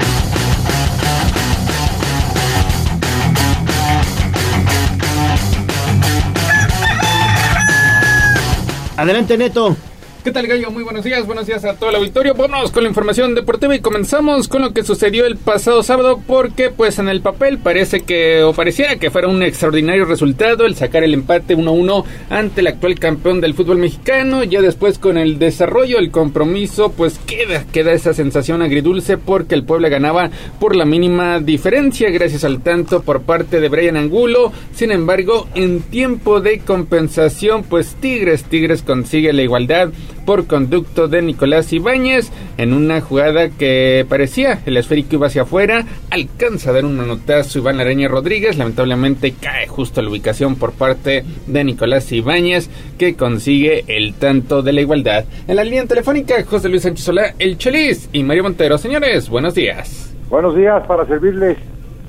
Adelante, 8.96 9.36
Neto. 9.36 9.76
¿Qué 10.24 10.32
tal, 10.32 10.46
Gallo? 10.46 10.70
Muy 10.70 10.82
buenos 10.84 11.04
días, 11.04 11.26
buenos 11.26 11.46
días 11.46 11.66
a 11.66 11.74
todo 11.74 11.90
el 11.90 11.96
auditorio. 11.96 12.32
Vámonos 12.32 12.70
con 12.70 12.82
la 12.82 12.88
información 12.88 13.34
deportiva 13.34 13.76
y 13.76 13.80
comenzamos 13.80 14.48
con 14.48 14.62
lo 14.62 14.72
que 14.72 14.82
sucedió 14.82 15.26
el 15.26 15.36
pasado 15.36 15.82
sábado 15.82 16.18
porque 16.26 16.70
pues 16.70 16.98
en 16.98 17.10
el 17.10 17.20
papel 17.20 17.58
parece 17.58 18.00
que 18.00 18.42
o 18.42 18.54
pareciera 18.54 18.96
que 18.96 19.10
fuera 19.10 19.28
un 19.28 19.42
extraordinario 19.42 20.06
resultado 20.06 20.64
el 20.64 20.76
sacar 20.76 21.04
el 21.04 21.12
empate 21.12 21.54
1-1 21.54 22.04
ante 22.30 22.62
el 22.62 22.68
actual 22.68 22.98
campeón 22.98 23.42
del 23.42 23.52
fútbol 23.52 23.76
mexicano. 23.76 24.42
Ya 24.44 24.62
después 24.62 24.98
con 24.98 25.18
el 25.18 25.38
desarrollo, 25.38 25.98
el 25.98 26.10
compromiso, 26.10 26.90
pues 26.92 27.18
queda, 27.18 27.66
queda 27.70 27.92
esa 27.92 28.14
sensación 28.14 28.62
agridulce 28.62 29.18
porque 29.18 29.54
el 29.54 29.64
pueblo 29.64 29.90
ganaba 29.90 30.30
por 30.58 30.74
la 30.74 30.86
mínima 30.86 31.38
diferencia 31.38 32.08
gracias 32.08 32.44
al 32.44 32.62
tanto 32.62 33.02
por 33.02 33.24
parte 33.24 33.60
de 33.60 33.68
Brian 33.68 33.98
Angulo. 33.98 34.52
Sin 34.74 34.90
embargo, 34.90 35.50
en 35.54 35.82
tiempo 35.82 36.40
de 36.40 36.60
compensación, 36.60 37.62
pues 37.64 37.94
Tigres, 37.96 38.44
Tigres 38.44 38.80
consigue 38.80 39.30
la 39.34 39.42
igualdad 39.42 39.90
por 40.24 40.46
conducto 40.46 41.08
de 41.08 41.22
Nicolás 41.22 41.72
Ibáñez 41.72 42.30
en 42.58 42.72
una 42.72 43.00
jugada 43.00 43.48
que 43.48 44.06
parecía 44.08 44.60
el 44.66 44.76
esférico 44.76 45.16
iba 45.16 45.26
hacia 45.26 45.42
afuera, 45.42 45.84
alcanza 46.10 46.70
a 46.70 46.72
dar 46.72 46.84
un 46.84 46.96
manotazo 46.96 47.58
Iván 47.58 47.80
Araña 47.80 48.08
Rodríguez, 48.08 48.56
lamentablemente 48.56 49.34
cae 49.40 49.66
justo 49.66 50.00
a 50.00 50.02
la 50.02 50.10
ubicación 50.10 50.56
por 50.56 50.72
parte 50.72 51.24
de 51.46 51.64
Nicolás 51.64 52.10
Ibáñez 52.12 52.70
que 52.98 53.16
consigue 53.16 53.84
el 53.86 54.14
tanto 54.14 54.62
de 54.62 54.72
la 54.72 54.80
igualdad. 54.80 55.24
En 55.46 55.56
la 55.56 55.64
línea 55.64 55.86
telefónica 55.86 56.42
José 56.44 56.68
Luis 56.68 56.82
Sánchez 56.82 57.04
Solá, 57.04 57.34
el 57.38 57.58
Chelis 57.58 58.08
y 58.12 58.22
Mario 58.22 58.44
Montero. 58.44 58.78
Señores, 58.78 59.28
buenos 59.28 59.54
días. 59.54 60.14
Buenos 60.28 60.56
días 60.56 60.86
para 60.86 61.06
servirles. 61.06 61.58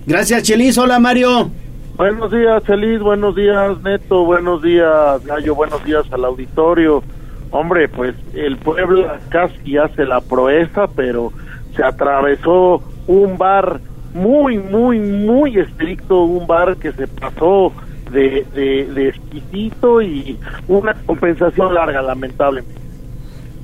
Gracias, 0.06 0.44
Chelis. 0.44 0.78
Hola, 0.78 1.00
Mario. 1.00 1.50
Buenos 1.98 2.32
días, 2.32 2.64
Chelis. 2.64 3.00
Buenos 3.00 3.36
días, 3.36 3.82
Neto. 3.82 4.26
Buenos 4.26 4.62
días, 4.62 5.26
Gallo. 5.26 5.56
Buenos 5.56 5.84
días 5.86 6.06
al 6.12 6.26
auditorio. 6.26 7.04
Hombre, 7.51 7.88
pues 7.88 8.15
el 8.34 8.57
pueblo 8.57 9.07
casi 9.30 9.77
hace 9.77 10.05
la 10.05 10.22
proeza, 10.22 10.88
pero 10.88 11.31
se 11.76 11.84
atravesó 11.84 12.84
un 13.07 13.38
bar 13.38 13.80
muy, 14.13 14.57
muy, 14.57 14.99
muy 14.99 15.57
estricto, 15.57 16.23
un 16.23 16.47
bar 16.47 16.77
que 16.77 16.91
se 16.91 17.07
pasó 17.07 17.72
de, 18.11 18.45
de, 18.53 19.09
exquisito 19.09 20.01
y 20.01 20.38
una 20.67 20.93
compensación 21.05 21.73
larga, 21.73 22.01
lamentablemente. 22.01 22.81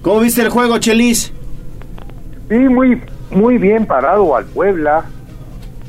¿Cómo 0.01 0.19
viste 0.19 0.41
el 0.41 0.49
juego, 0.49 0.77
Chelis? 0.77 1.33
Sí, 2.49 2.55
muy, 2.55 3.01
muy 3.29 3.57
bien 3.57 3.85
parado 3.85 4.35
al 4.35 4.45
Puebla, 4.45 5.05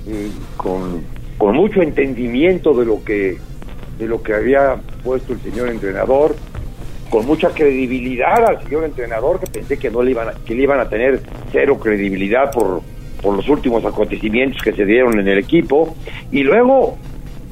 eh, 0.06 0.30
con, 0.56 1.02
con 1.38 1.56
mucho 1.56 1.82
entendimiento 1.82 2.74
de 2.74 2.84
lo 2.84 3.02
que 3.02 3.38
de 3.98 4.08
lo 4.08 4.22
que 4.22 4.34
había 4.34 4.76
puesto 5.04 5.32
el 5.32 5.40
señor 5.40 5.68
entrenador 5.68 6.34
con 7.12 7.26
mucha 7.26 7.50
credibilidad 7.50 8.42
al 8.42 8.62
señor 8.62 8.84
entrenador, 8.84 9.38
que 9.38 9.46
pensé 9.46 9.78
que 9.78 9.90
no 9.90 10.02
le 10.02 10.12
iban 10.12 10.30
a, 10.30 10.32
que 10.32 10.54
le 10.54 10.62
iban 10.62 10.80
a 10.80 10.88
tener 10.88 11.20
cero 11.52 11.78
credibilidad 11.78 12.50
por, 12.50 12.80
por 13.20 13.36
los 13.36 13.46
últimos 13.50 13.84
acontecimientos 13.84 14.62
que 14.62 14.72
se 14.72 14.86
dieron 14.86 15.20
en 15.20 15.28
el 15.28 15.36
equipo, 15.36 15.94
y 16.30 16.42
luego 16.42 16.96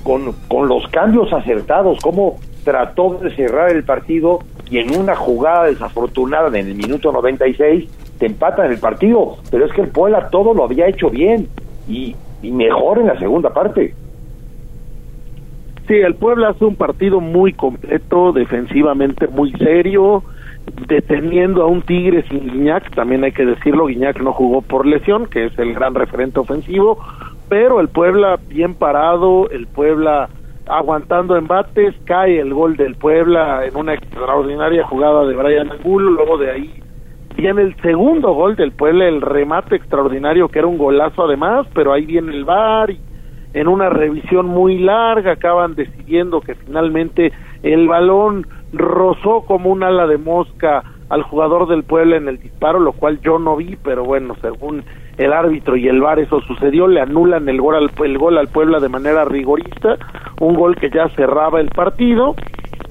con, 0.02 0.32
con 0.48 0.66
los 0.66 0.88
cambios 0.88 1.30
acertados, 1.34 1.98
cómo 2.02 2.38
trató 2.64 3.18
de 3.22 3.36
cerrar 3.36 3.70
el 3.70 3.84
partido 3.84 4.38
y 4.70 4.78
en 4.78 4.98
una 4.98 5.14
jugada 5.14 5.64
desafortunada 5.64 6.48
en 6.58 6.66
el 6.66 6.74
minuto 6.74 7.12
96 7.12 7.86
te 8.18 8.26
empatan 8.26 8.70
el 8.70 8.78
partido, 8.78 9.36
pero 9.50 9.66
es 9.66 9.72
que 9.74 9.82
el 9.82 9.88
Puebla 9.88 10.30
todo 10.30 10.54
lo 10.54 10.64
había 10.64 10.88
hecho 10.88 11.10
bien 11.10 11.48
y, 11.86 12.16
y 12.40 12.50
mejor 12.50 12.98
en 12.98 13.08
la 13.08 13.18
segunda 13.18 13.52
parte. 13.52 13.92
Sí, 15.90 15.96
el 15.96 16.14
Puebla 16.14 16.50
hace 16.50 16.64
un 16.64 16.76
partido 16.76 17.18
muy 17.18 17.52
completo, 17.52 18.30
defensivamente 18.30 19.26
muy 19.26 19.50
serio, 19.54 20.22
deteniendo 20.86 21.64
a 21.64 21.66
un 21.66 21.82
Tigre 21.82 22.22
sin 22.28 22.48
Guiñac, 22.48 22.94
también 22.94 23.24
hay 23.24 23.32
que 23.32 23.44
decirlo, 23.44 23.86
Guiñac 23.86 24.20
no 24.20 24.32
jugó 24.32 24.62
por 24.62 24.86
lesión, 24.86 25.26
que 25.26 25.46
es 25.46 25.58
el 25.58 25.74
gran 25.74 25.96
referente 25.96 26.38
ofensivo, 26.38 26.96
pero 27.48 27.80
el 27.80 27.88
Puebla 27.88 28.38
bien 28.48 28.74
parado, 28.74 29.50
el 29.50 29.66
Puebla 29.66 30.28
aguantando 30.68 31.34
embates, 31.34 31.96
cae 32.04 32.38
el 32.38 32.54
gol 32.54 32.76
del 32.76 32.94
Puebla 32.94 33.66
en 33.66 33.76
una 33.76 33.94
extraordinaria 33.94 34.86
jugada 34.86 35.26
de 35.26 35.34
Brian 35.34 35.72
Angulo, 35.72 36.12
luego 36.12 36.38
de 36.38 36.52
ahí 36.52 36.72
viene 37.36 37.62
el 37.62 37.74
segundo 37.82 38.32
gol 38.32 38.54
del 38.54 38.70
Puebla, 38.70 39.08
el 39.08 39.20
remate 39.20 39.74
extraordinario 39.74 40.46
que 40.46 40.60
era 40.60 40.68
un 40.68 40.78
golazo 40.78 41.24
además, 41.24 41.66
pero 41.74 41.92
ahí 41.92 42.06
viene 42.06 42.32
el 42.32 42.44
VAR 42.44 42.90
y 42.90 43.00
en 43.54 43.68
una 43.68 43.88
revisión 43.88 44.46
muy 44.46 44.78
larga 44.78 45.32
acaban 45.32 45.74
decidiendo 45.74 46.40
que 46.40 46.54
finalmente 46.54 47.32
el 47.62 47.88
balón 47.88 48.46
rozó 48.72 49.42
como 49.42 49.70
un 49.70 49.82
ala 49.82 50.06
de 50.06 50.18
mosca 50.18 50.84
al 51.08 51.22
jugador 51.24 51.66
del 51.68 51.82
Puebla 51.82 52.16
en 52.16 52.28
el 52.28 52.38
disparo, 52.38 52.78
lo 52.78 52.92
cual 52.92 53.20
yo 53.20 53.38
no 53.38 53.56
vi, 53.56 53.76
pero 53.82 54.04
bueno, 54.04 54.36
según 54.40 54.84
el 55.18 55.32
árbitro 55.32 55.76
y 55.76 55.88
el 55.88 56.00
VAR 56.00 56.20
eso 56.20 56.40
sucedió, 56.42 56.86
le 56.86 57.00
anulan 57.00 57.48
el 57.48 57.60
gol 57.60 57.74
al, 57.74 57.90
el 58.04 58.16
gol 58.16 58.38
al 58.38 58.48
Puebla 58.48 58.78
de 58.78 58.88
manera 58.88 59.24
rigorista, 59.24 59.96
un 60.40 60.54
gol 60.54 60.76
que 60.76 60.88
ya 60.88 61.08
cerraba 61.10 61.60
el 61.60 61.68
partido 61.68 62.36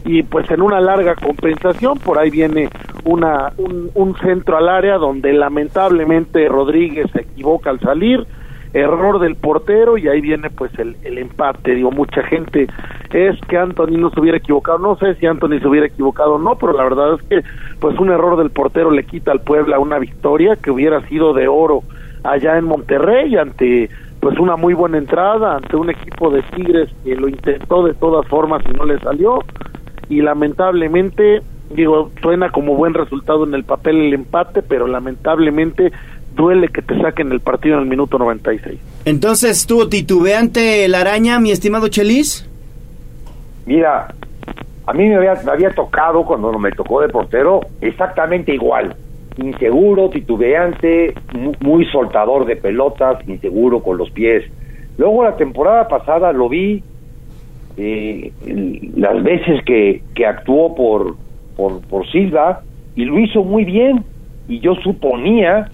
y 0.04 0.24
pues 0.24 0.50
en 0.52 0.62
una 0.62 0.82
larga 0.82 1.16
compensación 1.16 1.98
por 1.98 2.20
ahí 2.20 2.30
viene 2.30 2.70
una 3.06 3.54
un, 3.58 3.90
un 3.96 4.16
centro 4.18 4.58
al 4.58 4.70
área 4.70 4.98
donde 4.98 5.34
lamentablemente 5.34 6.48
Rodríguez 6.48 7.08
se 7.12 7.22
equivoca 7.22 7.70
al 7.70 7.80
salir, 7.80 8.28
error 8.74 9.20
del 9.20 9.36
portero 9.36 9.98
y 9.98 10.08
ahí 10.08 10.22
viene 10.22 10.50
pues 10.50 10.78
el, 10.78 10.96
el 11.04 11.18
empate. 11.18 11.76
Digo, 11.76 11.92
mucha 11.92 12.24
gente 12.24 12.68
es 13.12 13.40
que 13.48 13.58
Anthony 13.58 13.98
no 13.98 14.10
se 14.12 14.20
hubiera 14.20 14.38
equivocado. 14.38 14.78
No 14.78 14.96
sé 14.98 15.16
si 15.16 15.26
Anthony 15.26 15.60
se 15.60 15.68
hubiera 15.68 15.88
equivocado 15.88 16.36
o 16.36 16.40
no, 16.40 16.56
pero 16.56 16.74
la 16.74 16.84
verdad 16.84 17.16
es 17.16 17.22
que 17.24 17.50
pues 17.80 17.98
un 17.98 18.10
error 18.10 18.38
del 18.38 18.52
portero 18.52 18.92
le 18.92 19.06
quita 19.06 19.32
al 19.32 19.42
Puebla 19.42 19.80
una 19.80 20.00
victoria 20.00 20.56
que 20.56 20.72
hubiera 20.72 21.02
sido 21.08 21.34
de 21.34 21.48
oro 21.48 21.84
allá 22.24 22.58
en 22.58 22.66
Monterrey 22.66 23.36
ante 23.38 23.90
pues 24.20 24.38
una 24.38 24.58
muy 24.58 24.74
buena 24.74 24.98
entrada 24.98 25.56
ante 25.56 25.78
un 25.78 25.90
equipo 25.90 26.30
de 26.30 26.42
Tigres 26.42 26.90
que 27.04 27.16
lo 27.16 27.30
intentó 27.30 27.84
de 27.84 27.94
todas 27.94 28.28
formas 28.28 28.62
y 28.70 28.74
no 28.74 28.84
le 28.84 29.00
salió 29.00 29.40
y 30.10 30.22
lamentablemente 30.22 31.42
digo 31.70 32.12
suena 32.22 32.50
como 32.50 32.76
buen 32.76 32.94
resultado 32.94 33.46
en 33.46 33.54
el 33.54 33.64
papel 33.64 33.96
el 33.96 34.14
empate 34.14 34.62
pero 34.62 34.88
lamentablemente 34.88 35.94
duele 36.40 36.70
que 36.70 36.82
te 36.82 36.98
saquen 37.02 37.32
el 37.34 37.42
partido 37.42 37.76
en 37.76 37.82
el 37.84 37.90
minuto 37.90 38.18
96. 38.18 38.80
Entonces, 39.06 39.52
¿estuvo 39.58 39.90
titubeante 39.90 40.88
la 40.88 41.02
araña, 41.02 41.40
mi 41.40 41.52
estimado 41.52 41.90
Chelis? 41.90 42.48
Mira, 43.66 44.08
a 44.88 44.94
mí 44.94 45.08
me 45.08 45.16
había, 45.16 45.36
me 45.46 45.52
había 45.52 45.70
tocado 45.72 46.24
cuando 46.26 46.52
me 46.58 46.72
tocó 46.72 47.02
de 47.02 47.10
portero 47.10 47.60
exactamente 47.82 48.54
igual. 48.54 48.96
Inseguro, 49.38 50.10
titubeante, 50.10 51.14
mu- 51.34 51.54
muy 51.60 51.86
soltador 51.92 52.46
de 52.46 52.56
pelotas, 52.56 53.20
inseguro 53.28 53.82
con 53.84 53.98
los 53.98 54.10
pies. 54.12 54.44
Luego 54.98 55.24
la 55.24 55.36
temporada 55.36 55.88
pasada 55.88 56.32
lo 56.32 56.50
vi 56.50 56.82
eh, 57.78 58.32
las 58.96 59.22
veces 59.24 59.64
que, 59.66 60.02
que 60.16 60.26
actuó 60.26 60.74
por, 60.76 61.16
por, 61.56 61.82
por 61.82 62.10
Silva 62.12 62.62
y 62.96 63.06
lo 63.06 63.20
hizo 63.20 63.44
muy 63.44 63.66
bien. 63.66 64.04
Y 64.48 64.60
yo 64.62 64.74
suponía 64.84 65.70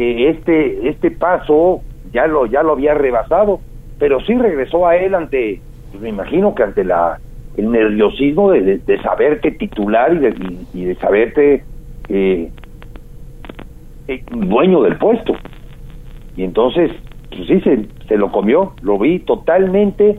que 0.00 0.30
este, 0.30 0.88
este 0.88 1.10
paso 1.10 1.82
ya 2.10 2.26
lo, 2.26 2.46
ya 2.46 2.62
lo 2.62 2.72
había 2.72 2.94
rebasado, 2.94 3.60
pero 3.98 4.18
sí 4.20 4.32
regresó 4.32 4.86
a 4.86 4.96
él 4.96 5.14
ante, 5.14 5.60
pues 5.90 6.02
me 6.02 6.08
imagino 6.08 6.54
que 6.54 6.62
ante 6.62 6.84
la 6.84 7.20
el 7.58 7.70
nerviosismo 7.70 8.50
de, 8.50 8.62
de, 8.62 8.78
de 8.78 9.02
saberte 9.02 9.50
titular 9.50 10.14
y 10.14 10.18
de, 10.20 10.56
y, 10.72 10.84
de 10.86 10.94
saberte 10.94 11.64
eh, 12.08 12.50
dueño 14.30 14.80
del 14.84 14.96
puesto. 14.96 15.34
Y 16.34 16.44
entonces, 16.44 16.92
pues 17.28 17.46
sí, 17.46 17.60
se, 17.60 17.84
se 18.08 18.16
lo 18.16 18.32
comió, 18.32 18.72
lo 18.80 18.98
vi 18.98 19.18
totalmente 19.18 20.18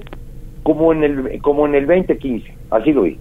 como 0.62 0.94
en 0.94 1.04
el 1.04 1.42
como 1.42 1.66
en 1.66 1.74
el 1.74 1.88
2015, 1.88 2.54
así 2.70 2.94
lo 2.94 3.02
vi. 3.02 3.18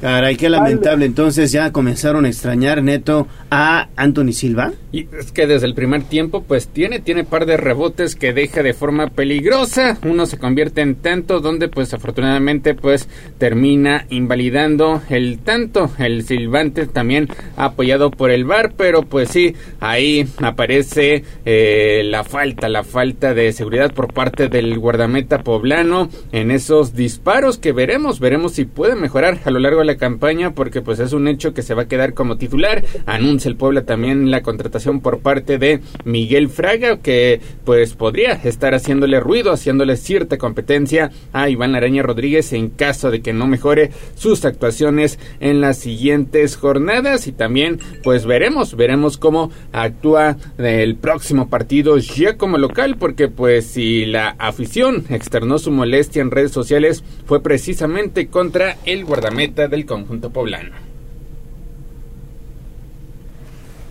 Caray, 0.00 0.36
qué 0.36 0.48
lamentable. 0.48 1.06
Entonces 1.06 1.50
ya 1.50 1.72
comenzaron 1.72 2.24
a 2.24 2.28
extrañar 2.28 2.82
neto 2.84 3.26
a 3.50 3.88
Anthony 3.96 4.32
Silva. 4.32 4.72
Y 4.92 5.08
es 5.18 5.32
que 5.32 5.46
desde 5.46 5.66
el 5.66 5.74
primer 5.74 6.04
tiempo, 6.04 6.44
pues 6.44 6.68
tiene, 6.68 7.00
tiene 7.00 7.24
par 7.24 7.46
de 7.46 7.56
rebotes 7.56 8.14
que 8.14 8.32
deja 8.32 8.62
de 8.62 8.74
forma 8.74 9.08
peligrosa. 9.08 9.98
Uno 10.04 10.26
se 10.26 10.38
convierte 10.38 10.82
en 10.82 10.94
tanto, 10.94 11.40
donde 11.40 11.68
pues 11.68 11.92
afortunadamente 11.92 12.74
pues 12.74 13.08
termina 13.38 14.06
invalidando 14.08 15.02
el 15.08 15.40
tanto. 15.40 15.90
El 15.98 16.24
silbante 16.24 16.86
también 16.86 17.28
apoyado 17.56 18.12
por 18.12 18.30
el 18.30 18.44
VAR, 18.44 18.74
pero 18.76 19.02
pues 19.02 19.30
sí, 19.30 19.56
ahí 19.80 20.28
aparece 20.40 21.24
eh, 21.44 22.02
la 22.04 22.22
falta, 22.22 22.68
la 22.68 22.84
falta 22.84 23.34
de 23.34 23.52
seguridad 23.52 23.92
por 23.92 24.12
parte 24.12 24.48
del 24.48 24.78
guardameta 24.78 25.42
poblano 25.42 26.08
en 26.30 26.50
esos 26.50 26.94
disparos 26.94 27.58
que 27.58 27.72
veremos, 27.72 28.20
veremos 28.20 28.52
si 28.52 28.64
puede 28.64 28.94
mejorar 28.94 29.38
a 29.44 29.50
lo 29.50 29.58
largo 29.58 29.80
de 29.80 29.87
la 29.88 29.96
campaña 29.96 30.52
porque 30.52 30.82
pues 30.82 31.00
es 31.00 31.12
un 31.12 31.26
hecho 31.26 31.52
que 31.52 31.62
se 31.62 31.74
va 31.74 31.82
a 31.82 31.88
quedar 31.88 32.14
como 32.14 32.36
titular. 32.36 32.84
Anuncia 33.06 33.48
el 33.48 33.56
Puebla 33.56 33.84
también 33.84 34.30
la 34.30 34.42
contratación 34.42 35.00
por 35.00 35.18
parte 35.18 35.58
de 35.58 35.80
Miguel 36.04 36.48
Fraga 36.48 36.98
que 36.98 37.40
pues 37.64 37.94
podría 37.94 38.34
estar 38.44 38.74
haciéndole 38.74 39.18
ruido, 39.18 39.52
haciéndole 39.52 39.96
cierta 39.96 40.38
competencia 40.38 41.10
a 41.32 41.48
Iván 41.48 41.74
Araña 41.74 42.02
Rodríguez 42.02 42.52
en 42.52 42.68
caso 42.68 43.10
de 43.10 43.22
que 43.22 43.32
no 43.32 43.46
mejore 43.46 43.90
sus 44.14 44.44
actuaciones 44.44 45.18
en 45.40 45.60
las 45.60 45.78
siguientes 45.78 46.56
jornadas 46.56 47.26
y 47.26 47.32
también 47.32 47.80
pues 48.04 48.26
veremos, 48.26 48.76
veremos 48.76 49.16
cómo 49.16 49.50
actúa 49.72 50.36
el 50.58 50.96
próximo 50.96 51.48
partido 51.48 51.96
ya 51.98 52.36
como 52.36 52.58
local 52.58 52.96
porque 52.98 53.28
pues 53.28 53.66
si 53.66 54.04
la 54.04 54.36
afición 54.38 55.04
externó 55.08 55.58
su 55.58 55.70
molestia 55.70 56.22
en 56.22 56.30
redes 56.30 56.52
sociales 56.52 57.02
fue 57.26 57.42
precisamente 57.42 58.28
contra 58.28 58.76
el 58.84 59.04
guardameta 59.04 59.68
del 59.68 59.77
conjunto 59.86 60.30
poblano. 60.30 60.70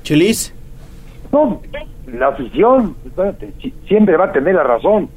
Chelis. 0.03 0.53
No, 1.31 1.61
la 2.07 2.27
afición 2.29 2.95
espérate, 3.05 3.51
siempre 3.87 4.15
va 4.15 4.25
a 4.25 4.31
tener 4.31 4.55
la 4.55 4.63
razón. 4.63 5.09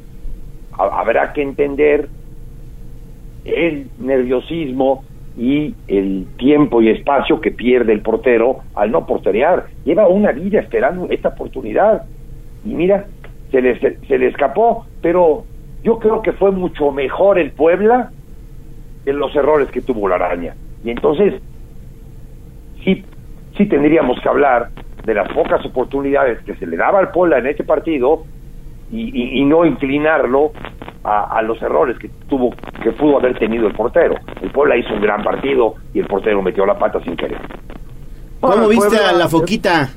Ha- 0.76 1.00
Habrá 1.00 1.32
que 1.32 1.42
entender 1.42 2.08
el 3.44 3.86
nerviosismo 3.98 5.04
y 5.38 5.74
el 5.86 6.26
tiempo 6.36 6.82
y 6.82 6.90
espacio 6.90 7.40
que 7.40 7.52
pierde 7.52 7.92
el 7.92 8.00
portero 8.00 8.60
al 8.74 8.90
no 8.90 9.06
porterear. 9.06 9.66
Lleva 9.84 10.08
una 10.08 10.32
vida 10.32 10.60
esperando 10.60 11.06
esta 11.08 11.28
oportunidad. 11.28 12.02
Y 12.64 12.74
mira, 12.74 13.06
se 13.50 13.62
le, 13.62 13.78
se, 13.78 13.96
se 14.06 14.18
le 14.18 14.26
escapó, 14.28 14.86
pero 15.00 15.44
yo 15.84 15.98
creo 15.98 16.20
que 16.20 16.32
fue 16.32 16.50
mucho 16.50 16.90
mejor 16.90 17.38
el 17.38 17.52
Puebla 17.52 18.10
que 19.04 19.12
los 19.12 19.34
errores 19.34 19.70
que 19.70 19.80
tuvo 19.80 20.08
la 20.08 20.16
araña. 20.16 20.54
Y 20.84 20.90
entonces, 20.90 21.34
sí, 22.84 23.04
sí 23.56 23.66
tendríamos 23.66 24.20
que 24.20 24.28
hablar 24.28 24.68
de 25.04 25.14
las 25.14 25.28
pocas 25.32 25.64
oportunidades 25.64 26.40
que 26.44 26.54
se 26.56 26.66
le 26.66 26.76
daba 26.76 26.98
al 26.98 27.10
Puebla 27.10 27.38
en 27.38 27.46
este 27.46 27.64
partido 27.64 28.24
y, 28.92 29.02
y- 29.08 29.40
y 29.40 29.44
no 29.44 29.64
inclinarlo 29.64 30.52
a, 31.04 31.38
a 31.38 31.42
los 31.42 31.60
errores 31.62 31.98
que 31.98 32.10
tuvo 32.28 32.50
que 32.82 32.92
pudo 32.92 33.18
haber 33.18 33.38
tenido 33.38 33.66
el 33.66 33.72
portero. 33.74 34.16
El 34.42 34.50
Puebla 34.50 34.76
hizo 34.76 34.92
un 34.94 35.00
gran 35.00 35.22
partido 35.22 35.74
y 35.94 36.00
el 36.00 36.06
portero 36.06 36.42
metió 36.42 36.66
la 36.66 36.78
pata 36.78 37.00
sin 37.02 37.16
querer. 37.16 37.38
¿Cómo 38.40 38.68
viste 38.68 38.88
Puebla- 38.88 39.08
a 39.10 39.12
la 39.12 39.28
foquita? 39.28 39.88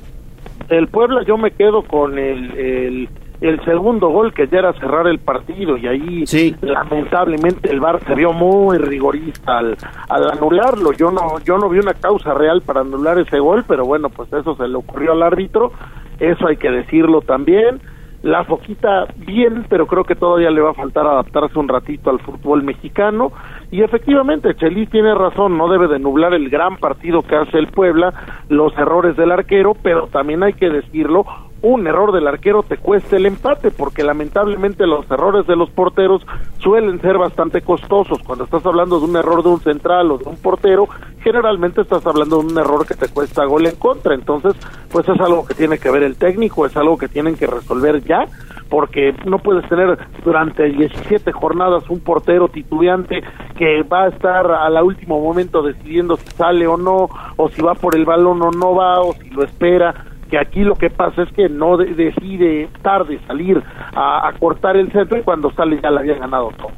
El 0.68 0.88
Puebla 0.88 1.22
yo 1.26 1.36
me 1.36 1.50
quedo 1.50 1.82
con 1.82 2.18
el, 2.18 2.56
el, 2.58 3.08
el 3.48 3.62
segundo 3.64 4.08
gol 4.08 4.32
que 4.32 4.48
ya 4.48 4.60
era 4.60 4.72
cerrar 4.74 5.06
el 5.06 5.18
partido 5.18 5.76
y 5.76 5.86
ahí 5.86 6.24
lamentablemente 6.62 7.70
el 7.70 7.78
VAR 7.78 8.02
se 8.04 8.14
vio 8.14 8.32
muy 8.32 8.78
rigorista 8.78 9.58
al, 9.58 9.76
al 10.08 10.30
anularlo. 10.30 10.92
Yo 10.92 11.10
no 11.10 11.38
yo 11.44 11.58
no 11.58 11.68
vi 11.68 11.78
una 11.78 11.92
causa 11.92 12.32
real 12.32 12.62
para 12.62 12.80
anular 12.80 13.18
ese 13.18 13.38
gol, 13.38 13.64
pero 13.68 13.84
bueno, 13.84 14.08
pues 14.08 14.32
eso 14.32 14.56
se 14.56 14.66
le 14.66 14.76
ocurrió 14.76 15.12
al 15.12 15.22
árbitro, 15.22 15.72
eso 16.18 16.46
hay 16.46 16.56
que 16.56 16.70
decirlo 16.70 17.20
también. 17.20 17.80
La 18.22 18.42
Foquita 18.44 19.06
bien, 19.16 19.66
pero 19.68 19.86
creo 19.86 20.04
que 20.04 20.14
todavía 20.14 20.50
le 20.50 20.62
va 20.62 20.70
a 20.70 20.74
faltar 20.74 21.06
adaptarse 21.06 21.58
un 21.58 21.68
ratito 21.68 22.08
al 22.08 22.20
fútbol 22.20 22.62
mexicano. 22.62 23.30
Y 23.70 23.82
efectivamente, 23.82 24.54
Chelis 24.54 24.88
tiene 24.88 25.14
razón, 25.14 25.58
no 25.58 25.68
debe 25.68 25.88
de 25.88 25.98
nublar 25.98 26.32
el 26.32 26.48
gran 26.48 26.78
partido 26.78 27.20
que 27.20 27.36
hace 27.36 27.58
el 27.58 27.66
Puebla, 27.66 28.14
los 28.48 28.72
errores 28.78 29.14
del 29.18 29.30
arquero, 29.30 29.74
pero 29.82 30.06
también 30.06 30.42
hay 30.42 30.54
que 30.54 30.70
decirlo, 30.70 31.26
un 31.64 31.86
error 31.86 32.12
del 32.12 32.28
arquero 32.28 32.62
te 32.62 32.76
cuesta 32.76 33.16
el 33.16 33.24
empate, 33.24 33.70
porque 33.70 34.04
lamentablemente 34.04 34.86
los 34.86 35.10
errores 35.10 35.46
de 35.46 35.56
los 35.56 35.70
porteros 35.70 36.24
suelen 36.58 37.00
ser 37.00 37.16
bastante 37.16 37.62
costosos. 37.62 38.18
Cuando 38.22 38.44
estás 38.44 38.64
hablando 38.66 39.00
de 39.00 39.06
un 39.06 39.16
error 39.16 39.42
de 39.42 39.48
un 39.48 39.60
central 39.60 40.10
o 40.10 40.18
de 40.18 40.28
un 40.28 40.36
portero, 40.36 40.86
generalmente 41.22 41.80
estás 41.80 42.06
hablando 42.06 42.40
de 42.40 42.52
un 42.52 42.58
error 42.58 42.86
que 42.86 42.94
te 42.94 43.08
cuesta 43.08 43.46
gol 43.46 43.66
en 43.66 43.76
contra. 43.76 44.14
Entonces, 44.14 44.54
pues 44.92 45.08
es 45.08 45.18
algo 45.18 45.46
que 45.46 45.54
tiene 45.54 45.78
que 45.78 45.90
ver 45.90 46.02
el 46.02 46.16
técnico, 46.16 46.66
es 46.66 46.76
algo 46.76 46.98
que 46.98 47.08
tienen 47.08 47.34
que 47.34 47.46
resolver 47.46 48.04
ya, 48.04 48.26
porque 48.68 49.14
no 49.24 49.38
puedes 49.38 49.66
tener 49.70 49.98
durante 50.22 50.64
17 50.64 51.32
jornadas 51.32 51.88
un 51.88 52.00
portero 52.00 52.48
titubeante 52.48 53.22
que 53.56 53.82
va 53.84 54.04
a 54.04 54.08
estar 54.08 54.50
al 54.50 54.82
último 54.82 55.18
momento 55.18 55.62
decidiendo 55.62 56.16
si 56.16 56.26
sale 56.26 56.66
o 56.66 56.76
no, 56.76 57.08
o 57.36 57.48
si 57.48 57.62
va 57.62 57.74
por 57.74 57.96
el 57.96 58.04
balón 58.04 58.42
o 58.42 58.50
no 58.50 58.74
va, 58.74 59.00
o 59.00 59.14
si 59.14 59.30
lo 59.30 59.44
espera 59.44 59.94
que 60.30 60.38
aquí 60.38 60.60
lo 60.64 60.74
que 60.76 60.90
pasa 60.90 61.22
es 61.22 61.32
que 61.32 61.48
no 61.48 61.76
de- 61.76 61.94
decide 61.94 62.68
tarde 62.82 63.18
salir 63.26 63.62
a, 63.94 64.28
a 64.28 64.32
cortar 64.34 64.76
el 64.76 64.90
centro 64.92 65.18
y 65.18 65.22
cuando 65.22 65.50
sale 65.52 65.78
ya 65.82 65.90
le 65.90 66.00
había 66.00 66.14
ganado 66.14 66.50
todo. 66.56 66.72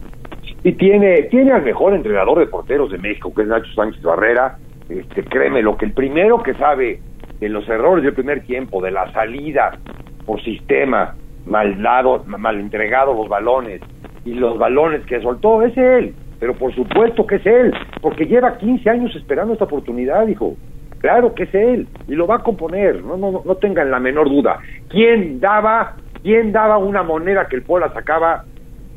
Y 0.64 0.72
tiene, 0.72 1.22
tiene 1.30 1.52
al 1.52 1.62
mejor 1.62 1.94
entrenador 1.94 2.38
de 2.40 2.46
porteros 2.46 2.90
de 2.90 2.98
México, 2.98 3.32
que 3.34 3.42
es 3.42 3.48
Nacho 3.48 3.72
Sánchez 3.74 4.02
Barrera. 4.02 4.58
Este, 4.88 5.22
créeme, 5.24 5.62
lo 5.62 5.76
que 5.76 5.86
el 5.86 5.92
primero 5.92 6.42
que 6.42 6.54
sabe 6.54 7.00
de 7.40 7.48
los 7.48 7.68
errores 7.68 8.04
del 8.04 8.14
primer 8.14 8.42
tiempo, 8.44 8.80
de 8.82 8.90
la 8.90 9.10
salida 9.12 9.78
por 10.24 10.42
sistema, 10.42 11.14
mal 11.46 11.80
dado, 11.82 12.24
mal 12.26 12.58
entregado 12.58 13.14
los 13.14 13.28
balones 13.28 13.80
y 14.24 14.34
los 14.34 14.58
balones 14.58 15.04
que 15.06 15.20
soltó, 15.20 15.62
es 15.62 15.76
él. 15.76 16.14
Pero 16.40 16.54
por 16.54 16.74
supuesto 16.74 17.26
que 17.26 17.36
es 17.36 17.46
él, 17.46 17.72
porque 18.02 18.26
lleva 18.26 18.58
15 18.58 18.90
años 18.90 19.14
esperando 19.16 19.52
esta 19.52 19.64
oportunidad, 19.66 20.26
hijo. 20.26 20.54
Claro 20.98 21.34
que 21.34 21.44
es 21.44 21.54
él 21.54 21.86
y 22.08 22.14
lo 22.14 22.26
va 22.26 22.36
a 22.36 22.42
componer, 22.42 23.02
no, 23.02 23.16
no, 23.16 23.42
no 23.44 23.54
tengan 23.56 23.90
la 23.90 24.00
menor 24.00 24.28
duda. 24.28 24.58
¿Quién 24.88 25.40
daba, 25.40 25.94
quién 26.22 26.52
daba 26.52 26.78
una 26.78 27.02
moneda 27.02 27.46
que 27.48 27.56
el 27.56 27.62
Puebla 27.62 27.92
sacaba 27.92 28.44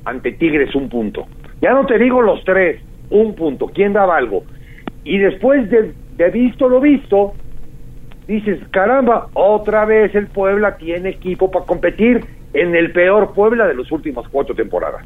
ante 0.06 0.32
Tigres 0.34 0.74
un 0.76 0.90
punto? 0.90 1.28
Ya 1.62 1.74
no 1.74 1.86
te 1.86 1.98
digo 1.98 2.22
los 2.22 2.44
tres, 2.46 2.82
un 3.10 3.36
punto. 3.36 3.68
¿Quién 3.68 3.94
daba 3.94 4.18
algo? 4.18 4.44
Y 5.04 5.18
después 5.18 5.70
de, 5.70 5.94
de 6.16 6.30
visto 6.30 6.70
lo 6.70 6.80
visto, 6.80 7.34
dices, 8.28 8.60
caramba, 8.72 9.28
otra 9.34 9.86
vez 9.86 10.14
el 10.16 10.28
Puebla 10.28 10.78
tiene 10.78 11.10
equipo 11.10 11.52
para 11.52 11.66
competir 11.66 12.24
en 12.54 12.76
el 12.76 12.92
peor 12.92 13.34
Puebla 13.34 13.68
de 13.68 13.76
las 13.76 13.92
últimas 13.92 14.28
cuatro 14.30 14.56
temporadas. 14.56 15.06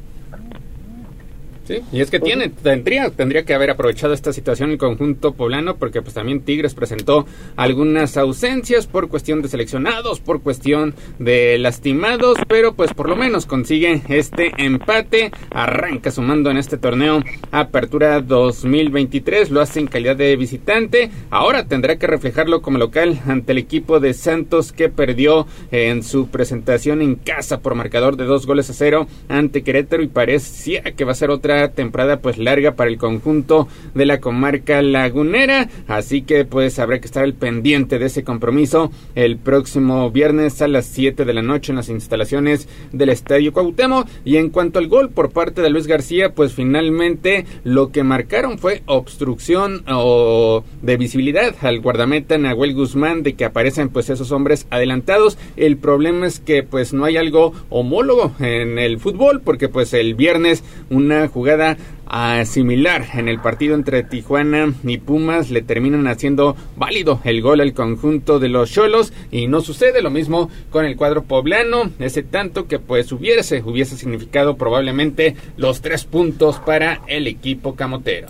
Sí, 1.66 1.82
y 1.94 2.02
es 2.02 2.12
que 2.12 2.20
tiene, 2.20 2.50
tendría, 2.50 3.10
tendría 3.10 3.46
que 3.46 3.54
haber 3.54 3.70
aprovechado 3.70 4.14
esta 4.14 4.34
situación 4.34 4.72
el 4.72 4.78
conjunto 4.78 5.34
poblano, 5.34 5.78
porque 5.78 6.02
pues 6.02 6.14
también 6.14 6.42
Tigres 6.42 6.74
presentó 6.74 7.26
algunas 7.56 8.18
ausencias 8.18 8.86
por 8.86 9.08
cuestión 9.08 9.42
de 9.42 9.48
seleccionados, 9.48 10.20
por 10.20 10.42
cuestión 10.42 10.94
de 11.20 11.58
lastimados, 11.60 12.38
pero 12.50 12.74
pues 12.74 12.94
por 12.94 13.08
lo 13.08 13.16
menos 13.16 13.46
consigue 13.46 14.02
este 14.10 14.52
empate, 14.58 15.32
arranca 15.52 16.12
sumando 16.12 16.52
en 16.52 16.58
este 16.58 16.78
torneo 16.78 17.24
Apertura 17.52 18.20
2023, 18.20 19.50
lo 19.50 19.62
hace 19.62 19.80
en 19.80 19.88
calidad 19.88 20.18
de 20.18 20.36
visitante, 20.36 21.12
ahora 21.30 21.66
tendrá 21.66 21.96
que 21.98 22.08
reflejarlo 22.08 22.62
como 22.62 22.78
local 22.78 23.22
ante 23.26 23.54
el 23.54 23.58
equipo 23.58 24.02
de 24.02 24.14
Santos 24.14 24.74
que 24.74 24.90
perdió 24.90 25.48
en 25.72 26.04
su 26.04 26.28
presentación 26.28 27.02
en 27.02 27.16
casa 27.16 27.62
por 27.62 27.76
marcador 27.76 28.18
de 28.18 28.26
dos 28.26 28.46
goles 28.46 28.70
a 28.70 28.74
cero 28.74 29.08
ante 29.30 29.64
Querétaro 29.64 30.04
y 30.04 30.08
parecía 30.08 30.82
que 30.82 31.06
va 31.06 31.14
a 31.14 31.16
ser 31.16 31.30
otra 31.30 31.53
temporada 31.74 32.20
pues 32.20 32.38
larga 32.38 32.76
para 32.76 32.90
el 32.90 32.98
conjunto 32.98 33.68
de 33.94 34.06
la 34.06 34.20
comarca 34.20 34.82
lagunera, 34.82 35.70
así 35.88 36.22
que 36.22 36.46
pues 36.46 36.80
habrá 36.80 37.00
que 37.00 37.06
estar 37.06 37.24
al 37.24 37.34
pendiente 37.34 38.00
de 38.00 38.06
ese 38.06 38.24
compromiso 38.24 38.92
el 39.16 39.38
próximo 39.38 40.12
viernes 40.12 40.62
a 40.62 40.68
las 40.68 40.86
7 40.86 41.26
de 41.26 41.34
la 41.34 41.42
noche 41.42 41.72
en 41.72 41.78
las 41.78 41.90
instalaciones 41.90 42.68
del 42.92 43.10
Estadio 43.10 43.54
Cuauhtémoc 43.54 44.08
y 44.26 44.38
en 44.38 44.50
cuanto 44.50 44.80
al 44.80 44.88
gol 44.88 45.10
por 45.10 45.32
parte 45.32 45.62
de 45.62 45.70
Luis 45.70 45.88
García, 45.88 46.34
pues 46.34 46.54
finalmente 46.54 47.46
lo 47.64 47.92
que 47.92 48.04
marcaron 48.04 48.58
fue 48.58 48.84
obstrucción 48.86 49.84
o 49.88 50.64
de 50.82 50.98
visibilidad 50.98 51.56
al 51.62 51.80
guardameta 51.82 52.38
Nahuel 52.38 52.74
Guzmán 52.74 53.24
de 53.24 53.34
que 53.34 53.46
aparecen 53.46 53.90
pues 53.90 54.10
esos 54.10 54.32
hombres 54.32 54.68
adelantados. 54.70 55.38
El 55.56 55.78
problema 55.78 56.28
es 56.28 56.40
que 56.40 56.64
pues 56.64 56.94
no 56.94 57.06
hay 57.06 57.18
algo 57.18 57.54
homólogo 57.70 58.32
en 58.40 58.80
el 58.80 59.00
fútbol 59.00 59.42
porque 59.42 59.70
pues 59.70 59.94
el 59.94 60.16
viernes 60.16 60.64
una 60.90 61.28
jugada 61.28 61.43
jugada 61.44 61.76
a 62.08 62.46
similar 62.46 63.02
en 63.16 63.28
el 63.28 63.38
partido 63.42 63.76
entre 63.76 64.02
Tijuana 64.02 64.72
y 64.86 64.98
Pumas 64.98 65.52
le 65.52 65.62
terminan 65.62 66.08
haciendo 66.08 66.56
válido 66.78 67.20
el 67.26 67.42
gol 67.42 67.60
al 67.60 67.74
conjunto 67.74 68.40
de 68.40 68.48
los 68.48 68.72
Cholos 68.72 69.12
y 69.30 69.48
no 69.48 69.60
sucede 69.60 70.02
lo 70.02 70.10
mismo 70.10 70.48
con 70.70 70.86
el 70.86 70.96
cuadro 70.96 71.24
poblano, 71.24 71.90
ese 72.00 72.24
tanto 72.24 72.66
que 72.70 72.80
pues 72.80 73.12
hubiese, 73.12 73.62
hubiese 73.62 73.98
significado 73.98 74.56
probablemente 74.56 75.36
los 75.58 75.82
tres 75.82 76.06
puntos 76.06 76.60
para 76.60 77.02
el 77.08 77.28
equipo 77.28 77.76
camotero. 77.76 78.30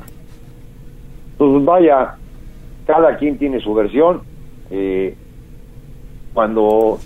Pues 1.37 1.63
vaya, 1.63 2.15
cada 2.87 3.15
quien 3.17 3.37
tiene 3.37 3.59
su 3.59 3.75
versión. 3.75 4.21
Eh, 4.71 5.13
cuando 6.33 6.97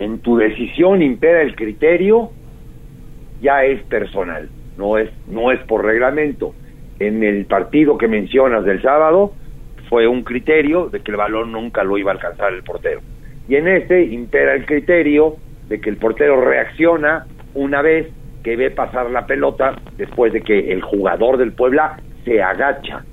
en 0.00 0.18
tu 0.18 0.36
decisión 0.36 1.00
impera 1.00 1.42
el 1.42 1.54
criterio, 1.54 2.30
ya 3.40 3.62
es 3.62 3.84
personal 3.84 4.48
no 4.76 4.98
es, 4.98 5.10
no 5.28 5.52
es 5.52 5.60
por 5.60 5.84
reglamento. 5.84 6.54
En 6.98 7.22
el 7.22 7.46
partido 7.46 7.98
que 7.98 8.08
mencionas 8.08 8.64
del 8.64 8.80
sábado 8.82 9.32
fue 9.88 10.06
un 10.06 10.22
criterio 10.22 10.88
de 10.88 11.00
que 11.00 11.10
el 11.10 11.16
balón 11.16 11.52
nunca 11.52 11.84
lo 11.84 11.98
iba 11.98 12.12
a 12.12 12.14
alcanzar 12.14 12.52
el 12.52 12.62
portero. 12.62 13.00
Y 13.48 13.56
en 13.56 13.68
este 13.68 14.04
impera 14.04 14.54
el 14.54 14.64
criterio 14.66 15.36
de 15.68 15.80
que 15.80 15.90
el 15.90 15.96
portero 15.96 16.40
reacciona 16.40 17.26
una 17.54 17.82
vez 17.82 18.08
que 18.42 18.56
ve 18.56 18.70
pasar 18.70 19.10
la 19.10 19.26
pelota 19.26 19.76
después 19.96 20.32
de 20.32 20.42
que 20.42 20.72
el 20.72 20.82
jugador 20.82 21.36
del 21.38 21.52
Puebla 21.52 22.00
se 22.24 22.42
agacha. 22.42 23.04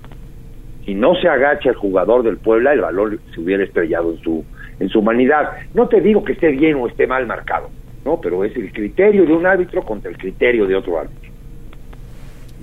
Si 0.85 0.93
no 0.95 1.15
se 1.15 1.27
agacha 1.27 1.69
el 1.69 1.75
jugador 1.75 2.23
del 2.23 2.37
Puebla, 2.37 2.73
el 2.73 2.81
balón 2.81 3.19
se 3.33 3.41
hubiera 3.41 3.63
estrellado 3.63 4.11
en 4.11 4.17
su 4.19 4.45
en 4.79 4.89
su 4.89 4.99
humanidad. 4.99 5.51
No 5.73 5.87
te 5.87 6.01
digo 6.01 6.23
que 6.23 6.33
esté 6.33 6.49
bien 6.49 6.75
o 6.75 6.87
esté 6.87 7.05
mal 7.05 7.25
marcado, 7.27 7.69
no, 8.05 8.19
pero 8.21 8.43
es 8.43 8.55
el 8.55 8.71
criterio 8.71 9.25
de 9.25 9.33
un 9.33 9.45
árbitro 9.45 9.83
contra 9.83 10.09
el 10.09 10.17
criterio 10.17 10.65
de 10.65 10.75
otro 10.75 10.99
árbitro. 10.99 11.28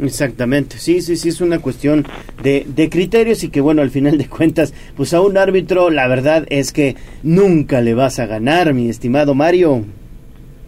Exactamente, 0.01 0.77
sí, 0.77 1.01
sí, 1.01 1.16
sí, 1.16 1.31
es 1.31 1.40
una 1.40 1.59
cuestión 1.59 2.05
de, 2.43 2.66
de, 2.66 2.90
criterios 2.90 3.43
y 3.44 3.51
que 3.51 3.62
bueno, 3.62 3.81
al 3.81 3.90
final 3.90 4.18
de 4.18 4.28
cuentas, 4.28 4.74
pues 4.97 5.14
a 5.14 5.23
un 5.23 5.39
árbitro 5.39 5.89
la 5.90 6.06
verdad 6.06 6.44
es 6.51 6.73
que 6.73 6.97
nunca 7.23 7.81
le 7.81 7.94
vas 7.94 8.18
a 8.18 8.27
ganar, 8.27 8.74
mi 8.74 8.90
estimado 8.90 9.35
Mario. 9.35 9.85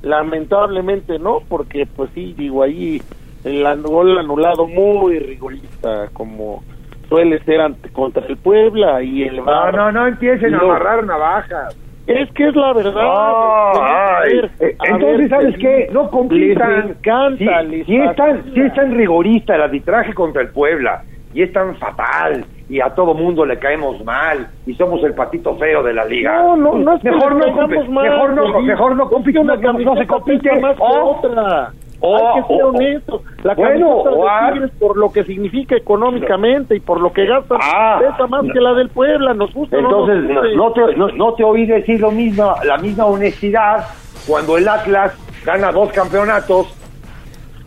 Lamentablemente 0.02 1.18
no, 1.18 1.40
porque 1.48 1.86
pues 1.86 2.10
sí, 2.14 2.34
digo 2.38 2.62
ahí 2.62 3.02
el 3.44 3.82
gol 3.82 4.18
anulado 4.18 4.66
muy 4.66 5.18
rigorista, 5.18 6.08
como 6.12 6.62
suele 7.08 7.42
ser 7.44 7.60
ante, 7.60 7.90
contra 7.90 8.26
el 8.26 8.36
Puebla 8.36 9.02
y 9.02 9.22
el 9.22 9.36
No, 9.36 9.72
no, 9.72 9.92
no 9.92 10.06
empiecen 10.06 10.54
a 10.54 10.58
amarrar 10.58 11.04
navajas. 11.04 11.76
Es 12.08 12.32
que 12.32 12.48
es 12.48 12.56
la 12.56 12.72
verdad. 12.72 14.26
Eh, 14.60 14.76
entonces, 14.84 15.28
¿sabes 15.28 15.56
qué? 15.58 15.88
No 15.92 16.10
compitan. 16.10 16.88
Les 16.88 16.96
encanta, 16.96 17.62
si, 17.68 17.84
si 17.84 17.96
es 17.96 18.16
tan, 18.16 18.54
si 18.54 18.60
es 18.60 18.74
tan 18.74 18.94
rigorista 18.94 19.54
el 19.54 19.62
arbitraje 19.62 20.14
contra 20.14 20.40
el 20.42 20.48
Puebla 20.48 21.02
y 21.34 21.42
es 21.42 21.52
tan 21.52 21.76
fatal 21.76 22.46
y 22.70 22.80
a 22.80 22.90
todo 22.94 23.12
mundo 23.14 23.44
le 23.44 23.58
caemos 23.58 24.02
mal 24.04 24.48
y 24.66 24.74
somos 24.74 25.02
el 25.04 25.14
patito 25.14 25.54
feo 25.56 25.82
de 25.82 25.92
la 25.92 26.04
liga. 26.06 26.34
No, 26.34 26.56
no, 26.56 26.74
no 26.78 26.96
es 26.96 27.04
mejor, 27.04 27.34
no 27.36 27.46
mal, 27.90 28.08
mejor 28.08 28.34
no, 28.34 28.60
mejor 28.62 28.96
no 28.96 29.04
no, 29.04 29.96
se 29.96 30.06
compite. 30.06 30.60
más 30.60 30.76
que 30.76 30.82
Oh, 30.82 31.18
otra. 31.22 31.72
Oh, 32.00 32.16
Hay 32.36 32.42
que 32.42 32.48
ser 32.48 32.62
honesto. 32.64 33.22
La 33.42 33.54
bueno, 33.54 34.02
camiseta 34.04 34.46
de 34.46 34.52
Tigres 34.52 34.70
por 34.78 34.96
lo 34.96 35.12
que 35.12 35.24
significa 35.24 35.76
económicamente 35.76 36.76
y 36.76 36.80
por 36.80 37.00
lo 37.00 37.12
que 37.12 37.26
gasta 37.26 37.56
Ah, 37.60 37.98
pesa 38.00 38.26
más 38.26 38.44
no. 38.44 38.52
que 38.52 38.60
la 38.60 38.74
del 38.74 38.88
Puebla. 38.88 39.34
Nos 39.34 39.52
gusta 39.54 39.80
no 39.80 39.88
Entonces, 39.88 40.24
nos 40.30 40.54
no, 40.54 40.68
no 40.68 40.72
te, 40.72 40.96
no, 41.16 41.34
te 41.34 41.44
oí 41.44 41.66
decir 41.66 42.00
lo 42.00 42.10
mismo, 42.10 42.54
la 42.64 42.78
misma 42.78 43.06
honestidad 43.06 43.86
cuando 44.26 44.58
el 44.58 44.68
Atlas 44.68 45.16
gana 45.44 45.72
dos 45.72 45.90
campeonatos 45.92 46.74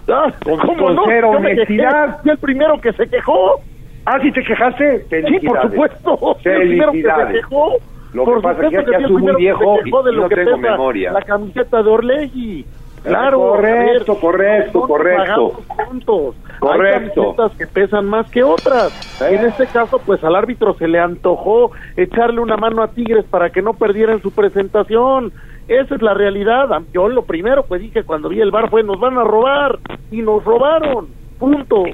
Ah, 0.07 0.31
con, 0.43 0.57
¿cómo 0.59 0.75
con 0.95 0.99
cero 1.07 1.29
honestidad. 1.31 2.21
Fui 2.21 2.31
el 2.31 2.37
primero 2.39 2.81
que 2.81 2.91
se 2.93 3.07
quejó. 3.07 3.61
Ah, 4.05 4.19
¿sí 4.21 4.31
te 4.31 4.43
quejaste? 4.43 5.05
Sí, 5.09 5.47
por 5.47 5.61
supuesto. 5.61 6.17
Fui 6.17 6.51
el 6.51 6.59
primero 6.67 6.91
que 6.91 7.01
se 7.01 7.31
quejó. 7.33 7.73
Lo 8.13 8.25
que 8.25 8.31
por 8.31 8.41
pasa 8.41 8.63
es 8.63 8.69
que 8.69 8.91
ya 8.91 8.97
estoy 8.97 9.11
muy 9.21 9.35
viejo 9.35 9.77
y 9.85 9.91
no 9.91 10.27
tengo 10.27 10.57
memoria. 10.57 11.11
La 11.13 11.21
camiseta 11.21 11.81
de 11.81 11.89
Orlegui. 11.89 12.65
Claro, 13.03 13.39
correcto, 13.39 14.19
correcto, 14.19 14.81
correcto. 14.81 15.53
puntos. 15.89 16.35
Correcto. 16.59 17.35
Hay 17.39 17.57
que 17.57 17.65
pesan 17.65 18.05
más 18.05 18.29
que 18.29 18.43
otras. 18.43 19.19
En 19.21 19.43
este 19.45 19.65
caso, 19.65 19.99
pues 20.05 20.23
al 20.23 20.35
árbitro 20.35 20.75
se 20.75 20.87
le 20.87 20.99
antojó 20.99 21.71
echarle 21.97 22.39
una 22.39 22.57
mano 22.57 22.83
a 22.83 22.89
Tigres 22.89 23.25
para 23.25 23.49
que 23.49 23.63
no 23.63 23.73
perdieran 23.73 24.21
su 24.21 24.31
presentación. 24.31 25.33
Esa 25.67 25.95
es 25.95 26.01
la 26.03 26.13
realidad. 26.13 26.69
Yo 26.93 27.07
lo 27.09 27.23
primero 27.23 27.65
que 27.65 27.79
dije 27.79 28.03
cuando 28.03 28.29
vi 28.29 28.39
el 28.41 28.51
bar 28.51 28.69
fue 28.69 28.83
nos 28.83 28.99
van 28.99 29.17
a 29.17 29.23
robar 29.23 29.79
y 30.11 30.21
nos 30.21 30.43
robaron. 30.43 31.07
Punto. 31.39 31.85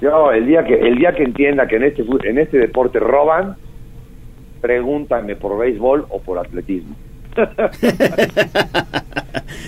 Yo, 0.00 0.30
el 0.30 0.46
día 0.46 0.64
que 0.64 0.74
el 0.74 0.96
día 0.96 1.12
que 1.12 1.24
entienda 1.24 1.66
que 1.66 1.76
en 1.76 1.84
este 1.84 2.04
en 2.22 2.38
este 2.38 2.58
deporte 2.58 3.00
roban, 3.00 3.56
pregúntame 4.60 5.34
por 5.34 5.58
béisbol 5.58 6.06
o 6.10 6.20
por 6.20 6.38
atletismo. 6.38 6.94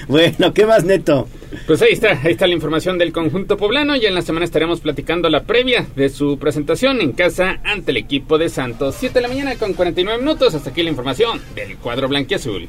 Bueno, 0.08 0.52
¿qué 0.52 0.66
más, 0.66 0.84
Neto? 0.84 1.28
Pues 1.68 1.80
ahí 1.82 1.92
está, 1.92 2.20
ahí 2.22 2.32
está 2.32 2.46
la 2.48 2.54
información 2.54 2.98
del 2.98 3.12
conjunto 3.12 3.56
poblano 3.56 3.94
y 3.94 4.06
en 4.06 4.14
la 4.14 4.22
semana 4.22 4.44
estaremos 4.44 4.80
platicando 4.80 5.28
la 5.28 5.44
previa 5.44 5.86
de 5.94 6.08
su 6.08 6.36
presentación 6.38 7.00
en 7.00 7.12
casa 7.12 7.60
ante 7.64 7.92
el 7.92 7.96
equipo 7.98 8.36
de 8.36 8.48
Santos. 8.48 8.96
7 8.98 9.14
de 9.14 9.20
la 9.20 9.28
mañana 9.28 9.54
con 9.56 9.72
49 9.72 10.18
minutos, 10.18 10.54
hasta 10.54 10.70
aquí 10.70 10.82
la 10.82 10.90
información 10.90 11.40
del 11.54 11.76
cuadro 11.76 12.08
blanquiazul. 12.08 12.68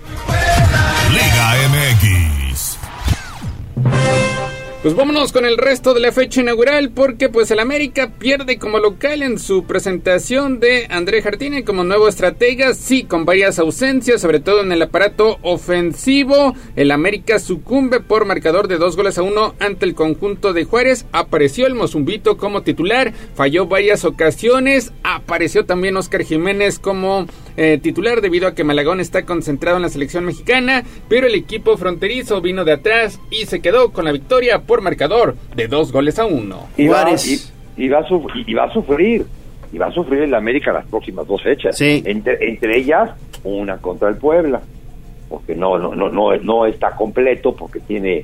Liga 1.13 1.55
MX. 1.69 2.77
Pues 4.81 4.95
vámonos 4.95 5.31
con 5.31 5.45
el 5.45 5.59
resto 5.59 5.93
de 5.93 5.99
la 5.99 6.11
fecha 6.11 6.41
inaugural 6.41 6.89
porque 6.89 7.29
pues 7.29 7.51
el 7.51 7.59
América 7.59 8.13
pierde 8.17 8.57
como 8.57 8.79
local 8.79 9.21
en 9.21 9.37
su 9.37 9.65
presentación 9.65 10.59
de 10.59 10.87
André 10.89 11.21
Jardine 11.21 11.63
como 11.63 11.83
nuevo 11.83 12.07
estratega, 12.07 12.73
sí, 12.73 13.03
con 13.03 13.23
varias 13.23 13.59
ausencias, 13.59 14.21
sobre 14.21 14.39
todo 14.39 14.61
en 14.61 14.71
el 14.71 14.81
aparato 14.81 15.37
ofensivo. 15.43 16.55
El 16.75 16.89
América 16.89 17.37
sucumbe 17.37 17.99
por 17.99 18.25
marcador 18.25 18.67
de 18.67 18.79
dos 18.79 18.95
goles 18.95 19.19
a 19.19 19.21
uno 19.21 19.53
ante 19.59 19.85
el 19.85 19.93
conjunto 19.93 20.51
de 20.51 20.63
Juárez. 20.63 21.05
Apareció 21.11 21.67
el 21.67 21.75
Mozumbito 21.75 22.37
como 22.37 22.63
titular, 22.63 23.13
falló 23.35 23.67
varias 23.67 24.03
ocasiones, 24.03 24.93
apareció 25.03 25.63
también 25.63 25.95
Oscar 25.95 26.23
Jiménez 26.23 26.79
como 26.79 27.27
eh, 27.55 27.79
titular 27.79 28.21
debido 28.21 28.47
a 28.47 28.55
que 28.55 28.63
Malagón 28.63 28.99
está 28.99 29.27
concentrado 29.27 29.77
en 29.77 29.83
la 29.83 29.89
selección 29.89 30.25
mexicana, 30.25 30.83
pero 31.07 31.27
el 31.27 31.35
equipo 31.35 31.77
fronterizo 31.77 32.41
vino 32.41 32.65
de 32.65 32.71
atrás 32.71 33.19
y 33.29 33.45
se 33.45 33.59
quedó 33.59 33.91
con 33.91 34.05
la 34.05 34.11
victoria 34.11 34.63
por 34.71 34.81
marcador 34.81 35.35
de 35.53 35.67
dos 35.67 35.91
goles 35.91 36.17
a 36.17 36.25
uno. 36.25 36.69
Y 36.77 36.87
va, 36.87 37.03
y, 37.75 37.83
y 37.83 37.89
va 37.89 37.99
a 37.99 38.07
suf- 38.07 38.31
y 38.47 38.53
va 38.53 38.63
a 38.63 38.71
sufrir, 38.71 39.25
y 39.73 39.77
va 39.77 39.87
a 39.87 39.91
sufrir 39.91 40.21
el 40.21 40.33
América 40.33 40.71
las 40.71 40.85
próximas 40.85 41.27
dos 41.27 41.43
fechas. 41.43 41.75
Entre, 42.05 42.37
entre 42.47 42.77
ellas, 42.77 43.09
una 43.43 43.79
contra 43.79 44.07
el 44.07 44.15
Puebla, 44.15 44.61
porque 45.27 45.55
no, 45.57 45.77
no, 45.77 45.93
no, 45.93 46.07
no, 46.09 46.37
no 46.37 46.65
está 46.65 46.91
completo, 46.91 47.53
porque 47.53 47.81
tiene, 47.81 48.23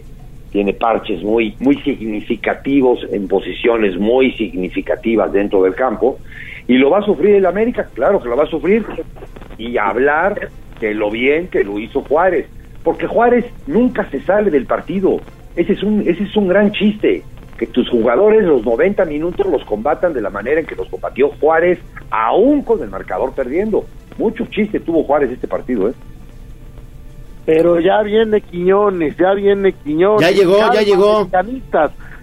tiene 0.50 0.72
parches 0.72 1.22
muy, 1.22 1.54
muy 1.60 1.82
significativos 1.82 3.00
en 3.12 3.28
posiciones 3.28 3.98
muy 3.98 4.32
significativas 4.38 5.34
dentro 5.34 5.64
del 5.64 5.76
campo, 5.76 6.18
y 6.66 6.76
lo 6.78 6.90
va 6.92 7.00
a 7.00 7.04
sufrir 7.04 7.36
el 7.36 7.46
América, 7.46 7.90
claro 7.94 8.22
que 8.24 8.30
lo 8.30 8.38
va 8.38 8.44
a 8.46 8.50
sufrir, 8.50 8.86
y 9.58 9.78
hablar 9.78 10.48
de 10.80 10.94
lo 10.94 11.12
bien 11.12 11.50
que 11.50 11.66
lo 11.66 11.78
hizo 11.78 12.04
Juárez, 12.04 12.46
porque 12.86 13.06
Juárez 13.06 13.44
nunca 13.66 14.10
se 14.10 14.22
sale 14.22 14.50
del 14.50 14.66
partido. 14.66 15.20
Ese 15.58 15.74
es 15.74 15.84
un, 15.84 16.02
ese 16.02 16.24
es 16.24 16.36
un 16.38 16.48
gran 16.48 16.72
chiste, 16.72 17.24
que 17.58 17.66
tus 17.68 17.90
jugadores 17.90 18.44
los 18.46 18.64
90 18.64 19.04
minutos 19.06 19.46
los 19.48 19.66
combatan 19.66 20.14
de 20.14 20.22
la 20.22 20.30
manera 20.30 20.60
en 20.60 20.68
que 20.68 20.76
los 20.76 20.88
combatió 20.88 21.30
Juárez, 21.40 21.80
aún 22.12 22.62
con 22.62 22.82
el 22.82 22.90
marcador 22.90 23.34
perdiendo. 23.34 23.84
Mucho 24.18 24.46
chiste 24.46 24.80
tuvo 24.80 25.04
Juárez 25.04 25.32
este 25.32 25.48
partido, 25.48 25.90
¿eh? 25.90 25.94
Pero 27.46 27.80
ya 27.80 28.04
viene 28.04 28.42
Quiñones, 28.42 29.18
ya 29.18 29.34
viene 29.34 29.74
Quiñones. 29.74 30.22
Ya 30.22 30.32
llegó, 30.32 30.60
ya 30.72 30.82
llegó. 30.82 31.28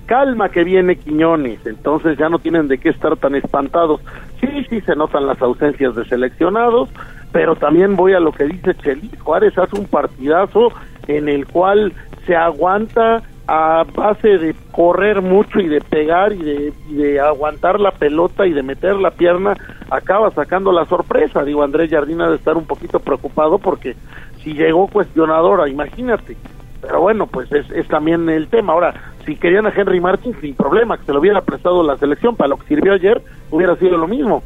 calma 0.07 0.51
que 0.51 0.63
viene 0.63 0.97
Quiñones, 0.97 1.59
entonces 1.67 2.17
ya 2.17 2.29
no 2.29 2.39
tienen 2.39 2.69
de 2.69 2.79
qué 2.79 2.91
estar 2.91 3.17
tan 3.17 3.35
espantados. 3.35 4.01
Sí, 4.41 4.65
sí 4.71 4.81
se 4.83 4.95
notan 4.95 5.27
las 5.27 5.41
ausencias 5.43 5.97
de 5.97 6.05
seleccionados, 6.05 6.89
pero 7.33 7.57
también 7.57 7.97
voy 7.97 8.13
a 8.13 8.21
lo 8.21 8.31
que 8.31 8.45
dice 8.45 8.75
Chelis, 8.75 9.21
Juárez 9.21 9.57
hace 9.59 9.77
un 9.77 9.87
partidazo 9.87 10.71
en 11.09 11.29
el 11.29 11.47
cual 11.47 11.93
se 12.27 12.37
aguanta 12.37 13.23
a 13.47 13.85
base 13.95 14.39
de 14.39 14.55
correr 14.73 15.21
mucho 15.21 15.61
y 15.61 15.69
de 15.69 15.81
pegar 15.81 16.33
y 16.33 16.39
de, 16.39 16.73
y 16.89 16.95
de, 16.95 17.21
aguantar 17.21 17.79
la 17.79 17.91
pelota 17.91 18.47
y 18.47 18.53
de 18.53 18.63
meter 18.63 18.97
la 18.97 19.11
pierna, 19.11 19.55
acaba 19.91 20.31
sacando 20.31 20.73
la 20.73 20.87
sorpresa. 20.87 21.45
Digo, 21.45 21.63
Andrés 21.63 21.91
Jardina 21.91 22.31
de 22.31 22.37
estar 22.37 22.57
un 22.57 22.65
poquito 22.65 23.01
preocupado 23.01 23.59
porque 23.59 23.97
si 24.43 24.55
llegó 24.55 24.89
cuestionadora, 24.89 25.69
imagínate. 25.69 26.37
Pero 26.81 27.01
bueno, 27.01 27.27
pues 27.27 27.51
es, 27.53 27.71
es 27.71 27.87
también 27.89 28.29
el 28.29 28.49
tema. 28.49 28.73
Ahora, 28.73 28.95
si 29.25 29.37
querían 29.37 29.67
a 29.67 29.73
Henry 29.75 30.01
Martin, 30.01 30.35
sin 30.41 30.55
problema, 30.55 30.99
que 30.99 31.05
se 31.05 31.13
lo 31.13 31.21
hubiera 31.21 31.41
prestado 31.41 31.83
la 31.83 31.97
selección, 31.97 32.37
para 32.37 32.49
lo 32.49 32.57
que 32.59 32.67
sirvió 32.67 32.93
ayer, 32.93 33.23
hubiera 33.51 33.77
sido 33.77 33.97
lo 33.97 34.07
mismo. 34.07 34.43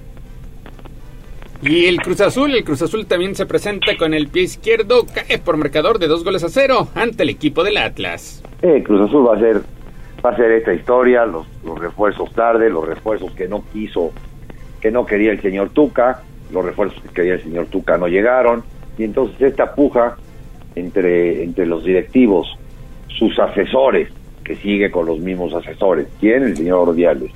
Y 1.62 1.86
el 1.86 2.00
Cruz 2.00 2.20
Azul, 2.20 2.54
el 2.54 2.64
Cruz 2.64 2.82
Azul 2.82 3.06
también 3.06 3.34
se 3.34 3.46
presenta 3.46 3.96
con 3.98 4.14
el 4.14 4.28
pie 4.28 4.44
izquierdo, 4.44 5.04
cae 5.12 5.38
por 5.38 5.56
marcador 5.56 5.98
de 5.98 6.06
dos 6.06 6.22
goles 6.24 6.44
a 6.44 6.48
cero 6.48 6.88
ante 6.94 7.24
el 7.24 7.30
equipo 7.30 7.64
del 7.64 7.78
Atlas. 7.78 8.42
Eh, 8.62 8.82
Cruz 8.84 9.08
Azul 9.08 9.26
va 9.26 9.36
a 9.36 9.40
ser 9.40 9.62
va 10.24 10.30
a 10.30 10.36
ser 10.36 10.50
esta 10.52 10.72
historia, 10.72 11.24
los, 11.24 11.46
los 11.64 11.78
refuerzos 11.78 12.32
tarde, 12.32 12.70
los 12.70 12.86
refuerzos 12.86 13.32
que 13.32 13.48
no 13.48 13.64
quiso, 13.72 14.12
que 14.80 14.90
no 14.90 15.06
quería 15.06 15.32
el 15.32 15.40
señor 15.40 15.70
Tuca, 15.70 16.22
los 16.52 16.64
refuerzos 16.64 17.00
que 17.02 17.08
quería 17.08 17.34
el 17.34 17.42
señor 17.42 17.66
Tuca 17.66 17.98
no 17.98 18.08
llegaron, 18.08 18.64
y 18.96 19.04
entonces 19.04 19.40
esta 19.40 19.74
puja 19.74 20.16
entre, 20.74 21.44
entre 21.44 21.66
los 21.66 21.84
directivos, 21.84 22.48
sus 23.08 23.38
asesores, 23.38 24.08
que 24.44 24.56
sigue 24.56 24.90
con 24.90 25.06
los 25.06 25.18
mismos 25.18 25.54
asesores, 25.54 26.08
¿quién? 26.20 26.42
El 26.42 26.56
señor 26.56 26.88
Ordiales, 26.88 27.30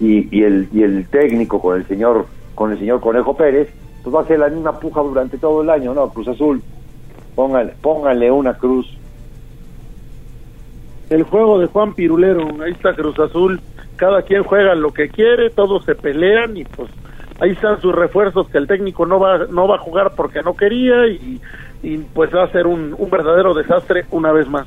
y, 0.00 0.34
y, 0.36 0.44
el, 0.44 0.68
y 0.72 0.82
el 0.82 1.06
técnico 1.08 1.60
con 1.60 1.76
el 1.76 1.86
señor 1.86 2.26
con 2.54 2.72
el 2.72 2.78
señor 2.78 3.00
Conejo 3.00 3.36
Pérez, 3.36 3.72
pues 4.02 4.14
va 4.14 4.22
a 4.22 4.26
ser 4.26 4.38
la 4.38 4.48
misma 4.48 4.78
puja 4.78 5.00
durante 5.00 5.38
todo 5.38 5.62
el 5.62 5.70
año, 5.70 5.94
¿no? 5.94 6.08
Cruz 6.08 6.28
Azul, 6.28 6.62
pónganle, 7.34 7.74
pónganle 7.80 8.30
una 8.30 8.54
cruz. 8.54 8.86
El 11.10 11.24
juego 11.24 11.58
de 11.58 11.66
Juan 11.66 11.94
Pirulero, 11.94 12.48
ahí 12.62 12.72
está 12.72 12.94
Cruz 12.94 13.18
Azul, 13.18 13.60
cada 13.96 14.22
quien 14.22 14.42
juega 14.42 14.74
lo 14.74 14.92
que 14.92 15.08
quiere, 15.08 15.50
todos 15.50 15.84
se 15.84 15.94
pelean 15.94 16.56
y 16.56 16.64
pues 16.64 16.90
ahí 17.40 17.50
están 17.50 17.80
sus 17.80 17.94
refuerzos 17.94 18.48
que 18.48 18.58
el 18.58 18.66
técnico 18.66 19.04
no 19.04 19.20
va 19.20 19.46
no 19.50 19.68
va 19.68 19.76
a 19.76 19.80
jugar 19.80 20.12
porque 20.16 20.42
no 20.42 20.56
quería 20.56 21.06
y, 21.08 21.40
pues 22.14 22.34
va 22.34 22.44
a 22.44 22.52
ser 22.52 22.66
un 22.66 22.96
verdadero 23.10 23.54
desastre 23.54 24.04
una 24.10 24.32
vez 24.32 24.48
más. 24.48 24.66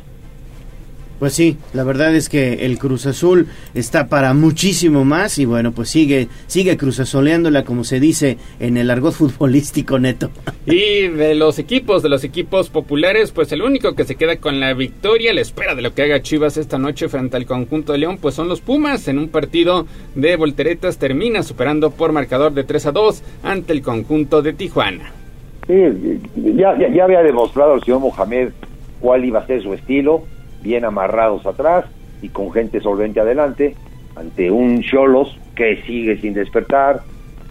Pues 1.19 1.33
sí, 1.33 1.57
la 1.73 1.83
verdad 1.83 2.13
es 2.13 2.27
que 2.27 2.65
el 2.65 2.77
Cruz 2.77 3.05
Azul 3.05 3.47
está 3.73 4.07
para 4.07 4.33
muchísimo 4.33 5.05
más 5.05 5.39
y 5.39 5.45
bueno, 5.45 5.71
pues 5.71 5.89
sigue 5.89 6.27
sigue 6.47 6.75
Cruz 6.75 6.99
Azuleándola 6.99 7.63
como 7.63 7.83
se 7.85 7.99
dice 7.99 8.37
en 8.59 8.75
el 8.75 8.91
argot 8.91 9.13
futbolístico 9.13 9.97
neto. 9.97 10.29
Y 10.65 11.07
de 11.07 11.35
los 11.35 11.57
equipos, 11.59 12.03
de 12.03 12.09
los 12.09 12.23
equipos 12.23 12.69
populares, 12.69 13.31
pues 13.31 13.51
el 13.51 13.61
único 13.61 13.95
que 13.95 14.03
se 14.03 14.15
queda 14.15 14.37
con 14.37 14.59
la 14.59 14.73
victoria, 14.73 15.33
la 15.33 15.41
espera 15.41 15.75
de 15.75 15.81
lo 15.81 15.93
que 15.93 16.01
haga 16.01 16.21
Chivas 16.21 16.57
esta 16.57 16.77
noche 16.77 17.07
frente 17.07 17.37
al 17.37 17.45
conjunto 17.45 17.93
de 17.93 17.99
León, 17.99 18.17
pues 18.19 18.35
son 18.35 18.49
los 18.49 18.61
Pumas 18.61 19.07
en 19.07 19.19
un 19.19 19.29
partido 19.29 19.85
de 20.15 20.35
volteretas 20.35 20.97
termina 20.97 21.43
superando 21.43 21.91
por 21.91 22.11
marcador 22.11 22.53
de 22.53 22.63
3 22.63 22.87
a 22.87 22.91
2 22.91 23.23
ante 23.43 23.73
el 23.73 23.81
conjunto 23.81 24.41
de 24.41 24.53
Tijuana. 24.53 25.11
Sí, 25.67 25.73
ya, 26.35 26.77
ya, 26.77 26.89
ya 26.93 27.03
había 27.03 27.21
demostrado 27.21 27.75
el 27.75 27.83
señor 27.83 27.99
Mohamed 27.99 28.49
cuál 28.99 29.25
iba 29.25 29.39
a 29.39 29.47
ser 29.47 29.61
su 29.61 29.73
estilo 29.73 30.23
bien 30.65 30.83
amarrados 30.83 31.45
atrás 31.45 31.85
y 32.23 32.29
con 32.29 32.51
gente 32.51 32.81
solvente 32.81 33.19
adelante, 33.19 33.75
ante 34.15 34.49
un 34.49 34.81
Cholos 34.81 35.37
que 35.55 35.83
sigue 35.83 36.17
sin 36.17 36.33
despertar, 36.33 37.01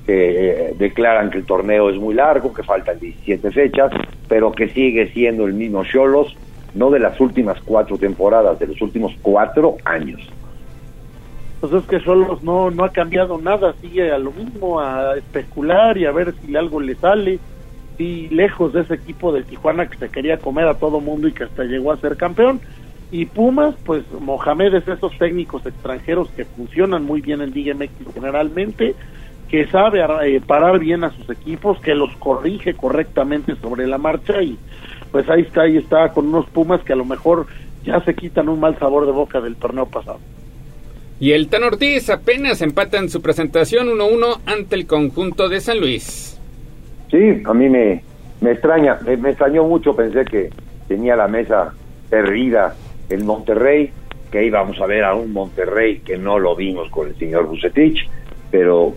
que 0.04 0.70
eh, 0.70 0.74
declaran 0.76 1.30
que 1.30 1.38
el 1.38 1.46
torneo 1.46 1.90
es 1.90 1.96
muy 1.96 2.14
largo, 2.14 2.52
que 2.52 2.64
faltan 2.64 2.98
17 2.98 3.52
fechas, 3.52 3.92
pero 4.28 4.50
que 4.50 4.68
sigue 4.68 5.12
siendo 5.12 5.46
el 5.46 5.54
mismo 5.54 5.84
Cholos, 5.84 6.36
no 6.74 6.90
de 6.90 6.98
las 6.98 7.20
últimas 7.20 7.60
cuatro 7.64 7.96
temporadas, 7.98 8.58
de 8.58 8.66
los 8.66 8.82
últimos 8.82 9.12
cuatro 9.22 9.76
años. 9.84 10.20
Pues 11.60 11.72
es 11.72 11.84
que 11.84 12.00
Cholos 12.00 12.42
no, 12.42 12.72
no 12.72 12.84
ha 12.84 12.90
cambiado 12.90 13.38
nada, 13.38 13.74
sigue 13.80 14.10
a 14.10 14.18
lo 14.18 14.32
mismo, 14.32 14.80
a 14.80 15.16
especular 15.16 15.96
y 15.96 16.04
a 16.04 16.10
ver 16.10 16.34
si 16.40 16.56
algo 16.56 16.80
le 16.80 16.96
sale. 16.96 17.38
Y 17.96 18.28
lejos 18.30 18.72
de 18.72 18.80
ese 18.80 18.94
equipo 18.94 19.30
de 19.30 19.44
Tijuana 19.44 19.86
que 19.86 19.96
se 19.96 20.08
quería 20.08 20.36
comer 20.38 20.66
a 20.66 20.74
todo 20.74 21.00
mundo 21.00 21.28
y 21.28 21.32
que 21.32 21.44
hasta 21.44 21.62
llegó 21.62 21.92
a 21.92 21.96
ser 21.98 22.16
campeón, 22.16 22.60
y 23.14 23.26
Pumas, 23.26 23.76
pues 23.84 24.02
Mohamed 24.10 24.74
es 24.74 24.88
esos 24.88 25.16
técnicos 25.18 25.64
extranjeros 25.64 26.28
que 26.30 26.44
funcionan 26.44 27.04
muy 27.04 27.20
bien 27.20 27.42
en 27.42 27.52
Liga 27.52 27.72
MX 27.72 28.12
generalmente, 28.12 28.96
que 29.48 29.68
sabe 29.68 30.00
eh, 30.24 30.40
parar 30.44 30.80
bien 30.80 31.04
a 31.04 31.10
sus 31.10 31.30
equipos, 31.30 31.78
que 31.78 31.94
los 31.94 32.10
corrige 32.16 32.74
correctamente 32.74 33.54
sobre 33.62 33.86
la 33.86 33.98
marcha 33.98 34.42
y 34.42 34.58
pues 35.12 35.30
ahí 35.30 35.42
está, 35.42 35.62
ahí 35.62 35.76
está 35.76 36.08
con 36.08 36.26
unos 36.26 36.46
Pumas 36.46 36.82
que 36.82 36.92
a 36.92 36.96
lo 36.96 37.04
mejor 37.04 37.46
ya 37.84 38.00
se 38.00 38.16
quitan 38.16 38.48
un 38.48 38.58
mal 38.58 38.76
sabor 38.80 39.06
de 39.06 39.12
boca 39.12 39.40
del 39.40 39.54
torneo 39.54 39.86
pasado. 39.86 40.18
Y 41.20 41.30
el 41.30 41.46
Tan 41.46 41.62
Ortiz 41.62 42.10
apenas 42.10 42.62
empata 42.62 42.98
en 42.98 43.08
su 43.08 43.22
presentación 43.22 43.90
1-1 43.90 44.40
ante 44.44 44.74
el 44.74 44.88
conjunto 44.88 45.48
de 45.48 45.60
San 45.60 45.78
Luis. 45.78 46.36
Sí, 47.12 47.42
a 47.44 47.54
mí 47.54 47.68
me, 47.68 48.02
me 48.40 48.50
extraña, 48.50 48.98
me, 49.06 49.16
me 49.16 49.28
extrañó 49.28 49.62
mucho, 49.62 49.94
pensé 49.94 50.24
que 50.24 50.50
tenía 50.88 51.14
la 51.14 51.28
mesa 51.28 51.72
perdida 52.10 52.74
el 53.08 53.24
Monterrey, 53.24 53.90
que 54.30 54.44
íbamos 54.44 54.80
a 54.80 54.86
ver 54.86 55.04
a 55.04 55.14
un 55.14 55.32
Monterrey 55.32 56.00
que 56.00 56.16
no 56.16 56.38
lo 56.38 56.56
vimos 56.56 56.90
con 56.90 57.08
el 57.08 57.16
señor 57.16 57.46
Bucetich, 57.46 58.08
pero 58.50 58.94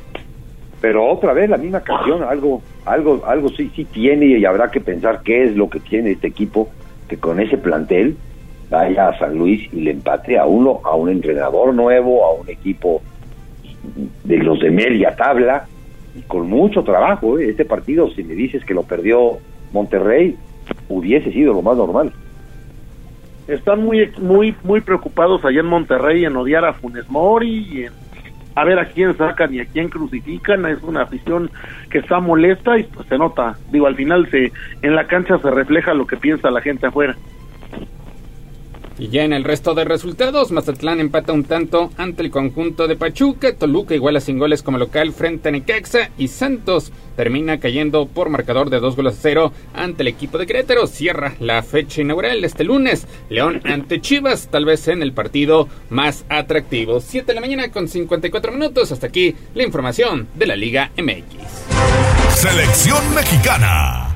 pero 0.79 1.07
otra 1.07 1.33
vez 1.33 1.49
la 1.49 1.57
misma 1.57 1.81
canción, 1.81 2.23
algo 2.23 2.61
algo 2.85 3.23
algo 3.25 3.49
sí 3.49 3.71
sí 3.75 3.85
tiene 3.85 4.25
y 4.27 4.45
habrá 4.45 4.69
que 4.69 4.79
pensar 4.79 5.21
qué 5.23 5.45
es 5.45 5.55
lo 5.55 5.69
que 5.69 5.79
tiene 5.79 6.11
este 6.11 6.27
equipo 6.27 6.69
que 7.07 7.17
con 7.17 7.39
ese 7.39 7.57
plantel 7.57 8.17
vaya 8.69 9.09
a 9.09 9.17
San 9.17 9.37
Luis 9.37 9.67
y 9.73 9.81
le 9.81 9.91
empate 9.91 10.37
a 10.37 10.45
uno 10.45 10.81
a 10.83 10.95
un 10.95 11.09
entrenador 11.09 11.73
nuevo, 11.73 12.25
a 12.25 12.33
un 12.33 12.49
equipo 12.49 13.01
de 14.23 14.37
los 14.37 14.59
de 14.59 14.69
media 14.69 15.15
tabla 15.15 15.65
y 16.15 16.21
con 16.21 16.49
mucho 16.49 16.83
trabajo, 16.83 17.39
¿eh? 17.39 17.49
este 17.49 17.63
partido 17.65 18.09
si 18.11 18.23
me 18.23 18.33
dices 18.33 18.63
que 18.65 18.73
lo 18.73 18.83
perdió 18.83 19.37
Monterrey 19.71 20.35
hubiese 20.89 21.31
sido 21.31 21.53
lo 21.53 21.61
más 21.61 21.77
normal 21.77 22.11
están 23.47 23.83
muy 23.83 24.11
muy 24.19 24.55
muy 24.63 24.81
preocupados 24.81 25.43
allá 25.45 25.61
en 25.61 25.67
Monterrey 25.67 26.25
en 26.25 26.35
odiar 26.35 26.65
a 26.65 26.73
Funes 26.73 27.09
Mori 27.09 27.67
y 27.71 27.85
en 27.85 27.93
a 28.57 28.63
ver 28.63 28.79
a 28.79 28.85
quién 28.85 29.15
sacan 29.15 29.53
y 29.53 29.59
a 29.59 29.65
quién 29.65 29.87
crucifican, 29.87 30.65
es 30.65 30.81
una 30.81 31.03
afición 31.03 31.51
que 31.91 31.99
está 31.99 32.19
molesta 32.19 32.79
y 32.79 32.85
pues 32.85 33.07
se 33.07 33.15
nota, 33.15 33.55
digo, 33.71 33.85
al 33.85 33.95
final 33.95 34.27
se 34.31 34.51
en 34.81 34.95
la 34.95 35.05
cancha 35.05 35.37
se 35.37 35.51
refleja 35.51 35.93
lo 35.93 36.07
que 36.07 36.17
piensa 36.17 36.49
la 36.49 36.61
gente 36.61 36.87
afuera. 36.87 37.15
Y 38.99 39.09
ya 39.09 39.23
en 39.23 39.33
el 39.33 39.43
resto 39.43 39.75
de 39.75 39.85
resultados, 39.85 40.51
Mazatlán 40.51 40.99
empata 40.99 41.33
un 41.33 41.43
tanto 41.43 41.91
ante 41.97 42.23
el 42.23 42.31
conjunto 42.31 42.87
de 42.87 42.95
Pachuca, 42.95 43.55
Toluca 43.55 43.93
iguala 43.93 44.19
sin 44.19 44.39
goles 44.39 44.63
como 44.63 44.77
local 44.77 45.13
frente 45.13 45.49
a 45.49 45.51
Necaxa 45.51 46.09
y 46.17 46.29
Santos 46.29 46.91
termina 47.15 47.59
cayendo 47.59 48.07
por 48.07 48.29
marcador 48.29 48.69
de 48.69 48.79
dos 48.79 48.95
goles 48.95 49.17
a 49.17 49.21
cero 49.21 49.51
ante 49.73 50.03
el 50.03 50.07
equipo 50.07 50.37
de 50.37 50.45
Querétaro. 50.45 50.87
Cierra 50.87 51.35
la 51.39 51.63
fecha 51.63 52.01
inaugural 52.01 52.43
este 52.43 52.63
lunes, 52.63 53.07
León 53.29 53.61
ante 53.65 53.99
Chivas, 53.99 54.47
tal 54.49 54.65
vez 54.65 54.87
en 54.87 55.01
el 55.01 55.11
partido 55.11 55.67
más 55.89 56.25
atractivo. 56.29 57.01
7 57.01 57.25
de 57.25 57.33
la 57.33 57.41
mañana 57.41 57.71
con 57.71 57.87
54 57.87 58.51
minutos, 58.51 58.91
hasta 58.91 59.07
aquí 59.07 59.35
la 59.53 59.63
información 59.63 60.27
de 60.35 60.45
la 60.45 60.55
Liga 60.55 60.91
MX. 60.95 62.35
Selección 62.35 63.15
mexicana. 63.15 64.15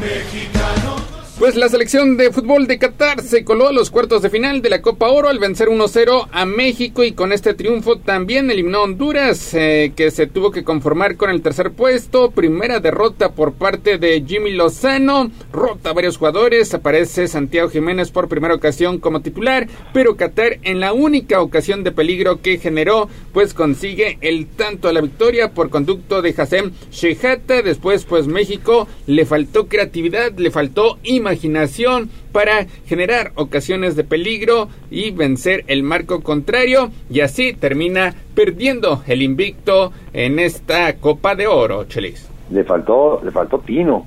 Mexicano. 0.00 1.05
Pues 1.38 1.54
la 1.54 1.68
selección 1.68 2.16
de 2.16 2.32
fútbol 2.32 2.66
de 2.66 2.78
Qatar 2.78 3.20
se 3.20 3.44
coló 3.44 3.68
a 3.68 3.72
los 3.72 3.90
cuartos 3.90 4.22
de 4.22 4.30
final 4.30 4.62
de 4.62 4.70
la 4.70 4.80
Copa 4.80 5.10
Oro 5.10 5.28
al 5.28 5.38
vencer 5.38 5.68
1-0 5.68 6.28
a 6.32 6.46
México 6.46 7.04
y 7.04 7.12
con 7.12 7.30
este 7.30 7.52
triunfo 7.52 7.98
también 7.98 8.50
eliminó 8.50 8.84
Honduras, 8.84 9.52
eh, 9.52 9.92
que 9.94 10.10
se 10.10 10.26
tuvo 10.26 10.50
que 10.50 10.64
conformar 10.64 11.18
con 11.18 11.28
el 11.28 11.42
tercer 11.42 11.72
puesto. 11.72 12.30
Primera 12.30 12.80
derrota 12.80 13.32
por 13.32 13.52
parte 13.52 13.98
de 13.98 14.24
Jimmy 14.26 14.52
Lozano, 14.52 15.30
rota 15.52 15.90
a 15.90 15.92
varios 15.92 16.16
jugadores, 16.16 16.72
aparece 16.72 17.28
Santiago 17.28 17.68
Jiménez 17.68 18.10
por 18.10 18.28
primera 18.28 18.54
ocasión 18.54 18.98
como 18.98 19.20
titular, 19.20 19.68
pero 19.92 20.16
Qatar 20.16 20.58
en 20.62 20.80
la 20.80 20.94
única 20.94 21.42
ocasión 21.42 21.84
de 21.84 21.92
peligro 21.92 22.40
que 22.40 22.56
generó, 22.56 23.10
pues 23.34 23.52
consigue 23.52 24.16
el 24.22 24.46
tanto 24.46 24.88
a 24.88 24.92
la 24.94 25.02
victoria 25.02 25.52
por 25.52 25.68
conducto 25.68 26.22
de 26.22 26.34
Hassem 26.34 26.72
Shehata. 26.90 27.60
Después, 27.60 28.06
pues 28.06 28.26
México 28.26 28.88
le 29.06 29.26
faltó 29.26 29.68
creatividad, 29.68 30.32
le 30.38 30.50
faltó 30.50 30.98
imaginación 31.02 31.25
imaginación 31.26 32.08
para 32.32 32.66
generar 32.86 33.32
ocasiones 33.34 33.96
de 33.96 34.04
peligro 34.04 34.68
y 34.90 35.10
vencer 35.10 35.64
el 35.66 35.82
marco 35.82 36.22
contrario 36.22 36.90
y 37.10 37.20
así 37.20 37.52
termina 37.52 38.14
perdiendo 38.34 39.02
el 39.08 39.22
invicto 39.22 39.92
en 40.12 40.38
esta 40.38 40.94
Copa 40.98 41.34
de 41.34 41.48
Oro, 41.48 41.84
Chelis. 41.84 42.30
Le 42.50 42.62
faltó, 42.62 43.20
le 43.24 43.32
faltó 43.32 43.60
Pino, 43.60 44.06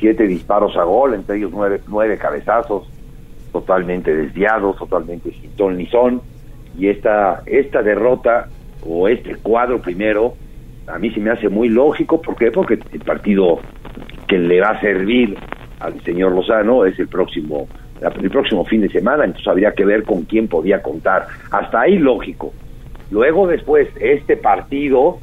siete 0.00 0.26
disparos 0.26 0.74
a 0.76 0.84
gol, 0.84 1.14
entre 1.14 1.36
ellos 1.36 1.50
nueve, 1.52 1.82
nueve 1.86 2.16
cabezazos, 2.16 2.88
totalmente 3.52 4.14
desviados, 4.14 4.76
totalmente 4.78 5.32
sin 5.32 5.50
ton 5.50 5.76
ni 5.76 5.86
son, 5.86 6.22
y 6.78 6.88
esta, 6.88 7.42
esta 7.44 7.82
derrota 7.82 8.48
o 8.88 9.06
este 9.08 9.36
cuadro 9.36 9.82
primero, 9.82 10.34
a 10.86 10.98
mí 10.98 11.10
se 11.10 11.20
me 11.20 11.30
hace 11.30 11.50
muy 11.50 11.68
lógico, 11.68 12.22
¿por 12.22 12.36
qué? 12.36 12.50
Porque 12.50 12.78
el 12.92 13.00
partido 13.00 13.58
que 14.26 14.38
le 14.38 14.60
va 14.60 14.70
a 14.70 14.80
servir 14.80 15.36
al 15.80 16.00
señor 16.02 16.32
Lozano 16.32 16.84
es 16.84 16.98
el 16.98 17.08
próximo 17.08 17.68
el 18.00 18.30
próximo 18.30 18.64
fin 18.64 18.82
de 18.82 18.90
semana, 18.90 19.24
entonces 19.24 19.48
habría 19.48 19.72
que 19.72 19.84
ver 19.84 20.02
con 20.02 20.24
quién 20.24 20.48
podía 20.48 20.82
contar. 20.82 21.26
Hasta 21.50 21.80
ahí 21.80 21.98
lógico. 21.98 22.52
Luego 23.10 23.46
después, 23.46 23.88
este 24.00 24.36
partido 24.36 25.18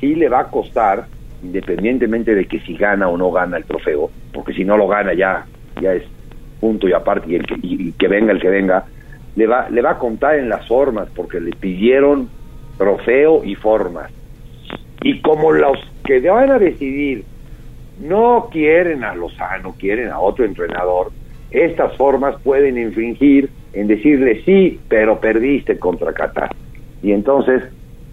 sí 0.00 0.14
le 0.14 0.28
va 0.28 0.40
a 0.40 0.50
costar, 0.50 1.06
independientemente 1.42 2.34
de 2.34 2.46
que 2.46 2.60
si 2.60 2.76
gana 2.76 3.08
o 3.08 3.16
no 3.16 3.30
gana 3.30 3.56
el 3.56 3.64
trofeo, 3.64 4.10
porque 4.32 4.52
si 4.52 4.64
no 4.64 4.76
lo 4.76 4.88
gana 4.88 5.14
ya, 5.14 5.46
ya 5.80 5.94
es 5.94 6.02
punto 6.60 6.88
y 6.88 6.92
aparte, 6.92 7.30
y, 7.30 7.36
el 7.36 7.46
que, 7.46 7.54
y 7.62 7.92
que 7.92 8.08
venga 8.08 8.32
el 8.32 8.40
que 8.40 8.50
venga, 8.50 8.84
le 9.36 9.46
va, 9.46 9.68
le 9.70 9.80
va 9.82 9.92
a 9.92 9.98
contar 9.98 10.36
en 10.36 10.48
las 10.48 10.66
formas, 10.66 11.08
porque 11.14 11.40
le 11.40 11.52
pidieron 11.52 12.28
trofeo 12.78 13.44
y 13.44 13.54
formas. 13.54 14.10
Y 15.02 15.20
como 15.20 15.52
los 15.52 15.78
que 16.04 16.20
van 16.28 16.50
a 16.50 16.58
decidir 16.58 17.24
no 18.00 18.48
quieren 18.50 19.04
a 19.04 19.14
Lozano, 19.14 19.74
quieren 19.78 20.10
a 20.10 20.20
otro 20.20 20.44
entrenador, 20.44 21.10
estas 21.50 21.96
formas 21.96 22.36
pueden 22.42 22.78
infringir 22.78 23.50
en 23.72 23.86
decirle 23.86 24.42
sí, 24.44 24.80
pero 24.88 25.20
perdiste 25.20 25.78
contra 25.78 26.12
Qatar. 26.12 26.50
Y 27.02 27.12
entonces, 27.12 27.62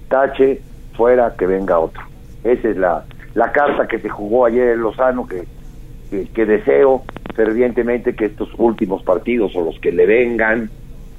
tache, 0.09 0.61
fuera, 0.95 1.35
que 1.37 1.45
venga 1.45 1.79
otro. 1.79 2.03
Esa 2.43 2.69
es 2.69 2.77
la, 2.77 3.05
la 3.33 3.51
carta 3.51 3.87
que 3.87 3.99
se 3.99 4.09
jugó 4.09 4.45
ayer 4.45 4.69
en 4.69 4.81
Lozano, 4.81 5.27
que, 5.27 5.43
que, 6.33 6.45
deseo 6.45 7.03
fervientemente 7.35 8.15
que 8.15 8.25
estos 8.25 8.49
últimos 8.57 9.03
partidos 9.03 9.55
o 9.55 9.65
los 9.65 9.79
que 9.79 9.91
le 9.91 10.05
vengan 10.05 10.69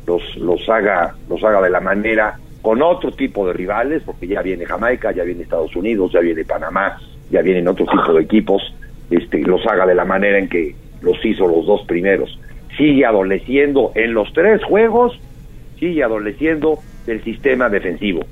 los, 0.06 0.36
los, 0.36 0.66
haga, 0.68 1.14
los 1.28 1.43
haga 1.43 1.60
de 1.60 1.70
la 1.70 1.80
manera 1.80 2.38
con 2.62 2.80
otro 2.82 3.12
tipo 3.12 3.47
de 3.47 3.52
rivales, 3.52 4.02
porque 4.05 4.26
ya 4.26 4.43
viene 4.43 4.64
Jamaica, 4.64 5.12
ya 5.12 5.24
viene 5.24 5.43
Estados 5.43 5.74
Unidos, 5.76 6.12
ya 6.12 6.20
viene 6.20 6.44
Panamá, 6.44 6.98
ya 7.31 7.43
vienen 7.43 7.69
otro 7.69 7.86
tipo 7.86 8.12
de 8.12 8.23
equipos, 8.23 8.62
este, 9.11 9.40
los 9.40 9.66
haga 9.66 9.86
de 9.86 9.94
la 9.94 10.05
manera 10.05 10.39
en 10.39 10.48
que 10.48 10.74
los 11.03 11.24
hizo 11.24 11.47
los 11.47 11.66
dos 11.66 11.82
primeros. 11.86 12.39
Sigue 12.77 13.05
adoleciendo 13.05 13.93
en 13.94 14.15
los 14.15 14.32
tres 14.32 14.62
juegos, 14.65 15.19
sigue 15.78 16.03
adoleciendo 16.03 16.78
del 17.07 17.23
sistema 17.23 17.69
defensivo. 17.69 18.24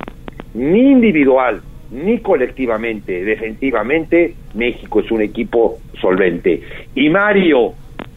Ni 0.55 0.91
individual, 0.93 1.61
ni 1.91 2.19
colectivamente, 2.19 3.25
defensivamente, 3.25 4.35
México 4.55 5.01
es 5.01 5.11
un 5.11 5.23
equipo 5.23 5.79
solvente. 6.01 6.63
Y 6.95 7.09
Mario, 7.09 7.73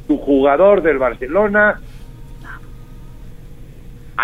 tu 0.08 0.18
jugador 0.18 0.82
del 0.82 0.98
Barcelona, 0.98 1.80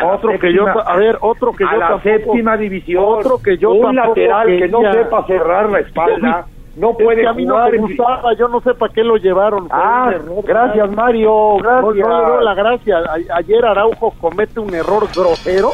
otro 0.01 0.39
que 0.39 0.53
yo 0.53 0.65
a 0.67 0.95
ver 0.95 1.17
otro 1.21 1.51
que 1.53 1.63
a 1.63 1.73
yo 1.73 1.77
la 1.77 2.01
séptima 2.01 2.57
división 2.57 3.03
otro 3.05 3.37
que 3.41 3.57
yo 3.57 3.71
un 3.71 3.95
lateral 3.95 4.47
que 4.47 4.67
no 4.67 4.79
sepa 4.91 5.25
cerrar 5.27 5.69
la 5.69 5.79
espalda 5.79 6.47
no 6.75 6.93
puede 6.93 7.21
es 7.21 7.21
que 7.21 7.27
a 7.27 7.33
mí 7.33 7.45
no 7.45 7.63
me 7.69 7.77
gustaba 7.77 8.33
yo 8.33 8.47
no 8.47 8.59
sé 8.61 8.73
para 8.73 8.93
qué 8.93 9.03
lo 9.03 9.17
llevaron 9.17 9.67
ah 9.71 10.11
gracias 10.43 10.91
Mario 10.91 11.57
gracias 11.57 12.07
no, 12.07 12.27
no, 12.27 12.41
la 12.41 12.55
gracia. 12.55 13.03
Ayer 13.35 13.65
Araujo 13.65 14.13
comete 14.19 14.59
un 14.59 14.73
error 14.73 15.07
grosero 15.15 15.71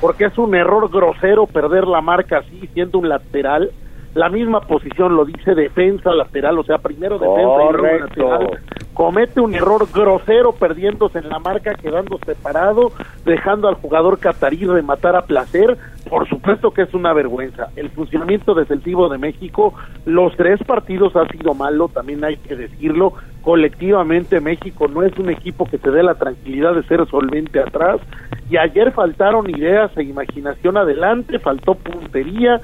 porque 0.00 0.26
es 0.26 0.36
un 0.36 0.54
error 0.54 0.90
grosero 0.90 1.46
perder 1.46 1.86
la 1.86 2.02
marca 2.02 2.38
así 2.38 2.68
siendo 2.74 2.98
un 2.98 3.08
lateral 3.08 3.70
la 4.14 4.28
misma 4.28 4.60
posición 4.60 5.16
lo 5.16 5.24
dice 5.24 5.54
defensa 5.54 6.14
lateral, 6.14 6.58
o 6.58 6.64
sea, 6.64 6.78
primero 6.78 7.18
defensa 7.18 7.40
y 7.40 7.72
luego 7.72 7.98
lateral. 7.98 8.60
Comete 8.94 9.40
un 9.40 9.52
error 9.54 9.88
grosero 9.92 10.52
perdiéndose 10.52 11.18
en 11.18 11.28
la 11.28 11.40
marca, 11.40 11.74
quedando 11.74 12.16
separado, 12.24 12.92
dejando 13.24 13.66
al 13.66 13.74
jugador 13.74 14.20
catarí 14.20 14.64
rematar 14.64 15.16
a 15.16 15.22
placer. 15.22 15.76
Por 16.08 16.28
supuesto 16.28 16.70
que 16.70 16.82
es 16.82 16.94
una 16.94 17.12
vergüenza. 17.12 17.70
El 17.74 17.90
funcionamiento 17.90 18.54
defensivo 18.54 19.08
de 19.08 19.18
México, 19.18 19.74
los 20.04 20.36
tres 20.36 20.62
partidos 20.62 21.16
ha 21.16 21.26
sido 21.26 21.54
malo, 21.54 21.88
también 21.88 22.22
hay 22.22 22.36
que 22.36 22.54
decirlo. 22.54 23.14
Colectivamente 23.42 24.40
México 24.40 24.86
no 24.86 25.02
es 25.02 25.18
un 25.18 25.30
equipo 25.30 25.64
que 25.64 25.78
te 25.78 25.90
dé 25.90 26.04
la 26.04 26.14
tranquilidad 26.14 26.74
de 26.74 26.84
ser 26.84 27.04
solvente 27.08 27.58
atrás. 27.58 28.00
Y 28.48 28.58
ayer 28.58 28.92
faltaron 28.92 29.50
ideas 29.50 29.90
e 29.96 30.04
imaginación 30.04 30.76
adelante, 30.76 31.40
faltó 31.40 31.74
puntería, 31.74 32.60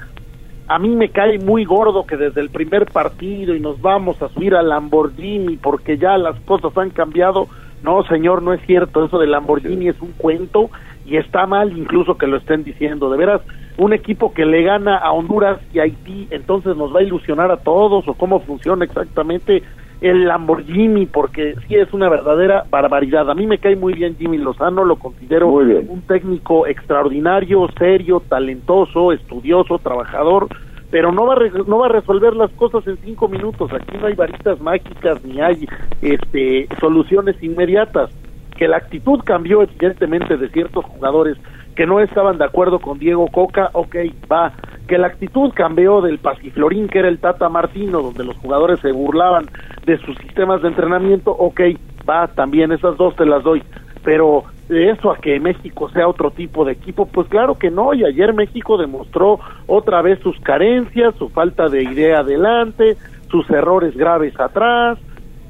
a 0.71 0.79
mí 0.79 0.87
me 0.95 1.09
cae 1.09 1.37
muy 1.37 1.65
gordo 1.65 2.05
que 2.05 2.15
desde 2.15 2.39
el 2.39 2.49
primer 2.49 2.85
partido 2.85 3.53
y 3.53 3.59
nos 3.59 3.81
vamos 3.81 4.21
a 4.21 4.29
subir 4.29 4.55
al 4.55 4.69
Lamborghini 4.69 5.57
porque 5.57 5.97
ya 5.97 6.17
las 6.17 6.39
cosas 6.41 6.77
han 6.77 6.91
cambiado. 6.91 7.47
No, 7.83 8.03
señor, 8.03 8.41
no 8.41 8.53
es 8.53 8.61
cierto. 8.65 9.03
Eso 9.03 9.19
de 9.19 9.27
Lamborghini 9.27 9.89
es 9.89 10.01
un 10.01 10.13
cuento 10.13 10.69
y 11.05 11.17
está 11.17 11.45
mal 11.45 11.77
incluso 11.77 12.17
que 12.17 12.25
lo 12.25 12.37
estén 12.37 12.63
diciendo. 12.63 13.09
De 13.09 13.17
veras, 13.17 13.41
un 13.77 13.91
equipo 13.91 14.33
que 14.33 14.45
le 14.45 14.63
gana 14.63 14.95
a 14.95 15.11
Honduras 15.11 15.59
y 15.73 15.79
Haití, 15.79 16.29
entonces 16.31 16.77
nos 16.77 16.95
va 16.95 17.01
a 17.01 17.03
ilusionar 17.03 17.51
a 17.51 17.57
todos 17.57 18.07
o 18.07 18.13
cómo 18.13 18.39
funciona 18.39 18.85
exactamente 18.85 19.63
el 20.01 20.25
Lamborghini, 20.27 21.05
porque 21.05 21.55
sí 21.67 21.75
es 21.75 21.93
una 21.93 22.09
verdadera 22.09 22.65
barbaridad. 22.69 23.29
A 23.29 23.35
mí 23.35 23.45
me 23.45 23.59
cae 23.59 23.75
muy 23.75 23.93
bien 23.93 24.17
Jimmy 24.17 24.39
Lozano, 24.39 24.83
lo 24.83 24.95
considero 24.95 25.47
un 25.47 26.01
técnico 26.07 26.65
extraordinario, 26.65 27.67
serio, 27.77 28.21
talentoso, 28.27 29.11
estudioso, 29.13 29.77
trabajador, 29.77 30.47
pero 30.89 31.11
no 31.11 31.27
va, 31.27 31.35
a 31.35 31.37
no 31.67 31.79
va 31.79 31.85
a 31.85 31.89
resolver 31.89 32.35
las 32.35 32.49
cosas 32.51 32.85
en 32.87 32.97
cinco 32.97 33.27
minutos. 33.27 33.71
Aquí 33.71 33.95
no 33.99 34.07
hay 34.07 34.15
varitas 34.15 34.59
mágicas 34.59 35.23
ni 35.23 35.39
hay 35.39 35.67
este, 36.01 36.67
soluciones 36.79 37.41
inmediatas. 37.41 38.09
Que 38.57 38.67
la 38.67 38.77
actitud 38.77 39.19
cambió 39.23 39.63
evidentemente 39.63 40.37
de 40.37 40.49
ciertos 40.49 40.85
jugadores 40.85 41.37
que 41.75 41.85
no 41.85 41.99
estaban 41.99 42.37
de 42.37 42.45
acuerdo 42.45 42.79
con 42.79 42.99
Diego 42.99 43.27
Coca, 43.27 43.69
ok, 43.73 43.95
va. 44.31 44.53
Que 44.87 44.97
la 44.97 45.07
actitud 45.07 45.51
cambió 45.53 46.01
del 46.01 46.19
pasiflorín 46.19 46.87
que 46.87 46.99
era 46.99 47.07
el 47.07 47.19
Tata 47.19 47.49
Martino, 47.49 48.01
donde 48.01 48.23
los 48.23 48.37
jugadores 48.37 48.79
se 48.79 48.91
burlaban 48.91 49.45
de 49.85 49.97
sus 49.99 50.17
sistemas 50.17 50.61
de 50.61 50.69
entrenamiento, 50.69 51.31
ok, 51.31 51.61
va, 52.09 52.27
también 52.27 52.71
esas 52.71 52.97
dos 52.97 53.15
te 53.15 53.25
las 53.25 53.43
doy. 53.43 53.63
Pero 54.03 54.43
eso 54.69 55.11
a 55.11 55.17
que 55.17 55.39
México 55.39 55.89
sea 55.89 56.07
otro 56.07 56.31
tipo 56.31 56.65
de 56.65 56.73
equipo, 56.73 57.05
pues 57.05 57.27
claro 57.27 57.57
que 57.57 57.69
no, 57.69 57.93
y 57.93 58.05
ayer 58.05 58.33
México 58.33 58.77
demostró 58.77 59.39
otra 59.67 60.01
vez 60.01 60.19
sus 60.19 60.39
carencias, 60.39 61.15
su 61.15 61.29
falta 61.29 61.67
de 61.67 61.83
idea 61.83 62.19
adelante, 62.19 62.97
sus 63.29 63.49
errores 63.49 63.95
graves 63.95 64.37
atrás, 64.39 64.97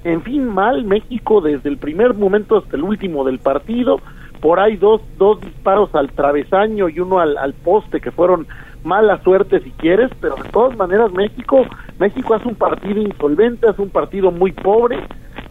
en 0.03 0.23
fin, 0.23 0.47
mal 0.47 0.83
México 0.83 1.41
desde 1.41 1.69
el 1.69 1.77
primer 1.77 2.15
momento 2.15 2.57
hasta 2.57 2.75
el 2.75 2.83
último 2.83 3.23
del 3.23 3.39
partido, 3.39 3.99
por 4.41 4.59
ahí 4.59 4.75
dos, 4.75 5.01
dos 5.17 5.39
disparos 5.39 5.93
al 5.95 6.11
travesaño 6.11 6.89
y 6.89 6.99
uno 6.99 7.19
al, 7.19 7.37
al 7.37 7.53
poste 7.53 8.01
que 8.01 8.11
fueron 8.11 8.47
mala 8.83 9.21
suerte 9.21 9.59
si 9.61 9.71
quieres, 9.71 10.09
pero 10.19 10.35
de 10.35 10.49
todas 10.49 10.75
maneras 10.75 11.11
México, 11.13 11.65
México 11.99 12.33
hace 12.33 12.47
un 12.47 12.55
partido 12.55 13.01
insolvente, 13.01 13.69
hace 13.69 13.81
un 13.81 13.89
partido 13.89 14.31
muy 14.31 14.51
pobre 14.51 14.99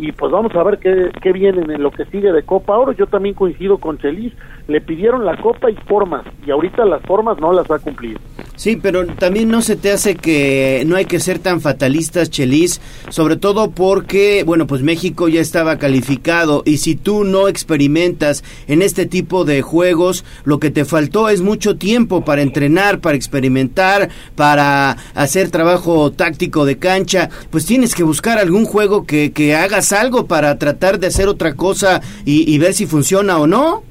y 0.01 0.13
pues 0.13 0.33
vamos 0.33 0.55
a 0.55 0.63
ver 0.63 0.79
qué, 0.79 1.11
qué 1.21 1.31
viene 1.31 1.61
en 1.61 1.83
lo 1.83 1.91
que 1.91 2.07
sigue 2.07 2.33
de 2.33 2.43
Copa 2.43 2.79
Oro. 2.79 2.93
Yo 2.93 3.07
también 3.07 3.35
coincido 3.35 3.77
con 3.77 3.99
Chelis, 3.99 4.33
le 4.67 4.81
pidieron 4.81 5.27
la 5.27 5.37
Copa 5.37 5.71
y 5.71 5.75
formas 5.87 6.25
y 6.47 6.51
ahorita 6.51 6.87
las 6.87 7.03
formas 7.03 7.39
no 7.39 7.53
las 7.53 7.71
ha 7.71 7.79
cumplido. 7.79 8.19
Sí, 8.57 8.77
pero 8.77 9.07
también 9.07 9.51
no 9.51 9.63
se 9.63 9.77
te 9.77 9.91
hace 9.93 10.17
que 10.17 10.85
no 10.87 10.97
hay 10.97 11.05
que 11.05 11.21
ser 11.21 11.39
tan 11.39 11.61
fatalistas, 11.61 12.31
Chelis, 12.31 12.81
sobre 13.11 13.37
todo 13.37 13.71
porque, 13.71 14.43
bueno, 14.45 14.67
pues 14.67 14.83
México 14.83 15.29
ya 15.29 15.41
estaba 15.41 15.79
calificado 15.79 16.63
y 16.65 16.79
si 16.79 16.95
tú 16.95 17.25
no 17.25 17.49
experimentas 17.49 18.43
en 18.69 18.83
este 18.83 19.07
tipo 19.07 19.45
de 19.45 19.61
juegos, 19.61 20.25
lo 20.45 20.61
que 20.61 20.71
te 20.71 20.85
faltó 20.85 21.29
es 21.29 21.43
mucho 21.43 21.77
tiempo 21.77 22.25
para 22.25 22.43
entrenar, 22.43 23.01
para 23.01 23.17
experimentar, 23.17 24.09
para 24.35 24.97
hacer 25.15 25.51
trabajo 25.51 26.11
táctico 26.13 26.65
de 26.65 26.79
cancha, 26.79 27.29
pues 27.51 27.67
tienes 27.67 27.95
que 27.95 28.03
buscar 28.03 28.39
algún 28.39 28.65
juego 28.65 29.05
que, 29.05 29.33
que 29.33 29.55
hagas 29.55 29.90
algo 29.93 30.27
para 30.27 30.59
tratar 30.59 30.99
de 30.99 31.09
hacer 31.09 31.29
otra 31.29 31.55
cosa 31.55 32.01
y, 32.25 32.59
ver 32.59 32.75
si 32.75 32.87
funciona 32.87 33.39
o 33.39 33.47
no. 33.47 33.83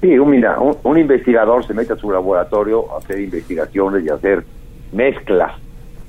Sí, 0.00 0.08
mira, 0.08 0.58
un, 0.58 0.98
investigador 0.98 1.66
se 1.66 1.74
mete 1.74 1.94
a 1.94 1.96
su 1.96 2.10
laboratorio 2.10 2.92
a 2.92 2.98
hacer 2.98 3.20
investigaciones 3.20 4.04
y 4.04 4.10
hacer 4.10 4.44
mezclas, 4.92 5.52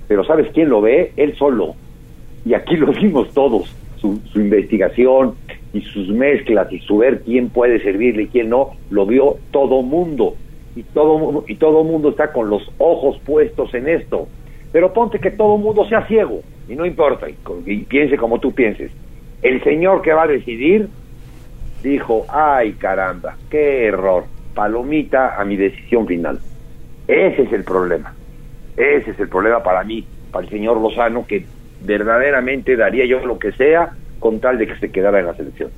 pero 0.08 0.24
¿sabes 0.26 0.52
quién 0.54 0.70
lo 0.70 0.82
ve? 0.82 1.14
Él 1.16 1.36
solo. 1.38 1.76
Y 2.46 2.54
aquí 2.54 2.76
lo 2.76 2.92
vimos 2.92 3.34
todos, 3.34 3.74
su, 3.98 4.20
investigación 4.36 5.36
y 5.74 5.82
sus 5.82 6.10
mezclas 6.10 6.72
y 6.72 6.80
su 6.80 6.98
ver 6.98 7.22
quién 7.22 7.50
puede 7.50 7.82
servirle 7.82 8.24
y 8.24 8.28
quién 8.28 8.50
no, 8.50 8.72
lo 8.90 9.06
vio 9.06 9.38
todo 9.52 9.82
mundo. 9.82 10.36
Y 10.76 10.84
todo, 10.84 11.46
y 11.48 11.56
todo 11.56 11.84
mundo 11.84 12.10
está 12.10 12.34
con 12.34 12.50
los 12.50 12.70
ojos 12.78 13.18
puestos 13.26 13.74
en 13.74 13.88
esto. 13.88 14.28
Pero 14.74 14.92
ponte 14.92 15.20
que 15.20 15.32
todo 15.32 15.58
mundo 15.58 15.88
sea 15.88 16.06
ciego, 16.06 16.42
y 16.68 16.76
no 16.76 16.86
importa, 16.86 17.28
y 17.30 17.78
piense 17.86 18.18
como 18.18 18.40
tú 18.40 18.52
pienses. 18.52 18.92
El 19.42 19.64
señor 19.64 20.02
que 20.02 20.14
va 20.14 20.24
a 20.24 20.28
decidir 20.28 20.90
dijo, 21.84 22.26
ay 22.30 22.74
caramba, 22.74 23.36
qué 23.50 23.86
error, 23.86 24.26
palomita 24.54 25.40
a 25.40 25.46
mi 25.46 25.56
decisión 25.56 26.08
final. 26.08 26.40
Ese 27.08 27.44
es 27.44 27.54
el 27.54 27.64
problema. 27.64 28.14
Ese 28.76 29.12
es 29.12 29.20
el 29.20 29.30
problema 29.30 29.62
para 29.62 29.84
mí, 29.84 30.06
para 30.32 30.46
el 30.46 30.52
señor 30.52 30.82
Lozano, 30.82 31.26
que 31.28 31.46
verdaderamente 31.82 32.76
daría 32.76 33.06
yo 33.06 33.24
lo 33.26 33.38
que 33.38 33.52
sea 33.52 33.92
con 34.20 34.40
tal 34.40 34.58
de 34.58 34.68
que 34.68 34.76
se 34.78 34.92
quedara 34.92 35.20
en 35.20 35.28
la 35.28 35.36
selección. 35.36 35.70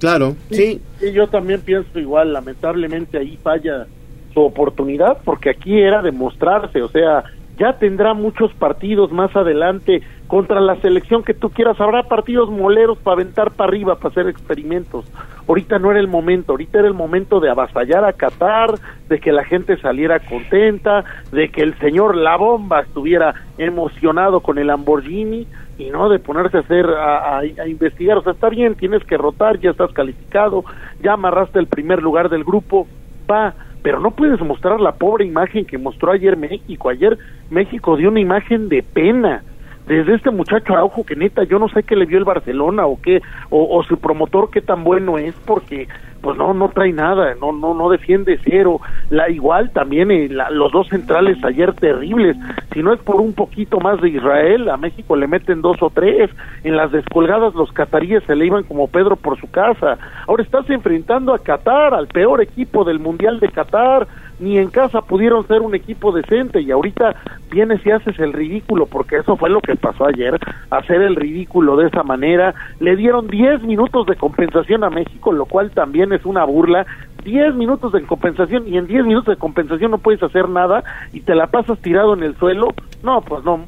Claro, 0.00 0.34
sí. 0.50 0.80
Y 1.00 1.12
yo 1.12 1.28
también 1.28 1.60
pienso 1.60 1.98
igual, 1.98 2.32
lamentablemente 2.32 3.18
ahí 3.18 3.38
falla 3.40 3.86
su 4.32 4.40
oportunidad, 4.40 5.18
porque 5.24 5.50
aquí 5.50 5.78
era 5.78 6.02
demostrarse, 6.02 6.82
o 6.82 6.88
sea, 6.88 7.24
ya 7.58 7.74
tendrá 7.74 8.14
muchos 8.14 8.52
partidos 8.54 9.12
más 9.12 9.34
adelante 9.36 10.02
contra 10.26 10.60
la 10.60 10.76
selección 10.76 11.22
que 11.22 11.34
tú 11.34 11.50
quieras, 11.50 11.78
habrá 11.80 12.04
partidos 12.04 12.50
moleros 12.50 12.98
para 12.98 13.14
aventar 13.14 13.50
para 13.50 13.68
arriba, 13.68 13.96
para 13.96 14.08
hacer 14.08 14.28
experimentos. 14.28 15.04
Ahorita 15.46 15.78
no 15.78 15.90
era 15.90 16.00
el 16.00 16.08
momento, 16.08 16.52
ahorita 16.52 16.78
era 16.78 16.88
el 16.88 16.94
momento 16.94 17.38
de 17.40 17.50
avasallar 17.50 18.04
a 18.04 18.14
Qatar, 18.14 18.70
de 19.08 19.20
que 19.20 19.32
la 19.32 19.44
gente 19.44 19.76
saliera 19.76 20.20
contenta, 20.20 21.04
de 21.32 21.50
que 21.50 21.60
el 21.60 21.78
señor 21.78 22.16
La 22.16 22.36
Bomba 22.36 22.80
estuviera 22.80 23.34
emocionado 23.58 24.40
con 24.40 24.58
el 24.58 24.68
Lamborghini 24.68 25.46
y 25.76 25.90
no 25.90 26.08
de 26.08 26.18
ponerse 26.18 26.58
a 26.58 26.60
hacer 26.60 26.86
a, 26.86 27.38
a 27.38 27.68
investigar, 27.68 28.18
o 28.18 28.22
sea, 28.22 28.32
está 28.32 28.48
bien, 28.48 28.74
tienes 28.74 29.04
que 29.04 29.16
rotar, 29.16 29.58
ya 29.58 29.70
estás 29.70 29.92
calificado, 29.92 30.64
ya 31.02 31.14
amarraste 31.14 31.58
el 31.58 31.66
primer 31.66 32.02
lugar 32.02 32.30
del 32.30 32.44
grupo, 32.44 32.86
va, 33.30 33.54
pero 33.82 34.00
no 34.00 34.12
puedes 34.12 34.40
mostrar 34.40 34.80
la 34.80 34.92
pobre 34.92 35.24
imagen 35.24 35.64
que 35.64 35.78
mostró 35.78 36.12
ayer 36.12 36.36
México. 36.36 36.88
Ayer 36.88 37.18
México 37.50 37.96
dio 37.96 38.08
una 38.08 38.20
imagen 38.20 38.68
de 38.68 38.82
pena. 38.82 39.42
Desde 39.86 40.14
este 40.14 40.30
muchacho 40.30 40.72
Araujo 40.72 41.04
que 41.04 41.16
neta 41.16 41.42
yo 41.42 41.58
no 41.58 41.68
sé 41.68 41.82
qué 41.82 41.96
le 41.96 42.06
vio 42.06 42.16
el 42.16 42.24
Barcelona 42.24 42.86
o 42.86 43.00
qué 43.02 43.20
o, 43.50 43.76
o 43.76 43.82
su 43.82 43.98
promotor 43.98 44.48
qué 44.50 44.60
tan 44.60 44.84
bueno 44.84 45.18
es 45.18 45.34
porque 45.44 45.88
pues 46.22 46.38
no 46.38 46.54
no 46.54 46.68
trae 46.70 46.92
nada, 46.92 47.34
no 47.40 47.52
no 47.52 47.74
no 47.74 47.90
defiende 47.90 48.38
cero. 48.44 48.80
La 49.10 49.28
igual 49.28 49.70
también 49.70 50.10
eh, 50.10 50.28
la, 50.30 50.50
los 50.50 50.72
dos 50.72 50.88
centrales 50.88 51.42
ayer 51.44 51.74
terribles. 51.74 52.36
Si 52.72 52.82
no 52.82 52.92
es 52.92 53.00
por 53.00 53.20
un 53.20 53.34
poquito 53.34 53.80
más 53.80 54.00
de 54.00 54.10
Israel, 54.10 54.70
a 54.70 54.76
México 54.76 55.16
le 55.16 55.26
meten 55.26 55.60
dos 55.60 55.82
o 55.82 55.90
tres. 55.90 56.30
En 56.64 56.76
las 56.76 56.92
descolgadas 56.92 57.54
los 57.54 57.72
cataríes 57.72 58.22
se 58.24 58.36
le 58.36 58.46
iban 58.46 58.62
como 58.62 58.88
Pedro 58.88 59.16
por 59.16 59.38
su 59.38 59.50
casa. 59.50 59.98
Ahora 60.26 60.42
estás 60.42 60.68
enfrentando 60.70 61.34
a 61.34 61.38
Qatar, 61.38 61.94
al 61.94 62.06
peor 62.06 62.40
equipo 62.40 62.84
del 62.84 62.98
Mundial 62.98 63.40
de 63.40 63.48
Qatar. 63.48 64.06
Ni 64.40 64.58
en 64.58 64.70
casa 64.70 65.02
pudieron 65.02 65.46
ser 65.46 65.60
un 65.60 65.74
equipo 65.74 66.10
decente 66.10 66.60
y 66.60 66.72
ahorita 66.72 67.14
vienes 67.50 67.84
y 67.86 67.90
haces 67.90 68.18
el 68.18 68.32
ridículo 68.32 68.86
porque 68.86 69.18
eso 69.18 69.36
fue 69.36 69.50
lo 69.50 69.60
que 69.60 69.76
pasó 69.76 70.06
ayer, 70.06 70.36
hacer 70.70 71.00
el 71.02 71.14
ridículo 71.14 71.76
de 71.76 71.86
esa 71.86 72.02
manera. 72.02 72.54
Le 72.80 72.96
dieron 72.96 73.28
10 73.28 73.62
minutos 73.62 74.06
de 74.06 74.16
compensación 74.16 74.82
a 74.82 74.90
México, 74.90 75.32
lo 75.32 75.44
cual 75.44 75.70
también 75.70 76.11
es 76.12 76.24
una 76.24 76.44
burla. 76.44 76.86
10 77.24 77.54
minutos 77.54 77.92
de 77.92 78.02
compensación 78.02 78.66
y 78.66 78.76
en 78.78 78.86
10 78.86 79.04
minutos 79.04 79.34
de 79.34 79.38
compensación 79.38 79.92
no 79.92 79.98
puedes 79.98 80.22
hacer 80.22 80.48
nada 80.48 80.82
y 81.12 81.20
te 81.20 81.34
la 81.34 81.46
pasas 81.46 81.78
tirado 81.80 82.14
en 82.14 82.22
el 82.24 82.36
suelo. 82.36 82.68
No, 83.02 83.20
pues 83.20 83.44
no, 83.44 83.64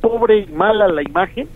pobre 0.00 0.40
y 0.40 0.46
mala 0.52 0.88
la 0.88 1.02
imagen. 1.02 1.48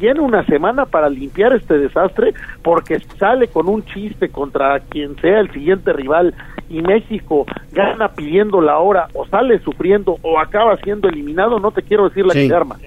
Tiene 0.00 0.20
una 0.20 0.44
semana 0.46 0.86
para 0.86 1.10
limpiar 1.10 1.52
este 1.52 1.76
desastre 1.78 2.32
porque 2.62 2.98
sale 3.18 3.48
con 3.48 3.68
un 3.68 3.84
chiste 3.84 4.30
contra 4.30 4.80
quien 4.80 5.14
sea 5.20 5.40
el 5.40 5.52
siguiente 5.52 5.92
rival 5.92 6.34
y 6.70 6.80
México 6.80 7.44
gana 7.72 8.08
pidiendo 8.08 8.60
la 8.62 8.78
hora 8.78 9.08
o 9.14 9.26
sale 9.26 9.58
sufriendo 9.60 10.16
o 10.22 10.40
acaba 10.40 10.76
siendo 10.78 11.08
eliminado, 11.08 11.58
no 11.60 11.70
te 11.70 11.82
quiero 11.82 12.08
decir 12.08 12.24
la 12.24 12.32
Sí. 12.32 12.40
que 12.42 12.48
se 12.48 12.54
arma. 12.54 12.78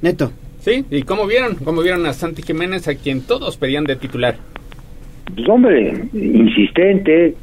Neto. 0.00 0.30
Sí, 0.60 0.84
¿y 0.90 1.02
cómo 1.02 1.26
vieron? 1.26 1.56
¿Cómo 1.56 1.80
vieron 1.82 2.04
a 2.06 2.12
Santi 2.12 2.42
Jiménez, 2.42 2.86
a 2.86 2.94
quien 2.94 3.22
todos 3.26 3.56
pedían 3.56 3.84
de 3.84 3.96
titular? 3.96 4.36
Pues 5.34 5.48
hombre, 5.48 5.94
insistente, 6.12 7.34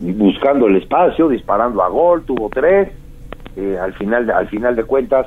buscando 0.00 0.66
el 0.66 0.76
espacio, 0.76 1.28
disparando 1.28 1.82
a 1.82 1.88
gol, 1.88 2.24
tuvo 2.24 2.48
tres. 2.48 2.88
Eh, 3.56 3.76
al 3.80 3.92
final, 3.94 4.30
al 4.30 4.48
final 4.48 4.76
de 4.76 4.84
cuentas, 4.84 5.26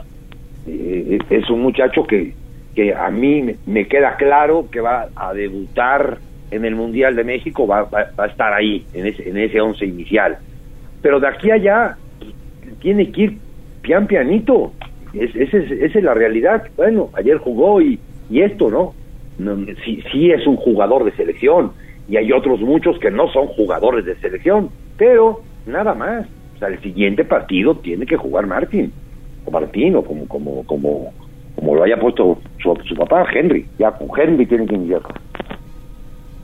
eh, 0.67 1.19
es 1.29 1.49
un 1.49 1.61
muchacho 1.61 2.03
que, 2.05 2.33
que 2.73 2.93
a 2.93 3.09
mí 3.11 3.55
me- 3.65 3.87
queda 3.87 4.15
claro 4.17 4.67
que 4.71 4.81
va 4.81 5.07
a 5.15 5.33
debutar 5.33 6.17
en 6.51 6.65
el 6.65 6.75
Mundial 6.75 7.15
de 7.15 7.23
México, 7.23 7.67
va, 7.67 7.83
va- 7.83 8.07
va 8.17 8.23
a 8.25 8.27
estar 8.27 8.53
ahí, 8.53 8.85
en 8.93 9.05
ese, 9.07 9.29
en 9.29 9.37
ese 9.37 9.61
once 9.61 9.85
inicial. 9.85 10.37
Pero 11.01 11.19
de 11.19 11.27
aquí 11.27 11.51
a 11.51 11.55
allá, 11.55 11.97
tiene 12.81 13.11
que 13.11 13.21
ir 13.21 13.37
pian 13.81 14.07
pianito. 14.07 14.73
Es, 15.13 15.35
ese 15.35 15.59
es- 15.59 15.71
esa 15.71 15.99
es 15.99 16.03
la 16.03 16.13
realidad. 16.15 16.63
Bueno, 16.75 17.09
ayer 17.13 17.37
jugó 17.37 17.81
y, 17.81 17.99
y 18.29 18.41
esto, 18.41 18.69
¿no? 18.71 18.93
no 19.37 19.55
sí, 19.83 20.01
sí 20.11 20.31
es 20.31 20.47
un 20.47 20.55
jugador 20.55 21.03
de 21.03 21.11
selección 21.11 21.71
y 22.07 22.17
hay 22.17 22.31
otros 22.31 22.59
muchos 22.61 22.99
que 22.99 23.11
no 23.11 23.27
son 23.31 23.47
jugadores 23.47 24.05
de 24.05 24.15
selección, 24.15 24.69
pero 24.97 25.41
nada 25.65 25.93
más. 25.93 26.27
O 26.55 26.57
sea, 26.57 26.69
el 26.69 26.79
siguiente 26.79 27.25
partido 27.25 27.75
tiene 27.75 28.05
que 28.05 28.15
jugar 28.15 28.47
Martín, 28.47 28.93
o 29.45 29.51
Martín, 29.51 29.95
o 29.95 30.03
como, 30.03 30.27
como, 30.27 30.65
como, 30.65 31.13
como 31.55 31.75
lo 31.75 31.83
haya 31.83 31.99
puesto 31.99 32.39
su, 32.61 32.75
su 32.87 32.95
papá, 32.95 33.25
Henry. 33.33 33.65
Ya 33.77 33.91
con 33.91 34.07
Henry 34.17 34.45
tiene 34.45 34.65
que 34.65 34.75
iniciar. 34.75 35.01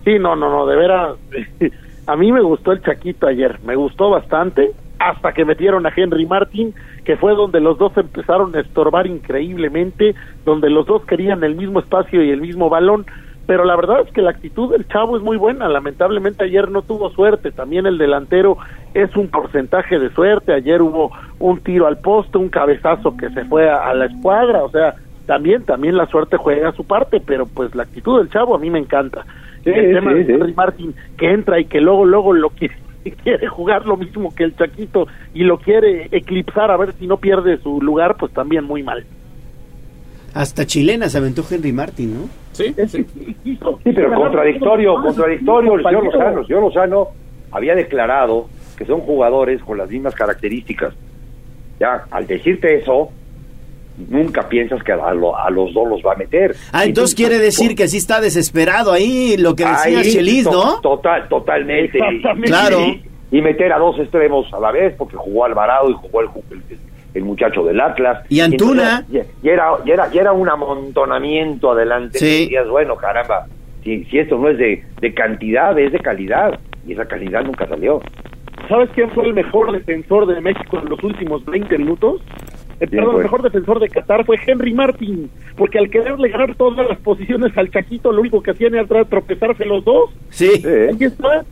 Sí, 0.04 0.18
no, 0.20 0.36
no, 0.36 0.50
no, 0.50 0.66
de 0.66 0.76
veras. 0.76 1.16
A 2.08 2.16
mí 2.16 2.32
me 2.32 2.42
gustó 2.42 2.72
el 2.72 2.82
Chaquito 2.82 3.28
ayer, 3.28 3.60
me 3.64 3.76
gustó 3.76 4.10
bastante, 4.10 4.72
hasta 4.98 5.34
que 5.34 5.46
metieron 5.46 5.86
a 5.86 5.94
Henry 5.96 6.26
Martin, 6.26 6.74
que 7.06 7.16
fue 7.16 7.34
donde 7.36 7.60
los 7.60 7.78
dos 7.78 7.96
empezaron 7.96 8.56
a 8.56 8.60
estorbar 8.60 9.08
increíblemente, 9.08 10.16
donde 10.44 10.70
los 10.70 10.86
dos 10.88 11.06
querían 11.06 11.44
el 11.44 11.56
mismo 11.56 11.80
espacio 11.80 12.24
y 12.24 12.32
el 12.32 12.42
mismo 12.42 12.70
balón. 12.70 13.06
Pero 13.48 13.66
la 13.66 13.76
verdad 13.76 14.02
es 14.06 14.14
que 14.14 14.22
la 14.22 14.32
actitud 14.32 14.72
del 14.72 14.88
chavo 14.88 15.18
es 15.18 15.24
muy 15.24 15.38
buena. 15.38 15.68
Lamentablemente 15.68 16.44
ayer 16.46 16.70
no 16.70 16.84
tuvo 16.84 17.10
suerte. 17.10 17.52
También 17.52 17.86
el 17.86 17.98
delantero 17.98 18.58
es 18.94 19.16
un 19.16 19.28
porcentaje 19.30 20.00
de 20.00 20.10
suerte. 20.12 20.54
Ayer 20.54 20.82
hubo 20.82 21.12
un 21.40 21.60
tiro 21.60 21.88
al 21.88 21.98
poste, 21.98 22.38
un 22.38 22.50
cabezazo 22.50 23.18
que 23.18 23.30
se 23.30 23.46
fue 23.46 23.70
a, 23.70 23.90
a 23.90 23.94
la 23.94 24.06
escuadra. 24.06 24.64
O 24.64 24.70
sea, 24.70 24.96
también 25.26 25.64
también 25.64 25.98
la 25.98 26.06
suerte 26.08 26.38
juega 26.38 26.70
a 26.70 26.74
su 26.74 26.86
parte. 26.86 27.22
Pero 27.26 27.46
pues 27.46 27.76
la 27.76 27.84
actitud 27.84 28.20
del 28.20 28.30
chavo 28.30 28.56
a 28.56 28.60
mí 28.60 28.70
me 28.70 28.80
encanta. 28.80 29.26
Sí, 29.64 29.70
el 29.70 29.94
tema 29.94 30.12
sí, 30.12 30.18
de 30.20 30.26
sí. 30.26 30.32
Henry 30.32 30.54
Martin 30.54 30.96
que 31.18 31.32
entra 31.32 31.60
y 31.60 31.66
que 31.66 31.82
luego 31.82 32.06
luego 32.06 32.34
lo 32.34 32.50
quiere, 32.50 32.76
quiere 33.24 33.48
jugar 33.48 33.86
lo 33.86 33.98
mismo 33.98 34.34
que 34.34 34.44
el 34.44 34.56
Chaquito 34.56 35.08
y 35.34 35.44
lo 35.44 35.58
quiere 35.58 36.08
eclipsar 36.12 36.72
a 36.72 36.78
ver 36.78 36.94
si 36.94 37.08
no 37.08 37.18
pierde 37.18 37.58
su 37.58 37.82
lugar, 37.82 38.18
pues 38.18 38.32
también 38.34 38.64
muy 38.64 38.84
mal. 38.84 39.06
Hasta 40.34 40.66
chilena 40.66 41.10
se 41.10 41.18
aventó 41.18 41.44
Henry 41.50 41.74
Martin, 41.74 42.14
¿no? 42.14 42.41
Sí, 42.54 42.74
sí. 42.88 43.06
Sí, 43.44 43.58
pero 43.84 44.14
contradictorio, 44.14 44.96
contradictorio. 45.02 45.76
El 45.76 45.84
señor 45.84 46.04
Lozano, 46.06 46.40
el 46.42 46.48
señor 46.48 46.62
Lozano 46.64 47.08
había 47.52 47.76
declarado 47.76 48.48
que 48.78 48.86
son 48.86 49.02
jugadores 49.02 49.62
con 49.64 49.78
las 49.78 49.90
mismas 49.90 50.14
características. 50.16 50.94
Ya, 51.80 52.06
al 52.12 52.28
decirte 52.28 52.76
eso, 52.78 53.10
nunca 54.10 54.48
piensas 54.48 54.84
que 54.84 54.92
a, 54.92 55.14
lo- 55.14 55.38
a 55.38 55.50
los 55.50 55.74
dos 55.74 55.88
los 55.88 56.02
va 56.02 56.14
a 56.14 56.16
meter. 56.16 56.56
Ah, 56.72 56.86
entonces 56.86 57.16
quiere 57.16 57.38
decir 57.40 57.76
que 57.76 57.88
sí 57.88 57.98
está 57.98 58.22
desesperado 58.22 58.92
ahí, 58.92 59.36
lo 59.38 59.56
que 59.56 59.66
decía 59.66 60.02
Chelis, 60.04 60.46
¿no? 60.46 60.80
Total, 60.82 61.28
totalmente. 61.28 62.00
Claro. 62.46 62.80
Y, 62.82 63.04
y 63.38 63.42
meter 63.42 63.72
a 63.74 63.78
dos 63.80 63.98
extremos 64.00 64.52
a 64.54 64.60
la 64.60 64.72
vez, 64.72 64.94
porque 64.98 65.16
jugó 65.18 65.46
Alvarado 65.46 65.90
y 65.90 65.94
jugó 65.94 66.22
el, 66.22 66.28
el- 66.52 66.80
el 67.14 67.24
muchacho 67.24 67.64
del 67.64 67.80
Atlas. 67.80 68.26
Y 68.30 68.40
Antuna. 68.40 69.00
entonces, 69.08 69.34
Y, 69.42 69.48
y 69.48 69.50
era, 69.50 69.66
y, 69.86 69.92
era, 69.92 70.10
y 70.14 70.18
era 70.18 70.32
un 70.32 70.50
amontonamiento 70.50 71.72
adelante. 71.72 72.20
Sí. 72.20 72.26
Y 72.26 72.42
decías, 72.44 72.68
bueno, 72.68 72.96
caramba, 72.96 73.48
si, 73.84 74.04
si 74.06 74.20
esto 74.20 74.38
no 74.38 74.50
es 74.50 74.58
de, 74.58 74.84
de 75.02 75.14
cantidad, 75.14 75.78
es 75.78 75.92
de 75.92 76.00
calidad. 76.00 76.60
Y 76.88 76.94
esa 76.94 77.06
calidad 77.06 77.44
nunca 77.44 77.68
salió. 77.68 78.02
¿Sabes 78.68 78.90
quién 78.96 79.10
fue 79.12 79.26
el 79.26 79.34
mejor 79.34 79.72
defensor 79.72 80.26
de 80.28 80.40
México 80.42 80.80
en 80.80 80.90
los 80.90 81.04
últimos 81.04 81.44
20 81.46 81.78
minutos? 81.78 82.22
El, 82.80 82.90
¿Quién 82.90 83.02
perdón, 83.04 83.18
el 83.18 83.24
mejor 83.24 83.42
defensor 83.44 83.80
de 83.80 83.90
Qatar 83.90 84.26
fue 84.26 84.38
Henry 84.46 84.74
Martin, 84.74 85.30
porque 85.56 85.78
al 85.78 85.90
quererle 85.90 86.30
ganar 86.30 86.56
todas 86.56 86.88
las 86.88 86.98
posiciones 87.00 87.56
al 87.58 87.70
Chaquito, 87.70 88.12
lo 88.12 88.22
único 88.22 88.42
que 88.42 88.52
hacían 88.52 88.74
era 88.74 89.06
tropezarse 89.06 89.66
los 89.66 89.84
dos. 89.84 90.10
Sí. 90.30 90.50
Ahí 90.66 90.98
está. 91.00 91.44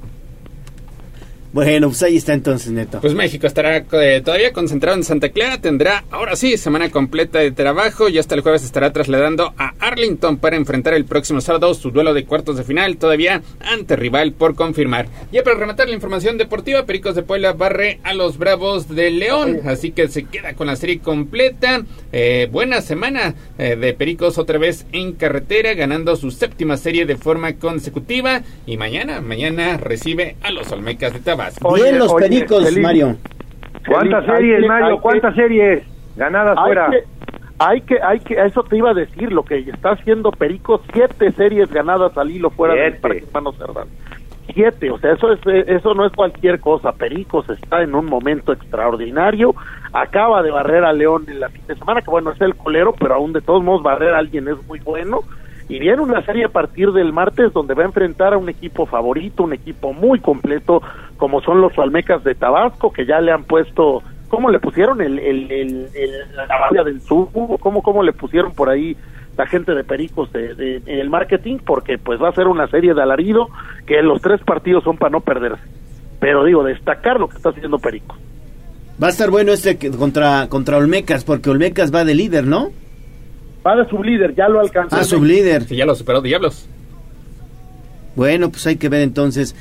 Bueno, 1.52 1.88
pues 1.88 2.04
ahí 2.04 2.16
está 2.16 2.34
entonces, 2.34 2.72
Neto. 2.72 3.02
Pues 3.02 3.16
México 3.16 3.48
estará 3.48 3.78
eh, 3.78 4.22
todavía 4.24 4.54
concentrado 4.54 4.96
en 4.96 5.04
Santa 5.04 5.30
Clara, 5.30 5.60
tendrá 5.60 6.04
ahora 6.12 6.36
sí 6.36 6.58
semana 6.58 6.92
completa 6.92 7.40
de 7.40 7.52
trabajo 7.52 8.08
y 8.08 8.20
hasta 8.20 8.36
el 8.36 8.42
jueves 8.42 8.64
estará 8.64 8.94
trasladando 8.94 9.56
a 9.58 9.74
Arlington 9.80 10.38
para 10.38 10.58
enfrentar 10.58 10.94
el 10.94 11.06
próximo 11.06 11.42
sábado 11.42 11.74
su 11.74 11.90
duelo 11.90 12.14
de 12.14 12.26
cuartos 12.26 12.58
de 12.58 12.64
final, 12.64 12.98
todavía 12.98 13.42
ante 13.62 13.96
rival 13.96 14.34
por 14.34 14.54
confirmar. 14.54 15.08
Ya 15.32 15.44
para 15.44 15.58
rematar 15.58 15.90
la 15.90 15.96
información 15.96 16.38
deportiva, 16.38 16.86
Pericos 16.86 17.16
de 17.16 17.24
Puebla 17.24 17.54
barre 17.54 18.00
a 18.04 18.14
los 18.14 18.38
Bravos 18.38 18.88
de 18.88 19.10
León, 19.10 19.62
así 19.66 19.90
que 19.90 20.08
se 20.08 20.26
queda 20.26 20.54
con 20.54 20.68
la 20.68 20.76
serie 20.76 21.00
completa. 21.00 21.82
Eh, 22.12 22.48
buena 22.52 22.82
semana 22.82 23.34
eh, 23.58 23.76
de 23.76 23.94
Pericos 23.96 24.38
otra 24.38 24.60
vez 24.60 24.86
en 24.92 25.14
carretera, 25.14 25.74
ganando 25.74 26.16
su 26.16 26.30
séptima 26.30 26.78
serie 26.78 27.08
de 27.08 27.18
forma 27.18 27.56
consecutiva 27.56 28.44
y 28.68 28.78
mañana, 28.78 29.20
mañana 29.20 29.78
recibe 29.78 30.36
a 30.44 30.52
los 30.52 30.72
Olmecas 30.72 31.14
de 31.14 31.20
Tabasco. 31.20 31.39
Bien 31.76 32.00
los 32.00 32.14
pericos, 32.14 32.64
Feliz. 32.66 32.84
Mario. 32.84 33.16
¿Cuántas 33.88 34.26
series, 34.26 34.62
que- 34.62 34.68
Mario? 34.68 34.96
que- 34.96 35.02
¿Cuántas 35.02 35.36
series 35.36 35.84
ganadas 36.16 36.58
Hay 36.58 36.66
fuera? 36.66 36.90
que, 36.90 37.04
Hay 37.62 37.82
que, 37.82 37.98
hay 38.02 38.20
que, 38.22 38.36
eso 38.36 38.64
te 38.64 38.78
iba 38.78 38.92
a 38.92 38.94
decir, 38.94 39.34
lo 39.34 39.44
que 39.44 39.58
está 39.60 39.92
haciendo 39.92 40.32
Perico, 40.32 40.82
siete 40.94 41.32
series 41.34 41.70
ganadas 41.72 42.18
al 42.18 42.32
hilo 42.32 42.50
fuera 42.52 42.74
del 42.74 42.98
Parque 42.98 43.24
Hermano 43.28 43.52
Cerdán. 43.52 43.88
Siete, 44.54 44.90
o 44.90 44.98
sea, 44.98 45.12
eso 45.14 45.32
es, 45.34 45.40
eso 45.68 45.94
no 45.94 46.06
es 46.06 46.14
cualquier 46.14 46.60
cosa. 46.60 46.92
Pericos 46.94 47.50
está 47.50 47.82
en 47.84 47.94
un 47.96 48.06
momento 48.06 48.54
extraordinario. 48.54 49.54
Acaba 49.94 50.42
de 50.42 50.52
barrer 50.52 50.86
a 50.86 50.94
León 50.94 51.26
en 51.28 51.40
la 51.42 51.50
fin 51.50 51.62
de 51.68 51.76
semana, 51.76 52.02
que 52.02 52.10
bueno, 52.10 52.32
es 52.32 52.40
el 52.42 52.56
colero, 52.56 52.94
pero 52.98 53.16
aún 53.16 53.34
de 53.34 53.42
todos 53.42 53.62
modos 53.64 53.84
barrer 53.84 54.14
a 54.16 54.20
alguien 54.20 54.48
es 54.48 54.56
muy 54.68 54.80
bueno. 54.80 55.20
Y 55.70 55.80
viene 55.80 56.02
una 56.02 56.26
serie 56.26 56.46
a 56.46 56.50
partir 56.50 56.92
del 56.92 57.14
martes 57.14 57.54
donde 57.54 57.76
va 57.76 57.84
a 57.84 57.86
enfrentar 57.86 58.34
a 58.34 58.38
un 58.38 58.50
equipo 58.50 58.86
favorito, 58.86 59.44
un 59.44 59.54
equipo 59.54 59.94
muy 59.94 60.20
completo, 60.20 60.82
como 61.18 61.42
son 61.42 61.62
los 61.62 61.78
Almecas 61.78 62.24
de 62.24 62.36
Tabasco, 62.36 62.92
que 62.92 63.06
ya 63.06 63.22
le 63.22 63.32
han 63.32 63.44
puesto 63.44 64.02
¿Cómo 64.30 64.52
le 64.52 64.60
pusieron 64.60 65.02
el, 65.02 65.18
el, 65.18 65.52
el, 65.52 65.88
la 66.36 66.60
valla 66.60 66.84
del 66.84 67.02
sur? 67.02 67.30
¿Cómo, 67.34 67.82
¿Cómo 67.82 68.04
le 68.04 68.14
pusieron 68.14 68.54
por 68.54 68.70
ahí 68.70 68.96
la 69.36 69.48
gente 69.48 69.74
de 69.74 69.84
Pericos 69.84 70.32
de, 70.32 70.82
en 70.86 71.00
el 71.00 71.10
marketing? 71.10 71.58
Porque 71.66 71.98
pues 71.98 72.22
va 72.22 72.30
a 72.30 72.34
ser 72.34 72.48
una 72.48 72.68
serie 72.68 72.94
de 72.94 73.02
alarido 73.02 73.48
que 73.88 74.02
los 74.04 74.22
tres 74.22 74.40
partidos 74.42 74.84
son 74.84 74.98
para 74.98 75.10
no 75.10 75.22
perderse. 75.22 75.64
Pero 76.20 76.46
digo, 76.46 76.64
destacar 76.64 77.20
lo 77.20 77.28
que 77.28 77.38
está 77.38 77.50
haciendo 77.50 77.80
Pericos. 77.80 78.18
Va 79.02 79.08
a 79.08 79.10
estar 79.10 79.32
bueno 79.32 79.52
este 79.52 79.78
contra, 79.92 80.48
contra 80.48 80.78
Olmecas, 80.78 81.24
porque 81.24 81.50
Olmecas 81.50 81.94
va 81.94 82.06
de 82.06 82.14
líder, 82.14 82.46
¿no? 82.46 82.70
Va 83.66 83.76
de 83.76 83.88
sublíder, 83.90 84.34
ya 84.36 84.48
lo 84.48 84.60
alcanzó. 84.60 84.96
Ah, 84.96 85.04
sublíder. 85.04 85.64
Sí, 85.64 85.76
ya 85.76 85.86
lo 85.86 85.96
superó 85.96 86.22
Diablos. 86.22 86.68
Bueno, 88.16 88.50
pues 88.50 88.66
hay 88.68 88.78
que 88.78 88.90
ver 88.90 89.02
entonces 89.02 89.56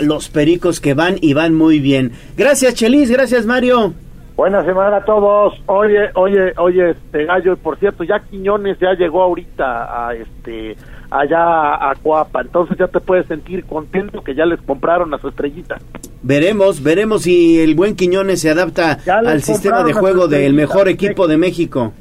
los 0.00 0.28
pericos 0.28 0.80
que 0.80 0.94
van 0.94 1.16
y 1.20 1.34
van 1.34 1.54
muy 1.54 1.80
bien. 1.80 2.12
Gracias, 2.36 2.74
Chelis, 2.74 3.10
gracias, 3.10 3.46
Mario. 3.46 3.94
Buena 4.36 4.64
semana 4.64 4.96
a 4.96 5.04
todos. 5.04 5.54
Oye, 5.66 6.10
oye, 6.14 6.52
oye, 6.56 6.90
este 6.90 7.24
gallo, 7.24 7.56
por 7.56 7.78
cierto, 7.78 8.02
ya 8.02 8.18
Quiñones 8.18 8.78
ya 8.80 8.94
llegó 8.94 9.22
ahorita 9.22 10.08
a 10.08 10.14
este 10.14 10.76
allá 11.10 11.90
a 11.90 11.94
Coapa, 12.02 12.40
entonces 12.40 12.76
ya 12.76 12.88
te 12.88 12.98
puedes 12.98 13.26
sentir 13.26 13.64
contento 13.64 14.22
que 14.22 14.34
ya 14.34 14.44
les 14.44 14.60
compraron 14.62 15.14
a 15.14 15.18
su 15.18 15.28
estrellita. 15.28 15.76
Veremos, 16.22 16.82
veremos 16.82 17.22
si 17.22 17.60
el 17.60 17.76
buen 17.76 17.94
Quiñones 17.94 18.40
se 18.40 18.50
adapta 18.50 18.98
al 19.06 19.42
sistema 19.42 19.84
de 19.84 19.92
juego 19.92 20.26
del 20.26 20.54
mejor 20.54 20.88
equipo 20.88 21.28
de 21.28 21.36
México. 21.36 21.92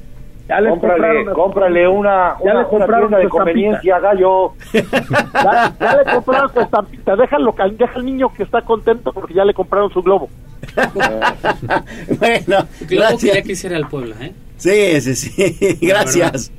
Ya 0.54 0.62
le 0.62 0.70
cómprale, 0.70 1.26
cómprale 1.34 1.88
una, 1.88 2.36
ya 2.46 2.54
le 2.54 2.68
compraron 2.68 3.12
de 3.12 3.28
conveniencia, 3.28 4.00
gallo. 4.00 4.54
ya, 4.72 5.96
le 5.98 6.14
compraron 6.14 6.54
su 6.54 6.60
estampita. 6.60 7.16
Déjalo, 7.16 7.56
deja 7.72 7.94
al 7.96 8.06
niño 8.06 8.32
que 8.32 8.44
está 8.44 8.62
contento 8.62 9.12
porque 9.14 9.34
ya 9.34 9.46
le 9.46 9.56
compraron 9.56 9.92
su 9.92 10.04
globo. 10.04 10.30
bueno, 12.20 12.68
globo 12.82 13.18
que 13.18 13.28
ya 13.34 13.42
quisiera 13.42 13.78
el 13.78 13.88
pueblo, 13.88 14.14
¿eh? 14.22 14.32
Sí, 14.58 15.02
sí, 15.02 15.16
sí. 15.16 15.78
Gracias. 15.82 16.52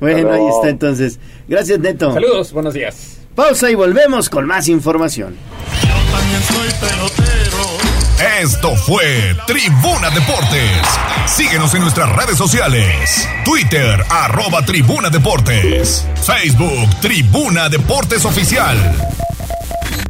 bueno, 0.00 0.32
ahí 0.32 0.46
está 0.48 0.70
entonces. 0.70 1.20
Gracias, 1.46 1.78
Neto. 1.80 2.12
Saludos, 2.12 2.54
buenos 2.54 2.72
días. 2.72 3.20
Pausa 3.34 3.70
y 3.70 3.74
volvemos 3.74 4.30
con 4.30 4.46
más 4.46 4.66
información. 4.66 5.36
Yo 5.82 6.16
también 6.16 6.40
soy 6.40 6.88
pelotero. 6.88 7.87
Esto 8.20 8.74
fue 8.74 9.36
Tribuna 9.46 10.10
Deportes. 10.10 10.82
Síguenos 11.26 11.72
en 11.74 11.82
nuestras 11.82 12.10
redes 12.16 12.36
sociales. 12.36 13.28
Twitter, 13.44 14.04
arroba 14.10 14.64
Tribuna 14.64 15.08
Deportes. 15.08 16.04
Facebook, 16.24 17.00
Tribuna 17.00 17.68
Deportes 17.68 18.24
Oficial. 18.24 18.76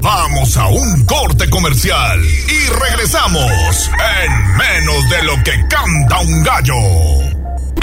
Vamos 0.00 0.56
a 0.56 0.68
un 0.68 1.04
corte 1.04 1.50
comercial 1.50 2.24
y 2.24 2.68
regresamos 2.68 3.90
en 4.22 4.56
menos 4.56 5.10
de 5.10 5.22
lo 5.24 5.42
que 5.42 5.52
canta 5.68 6.20
un 6.20 6.42
gallo. 6.42 7.27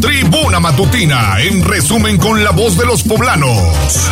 Tribuna 0.00 0.60
Matutina, 0.60 1.40
en 1.40 1.64
resumen 1.64 2.18
con 2.18 2.42
la 2.44 2.50
voz 2.50 2.76
de 2.76 2.84
los 2.84 3.02
poblanos. 3.02 4.10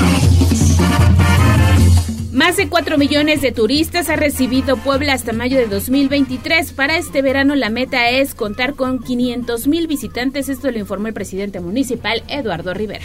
Más 2.32 2.56
de 2.56 2.68
4 2.68 2.98
millones 2.98 3.42
de 3.42 3.52
turistas 3.52 4.08
ha 4.08 4.16
recibido 4.16 4.76
Puebla 4.76 5.12
hasta 5.12 5.32
mayo 5.32 5.56
de 5.58 5.66
2023. 5.66 6.72
Para 6.72 6.96
este 6.96 7.22
verano 7.22 7.54
la 7.54 7.70
meta 7.70 8.10
es 8.10 8.34
contar 8.34 8.74
con 8.74 8.98
500 8.98 9.68
mil 9.68 9.86
visitantes. 9.86 10.48
Esto 10.48 10.70
lo 10.70 10.78
informó 10.78 11.08
el 11.08 11.14
presidente 11.14 11.60
municipal 11.60 12.22
Eduardo 12.28 12.74
Rivera. 12.74 13.04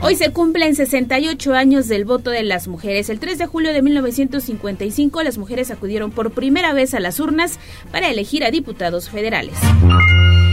Hoy 0.00 0.16
se 0.16 0.30
cumplen 0.30 0.74
68 0.74 1.54
años 1.54 1.88
del 1.88 2.04
voto 2.04 2.30
de 2.30 2.44
las 2.44 2.68
mujeres. 2.68 3.08
El 3.10 3.18
3 3.18 3.38
de 3.38 3.46
julio 3.46 3.72
de 3.72 3.82
1955 3.82 5.22
las 5.22 5.38
mujeres 5.38 5.70
acudieron 5.70 6.10
por 6.10 6.30
primera 6.30 6.72
vez 6.72 6.94
a 6.94 7.00
las 7.00 7.20
urnas 7.20 7.58
para 7.90 8.10
elegir 8.10 8.44
a 8.44 8.50
diputados 8.50 9.10
federales. 9.10 9.54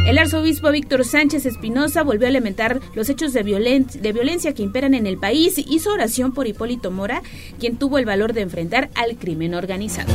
El 0.06 0.18
arzobispo 0.18 0.72
Víctor 0.72 1.06
Sánchez 1.06 1.46
Espinosa 1.46 2.04
volvió 2.04 2.28
a 2.28 2.32
lamentar 2.32 2.80
los 2.96 3.10
hechos 3.10 3.34
de, 3.34 3.44
violencia 3.44 4.54
que 4.54 4.64
imperan 4.64 4.94
en 4.94 5.06
el 5.06 5.18
país 5.18 5.58
y 5.58 5.66
hizo 5.70 5.92
oración 5.92 6.34
por 6.34 6.48
Hipólito 6.48 6.92
Mora, 6.92 7.22
quien 7.60 7.78
tuvo 7.78 7.98
el 7.98 8.06
valor 8.06 8.34
de 8.34 8.42
enfrentar 8.42 8.90
al 8.96 9.18
crimen 9.18 9.54
organizado. 9.54 10.12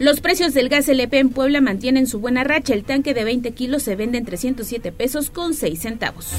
Los 0.00 0.20
precios 0.20 0.54
del 0.54 0.68
gas 0.68 0.88
LP 0.88 1.18
en 1.18 1.28
Puebla 1.28 1.60
mantienen 1.60 2.06
su 2.06 2.20
buena 2.20 2.42
racha. 2.42 2.74
El 2.74 2.84
tanque 2.84 3.14
de 3.14 3.22
20 3.22 3.52
kilos 3.52 3.82
se 3.82 3.96
vende 3.96 4.18
en 4.18 4.24
307 4.24 4.92
pesos 4.92 5.30
con 5.30 5.54
6 5.54 5.78
centavos. 5.78 6.32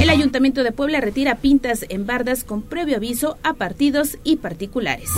El 0.00 0.08
Ayuntamiento 0.08 0.62
de 0.62 0.72
Puebla 0.72 1.00
retira 1.00 1.36
pintas 1.36 1.84
en 1.88 2.06
bardas 2.06 2.44
con 2.44 2.62
previo 2.62 2.96
aviso 2.96 3.38
a 3.42 3.54
partidos 3.54 4.18
y 4.24 4.36
particulares. 4.36 5.10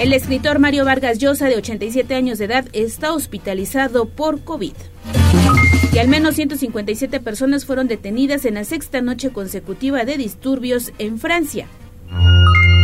El 0.00 0.14
escritor 0.14 0.60
Mario 0.60 0.86
Vargas 0.86 1.18
Llosa, 1.18 1.50
de 1.50 1.56
87 1.56 2.14
años 2.14 2.38
de 2.38 2.46
edad, 2.46 2.64
está 2.72 3.12
hospitalizado 3.12 4.06
por 4.06 4.42
COVID. 4.42 4.72
Y 5.92 5.98
al 5.98 6.08
menos 6.08 6.36
157 6.36 7.20
personas 7.20 7.66
fueron 7.66 7.86
detenidas 7.86 8.46
en 8.46 8.54
la 8.54 8.64
sexta 8.64 9.02
noche 9.02 9.28
consecutiva 9.28 10.06
de 10.06 10.16
disturbios 10.16 10.94
en 10.98 11.18
Francia. 11.18 11.66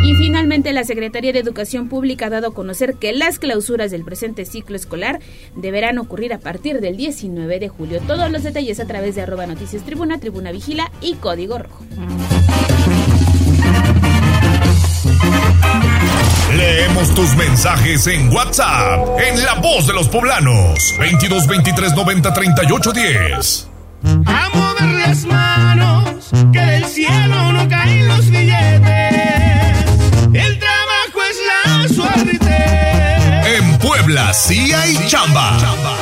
Y 0.05 0.15
finalmente 0.17 0.75
la 0.75 0.85
Secretaría 0.85 1.33
de 1.33 1.39
Educación 1.39 1.89
Pública 1.89 2.27
ha 2.27 2.31
dado 2.31 2.49
a 2.49 2.55
conocer 2.55 2.97
que 2.97 3.15
las 3.15 3.39
clausuras 3.39 3.91
del 3.91 4.05
presente 4.05 4.45
ciclo 4.45 4.77
escolar 4.77 5.21
deberán 5.57 5.97
ocurrir 5.97 6.35
a 6.35 6.39
partir 6.39 6.83
del 6.83 6.99
19 6.99 7.59
de 7.59 7.69
julio. 7.71 8.03
Todos 8.07 8.31
los 8.31 8.43
detalles 8.43 8.79
a 8.79 8.87
través 8.87 9.15
de 9.15 9.23
arroba 9.23 9.47
noticias 9.47 9.85
tribuna, 9.85 10.21
tribuna 10.21 10.53
vigila 10.53 10.93
y 11.01 11.15
código 11.15 11.57
rojo. 11.57 11.83
Leemos 16.57 17.15
tus 17.15 17.37
mensajes 17.37 18.07
en 18.07 18.33
WhatsApp, 18.33 19.21
en 19.21 19.45
La 19.45 19.55
Voz 19.55 19.87
de 19.87 19.93
los 19.93 20.09
Poblanos, 20.09 20.79
22 20.99 21.47
23 21.47 21.95
90 21.95 22.33
38 22.33 22.93
10. 22.93 23.69
A 24.27 24.49
mover 24.55 24.95
las 25.07 25.25
manos, 25.27 26.31
que 26.53 26.61
del 26.61 26.85
cielo 26.87 27.53
no 27.53 27.69
caen 27.69 28.09
los 28.09 28.31
billetes. 28.31 29.85
El 30.33 30.59
trabajo 30.59 31.21
es 31.31 31.37
la 31.47 31.89
suerte. 31.95 33.59
En 33.59 33.79
Puebla 33.79 34.33
sí 34.33 34.73
hay 34.73 34.97
chamba. 35.09 35.59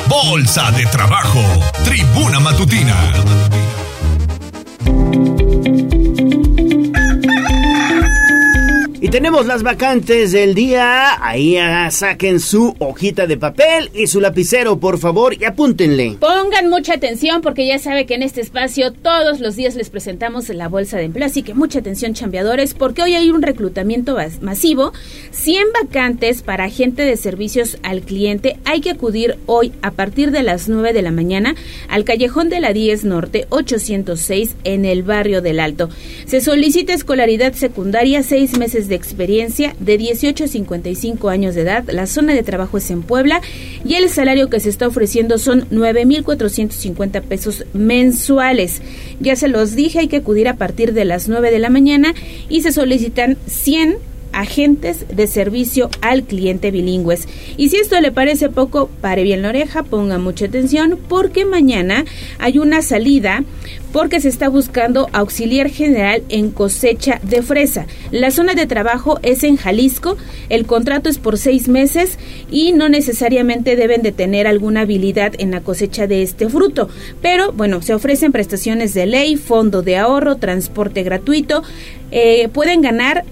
Bolsa 0.07 0.71
de 0.71 0.85
trabajo, 0.85 1.41
tribuna 1.83 2.39
matutina. 2.39 2.95
Y 9.05 9.09
tenemos 9.09 9.45
las 9.45 9.61
vacantes 9.61 10.31
del 10.31 10.55
día. 10.55 11.23
Ahí 11.23 11.57
ah, 11.57 11.91
saquen 11.91 12.39
su 12.39 12.75
hojita 12.79 13.27
de 13.27 13.37
papel 13.37 13.91
y 13.93 14.07
su 14.07 14.19
lapicero, 14.19 14.79
por 14.79 14.97
favor, 14.97 15.35
y 15.39 15.45
apúntenle. 15.45 16.17
Pongan 16.19 16.71
mucha 16.71 16.95
atención 16.95 17.41
porque 17.43 17.67
ya 17.67 17.77
sabe 17.77 18.07
que 18.07 18.15
en 18.15 18.23
este 18.23 18.41
espacio 18.41 18.91
todos 18.91 19.41
los 19.41 19.55
días 19.55 19.75
les 19.75 19.91
presentamos 19.91 20.49
la 20.49 20.69
bolsa 20.69 20.97
de 20.97 21.03
empleo. 21.03 21.27
Así 21.27 21.43
que 21.43 21.53
mucha 21.53 21.77
atención, 21.77 22.15
chambeadores, 22.15 22.73
porque 22.73 23.03
hoy 23.03 23.13
hay 23.13 23.29
un 23.29 23.43
reclutamiento 23.43 24.17
masivo. 24.41 24.91
100 25.29 25.67
vacantes 25.83 26.41
para 26.41 26.67
gente 26.71 27.03
de 27.03 27.15
servicios 27.15 27.77
al 27.83 28.01
cliente. 28.01 28.57
Hay 28.65 28.81
que 28.81 28.89
acudir 28.89 29.37
hoy 29.45 29.71
a 29.83 29.91
partir 29.91 30.31
de 30.31 30.41
las 30.41 30.67
9 30.67 30.93
de 30.93 31.03
la 31.03 31.11
mañana 31.11 31.53
al 31.89 32.05
callejón 32.05 32.49
de 32.49 32.59
la 32.59 32.73
10 32.73 33.05
Norte 33.05 33.45
806 33.49 34.55
en 34.63 34.83
el 34.83 35.03
barrio 35.03 35.43
del 35.43 35.59
Alto. 35.59 35.91
Se 36.25 36.41
solicita 36.41 36.91
escolaridad 36.91 37.53
secundaria, 37.53 38.23
seis 38.23 38.57
meses 38.57 38.87
de 38.87 38.94
experiencia, 38.95 39.75
de 39.79 39.97
18 39.97 40.43
a 40.43 40.47
55 40.47 41.29
años 41.29 41.55
de 41.55 41.61
edad. 41.61 41.83
La 41.89 42.07
zona 42.07 42.33
de 42.33 42.43
trabajo 42.43 42.77
es 42.77 42.89
en 42.91 43.03
Puebla 43.03 43.41
y 43.83 43.95
el 43.95 44.09
salario 44.09 44.49
que 44.49 44.59
se 44.59 44.69
está 44.69 44.87
ofreciendo 44.87 45.37
son 45.37 45.69
9.450 45.69 47.21
pesos 47.21 47.65
mensuales. 47.73 48.81
Ya 49.19 49.35
se 49.35 49.47
los 49.47 49.75
dije, 49.75 49.99
hay 49.99 50.07
que 50.07 50.17
acudir 50.17 50.47
a 50.47 50.57
partir 50.57 50.93
de 50.93 51.05
las 51.05 51.27
9 51.27 51.51
de 51.51 51.59
la 51.59 51.69
mañana 51.69 52.13
y 52.49 52.61
se 52.61 52.71
solicitan 52.71 53.37
100 53.47 54.14
agentes 54.31 55.05
de 55.07 55.27
servicio 55.27 55.89
al 56.01 56.23
cliente 56.23 56.71
bilingües. 56.71 57.27
Y 57.57 57.69
si 57.69 57.77
esto 57.77 57.99
le 58.01 58.11
parece 58.11 58.49
poco, 58.49 58.89
pare 59.01 59.23
bien 59.23 59.41
la 59.41 59.49
oreja, 59.49 59.83
ponga 59.83 60.17
mucha 60.17 60.45
atención, 60.45 60.99
porque 61.07 61.45
mañana 61.45 62.05
hay 62.39 62.59
una 62.59 62.81
salida 62.81 63.43
porque 63.95 64.19
se 64.19 64.27
está 64.27 64.49
buscando 64.49 65.07
auxiliar 65.13 65.69
general 65.69 66.21
en 66.27 66.51
cosecha 66.51 67.21
de 67.23 67.41
fresa. 67.41 67.85
La 68.11 68.29
zona 68.29 68.53
de 68.53 68.67
trabajo 68.67 69.19
es 69.23 69.41
en 69.45 69.55
Jalisco, 69.55 70.17
el 70.49 70.65
contrato 70.65 71.07
es 71.07 71.17
por 71.17 71.37
seis 71.37 71.69
meses 71.69 72.19
y 72.51 72.73
no 72.73 72.89
necesariamente 72.89 73.77
deben 73.77 74.01
de 74.01 74.11
tener 74.11 74.47
alguna 74.47 74.81
habilidad 74.81 75.31
en 75.37 75.51
la 75.51 75.61
cosecha 75.61 76.07
de 76.07 76.23
este 76.23 76.49
fruto, 76.49 76.89
pero 77.21 77.53
bueno, 77.53 77.81
se 77.81 77.93
ofrecen 77.93 78.33
prestaciones 78.33 78.93
de 78.93 79.05
ley, 79.05 79.37
fondo 79.37 79.81
de 79.81 79.95
ahorro, 79.95 80.35
transporte 80.35 81.03
gratuito, 81.03 81.63
eh, 82.11 82.49
pueden 82.49 82.81
ganar 82.81 83.23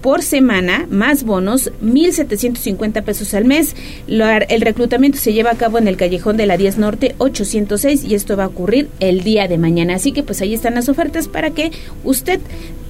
por 0.00 0.22
semana, 0.22 0.86
más 0.90 1.24
bonos, 1.24 1.70
1.750 1.82 3.02
pesos 3.02 3.34
al 3.34 3.44
mes. 3.44 3.74
el 4.06 4.60
reclutamiento 4.60 5.18
se 5.18 5.32
lleva 5.32 5.50
a 5.50 5.56
cabo 5.56 5.78
en 5.78 5.88
el 5.88 5.96
callejón 5.96 6.36
de 6.36 6.46
la 6.46 6.56
10 6.56 6.78
Norte 6.78 7.14
806 7.18 8.04
y 8.04 8.14
esto 8.14 8.36
va 8.36 8.44
a 8.44 8.48
ocurrir 8.48 8.88
el 9.00 9.22
día 9.22 9.48
de 9.48 9.58
mañana. 9.58 9.94
Así 9.94 10.12
que 10.12 10.22
pues 10.22 10.40
ahí 10.40 10.54
están 10.54 10.74
las 10.74 10.88
ofertas 10.88 11.28
para 11.28 11.50
que 11.50 11.72
usted 12.04 12.40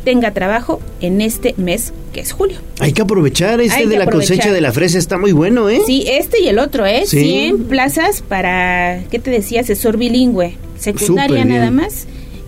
tenga 0.04 0.32
trabajo 0.32 0.80
en 1.00 1.20
este 1.20 1.54
mes 1.56 1.92
que 2.12 2.20
es 2.20 2.32
julio. 2.32 2.58
Hay 2.78 2.92
que 2.92 3.02
aprovechar 3.02 3.60
este 3.60 3.86
de 3.86 3.98
la 3.98 4.06
cosecha 4.06 4.52
de 4.52 4.60
la 4.60 4.72
fresa, 4.72 4.98
está 4.98 5.18
muy 5.18 5.32
bueno, 5.32 5.68
¿eh? 5.68 5.80
Sí, 5.86 6.04
este 6.08 6.40
y 6.40 6.48
el 6.48 6.58
otro, 6.58 6.86
¿eh? 6.86 7.02
100 7.06 7.64
plazas 7.64 8.22
para, 8.22 9.02
¿qué 9.10 9.18
te 9.18 9.30
decía? 9.30 9.60
Asesor 9.60 9.96
bilingüe, 9.98 10.56
secundaria 10.78 11.44
nada 11.44 11.70
más, 11.70 12.06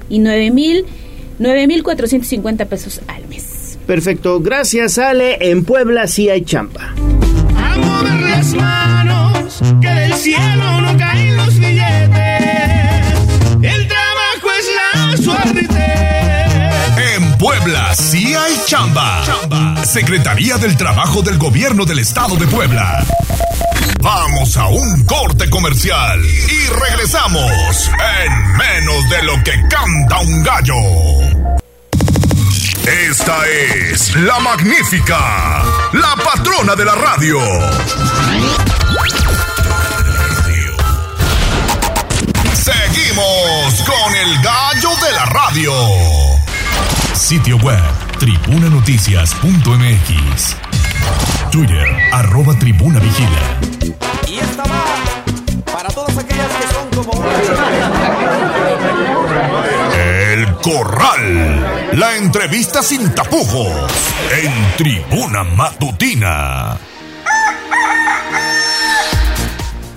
y 0.08 0.20
9.000, 0.20 0.84
9.450 1.38 2.66
pesos 2.66 3.00
al 3.08 3.26
mes. 3.28 3.49
Perfecto, 3.90 4.38
gracias 4.38 4.98
Ale. 4.98 5.36
En 5.40 5.64
Puebla 5.64 6.06
sí 6.06 6.30
hay 6.30 6.44
champa. 6.44 6.94
A 7.56 7.76
mover 7.76 8.20
las 8.20 8.54
manos, 8.54 9.60
que 9.80 9.88
del 9.88 10.14
cielo 10.14 10.80
no 10.80 10.96
caen 10.96 11.36
los 11.36 11.58
billetes. 11.58 13.04
El 13.60 13.88
trabajo 13.88 14.48
es 14.60 14.66
la 14.78 15.16
suerte. 15.16 15.66
En 17.16 17.36
Puebla 17.36 17.92
sí 17.96 18.32
hay 18.32 18.54
chamba. 18.64 19.24
chamba. 19.26 19.84
Secretaría 19.84 20.56
del 20.56 20.76
Trabajo 20.76 21.22
del 21.22 21.36
Gobierno 21.36 21.84
del 21.84 21.98
Estado 21.98 22.36
de 22.36 22.46
Puebla. 22.46 23.04
Vamos 24.00 24.56
a 24.56 24.68
un 24.68 25.04
corte 25.04 25.50
comercial 25.50 26.20
y 26.24 26.68
regresamos 26.68 27.90
en 28.22 28.56
menos 28.56 29.10
de 29.10 29.22
lo 29.24 29.42
que 29.42 29.60
canta 29.68 30.20
un 30.20 30.44
gallo. 30.44 31.59
Esta 32.90 33.46
es 33.46 34.16
la 34.16 34.40
magnífica, 34.40 35.62
la 35.92 36.16
patrona 36.16 36.74
de 36.74 36.84
la 36.84 36.96
radio. 36.96 37.38
Seguimos 42.52 43.84
con 43.86 44.16
el 44.16 44.42
gallo 44.42 44.90
de 45.06 45.12
la 45.12 45.24
radio. 45.26 45.72
Sitio 47.14 47.58
web, 47.58 47.80
tribunanoticias.mx. 48.18 50.56
Twitter, 51.52 51.86
arroba 52.12 52.58
tribuna 52.58 52.98
vigila. 52.98 53.60
Y 54.26 54.40
esta 54.40 54.64
va 54.64 54.84
para 55.72 55.90
todas 55.90 56.18
aquellas 56.18 56.48
que 56.48 56.66
son 56.74 56.90
como... 57.04 57.22
El 60.40 60.54
Corral. 60.56 61.98
La 61.98 62.16
entrevista 62.16 62.82
sin 62.82 63.14
tapujos. 63.14 63.92
En 64.42 64.76
Tribuna 64.78 65.44
Matutina. 65.44 66.78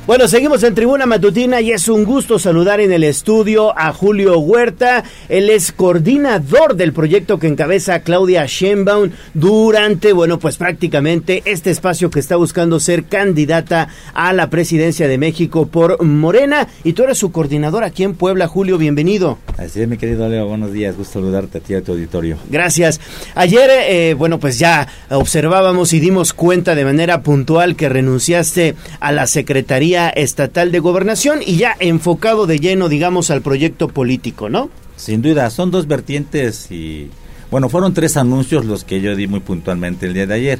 Bueno, 0.05 0.27
seguimos 0.27 0.61
en 0.63 0.75
Tribuna 0.75 1.05
Matutina 1.05 1.61
y 1.61 1.71
es 1.71 1.87
un 1.87 2.03
gusto 2.03 2.37
saludar 2.37 2.81
en 2.81 2.91
el 2.91 3.05
estudio 3.05 3.71
a 3.79 3.93
Julio 3.93 4.37
Huerta. 4.37 5.05
Él 5.29 5.49
es 5.49 5.71
coordinador 5.71 6.75
del 6.75 6.91
proyecto 6.91 7.39
que 7.39 7.47
encabeza 7.47 8.01
Claudia 8.01 8.45
Sheinbaum 8.45 9.11
durante, 9.33 10.11
bueno, 10.11 10.39
pues 10.39 10.57
prácticamente 10.57 11.41
este 11.45 11.71
espacio 11.71 12.11
que 12.11 12.19
está 12.19 12.35
buscando 12.35 12.81
ser 12.81 13.05
candidata 13.05 13.87
a 14.13 14.33
la 14.33 14.49
presidencia 14.49 15.07
de 15.07 15.17
México 15.17 15.67
por 15.67 16.03
Morena. 16.03 16.67
Y 16.83 16.91
tú 16.91 17.03
eres 17.03 17.17
su 17.17 17.31
coordinador 17.31 17.85
aquí 17.85 18.03
en 18.03 18.15
Puebla, 18.15 18.49
Julio, 18.49 18.77
bienvenido. 18.77 19.37
Así 19.57 19.79
es, 19.79 19.87
mi 19.87 19.95
querido 19.95 20.27
Leo, 20.27 20.47
buenos 20.47 20.73
días, 20.73 20.97
gusto 20.97 21.13
saludarte 21.13 21.59
a 21.59 21.61
ti 21.61 21.73
y 21.73 21.75
a 21.77 21.81
tu 21.81 21.93
auditorio. 21.93 22.35
Gracias. 22.49 22.99
Ayer, 23.35 23.69
eh, 23.87 24.15
bueno, 24.15 24.37
pues 24.37 24.59
ya 24.59 24.85
observábamos 25.09 25.93
y 25.93 26.01
dimos 26.01 26.33
cuenta 26.33 26.75
de 26.75 26.83
manera 26.83 27.21
puntual 27.21 27.77
que 27.77 27.87
renunciaste 27.87 28.75
a 28.99 29.13
la 29.13 29.27
Secretaría 29.27 29.92
Estatal 29.95 30.71
de 30.71 30.79
Gobernación 30.79 31.39
y 31.45 31.57
ya 31.57 31.75
enfocado 31.79 32.45
de 32.47 32.59
lleno, 32.59 32.89
digamos, 32.89 33.31
al 33.31 33.41
proyecto 33.41 33.87
político, 33.87 34.49
¿no? 34.49 34.69
Sin 34.95 35.21
duda, 35.21 35.49
son 35.49 35.71
dos 35.71 35.87
vertientes 35.87 36.71
y, 36.71 37.09
bueno, 37.51 37.69
fueron 37.69 37.93
tres 37.93 38.17
anuncios 38.17 38.65
los 38.65 38.83
que 38.83 39.01
yo 39.01 39.15
di 39.15 39.27
muy 39.27 39.39
puntualmente 39.39 40.05
el 40.05 40.13
día 40.13 40.27
de 40.27 40.33
ayer. 40.33 40.59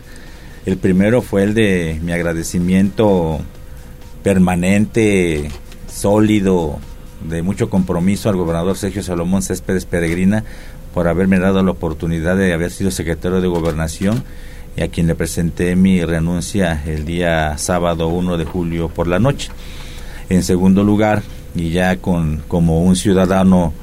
El 0.66 0.78
primero 0.78 1.22
fue 1.22 1.44
el 1.44 1.54
de 1.54 2.00
mi 2.02 2.12
agradecimiento 2.12 3.40
permanente, 4.24 5.50
sólido, 5.88 6.80
de 7.30 7.42
mucho 7.42 7.70
compromiso 7.70 8.30
al 8.30 8.36
gobernador 8.36 8.78
Sergio 8.78 9.04
Salomón 9.04 9.42
Céspedes 9.42 9.86
Peregrina 9.86 10.44
por 10.94 11.08
haberme 11.08 11.40
dado 11.40 11.64
la 11.64 11.72
oportunidad 11.72 12.38
de 12.38 12.54
haber 12.54 12.72
sido 12.72 12.92
secretario 12.92 13.42
de 13.42 13.48
gobernación 13.48 14.24
y 14.76 14.82
a 14.82 14.88
quien 14.88 15.08
le 15.08 15.16
presenté 15.16 15.76
mi 15.76 16.04
renuncia 16.04 16.82
el 16.86 17.06
día 17.06 17.58
sábado 17.58 18.08
1 18.08 18.38
de 18.38 18.46
julio 18.46 18.90
por 18.90 19.08
la 19.08 19.20
noche. 19.20 19.50
En 20.30 20.44
segundo 20.44 20.84
lugar, 20.84 21.22
y 21.56 21.70
ya 21.70 21.98
con 21.98 22.42
como 22.48 22.84
un 22.84 22.96
ciudadano 22.96 23.74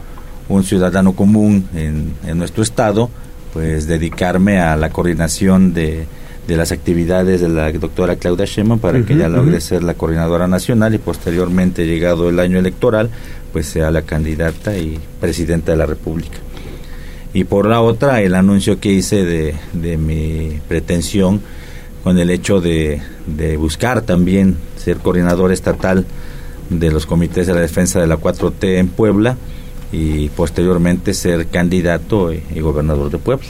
un 0.48 0.64
ciudadano 0.64 1.12
común 1.12 1.68
en, 1.74 2.36
nuestro 2.36 2.64
estado, 2.64 3.08
pues 3.52 3.86
dedicarme 3.86 4.58
a 4.58 4.74
la 4.74 4.90
coordinación 4.90 5.72
de, 5.72 6.06
de 6.48 6.56
las 6.56 6.72
actividades 6.72 7.40
de 7.40 7.48
la 7.48 7.70
doctora 7.70 8.16
Claudia 8.16 8.46
Sheinbaum 8.46 8.80
para 8.80 9.00
que 9.04 9.12
ella 9.12 9.28
logre 9.28 9.60
ser 9.60 9.84
la 9.84 9.94
coordinadora 9.94 10.48
nacional 10.48 10.92
y 10.92 10.98
posteriormente, 10.98 11.86
llegado 11.86 12.28
el 12.28 12.40
año 12.40 12.58
electoral, 12.58 13.10
pues 13.52 13.66
sea 13.66 13.92
la 13.92 14.02
candidata 14.02 14.76
y 14.76 14.98
presidenta 15.20 15.70
de 15.70 15.78
la 15.78 15.86
República 15.86 16.38
y 17.32 17.44
por 17.44 17.66
la 17.66 17.80
otra 17.80 18.22
el 18.22 18.34
anuncio 18.34 18.80
que 18.80 18.92
hice 18.92 19.24
de, 19.24 19.54
de 19.72 19.96
mi 19.96 20.60
pretensión 20.68 21.40
con 22.02 22.18
el 22.18 22.30
hecho 22.30 22.60
de, 22.60 23.02
de, 23.26 23.56
buscar 23.56 24.02
también 24.02 24.56
ser 24.76 24.96
coordinador 24.98 25.52
estatal 25.52 26.06
de 26.70 26.90
los 26.90 27.06
comités 27.06 27.46
de 27.46 27.54
la 27.54 27.60
defensa 27.60 28.00
de 28.00 28.06
la 28.06 28.16
4T 28.16 28.78
en 28.78 28.88
Puebla 28.88 29.36
y 29.92 30.28
posteriormente 30.30 31.14
ser 31.14 31.48
candidato 31.48 32.32
y, 32.32 32.60
gobernador 32.60 33.10
de 33.10 33.18
Puebla. 33.18 33.48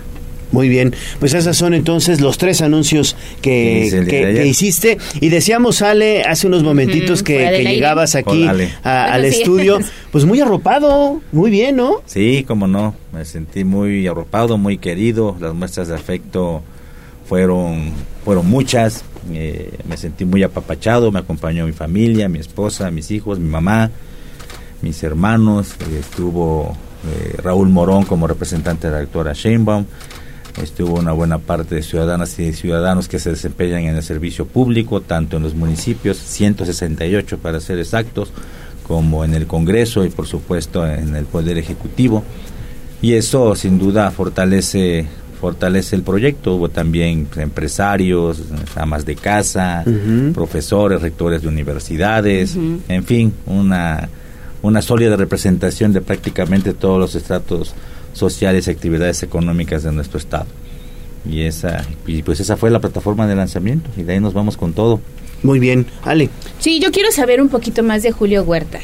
Muy 0.52 0.68
bien, 0.68 0.94
pues 1.18 1.35
esos 1.35 1.56
son 1.56 1.74
entonces 1.74 2.20
los 2.20 2.39
tres 2.39 2.60
anuncios 2.60 3.16
que, 3.40 4.05
que, 4.09 4.47
hiciste. 4.47 4.98
Y 5.20 5.28
decíamos, 5.28 5.82
Ale, 5.82 6.22
hace 6.22 6.47
unos 6.47 6.62
momentitos 6.62 7.22
que, 7.22 7.62
llegabas 7.62 8.14
aquí 8.14 8.47
al 8.82 9.24
estudio, 9.24 9.78
pues 10.10 10.24
muy 10.24 10.40
arropado, 10.40 11.20
muy 11.32 11.51
bien, 11.51 11.77
¿no? 11.77 12.02
Sí, 12.06 12.44
como 12.47 12.66
no, 12.66 12.94
me 13.12 13.24
sentí 13.24 13.64
muy 13.64 14.06
arropado, 14.06 14.59
muy 14.59 14.78
querido, 14.78 15.36
las 15.40 15.55
muestras 15.55 15.89
de 15.89 15.94
afecto 15.94 16.62
fueron, 17.27 17.93
fueron 18.24 18.51
muchas, 18.51 19.05
eh, 19.32 19.72
me 19.89 19.97
sentí 19.97 20.24
muy 20.24 20.43
apapachado, 20.43 21.12
me 21.12 21.20
acompañó 21.20 21.64
mi 21.64 21.72
familia, 21.72 22.28
mi 22.28 22.40
esposa, 22.40 22.90
mis 22.90 23.12
hijos, 23.12 23.39
mi 23.39 23.48
mamá, 23.48 23.90
mis 24.82 25.01
hermanos, 25.05 25.77
estuvo 25.97 26.77
eh, 27.06 27.36
Raúl 27.43 27.68
Morón 27.68 28.05
como 28.05 28.27
representante 28.27 28.89
de 28.89 28.94
la 28.94 29.01
doctora 29.01 29.32
Sheinbaum, 29.32 29.85
estuvo 30.62 30.99
una 30.99 31.12
buena 31.12 31.39
parte 31.39 31.74
de 31.74 31.82
ciudadanas 31.82 32.39
y 32.39 32.53
ciudadanos 32.53 33.09
que 33.09 33.19
se 33.19 33.31
desempeñan 33.31 33.82
en 33.82 33.97
el 33.97 34.03
servicio 34.03 34.47
público, 34.47 35.01
tanto 35.01 35.37
en 35.37 35.43
los 35.43 35.55
municipios, 35.55 36.16
168 36.16 37.39
para 37.39 37.61
ser 37.61 37.78
exactos, 37.78 38.31
como 38.87 39.24
en 39.24 39.35
el 39.35 39.47
Congreso 39.47 40.05
y 40.05 40.11
por 40.11 40.27
supuesto 40.27 40.87
en 40.87 41.15
el 41.16 41.24
Poder 41.24 41.59
Ejecutivo. 41.59 42.24
Y 43.03 43.15
eso 43.15 43.55
sin 43.55 43.78
duda 43.78 44.11
fortalece 44.11 45.09
fortalece 45.41 45.97
el 45.97 46.03
proyecto. 46.03 46.57
Hubo 46.57 46.69
también 46.69 47.27
empresarios, 47.37 48.43
amas 48.77 49.07
de 49.07 49.16
casa, 49.16 49.85
profesores, 50.35 51.01
rectores 51.01 51.43
de 51.43 51.49
universidades, 51.49 52.57
en 52.57 53.05
fin, 53.05 53.32
una, 53.47 54.09
una 54.62 54.82
sólida 54.82 55.16
representación 55.16 55.93
de 55.93 56.03
prácticamente 56.03 56.74
todos 56.74 57.01
los 57.01 57.15
estratos 57.15 57.74
sociales 58.12 58.66
y 58.66 58.70
actividades 58.70 59.23
económicas 59.23 59.82
de 59.82 59.93
nuestro 59.93 60.19
Estado. 60.19 60.47
y 61.28 61.43
esa 61.43 61.85
y 62.07 62.23
pues 62.23 62.41
esa 62.41 62.57
fue 62.57 62.70
la 62.70 62.81
plataforma 62.81 63.27
de 63.27 63.35
lanzamiento 63.37 63.91
y 63.97 64.05
de 64.05 64.15
ahí 64.15 64.20
nos 64.20 64.32
vamos 64.32 64.57
con 64.57 64.73
todo. 64.73 65.01
Muy 65.43 65.59
bien, 65.59 65.87
Ale. 66.03 66.28
Sí, 66.59 66.81
yo 66.81 66.91
quiero 66.91 67.11
saber 67.12 67.41
un 67.41 67.49
poquito 67.49 67.82
más 67.82 68.03
de 68.03 68.12
Julio 68.12 68.43
Huerta. 68.43 68.81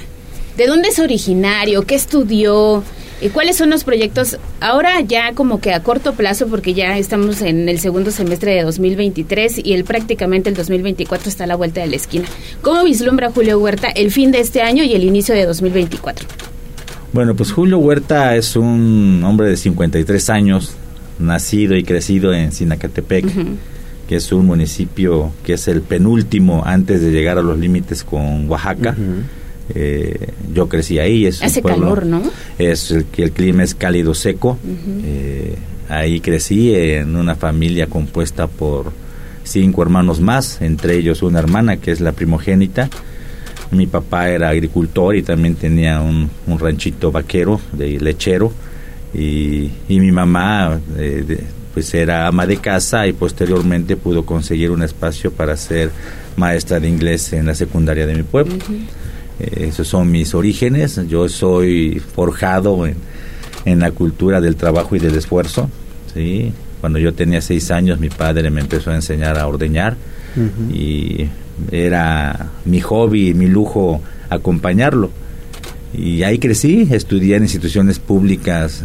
¿De 0.56 0.66
dónde 0.66 0.88
es 0.88 0.98
originario? 0.98 1.82
¿Qué 1.82 1.94
estudió? 1.94 2.82
¿Y 3.20 3.28
cuáles 3.30 3.56
son 3.56 3.70
los 3.70 3.84
proyectos 3.84 4.38
ahora 4.60 5.00
ya 5.00 5.32
como 5.32 5.58
que 5.60 5.72
a 5.72 5.82
corto 5.82 6.12
plazo 6.12 6.48
porque 6.48 6.74
ya 6.74 6.98
estamos 6.98 7.40
en 7.40 7.68
el 7.68 7.80
segundo 7.80 8.10
semestre 8.10 8.54
de 8.54 8.62
2023 8.62 9.60
y 9.64 9.72
el 9.72 9.84
prácticamente 9.84 10.50
el 10.50 10.54
2024 10.56 11.28
está 11.28 11.44
a 11.44 11.46
la 11.46 11.56
vuelta 11.56 11.80
de 11.80 11.86
la 11.86 11.96
esquina? 11.96 12.26
¿Cómo 12.60 12.84
vislumbra 12.84 13.30
Julio 13.30 13.58
Huerta 13.58 13.88
el 13.88 14.10
fin 14.10 14.32
de 14.32 14.40
este 14.40 14.60
año 14.60 14.82
y 14.84 14.94
el 14.94 15.04
inicio 15.04 15.34
de 15.34 15.46
2024? 15.46 16.26
Bueno, 17.12 17.34
pues 17.34 17.52
Julio 17.52 17.78
Huerta 17.78 18.36
es 18.36 18.56
un 18.56 19.22
hombre 19.24 19.48
de 19.48 19.56
53 19.56 20.30
años, 20.30 20.74
nacido 21.18 21.76
y 21.76 21.84
crecido 21.84 22.34
en 22.34 22.52
Sinacatepec, 22.52 23.26
que 24.08 24.16
es 24.16 24.32
un 24.32 24.46
municipio 24.46 25.32
que 25.44 25.54
es 25.54 25.68
el 25.68 25.82
penúltimo 25.82 26.62
antes 26.64 27.00
de 27.00 27.10
llegar 27.10 27.38
a 27.38 27.42
los 27.42 27.58
límites 27.58 28.04
con 28.04 28.48
Oaxaca. 28.48 28.94
Eh, 29.74 30.28
yo 30.52 30.68
crecí 30.68 30.98
ahí. 30.98 31.26
Es 31.26 31.42
Hace 31.42 31.62
calor, 31.62 32.06
¿no? 32.06 32.22
Es 32.58 32.90
el, 32.90 33.04
que 33.06 33.24
el 33.24 33.32
clima 33.32 33.62
es 33.62 33.74
cálido 33.74 34.14
seco. 34.14 34.58
Eh, 35.04 35.56
ahí 35.88 36.20
crecí 36.20 36.74
en 36.74 37.16
una 37.16 37.34
familia 37.34 37.86
compuesta 37.86 38.46
por 38.46 38.92
cinco 39.44 39.82
hermanos 39.82 40.20
más, 40.20 40.60
entre 40.60 40.96
ellos 40.96 41.22
una 41.22 41.38
hermana 41.38 41.78
que 41.78 41.90
es 41.90 42.00
la 42.00 42.12
primogénita. 42.12 42.90
Mi 43.70 43.86
papá 43.86 44.28
era 44.28 44.50
agricultor 44.50 45.16
y 45.16 45.22
también 45.22 45.54
tenía 45.56 46.00
un, 46.00 46.30
ranchito 46.58 47.10
vaquero 47.10 47.60
de 47.72 47.98
lechero 48.00 48.52
y, 49.12 49.70
mi 49.88 50.12
mamá 50.12 50.78
eh, 50.96 51.44
pues 51.74 51.92
era 51.94 52.26
ama 52.26 52.46
de 52.46 52.56
casa 52.58 53.06
y 53.06 53.12
posteriormente 53.12 53.96
pudo 53.96 54.24
conseguir 54.24 54.70
un 54.70 54.82
espacio 54.82 55.30
para 55.32 55.56
ser 55.56 55.90
maestra 56.36 56.80
de 56.80 56.88
inglés 56.88 57.32
en 57.32 57.46
la 57.46 57.54
secundaria 57.54 58.06
de 58.06 58.14
mi 58.14 58.22
pueblo. 58.22 58.54
Eh, 59.38 59.66
esos 59.68 59.88
son 59.88 60.10
mis 60.10 60.34
orígenes. 60.34 61.00
Yo 61.08 61.28
soy 61.28 62.00
forjado 62.00 62.86
en, 62.86 62.96
en, 63.64 63.80
la 63.80 63.90
cultura 63.90 64.40
del 64.40 64.56
trabajo 64.56 64.96
y 64.96 64.98
del 64.98 65.16
esfuerzo. 65.16 65.68
¿sí? 66.14 66.52
Cuando 66.80 66.98
yo 66.98 67.14
tenía 67.14 67.40
seis 67.40 67.70
años, 67.70 67.98
mi 67.98 68.08
padre 68.08 68.50
me 68.50 68.60
empezó 68.60 68.90
a 68.90 68.94
enseñar 68.94 69.38
a 69.38 69.46
ordeñar 69.46 69.96
y 70.72 71.28
era 71.70 72.50
mi 72.64 72.80
hobby, 72.80 73.34
mi 73.34 73.46
lujo 73.46 74.00
acompañarlo. 74.28 75.10
Y 75.94 76.22
ahí 76.24 76.38
crecí, 76.38 76.88
estudié 76.90 77.36
en 77.36 77.44
instituciones 77.44 77.98
públicas, 77.98 78.82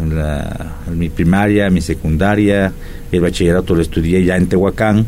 mi 0.95 1.09
primaria, 1.09 1.69
mi 1.69 1.81
secundaria, 1.81 2.71
el 3.11 3.21
bachillerato 3.21 3.75
lo 3.75 3.81
estudié 3.81 4.23
ya 4.23 4.37
en 4.37 4.47
Tehuacán 4.47 5.05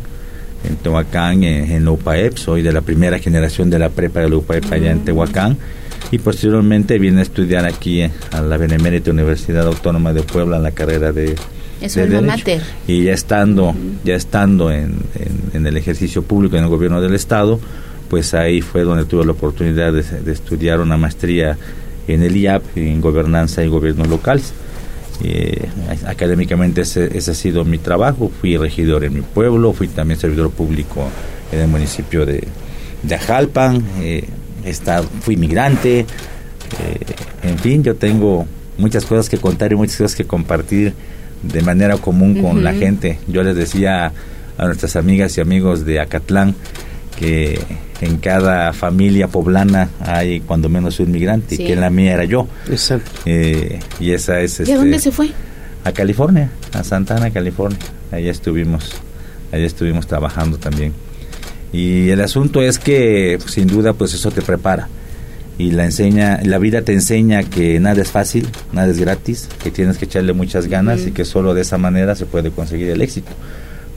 en 0.64 0.78
Tehuacán, 0.78 1.44
en, 1.44 1.72
en 1.72 1.88
UPAEP. 1.88 2.38
Soy 2.38 2.62
de 2.62 2.72
la 2.72 2.82
primera 2.82 3.20
generación 3.20 3.70
de 3.70 3.80
la 3.80 3.90
prepa 3.90 4.22
de 4.22 4.30
la 4.30 4.38
UPAEP 4.38 4.72
allá 4.72 4.92
en 4.92 5.04
Tehuacán. 5.04 5.58
Y 6.12 6.20
posteriormente 6.20 7.00
vine 7.00 7.20
a 7.20 7.24
estudiar 7.24 7.66
aquí 7.66 8.02
a 8.02 8.42
la 8.42 8.58
Benemérita 8.58 9.12
Universidad 9.12 9.66
Autónoma 9.68 10.14
de 10.14 10.22
Puebla 10.24 10.58
en 10.58 10.64
la 10.64 10.72
carrera 10.72 11.12
de, 11.12 11.36
es 11.86 11.96
de 11.96 12.62
Y 12.88 13.04
ya 13.04 13.14
estando, 13.14 13.76
ya 14.04 14.16
estando 14.16 14.72
en, 14.72 14.98
en, 15.54 15.66
el 15.66 15.78
ejercicio 15.78 16.24
público 16.24 16.58
en 16.58 16.64
el 16.64 16.70
gobierno 16.70 17.02
del 17.02 17.14
Estado, 17.14 17.60
pues 18.10 18.34
ahí 18.34 18.62
fue 18.62 18.84
donde 18.84 19.06
tuve 19.06 19.26
la 19.26 19.32
oportunidad 19.32 19.94
de, 19.94 20.04
de 20.04 20.32
estudiar 20.32 20.80
una 20.80 20.98
maestría 20.98 21.58
en 22.08 22.24
el 22.24 22.36
IAP, 22.36 22.78
en 22.78 23.02
gobernanza 23.02 23.64
y 23.64 23.68
gobierno 23.68 24.06
local. 24.06 24.42
Eh, 25.24 25.70
académicamente 26.06 26.82
ese, 26.82 27.10
ha 27.18 27.34
sido 27.34 27.64
mi 27.64 27.78
trabajo. 27.78 28.32
Fui 28.42 28.58
regidor 28.58 29.04
en 29.04 29.14
mi 29.14 29.22
pueblo, 29.22 29.74
fui 29.74 29.88
también 29.88 30.20
servidor 30.20 30.52
público 30.52 31.08
en 31.52 31.60
el 31.60 31.68
municipio 31.68 32.26
de, 32.26 32.44
de 33.04 33.16
Ajalpan, 33.16 33.84
eh, 34.02 34.28
fui 35.22 35.38
migrante. 35.38 36.00
Eh, 36.00 36.06
en 37.44 37.60
fin, 37.60 37.84
yo 37.84 37.96
tengo 37.96 38.48
muchas 38.78 39.06
cosas 39.06 39.30
que 39.30 39.38
contar 39.38 39.72
y 39.72 39.76
muchas 39.76 39.98
cosas 39.98 40.16
que 40.16 40.26
compartir 40.26 40.94
de 41.44 41.62
manera 41.62 41.98
común 41.98 42.42
con 42.42 42.64
la 42.64 42.74
gente. 42.74 43.20
Yo 43.28 43.44
les 43.44 43.56
decía 43.56 44.12
a 44.58 44.66
nuestras 44.66 44.96
amigas 44.96 45.38
y 45.38 45.42
amigos 45.42 45.86
de 45.86 46.00
Acatlán 46.00 46.56
que 47.18 47.60
en 48.02 48.18
cada 48.18 48.74
familia 48.74 49.28
poblana 49.28 49.90
hay 50.00 50.42
cuando 50.42 50.70
menos 50.70 51.00
un 51.00 51.12
migrante, 51.12 51.58
que 51.58 51.74
en 51.74 51.82
la 51.82 51.90
mía 51.90 52.14
era 52.14 52.26
yo. 52.26 52.48
Exacto. 52.70 53.12
Eh, 53.26 53.80
y 54.00 54.12
esa 54.12 54.42
es... 54.42 54.62
¿Y 54.68 54.72
a 54.72 54.78
dónde 54.78 54.98
este, 54.98 55.10
se 55.10 55.16
fue? 55.16 55.32
A 55.84 55.92
California, 55.92 56.50
a 56.74 56.84
Santana, 56.84 57.32
California. 57.32 57.80
Allá 58.12 58.32
estuvimos, 58.32 58.92
allá 59.52 59.66
estuvimos 59.66 60.08
trabajando 60.08 60.58
también. 60.58 60.94
Y 61.72 62.10
el 62.10 62.22
asunto 62.22 62.62
es 62.62 62.78
que, 62.78 63.40
sin 63.48 63.68
duda, 63.68 63.94
pues 63.94 64.14
eso 64.14 64.32
te 64.32 64.42
prepara. 64.42 64.88
Y 65.58 65.72
la 65.72 65.86
enseña, 65.86 66.40
la 66.44 66.58
vida 66.58 66.82
te 66.82 66.94
enseña 66.94 67.44
que 67.44 67.80
nada 67.80 68.02
es 68.02 68.12
fácil, 68.12 68.48
nada 68.72 68.88
es 68.88 69.00
gratis, 69.00 69.48
que 69.62 69.70
tienes 69.70 69.98
que 69.98 70.06
echarle 70.06 70.34
muchas 70.34 70.68
ganas 70.68 71.06
y 71.06 71.12
que 71.12 71.26
solo 71.26 71.54
de 71.54 71.62
esa 71.62 71.78
manera 71.78 72.16
se 72.16 72.26
puede 72.26 72.50
conseguir 72.50 72.90
el 72.90 73.02
éxito. 73.02 73.32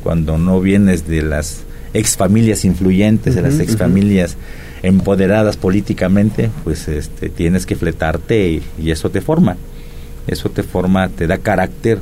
Cuando 0.02 0.36
no 0.36 0.60
vienes 0.60 1.08
de 1.08 1.22
las 1.22 1.62
ex 1.94 2.16
familias 2.16 2.64
influyentes, 2.64 3.34
de 3.34 3.42
las 3.42 3.58
ex 3.58 3.76
familias 3.76 4.36
empoderadas 4.82 5.56
políticamente, 5.56 6.50
pues 6.62 6.88
este, 6.88 7.30
tienes 7.30 7.64
que 7.64 7.74
fletarte 7.74 8.62
y, 8.78 8.90
eso 8.90 9.10
te 9.10 9.22
forma. 9.22 9.56
Eso 10.26 10.50
te 10.50 10.62
forma, 10.62 11.08
te 11.08 11.26
da 11.26 11.38
carácter 11.38 12.00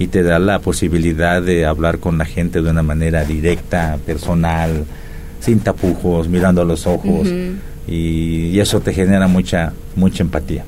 y 0.00 0.08
te 0.08 0.22
da 0.24 0.38
la 0.40 0.58
posibilidad 0.58 1.40
de 1.40 1.64
hablar 1.64 1.98
con 1.98 2.18
la 2.18 2.24
gente 2.24 2.60
de 2.60 2.70
una 2.70 2.82
manera 2.82 3.24
directa, 3.24 3.98
personal, 4.04 4.84
sin 5.40 5.60
tapujos, 5.60 6.28
mirando 6.28 6.62
a 6.62 6.64
los 6.64 6.86
ojos 6.86 7.28
y, 7.86 8.48
y, 8.48 8.60
eso 8.60 8.80
te 8.80 8.92
genera 8.92 9.26
mucha 9.28 9.72
mucha 9.94 10.22
empatía. 10.22 10.64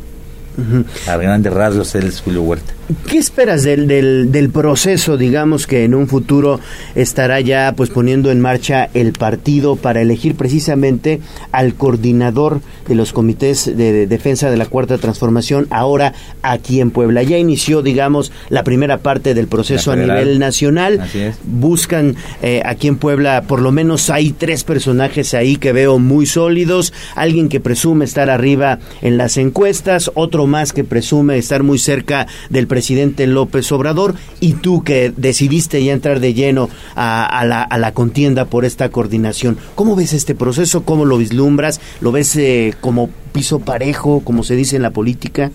A 1.07 1.17
grandes 1.17 1.53
rasgos 1.53 1.95
él 1.95 2.07
es 2.09 2.21
Julio 2.21 2.43
Huerta. 2.43 2.73
¿Qué 3.07 3.19
esperas 3.19 3.65
del, 3.65 3.87
del, 3.87 4.33
del, 4.33 4.49
proceso, 4.49 5.19
digamos, 5.19 5.67
que 5.67 5.85
en 5.85 5.95
un 5.95 6.09
futuro 6.09 6.59
estará 6.95 7.39
ya 7.39 7.75
pues 7.77 7.91
poniendo 7.91 8.31
en 8.31 8.41
marcha 8.41 8.89
el 8.95 9.13
partido 9.13 9.77
para 9.77 10.01
elegir 10.01 10.37
precisamente 10.37 11.21
al 11.53 11.75
coordinador 11.75 12.63
de 12.89 12.95
los 12.95 13.13
comités 13.13 13.77
de, 13.77 14.07
defensa 14.07 14.51
de 14.51 14.57
la 14.57 14.65
Cuarta 14.65 14.97
Transformación 14.97 15.67
ahora 15.69 16.15
aquí 16.41 16.81
en 16.81 16.91
Puebla? 16.91 17.23
Ya 17.23 17.37
inició, 17.37 17.83
digamos, 17.83 18.33
la 18.49 18.65
primera 18.65 18.97
parte 18.97 19.35
del 19.35 19.49
proceso 19.49 19.93
a 19.93 19.97
nivel 19.97 20.39
nacional. 20.39 21.03
Buscan 21.45 22.17
eh, 22.41 22.63
aquí 22.65 22.89
en 22.89 22.97
Puebla, 22.97 23.43
por 23.47 23.61
lo 23.61 23.71
menos 23.71 24.09
hay 24.09 24.33
tres 24.33 24.65
personajes 24.65 25.35
ahí 25.35 25.57
que 25.57 25.73
veo 25.73 25.99
muy 25.99 26.25
sólidos. 26.25 26.95
Alguien 27.17 27.51
que 27.51 27.61
presume 27.61 28.07
estar 28.07 28.31
arriba 28.31 28.79
en 29.03 29.19
las 29.19 29.37
encuestas, 29.37 30.11
otro 30.15 30.47
más 30.47 30.73
que 30.73 30.85
presume 30.85 31.37
estar 31.37 31.63
muy 31.63 31.79
cerca 31.79 32.27
del 32.49 32.67
presidente 32.67 32.78
presidente 32.79 33.27
López 33.27 33.73
Obrador 33.73 34.15
y 34.39 34.53
tú 34.53 34.85
que 34.85 35.13
decidiste 35.17 35.83
ya 35.83 35.93
entrar 35.93 36.21
de 36.21 36.33
lleno 36.33 36.71
a, 36.95 37.45
la, 37.45 37.93
contienda 37.93 38.45
por 38.45 38.65
esta 38.65 38.89
coordinación. 38.91 39.59
¿Cómo 39.75 39.97
ves 39.97 40.13
este 40.13 40.37
proceso? 40.37 40.85
¿Cómo 40.85 41.05
lo 41.05 41.19
vislumbras? 41.19 41.81
¿Lo 42.01 42.13
ves 42.13 42.37
eh, 42.37 42.75
como 42.81 43.11
piso 43.33 43.59
parejo, 43.59 44.21
como 44.21 44.45
se 44.45 44.55
dice 44.55 44.77
en 44.77 44.83
la 44.83 44.93
política? 44.93 45.51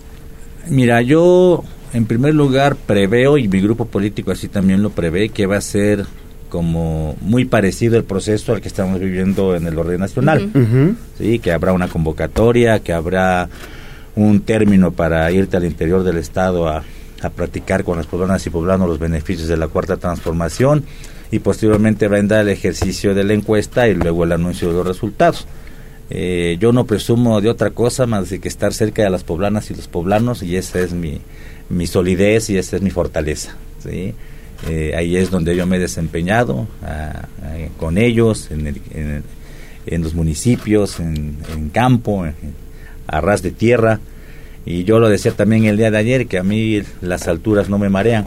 Mira, 0.68 1.00
yo 1.00 1.64
en 1.94 2.04
primer 2.04 2.34
lugar 2.34 2.76
preveo, 2.76 3.38
y 3.38 3.48
mi 3.48 3.62
grupo 3.62 3.86
político 3.86 4.30
así 4.30 4.48
también 4.48 4.82
lo 4.82 4.90
prevé, 4.90 5.30
que 5.30 5.46
va 5.46 5.56
a 5.56 5.62
ser 5.62 6.04
como 6.50 7.16
muy 7.22 7.46
parecido 7.46 7.96
el 7.96 8.04
proceso 8.04 8.52
al 8.52 8.60
que 8.60 8.68
estamos 8.68 9.00
viviendo 9.00 9.56
en 9.56 9.66
el 9.66 9.78
orden 9.78 10.00
nacional. 10.00 10.50
Sí, 11.16 11.38
que 11.38 11.52
habrá 11.52 11.72
una 11.72 11.88
convocatoria, 11.88 12.80
que 12.80 12.92
habrá 12.92 13.48
un 14.14 14.40
término 14.40 14.92
para 14.92 15.32
irte 15.32 15.56
al 15.56 15.64
interior 15.64 16.04
del 16.04 16.18
estado 16.18 16.68
a 16.68 16.84
a 17.24 17.30
practicar 17.30 17.84
con 17.84 17.96
las 17.96 18.06
poblanas 18.06 18.46
y 18.46 18.50
poblanos 18.50 18.88
los 18.88 18.98
beneficios 18.98 19.48
de 19.48 19.56
la 19.56 19.68
cuarta 19.68 19.96
transformación 19.96 20.84
y 21.30 21.38
posteriormente 21.38 22.06
vendrá 22.06 22.42
el 22.42 22.48
ejercicio 22.48 23.14
de 23.14 23.24
la 23.24 23.32
encuesta 23.32 23.88
y 23.88 23.94
luego 23.94 24.24
el 24.24 24.32
anuncio 24.32 24.68
de 24.68 24.74
los 24.74 24.86
resultados. 24.86 25.46
Eh, 26.10 26.58
yo 26.60 26.72
no 26.72 26.84
presumo 26.84 27.40
de 27.40 27.48
otra 27.48 27.70
cosa 27.70 28.06
más 28.06 28.28
de 28.28 28.40
que 28.40 28.48
estar 28.48 28.74
cerca 28.74 29.02
de 29.02 29.10
las 29.10 29.24
poblanas 29.24 29.70
y 29.70 29.74
los 29.74 29.88
poblanos 29.88 30.42
y 30.42 30.56
esa 30.56 30.80
es 30.80 30.92
mi, 30.92 31.20
mi 31.70 31.86
solidez 31.86 32.50
y 32.50 32.58
esa 32.58 32.76
es 32.76 32.82
mi 32.82 32.90
fortaleza. 32.90 33.56
¿sí? 33.82 34.14
Eh, 34.68 34.94
ahí 34.96 35.16
es 35.16 35.30
donde 35.30 35.56
yo 35.56 35.66
me 35.66 35.76
he 35.76 35.80
desempeñado 35.80 36.68
con 37.78 37.98
ellos, 37.98 38.50
en, 38.50 39.22
en, 39.86 40.02
los 40.02 40.14
municipios, 40.14 41.00
en, 41.00 41.38
en 41.54 41.70
campo, 41.70 42.26
a 43.06 43.20
ras 43.20 43.42
de 43.42 43.50
tierra. 43.50 44.00
Y 44.66 44.84
yo 44.84 44.98
lo 44.98 45.08
decía 45.08 45.32
también 45.32 45.64
el 45.64 45.76
día 45.76 45.90
de 45.90 45.98
ayer, 45.98 46.26
que 46.26 46.38
a 46.38 46.42
mí 46.42 46.82
las 47.00 47.28
alturas 47.28 47.68
no 47.68 47.78
me 47.78 47.88
marean 47.88 48.26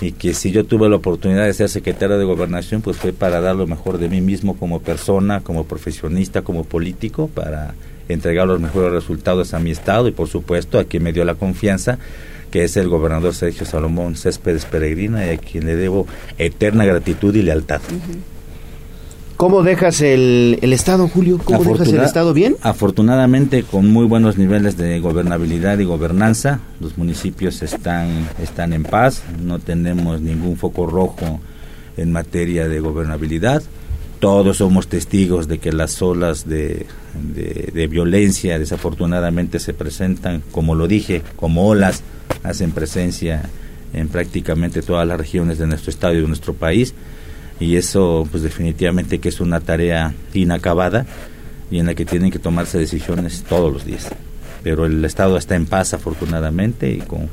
y 0.00 0.12
que 0.12 0.34
si 0.34 0.50
yo 0.50 0.64
tuve 0.64 0.88
la 0.88 0.96
oportunidad 0.96 1.46
de 1.46 1.54
ser 1.54 1.68
secretario 1.68 2.18
de 2.18 2.24
gobernación, 2.24 2.82
pues 2.82 2.96
fue 2.96 3.12
para 3.12 3.40
dar 3.40 3.56
lo 3.56 3.66
mejor 3.66 3.98
de 3.98 4.08
mí 4.08 4.20
mismo 4.20 4.56
como 4.56 4.80
persona, 4.80 5.40
como 5.40 5.64
profesionista, 5.64 6.42
como 6.42 6.64
político, 6.64 7.28
para 7.28 7.74
entregar 8.08 8.46
los 8.46 8.60
mejores 8.60 8.92
resultados 8.92 9.54
a 9.54 9.58
mi 9.58 9.70
estado 9.70 10.08
y 10.08 10.12
por 10.12 10.28
supuesto 10.28 10.78
a 10.78 10.84
quien 10.84 11.02
me 11.02 11.12
dio 11.12 11.24
la 11.24 11.36
confianza 11.36 11.98
que 12.50 12.62
es 12.62 12.76
el 12.76 12.88
gobernador 12.88 13.34
Sergio 13.34 13.66
Salomón 13.66 14.14
Céspedes 14.14 14.64
Peregrina 14.64 15.26
y 15.26 15.30
a 15.30 15.38
quien 15.38 15.66
le 15.66 15.74
debo 15.74 16.06
eterna 16.38 16.84
gratitud 16.84 17.34
y 17.34 17.42
lealtad. 17.42 17.80
¿Cómo 19.36 19.64
dejas 19.64 20.00
el, 20.00 20.58
el 20.62 20.72
Estado, 20.72 21.08
Julio? 21.08 21.40
¿Cómo 21.42 21.64
dejas 21.64 21.88
el 21.88 22.00
Estado 22.00 22.32
bien? 22.32 22.56
Afortunadamente, 22.62 23.64
con 23.64 23.90
muy 23.90 24.06
buenos 24.06 24.38
niveles 24.38 24.76
de 24.76 25.00
gobernabilidad 25.00 25.78
y 25.80 25.84
gobernanza, 25.84 26.60
los 26.80 26.96
municipios 26.96 27.60
están, 27.62 28.28
están 28.40 28.72
en 28.72 28.84
paz, 28.84 29.24
no 29.42 29.58
tenemos 29.58 30.20
ningún 30.20 30.56
foco 30.56 30.86
rojo 30.86 31.40
en 31.96 32.12
materia 32.12 32.68
de 32.68 32.78
gobernabilidad. 32.78 33.62
Todos 34.20 34.58
somos 34.58 34.86
testigos 34.86 35.48
de 35.48 35.58
que 35.58 35.72
las 35.72 36.00
olas 36.00 36.48
de, 36.48 36.86
de, 37.34 37.86
violencia 37.88 38.58
desafortunadamente 38.58 39.58
se 39.58 39.74
presentan, 39.74 40.42
como 40.52 40.76
lo 40.76 40.86
dije, 40.86 41.22
como 41.36 41.66
olas, 41.66 42.02
hacen 42.44 42.70
presencia 42.70 43.42
en 43.92 44.08
prácticamente 44.08 44.80
todas 44.80 45.06
las 45.06 45.18
regiones 45.18 45.58
de 45.58 45.66
nuestro 45.66 45.90
estado 45.90 46.14
y 46.14 46.20
de 46.20 46.28
nuestro 46.28 46.54
país 46.54 46.94
y 47.60 47.76
eso 47.76 48.26
pues 48.30 48.42
definitivamente 48.42 49.18
que 49.18 49.28
es 49.28 49.40
una 49.40 49.60
tarea 49.60 50.14
inacabada 50.32 51.06
y 51.70 51.78
en 51.78 51.86
la 51.86 51.94
que 51.94 52.04
tienen 52.04 52.30
que 52.30 52.38
tomarse 52.38 52.78
decisiones 52.78 53.44
todos 53.48 53.72
los 53.72 53.84
días. 53.84 54.08
Pero 54.62 54.86
el 54.86 55.04
Estado 55.04 55.36
está 55.36 55.56
en 55.56 55.66
paz 55.66 55.94
afortunadamente 55.94 56.90
y 56.90 56.98
con 56.98 57.28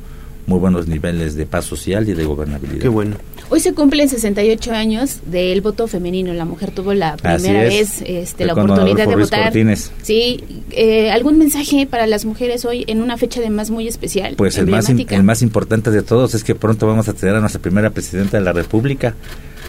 muy 0.47 0.59
buenos 0.59 0.87
niveles 0.87 1.35
de 1.35 1.45
paz 1.45 1.65
social 1.65 2.07
y 2.09 2.13
de 2.13 2.25
gobernabilidad. 2.25 2.81
Qué 2.81 2.87
bueno. 2.87 3.15
Hoy 3.49 3.59
se 3.59 3.73
cumplen 3.73 4.07
68 4.07 4.71
años 4.71 5.19
del 5.25 5.61
voto 5.61 5.87
femenino. 5.87 6.33
La 6.33 6.45
mujer 6.45 6.71
tuvo 6.71 6.93
la 6.93 7.17
primera 7.17 7.63
vez 7.63 8.01
este, 8.05 8.45
la 8.45 8.53
oportunidad 8.53 9.07
de 9.07 9.15
votar. 9.15 9.53
Sí, 10.01 10.43
eh, 10.71 11.11
¿algún 11.11 11.37
mensaje 11.37 11.85
para 11.85 12.07
las 12.07 12.25
mujeres 12.25 12.65
hoy 12.65 12.85
en 12.87 13.01
una 13.01 13.17
fecha 13.17 13.39
además 13.39 13.69
muy 13.69 13.87
especial? 13.87 14.35
Pues 14.37 14.57
el 14.57 14.67
más, 14.67 14.89
el 14.89 15.23
más 15.23 15.41
importante 15.41 15.91
de 15.91 16.01
todos 16.01 16.33
es 16.33 16.43
que 16.43 16.55
pronto 16.55 16.87
vamos 16.87 17.07
a 17.09 17.13
tener 17.13 17.35
a 17.35 17.39
nuestra 17.41 17.61
primera 17.61 17.89
presidenta 17.89 18.37
de 18.37 18.43
la 18.43 18.53
República 18.53 19.15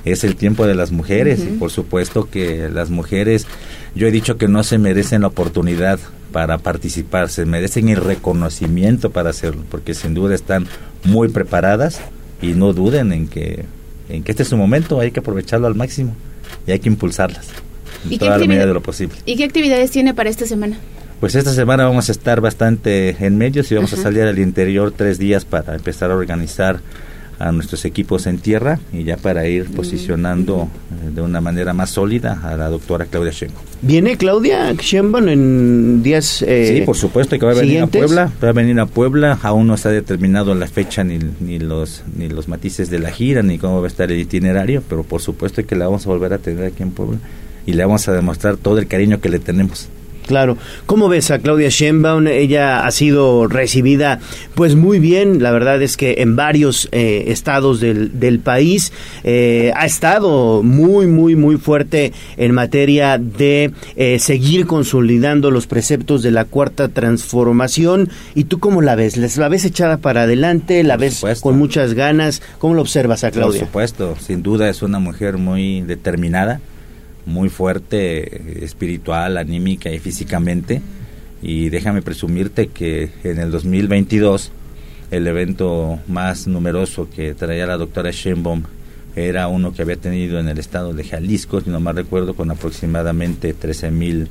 es 0.04 0.24
el 0.24 0.36
tiempo 0.36 0.66
de 0.66 0.74
las 0.74 0.92
mujeres 0.92 1.40
y 1.44 1.58
por 1.58 1.70
supuesto 1.70 2.28
que 2.28 2.68
las 2.68 2.90
mujeres, 2.90 3.46
yo 3.94 4.06
he 4.06 4.10
dicho 4.10 4.36
que 4.36 4.48
no 4.48 4.64
se 4.64 4.78
merecen 4.78 5.22
la 5.22 5.28
oportunidad 5.28 5.98
para 6.32 6.58
participar, 6.58 7.28
se 7.28 7.44
merecen 7.44 7.88
el 7.88 7.98
reconocimiento 7.98 9.10
para 9.10 9.30
hacerlo, 9.30 9.62
porque 9.70 9.94
sin 9.94 10.14
duda 10.14 10.34
están 10.34 10.66
muy 11.04 11.28
preparadas 11.28 12.00
y 12.40 12.48
no 12.48 12.72
duden 12.72 13.12
en 13.12 13.28
que, 13.28 13.64
en 14.08 14.24
que 14.24 14.32
este 14.32 14.42
es 14.42 14.48
su 14.48 14.56
momento, 14.56 14.98
hay 14.98 15.10
que 15.10 15.20
aprovecharlo 15.20 15.66
al 15.66 15.74
máximo 15.74 16.16
y 16.66 16.72
hay 16.72 16.78
que 16.78 16.88
impulsarlas 16.88 17.48
en 18.10 18.18
toda 18.18 18.38
la 18.38 18.46
medida 18.46 18.66
de 18.66 18.74
lo 18.74 18.82
posible. 18.82 19.16
¿Y 19.26 19.36
qué 19.36 19.44
actividades 19.44 19.90
tiene 19.90 20.14
para 20.14 20.30
esta 20.30 20.46
semana? 20.46 20.78
Pues 21.20 21.36
esta 21.36 21.52
semana 21.52 21.84
vamos 21.84 22.08
a 22.08 22.12
estar 22.12 22.40
bastante 22.40 23.16
en 23.24 23.38
medios 23.38 23.70
y 23.70 23.76
vamos 23.76 23.92
a 23.92 23.96
salir 23.96 24.22
al 24.22 24.40
interior 24.40 24.92
tres 24.96 25.18
días 25.18 25.44
para 25.44 25.76
empezar 25.76 26.10
a 26.10 26.16
organizar 26.16 26.80
a 27.42 27.50
nuestros 27.50 27.84
equipos 27.84 28.26
en 28.28 28.38
tierra 28.38 28.78
y 28.92 29.02
ya 29.02 29.16
para 29.16 29.48
ir 29.48 29.68
posicionando 29.72 30.68
eh, 30.92 31.10
de 31.12 31.22
una 31.22 31.40
manera 31.40 31.72
más 31.72 31.90
sólida 31.90 32.40
a 32.44 32.56
la 32.56 32.68
doctora 32.68 33.06
Claudia 33.06 33.32
Sheinbaum. 33.32 33.64
¿Viene 33.82 34.16
Claudia 34.16 34.72
Sheinbaum 34.72 35.28
en 35.28 36.02
días 36.04 36.42
eh, 36.46 36.76
Sí, 36.78 36.86
por 36.86 36.96
supuesto 36.96 37.36
que 37.36 37.44
va 37.44 37.50
a 37.50 37.56
venir 37.56 37.82
a 37.82 37.88
Puebla, 37.88 38.30
va 38.42 38.50
a 38.50 38.52
venir 38.52 38.78
a 38.78 38.86
Puebla, 38.86 39.38
aún 39.42 39.66
no 39.66 39.74
está 39.74 39.90
determinado 39.90 40.54
la 40.54 40.68
fecha 40.68 41.02
ni, 41.02 41.18
ni 41.40 41.58
los 41.58 42.04
ni 42.16 42.28
los 42.28 42.46
matices 42.46 42.90
de 42.90 43.00
la 43.00 43.10
gira 43.10 43.42
ni 43.42 43.58
cómo 43.58 43.80
va 43.80 43.86
a 43.86 43.90
estar 43.90 44.12
el 44.12 44.20
itinerario, 44.20 44.80
pero 44.88 45.02
por 45.02 45.20
supuesto 45.20 45.66
que 45.66 45.74
la 45.74 45.86
vamos 45.86 46.06
a 46.06 46.10
volver 46.10 46.32
a 46.34 46.38
tener 46.38 46.64
aquí 46.66 46.84
en 46.84 46.92
Puebla 46.92 47.18
y 47.66 47.72
le 47.72 47.84
vamos 47.84 48.06
a 48.06 48.12
demostrar 48.12 48.56
todo 48.56 48.78
el 48.78 48.86
cariño 48.86 49.20
que 49.20 49.28
le 49.28 49.40
tenemos. 49.40 49.88
Claro. 50.26 50.56
¿Cómo 50.86 51.08
ves 51.08 51.30
a 51.30 51.38
Claudia 51.38 51.68
Sheinbaum? 51.68 52.26
Ella 52.26 52.86
ha 52.86 52.90
sido 52.90 53.48
recibida 53.48 54.20
pues 54.54 54.74
muy 54.76 54.98
bien. 54.98 55.42
La 55.42 55.50
verdad 55.50 55.82
es 55.82 55.96
que 55.96 56.16
en 56.18 56.36
varios 56.36 56.88
eh, 56.92 57.24
estados 57.28 57.80
del, 57.80 58.18
del 58.20 58.38
país 58.38 58.92
eh, 59.24 59.72
ha 59.76 59.86
estado 59.86 60.62
muy, 60.62 61.06
muy, 61.06 61.36
muy 61.36 61.56
fuerte 61.56 62.12
en 62.36 62.52
materia 62.52 63.18
de 63.18 63.72
eh, 63.96 64.18
seguir 64.18 64.66
consolidando 64.66 65.50
los 65.50 65.66
preceptos 65.66 66.22
de 66.22 66.30
la 66.30 66.44
cuarta 66.44 66.88
transformación. 66.88 68.08
¿Y 68.34 68.44
tú 68.44 68.58
cómo 68.58 68.82
la 68.82 68.94
ves? 68.94 69.16
¿La 69.36 69.48
ves 69.48 69.64
echada 69.64 69.98
para 69.98 70.22
adelante? 70.22 70.82
¿La 70.84 70.96
ves 70.96 71.24
con 71.40 71.58
muchas 71.58 71.94
ganas? 71.94 72.42
¿Cómo 72.58 72.74
lo 72.74 72.82
observas 72.82 73.24
a 73.24 73.30
Claudia? 73.30 73.60
Por 73.60 73.68
supuesto. 73.68 74.16
Sin 74.20 74.42
duda 74.42 74.68
es 74.68 74.82
una 74.82 74.98
mujer 74.98 75.38
muy 75.38 75.82
determinada 75.82 76.60
muy 77.26 77.48
fuerte 77.48 78.64
espiritual, 78.64 79.36
anímica 79.36 79.90
y 79.90 79.98
físicamente. 79.98 80.82
Y 81.42 81.70
déjame 81.70 82.02
presumirte 82.02 82.68
que 82.68 83.10
en 83.24 83.38
el 83.38 83.50
2022 83.50 84.52
el 85.10 85.26
evento 85.26 85.98
más 86.08 86.46
numeroso 86.46 87.08
que 87.10 87.34
traía 87.34 87.66
la 87.66 87.76
doctora 87.76 88.10
Sheinbaum 88.12 88.62
era 89.14 89.48
uno 89.48 89.72
que 89.72 89.82
había 89.82 89.96
tenido 89.96 90.40
en 90.40 90.48
el 90.48 90.58
estado 90.58 90.94
de 90.94 91.04
Jalisco, 91.04 91.60
si 91.60 91.68
no 91.68 91.80
mal 91.80 91.96
recuerdo, 91.96 92.34
con 92.34 92.50
aproximadamente 92.50 93.52
13 93.52 93.90
mil 93.90 94.28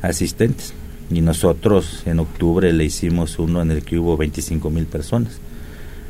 asistentes. 0.00 0.74
Y 1.10 1.20
nosotros 1.20 2.02
en 2.06 2.20
octubre 2.20 2.72
le 2.72 2.84
hicimos 2.84 3.38
uno 3.38 3.62
en 3.62 3.72
el 3.72 3.82
que 3.82 3.98
hubo 3.98 4.16
25 4.16 4.70
mil 4.70 4.86
personas. 4.86 5.40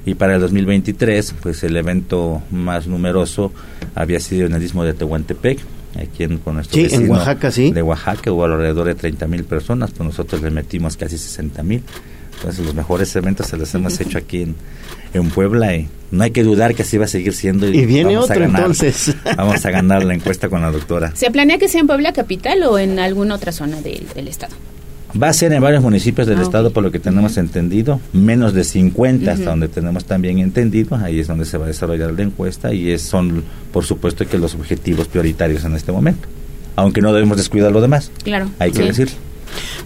Y 0.04 0.14
para 0.14 0.34
el 0.34 0.40
2023, 0.40 1.34
pues 1.40 1.62
el 1.64 1.76
evento 1.76 2.42
más 2.50 2.86
numeroso 2.86 3.52
había 3.94 4.20
sido 4.20 4.46
en 4.46 4.52
el 4.52 4.62
istmo 4.62 4.84
de 4.84 4.94
Tehuantepec, 4.94 5.60
aquí 6.00 6.24
en, 6.24 6.38
con 6.38 6.54
nuestro 6.54 6.76
sí, 6.76 6.94
en 6.94 7.10
Oaxaca, 7.10 7.50
sí. 7.50 7.70
De 7.72 7.82
Oaxaca 7.82 8.32
hubo 8.32 8.44
alrededor 8.44 8.86
de 8.86 8.94
30 8.94 9.26
mil 9.26 9.44
personas, 9.44 9.90
pues 9.90 10.06
nosotros 10.06 10.42
le 10.42 10.50
metimos 10.50 10.96
casi 10.96 11.18
60 11.18 11.62
mil. 11.62 11.82
Entonces 12.36 12.64
los 12.64 12.74
mejores 12.74 13.14
eventos 13.14 13.46
se 13.46 13.56
los 13.56 13.72
hemos 13.74 14.00
hecho 14.00 14.18
aquí 14.18 14.42
en, 14.42 14.56
en 15.14 15.30
Puebla 15.30 15.76
y 15.76 15.88
no 16.10 16.24
hay 16.24 16.30
que 16.30 16.42
dudar 16.42 16.74
que 16.74 16.82
así 16.82 16.98
va 16.98 17.04
a 17.04 17.08
seguir 17.08 17.34
siendo. 17.34 17.68
Y, 17.68 17.86
viene 17.86 18.16
otro 18.18 18.42
entonces. 18.42 19.14
Vamos 19.36 19.64
a 19.64 19.70
ganar 19.70 20.04
la 20.04 20.14
encuesta 20.14 20.48
con 20.48 20.60
la 20.60 20.70
doctora. 20.70 21.14
¿Se 21.14 21.30
planea 21.30 21.58
que 21.58 21.68
sea 21.68 21.80
en 21.80 21.86
Puebla 21.86 22.12
capital 22.12 22.62
o 22.64 22.78
en 22.78 22.98
alguna 22.98 23.36
otra 23.36 23.52
zona 23.52 23.80
del 23.80 24.28
estado? 24.28 24.54
Va 25.20 25.28
a 25.28 25.32
ser 25.32 25.52
en 25.52 25.62
varios 25.62 25.82
municipios 25.82 26.26
del 26.26 26.38
ah, 26.38 26.42
estado, 26.42 26.72
por 26.72 26.82
lo 26.82 26.90
que 26.90 26.98
tenemos 26.98 27.36
entendido, 27.36 28.00
menos 28.12 28.54
de 28.54 28.64
50 28.64 29.30
hasta 29.30 29.50
donde 29.50 29.68
tenemos 29.68 30.04
también 30.04 30.38
entendido, 30.38 30.96
ahí 30.96 31.20
es 31.20 31.26
donde 31.26 31.44
se 31.44 31.58
va 31.58 31.64
a 31.64 31.68
desarrollar 31.68 32.12
la 32.12 32.22
encuesta 32.22 32.72
y 32.72 32.90
es, 32.90 33.02
son, 33.02 33.44
por 33.72 33.84
supuesto, 33.84 34.26
que 34.26 34.38
los 34.38 34.54
objetivos 34.54 35.08
prioritarios 35.08 35.64
en 35.64 35.74
este 35.74 35.92
momento, 35.92 36.28
aunque 36.76 37.02
no 37.02 37.12
debemos 37.12 37.36
descuidar 37.36 37.72
lo 37.72 37.80
demás. 37.80 38.10
Claro. 38.24 38.50
Hay 38.58 38.72
que 38.72 38.82
decir. 38.84 39.10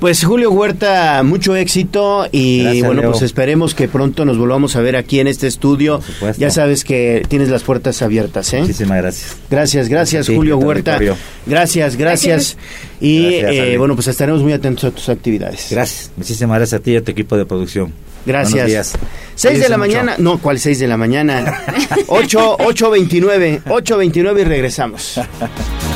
Pues 0.01 0.25
Julio 0.25 0.51
Huerta, 0.51 1.23
mucho 1.23 1.57
éxito 1.57 2.27
y 2.31 2.83
bueno, 2.83 3.03
pues 3.11 3.23
esperemos 3.23 3.75
que 3.75 3.89
pronto 3.89 4.25
nos 4.25 4.39
volvamos 4.39 4.77
a 4.77 4.81
ver 4.81 4.97
aquí 4.97 5.21
en 5.21 5.27
este 5.27 5.47
estudio. 5.47 6.01
Ya 6.39 6.51
sabes 6.51 6.85
que 6.85 7.25
tienes 7.29 7.49
las 7.49 7.63
puertas 7.63 8.03
abiertas, 8.03 8.53
¿eh? 8.53 8.61
Muchísimas 8.61 8.99
gracias. 8.99 9.37
Gracias, 9.51 9.89
gracias 9.89 10.29
Julio 10.29 10.59
Huerta. 10.59 10.99
Gracias, 11.47 11.97
gracias. 11.97 12.57
Y 13.01 13.35
eh, 13.35 13.77
bueno, 13.79 13.95
pues 13.95 14.09
estaremos 14.09 14.43
muy 14.43 14.53
atentos 14.53 14.85
a 14.85 14.91
tus 14.91 15.09
actividades. 15.09 15.69
Gracias. 15.71 16.11
Muchísimas 16.17 16.59
gracias 16.59 16.81
a 16.81 16.83
ti 16.83 16.93
y 16.93 16.97
a 16.97 17.05
tu 17.05 17.11
equipo 17.13 17.37
de 17.37 17.47
producción. 17.47 17.93
Gracias. 18.27 18.53
Buenos 18.53 18.71
días. 18.71 18.93
6 19.37 19.61
de 19.61 19.69
la 19.69 19.79
mañana, 19.79 20.17
no, 20.19 20.39
¿cuál 20.39 20.59
6 20.59 20.81
de 20.81 20.89
la 20.89 20.97
mañana? 20.97 21.63
8, 22.09 22.59
8.29, 22.59 23.63
8.29 23.65 24.41
y 24.41 24.45
regresamos. 24.45 25.21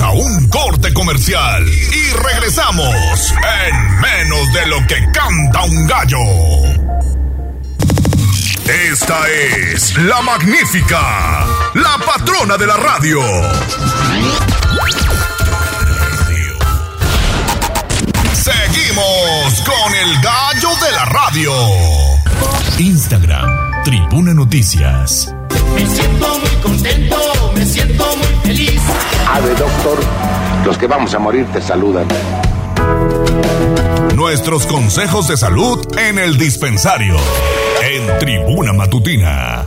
A 0.00 0.10
un 0.10 0.48
corte 0.48 0.92
comercial 0.94 1.68
y 1.68 2.12
regresamos 2.12 3.34
en 3.66 4.00
menos 4.00 4.52
de 4.54 4.66
lo 4.66 4.86
que 4.86 4.96
canta 5.12 5.62
un 5.64 5.86
gallo. 5.86 6.18
Esta 8.90 9.28
es 9.28 9.96
la 9.98 10.22
magnífica, 10.22 11.46
la 11.74 11.98
patrona 12.04 12.56
de 12.56 12.66
la 12.66 12.76
radio. 12.78 13.20
Seguimos 18.32 19.60
con 19.60 19.94
el 19.94 20.20
gallo 20.22 20.70
de 20.84 20.92
la 20.92 21.04
radio. 21.04 21.52
Instagram, 22.78 23.84
Tribuna 23.84 24.32
Noticias. 24.32 25.34
Me 25.74 25.86
siento 25.86 26.38
muy 26.38 26.62
contento, 26.62 27.52
me 27.54 27.66
siento 27.66 28.16
muy 28.16 28.40
feliz. 28.42 28.80
Ave, 29.28 29.50
doctor, 29.50 29.98
los 30.64 30.78
que 30.78 30.86
vamos 30.86 31.14
a 31.14 31.18
morir 31.18 31.46
te 31.52 31.60
saludan. 31.60 32.06
Nuestros 34.16 34.66
consejos 34.66 35.28
de 35.28 35.36
salud 35.36 35.78
en 35.98 36.18
el 36.18 36.36
dispensario, 36.36 37.16
en 37.82 38.18
Tribuna 38.18 38.72
Matutina. 38.72 39.66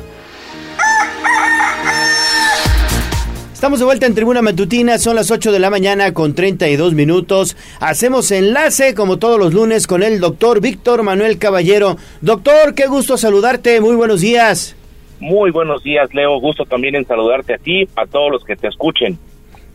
Estamos 3.54 3.80
de 3.80 3.86
vuelta 3.86 4.06
en 4.06 4.14
Tribuna 4.14 4.42
Matutina, 4.42 5.00
son 5.00 5.16
las 5.16 5.32
8 5.32 5.52
de 5.52 5.60
la 5.60 5.72
mañana 5.72 6.14
con 6.14 6.36
32 6.36 6.94
minutos. 6.94 7.58
Hacemos 7.80 8.30
enlace 8.32 8.94
como 8.94 9.18
todos 9.18 9.40
los 9.40 9.54
lunes 9.54 9.88
con 9.88 10.04
el 10.04 10.20
doctor 10.20 10.62
Víctor 10.62 11.02
Manuel 11.02 11.40
Caballero. 11.40 11.98
Doctor, 12.22 12.76
qué 12.76 12.86
gusto 12.86 13.18
saludarte, 13.18 13.82
muy 13.82 13.96
buenos 13.96 14.22
días. 14.22 14.76
Muy 15.20 15.50
buenos 15.50 15.82
días, 15.82 16.14
Leo. 16.14 16.40
Gusto 16.40 16.66
también 16.66 16.96
en 16.96 17.08
saludarte 17.08 17.56
a 17.56 17.58
ti, 17.58 17.88
a 17.96 18.06
todos 18.06 18.32
los 18.32 18.44
que 18.44 18.56
te 18.56 18.68
escuchen. 18.68 19.18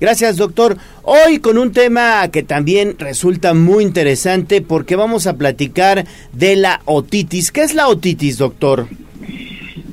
Gracias, 0.00 0.38
doctor. 0.38 0.76
Hoy 1.02 1.40
con 1.40 1.58
un 1.58 1.74
tema 1.74 2.26
que 2.32 2.42
también 2.42 2.96
resulta 2.98 3.52
muy 3.52 3.84
interesante 3.84 4.62
porque 4.62 4.96
vamos 4.96 5.26
a 5.26 5.36
platicar 5.36 6.04
de 6.32 6.56
la 6.56 6.80
otitis. 6.86 7.52
¿Qué 7.52 7.60
es 7.60 7.74
la 7.74 7.86
otitis, 7.86 8.38
doctor? 8.38 8.86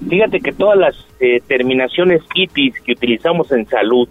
Fíjate 0.09 0.39
que 0.39 0.53
todas 0.53 0.77
las 0.77 0.95
eh, 1.19 1.41
terminaciones 1.45 2.21
itis 2.33 2.79
que 2.85 2.93
utilizamos 2.93 3.51
en 3.51 3.67
salud 3.67 4.07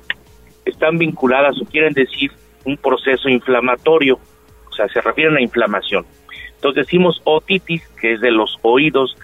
están 0.66 0.98
vinculadas 0.98 1.56
o 1.62 1.64
quieren 1.64 1.94
decir 1.94 2.31
un 2.66 2.77
proceso 2.77 3.31
inflamatorio, 3.31 4.18
o 4.68 4.73
sea, 4.74 4.89
se 4.89 5.01
refieren 5.01 5.39
a 5.39 5.40
inflamación. 5.40 6.05
Entonces 6.56 6.85
decimos 6.85 7.23
otitis, 7.24 7.89
que 7.98 8.12
es 8.12 8.20
de 8.20 8.32
los 8.32 8.59
oídos, 8.60 9.16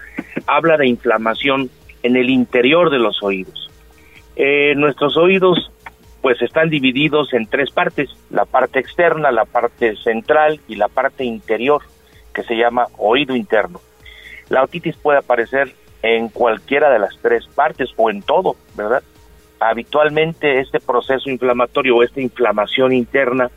habla 0.47 0.77
de 0.77 0.87
inflamación 0.87 1.69
en 2.01 2.15
el 2.15 2.31
interior 2.31 2.89
de 2.89 2.97
los 2.97 3.21
oídos. 3.21 3.69
Eh, 4.35 4.73
nuestros 4.75 5.15
oídos 5.17 5.69
pues 6.23 6.41
están 6.41 6.69
divididos 6.69 7.33
en 7.33 7.47
tres 7.47 7.69
partes, 7.69 8.09
la 8.29 8.45
parte 8.45 8.79
externa, 8.79 9.29
la 9.29 9.43
parte 9.43 9.97
central 9.97 10.61
y 10.69 10.75
la 10.75 10.87
parte 10.87 11.25
interior, 11.25 11.81
que 12.33 12.43
se 12.43 12.55
llama 12.55 12.87
oído 12.97 13.35
interno. 13.35 13.81
La 14.47 14.63
otitis 14.63 14.95
puede 14.95 15.19
aparecer 15.19 15.75
en 16.01 16.29
cualquiera 16.29 16.89
de 16.89 16.99
las 16.99 17.17
tres 17.21 17.45
partes 17.47 17.89
o 17.97 18.09
en 18.09 18.21
todo, 18.21 18.55
¿verdad? 18.73 19.03
Habitualmente 19.59 20.61
este 20.61 20.79
proceso 20.79 21.29
inflamatorio 21.29 21.97
o 21.97 22.03
esta 22.03 22.21
inflamación 22.21 22.93
interna 22.93 23.51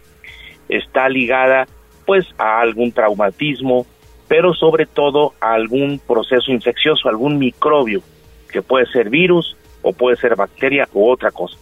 está 0.69 1.09
ligada 1.09 1.69
pues 2.05 2.27
a 2.37 2.61
algún 2.61 2.91
traumatismo, 2.91 3.87
pero 4.27 4.55
sobre 4.55 4.87
todo 4.87 5.35
a 5.41 5.53
algún 5.53 6.01
proceso 6.01 6.51
infeccioso, 6.51 7.09
algún 7.09 7.39
microbio, 7.39 8.03
que 8.51 8.61
puede 8.61 8.87
ser 8.87 9.09
virus 9.09 9.57
o 9.83 9.93
puede 9.93 10.17
ser 10.17 10.35
bacteria 10.35 10.89
u 10.93 11.09
otra 11.09 11.31
cosa. 11.31 11.57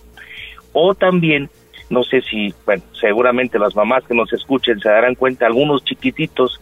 O 0.75 0.95
también, 0.95 1.49
no 1.89 2.05
sé 2.05 2.21
si, 2.21 2.53
bueno, 2.67 2.83
seguramente 3.01 3.59
las 3.59 3.75
mamás 3.75 4.05
que 4.05 4.15
nos 4.15 4.31
escuchen 4.33 4.79
se 4.81 4.91
darán 4.91 5.15
cuenta, 5.15 5.47
algunos 5.47 5.83
chiquititos 5.85 6.61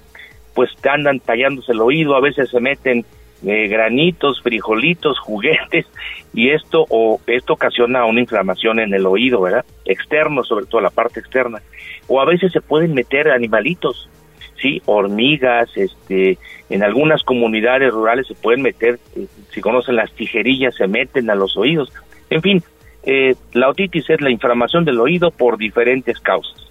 pues 0.55 0.71
andan 0.89 1.19
tallándose 1.19 1.73
el 1.73 1.81
oído, 1.81 2.15
a 2.15 2.21
veces 2.21 2.51
se 2.51 2.61
meten 2.61 3.05
eh, 3.45 3.69
granitos, 3.69 4.41
frijolitos, 4.43 5.19
juguetes, 5.21 5.87
y 6.35 6.51
esto 6.51 6.87
o 6.89 7.21
esto 7.27 7.55
ocasiona 7.55 8.05
una 8.05 8.21
inflamación 8.21 8.79
en 8.79 8.95
el 8.95 9.07
oído, 9.07 9.41
¿verdad? 9.41 9.65
Externo, 9.85 10.45
sobre 10.45 10.67
todo 10.67 10.81
la 10.81 10.91
parte 10.91 11.21
externa. 11.21 11.61
O 12.07 12.21
a 12.21 12.25
veces 12.25 12.53
se 12.53 12.61
pueden 12.61 12.95
meter 12.95 13.31
animalitos, 13.31 14.09
sí, 14.61 14.81
hormigas, 14.87 15.77
este, 15.77 16.39
en 16.71 16.83
algunas 16.83 17.23
comunidades 17.23 17.93
rurales 17.93 18.27
se 18.27 18.35
pueden 18.35 18.63
meter, 18.63 18.99
eh, 19.17 19.27
si 19.51 19.61
conocen 19.61 19.97
las 19.97 20.13
tijerillas, 20.13 20.75
se 20.75 20.87
meten 20.87 21.31
a 21.31 21.35
los 21.35 21.57
oídos. 21.57 21.93
En 22.31 22.43
fin, 22.43 22.63
eh, 23.05 23.35
la 23.53 23.69
otitis 23.69 24.09
es 24.11 24.21
la 24.21 24.31
inflamación 24.31 24.85
del 24.85 25.01
oído 25.01 25.31
por 25.31 25.59
diferentes 25.59 26.21
causas. 26.21 26.63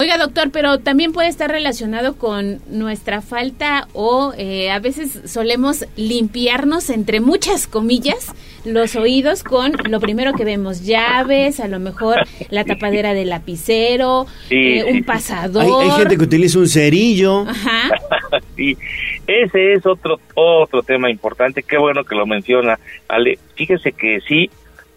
Oiga, 0.00 0.16
doctor, 0.16 0.50
pero 0.50 0.78
también 0.78 1.12
puede 1.12 1.28
estar 1.28 1.50
relacionado 1.50 2.16
con 2.16 2.60
nuestra 2.70 3.20
falta 3.20 3.86
o 3.92 4.32
eh, 4.38 4.70
a 4.70 4.78
veces 4.78 5.20
solemos 5.26 5.84
limpiarnos, 5.94 6.88
entre 6.88 7.20
muchas 7.20 7.66
comillas, 7.66 8.34
los 8.64 8.96
oídos 8.96 9.44
con 9.44 9.72
lo 9.90 10.00
primero 10.00 10.32
que 10.32 10.46
vemos, 10.46 10.86
llaves, 10.86 11.60
a 11.60 11.68
lo 11.68 11.80
mejor 11.80 12.16
la 12.48 12.64
tapadera 12.64 13.12
del 13.12 13.28
lapicero, 13.28 14.26
eh, 14.48 14.84
un 14.90 15.04
pasador. 15.04 15.64
Hay, 15.64 15.90
hay, 15.90 15.98
gente 15.98 16.16
que 16.16 16.24
utiliza 16.24 16.58
un 16.58 16.68
cerillo. 16.68 17.40
Ajá. 17.46 17.90
sí, 18.56 18.78
ese 19.26 19.74
es 19.74 19.84
otro, 19.84 20.18
otro 20.32 20.82
tema 20.82 21.10
importante, 21.10 21.62
qué 21.62 21.76
bueno 21.76 22.04
que 22.04 22.14
lo 22.14 22.24
menciona, 22.24 22.78
Ale. 23.06 23.38
Fíjese 23.54 23.92
que 23.92 24.22
sí, 24.26 24.48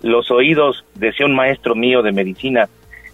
los 0.04 0.30
oídos, 0.30 0.86
decía 0.94 1.26
un 1.26 1.36
maestro 1.36 1.74
mío 1.74 2.04
de 2.04 2.12
medicina, 2.12 2.70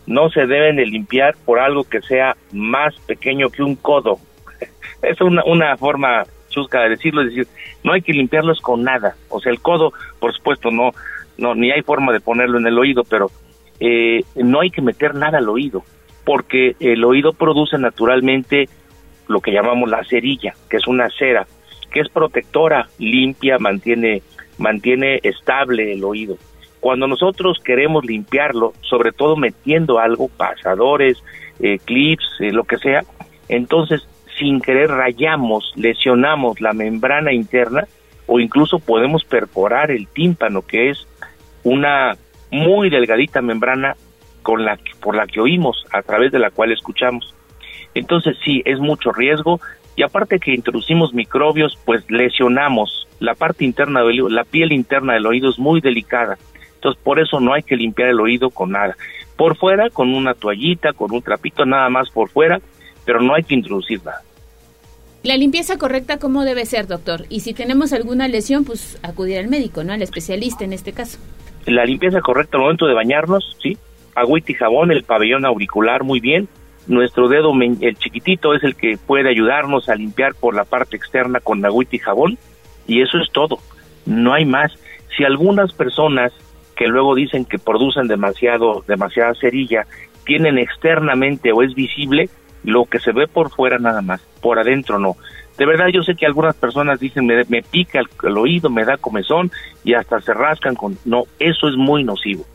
no 0.05 0.29
se 0.29 0.47
deben 0.47 0.75
de 0.75 0.85
limpiar 0.85 1.35
por 1.45 1.59
algo 1.59 1.83
que 1.85 2.01
sea 2.01 2.35
más 2.51 2.95
pequeño 3.01 3.49
que 3.49 3.63
un 3.63 3.75
codo. 3.75 4.17
es 5.01 5.21
una, 5.21 5.43
una 5.45 5.77
forma 5.77 6.25
chusca 6.49 6.81
de 6.81 6.89
decirlo, 6.89 7.21
es 7.21 7.29
decir, 7.29 7.47
no 7.83 7.93
hay 7.93 8.01
que 8.01 8.11
limpiarlos 8.11 8.59
con 8.59 8.83
nada. 8.83 9.15
O 9.29 9.39
sea, 9.39 9.51
el 9.51 9.61
codo, 9.61 9.93
por 10.19 10.33
supuesto, 10.33 10.71
no, 10.71 10.91
no 11.37 11.55
ni 11.55 11.71
hay 11.71 11.83
forma 11.83 12.11
de 12.11 12.19
ponerlo 12.19 12.57
en 12.57 12.67
el 12.67 12.77
oído, 12.77 13.03
pero 13.03 13.29
eh, 13.79 14.23
no 14.35 14.61
hay 14.61 14.71
que 14.71 14.81
meter 14.81 15.15
nada 15.15 15.37
al 15.37 15.47
oído, 15.47 15.83
porque 16.25 16.75
el 16.79 17.03
oído 17.05 17.33
produce 17.33 17.77
naturalmente 17.77 18.67
lo 19.27 19.41
que 19.41 19.51
llamamos 19.51 19.89
la 19.89 20.03
cerilla, 20.03 20.55
que 20.69 20.77
es 20.77 20.87
una 20.87 21.09
cera, 21.11 21.45
que 21.91 22.01
es 22.01 22.09
protectora, 22.09 22.87
limpia, 22.97 23.59
mantiene, 23.59 24.21
mantiene 24.57 25.19
estable 25.23 25.93
el 25.93 26.03
oído. 26.03 26.37
Cuando 26.79 27.07
nosotros 27.07 27.59
queremos 27.63 28.05
limpiarlo, 28.05 28.73
sobre 28.81 29.11
todo 29.11 29.35
metiendo 29.35 29.99
algo, 29.99 30.29
pasadores, 30.29 31.21
eh, 31.59 31.79
clips, 31.83 32.25
eh, 32.39 32.51
lo 32.51 32.63
que 32.63 32.77
sea, 32.77 33.03
entonces 33.47 34.07
sin 34.37 34.61
querer 34.61 34.89
rayamos, 34.89 35.73
lesionamos 35.75 36.61
la 36.61 36.73
membrana 36.73 37.33
interna 37.33 37.85
o 38.25 38.39
incluso 38.39 38.79
podemos 38.79 39.25
perforar 39.25 39.91
el 39.91 40.07
tímpano, 40.07 40.61
que 40.61 40.89
es 40.89 41.07
una 41.63 42.15
muy 42.51 42.89
delgadita 42.89 43.41
membrana 43.41 43.95
con 44.41 44.63
la 44.63 44.77
que, 44.77 44.91
por 45.01 45.15
la 45.15 45.27
que 45.27 45.41
oímos, 45.41 45.85
a 45.91 46.01
través 46.01 46.31
de 46.31 46.39
la 46.39 46.51
cual 46.51 46.71
escuchamos. 46.71 47.35
Entonces 47.93 48.37
sí, 48.43 48.61
es 48.65 48.79
mucho 48.79 49.11
riesgo 49.11 49.59
y 49.95 50.03
aparte 50.03 50.39
que 50.39 50.53
introducimos 50.53 51.13
microbios, 51.13 51.77
pues 51.85 52.09
lesionamos 52.09 53.07
la 53.19 53.35
parte 53.35 53.65
interna 53.65 53.99
del 53.99 54.09
oído, 54.09 54.29
la 54.29 54.45
piel 54.45 54.71
interna 54.71 55.13
del 55.13 55.25
oído 55.25 55.49
es 55.49 55.59
muy 55.59 55.81
delicada. 55.81 56.37
Entonces, 56.79 57.01
por 57.03 57.19
eso 57.19 57.41
no 57.41 57.53
hay 57.53 57.61
que 57.61 57.75
limpiar 57.75 58.07
el 58.07 58.21
oído 58.21 58.49
con 58.49 58.71
nada. 58.71 58.95
Por 59.35 59.57
fuera, 59.57 59.89
con 59.89 60.13
una 60.13 60.33
toallita, 60.33 60.93
con 60.93 61.11
un 61.11 61.21
trapito, 61.21 61.65
nada 61.65 61.89
más 61.89 62.09
por 62.09 62.29
fuera, 62.29 62.61
pero 63.05 63.21
no 63.21 63.35
hay 63.35 63.43
que 63.43 63.55
introducir 63.55 63.99
nada. 64.03 64.21
La 65.23 65.35
limpieza 65.35 65.77
correcta, 65.77 66.19
¿cómo 66.19 66.45
debe 66.45 66.65
ser, 66.65 66.87
doctor? 66.87 67.25
Y 67.27 67.41
si 67.41 67.53
tenemos 67.53 67.91
alguna 67.91 68.29
lesión, 68.29 68.63
pues 68.63 68.97
acudir 69.03 69.39
al 69.39 69.49
médico, 69.49 69.83
¿no? 69.83 69.91
Al 69.91 70.01
especialista 70.01 70.63
en 70.63 70.71
este 70.71 70.93
caso. 70.93 71.19
La 71.65 71.83
limpieza 71.83 72.21
correcta 72.21 72.55
al 72.55 72.63
momento 72.63 72.87
de 72.87 72.93
bañarnos, 72.93 73.57
¿sí? 73.61 73.77
Agüita 74.15 74.53
y 74.53 74.55
jabón, 74.55 74.91
el 74.91 75.03
pabellón 75.03 75.45
auricular, 75.45 76.05
muy 76.05 76.21
bien. 76.21 76.47
Nuestro 76.87 77.27
dedo, 77.27 77.51
el 77.61 77.97
chiquitito, 77.97 78.53
es 78.53 78.63
el 78.63 78.75
que 78.75 78.97
puede 78.97 79.29
ayudarnos 79.29 79.89
a 79.89 79.95
limpiar 79.95 80.33
por 80.33 80.55
la 80.55 80.63
parte 80.63 80.95
externa 80.95 81.41
con 81.41 81.63
agüita 81.65 81.97
y 81.97 81.99
jabón. 81.99 82.37
Y 82.87 83.01
eso 83.01 83.17
es 83.17 83.29
todo. 83.33 83.59
No 84.05 84.33
hay 84.33 84.45
más. 84.45 84.71
Si 85.17 85.25
algunas 85.25 85.73
personas 85.73 86.31
que 86.79 86.87
luego 86.87 87.13
dicen 87.13 87.43
que 87.43 87.59
producen 87.59 88.07
demasiado, 88.07 88.85
demasiada 88.87 89.33
cerilla, 89.35 89.85
tienen 90.25 90.57
externamente 90.57 91.51
o 91.51 91.61
es 91.61 91.75
visible 91.75 92.29
lo 92.63 92.85
que 92.85 92.99
se 92.99 93.11
ve 93.11 93.27
por 93.27 93.51
fuera 93.51 93.77
nada 93.79 94.01
más, 94.01 94.21
por 94.41 94.59
adentro 94.59 94.97
no. 94.97 95.17
De 95.57 95.65
verdad 95.65 95.87
yo 95.93 96.03
sé 96.03 96.15
que 96.15 96.25
algunas 96.25 96.55
personas 96.55 97.01
dicen 97.01 97.25
me, 97.25 97.43
me 97.49 97.63
pica 97.63 97.99
el, 97.99 98.07
el, 98.23 98.37
oído, 98.37 98.69
me 98.69 98.85
da 98.85 98.95
comezón 98.95 99.51
y 99.83 99.93
hasta 99.93 100.21
se 100.21 100.33
rascan 100.33 100.75
con... 100.75 100.97
No, 101.03 101.25
eso 101.37 101.67
es 101.67 101.75
muy 101.75 102.05
nocivo. 102.05 102.45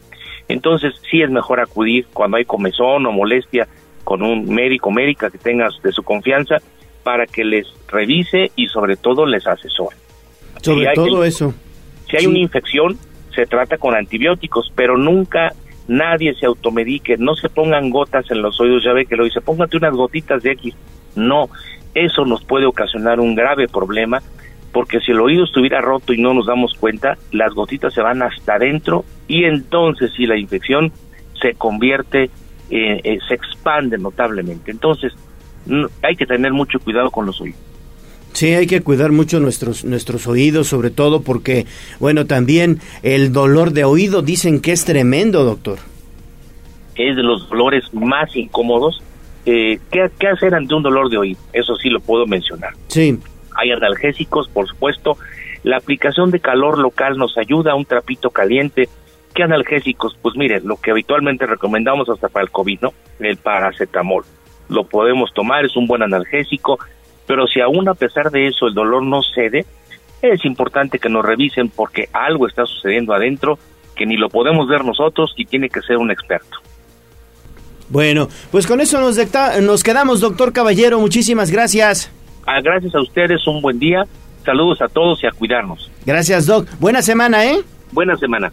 Entonces 0.48 0.94
sí 1.10 1.20
es 1.20 1.28
mejor 1.28 1.60
acudir 1.60 2.06
cuando 2.14 2.38
hay 2.38 2.46
comezón 2.46 3.04
o 3.04 3.12
molestia 3.12 3.68
con 4.04 4.22
un 4.22 4.46
médico 4.54 4.90
médica 4.90 5.28
que 5.28 5.36
tengas 5.36 5.74
de 5.82 5.92
su 5.92 6.02
confianza 6.02 6.62
para 7.02 7.26
que 7.26 7.44
les 7.44 7.66
revise 7.88 8.52
y 8.56 8.68
sobre 8.68 8.96
todo 8.96 9.26
les 9.26 9.46
asesore. 9.46 9.98
Sobre 10.62 10.88
si 10.88 10.94
todo 10.94 11.24
eso. 11.24 11.52
Si 12.08 12.16
hay 12.16 12.22
sí. 12.22 12.28
una 12.28 12.38
infección, 12.38 12.98
se 13.34 13.46
trata 13.46 13.78
con 13.78 13.94
antibióticos, 13.94 14.72
pero 14.74 14.96
nunca 14.96 15.52
nadie 15.88 16.34
se 16.34 16.46
automedique, 16.46 17.16
no 17.18 17.34
se 17.34 17.48
pongan 17.48 17.90
gotas 17.90 18.30
en 18.30 18.42
los 18.42 18.60
oídos, 18.60 18.84
ya 18.84 18.92
ve 18.92 19.06
que 19.06 19.16
lo 19.16 19.24
dice, 19.24 19.40
póngate 19.40 19.76
unas 19.76 19.94
gotitas 19.94 20.42
de 20.42 20.52
X. 20.52 20.74
No, 21.14 21.48
eso 21.94 22.24
nos 22.24 22.44
puede 22.44 22.66
ocasionar 22.66 23.20
un 23.20 23.34
grave 23.34 23.68
problema, 23.68 24.22
porque 24.72 25.00
si 25.00 25.12
el 25.12 25.20
oído 25.20 25.44
estuviera 25.44 25.80
roto 25.80 26.12
y 26.12 26.20
no 26.20 26.34
nos 26.34 26.46
damos 26.46 26.74
cuenta, 26.74 27.16
las 27.30 27.54
gotitas 27.54 27.94
se 27.94 28.02
van 28.02 28.22
hasta 28.22 28.54
adentro 28.54 29.04
y 29.28 29.44
entonces 29.44 30.12
si 30.16 30.26
la 30.26 30.36
infección 30.36 30.92
se 31.40 31.54
convierte, 31.54 32.24
eh, 32.70 33.00
eh, 33.04 33.18
se 33.28 33.34
expande 33.34 33.98
notablemente. 33.98 34.70
Entonces, 34.70 35.12
hay 36.02 36.16
que 36.16 36.26
tener 36.26 36.52
mucho 36.52 36.78
cuidado 36.80 37.10
con 37.10 37.26
los 37.26 37.40
oídos. 37.40 37.60
Sí, 38.34 38.52
hay 38.52 38.66
que 38.66 38.80
cuidar 38.80 39.12
mucho 39.12 39.38
nuestros 39.38 39.84
nuestros 39.84 40.26
oídos, 40.26 40.66
sobre 40.66 40.90
todo 40.90 41.22
porque, 41.22 41.66
bueno, 42.00 42.26
también 42.26 42.80
el 43.04 43.32
dolor 43.32 43.70
de 43.70 43.84
oído 43.84 44.22
dicen 44.22 44.60
que 44.60 44.72
es 44.72 44.84
tremendo, 44.84 45.44
doctor. 45.44 45.78
Es 46.96 47.14
de 47.14 47.22
los 47.22 47.48
dolores 47.48 47.84
más 47.94 48.34
incómodos. 48.34 49.02
Eh, 49.46 49.78
¿qué, 49.92 50.10
¿Qué 50.18 50.26
hacer 50.26 50.52
ante 50.52 50.74
un 50.74 50.82
dolor 50.82 51.10
de 51.10 51.18
oído? 51.18 51.40
Eso 51.52 51.76
sí 51.76 51.88
lo 51.88 52.00
puedo 52.00 52.26
mencionar. 52.26 52.72
Sí. 52.88 53.20
Hay 53.56 53.70
analgésicos, 53.70 54.48
por 54.48 54.66
supuesto. 54.66 55.16
La 55.62 55.76
aplicación 55.76 56.32
de 56.32 56.40
calor 56.40 56.78
local 56.78 57.16
nos 57.16 57.38
ayuda, 57.38 57.76
un 57.76 57.84
trapito 57.84 58.30
caliente. 58.30 58.88
¿Qué 59.32 59.44
analgésicos? 59.44 60.18
Pues 60.20 60.34
mire, 60.36 60.60
lo 60.60 60.76
que 60.76 60.90
habitualmente 60.90 61.46
recomendamos 61.46 62.08
hasta 62.08 62.28
para 62.28 62.44
el 62.44 62.50
COVID, 62.50 62.80
¿no? 62.80 62.94
El 63.20 63.36
paracetamol. 63.36 64.24
Lo 64.68 64.84
podemos 64.88 65.32
tomar, 65.32 65.64
es 65.64 65.76
un 65.76 65.86
buen 65.86 66.02
analgésico 66.02 66.80
pero 67.26 67.46
si 67.46 67.60
aún 67.60 67.88
a 67.88 67.94
pesar 67.94 68.30
de 68.30 68.48
eso 68.48 68.66
el 68.66 68.74
dolor 68.74 69.02
no 69.02 69.22
cede, 69.22 69.64
es 70.22 70.44
importante 70.44 70.98
que 70.98 71.08
nos 71.08 71.24
revisen 71.24 71.68
porque 71.68 72.08
algo 72.12 72.46
está 72.46 72.64
sucediendo 72.66 73.12
adentro 73.12 73.58
que 73.94 74.06
ni 74.06 74.16
lo 74.16 74.28
podemos 74.28 74.68
ver 74.68 74.84
nosotros 74.84 75.32
y 75.36 75.44
tiene 75.44 75.68
que 75.68 75.80
ser 75.82 75.96
un 75.96 76.10
experto. 76.10 76.58
Bueno, 77.88 78.28
pues 78.50 78.66
con 78.66 78.80
eso 78.80 79.00
nos, 79.00 79.18
nos 79.62 79.82
quedamos, 79.82 80.20
doctor 80.20 80.52
Caballero. 80.52 80.98
Muchísimas 80.98 81.50
gracias. 81.50 82.10
Ah, 82.46 82.60
gracias 82.60 82.94
a 82.94 83.00
ustedes, 83.00 83.46
un 83.46 83.60
buen 83.60 83.78
día. 83.78 84.04
Saludos 84.44 84.80
a 84.82 84.88
todos 84.88 85.22
y 85.22 85.26
a 85.26 85.30
cuidarnos. 85.30 85.90
Gracias, 86.04 86.46
Doc. 86.46 86.68
Buena 86.78 87.02
semana, 87.02 87.46
¿eh? 87.46 87.60
Buena 87.92 88.16
semana. 88.16 88.52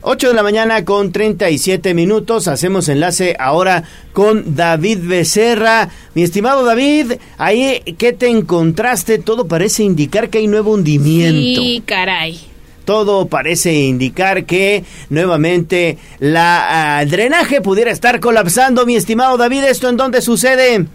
8 0.00 0.28
de 0.28 0.34
la 0.34 0.42
mañana 0.42 0.84
con 0.84 1.10
37 1.10 1.92
minutos. 1.92 2.46
Hacemos 2.46 2.88
enlace 2.88 3.34
ahora 3.38 3.82
con 4.12 4.54
David 4.54 4.98
Becerra. 5.02 5.88
Mi 6.14 6.22
estimado 6.22 6.64
David, 6.64 7.14
ahí 7.36 7.82
¿qué 7.98 8.12
te 8.12 8.28
encontraste? 8.28 9.18
Todo 9.18 9.48
parece 9.48 9.82
indicar 9.82 10.28
que 10.28 10.38
hay 10.38 10.46
nuevo 10.46 10.72
hundimiento. 10.72 11.60
Sí, 11.60 11.82
caray. 11.84 12.38
Todo 12.84 13.26
parece 13.26 13.74
indicar 13.74 14.44
que 14.44 14.84
nuevamente 15.10 15.98
la 16.20 17.00
el 17.02 17.10
drenaje 17.10 17.60
pudiera 17.60 17.90
estar 17.90 18.20
colapsando. 18.20 18.86
Mi 18.86 18.94
estimado 18.94 19.36
David, 19.36 19.64
¿esto 19.64 19.88
en 19.88 19.96
dónde 19.96 20.22
sucede? 20.22 20.86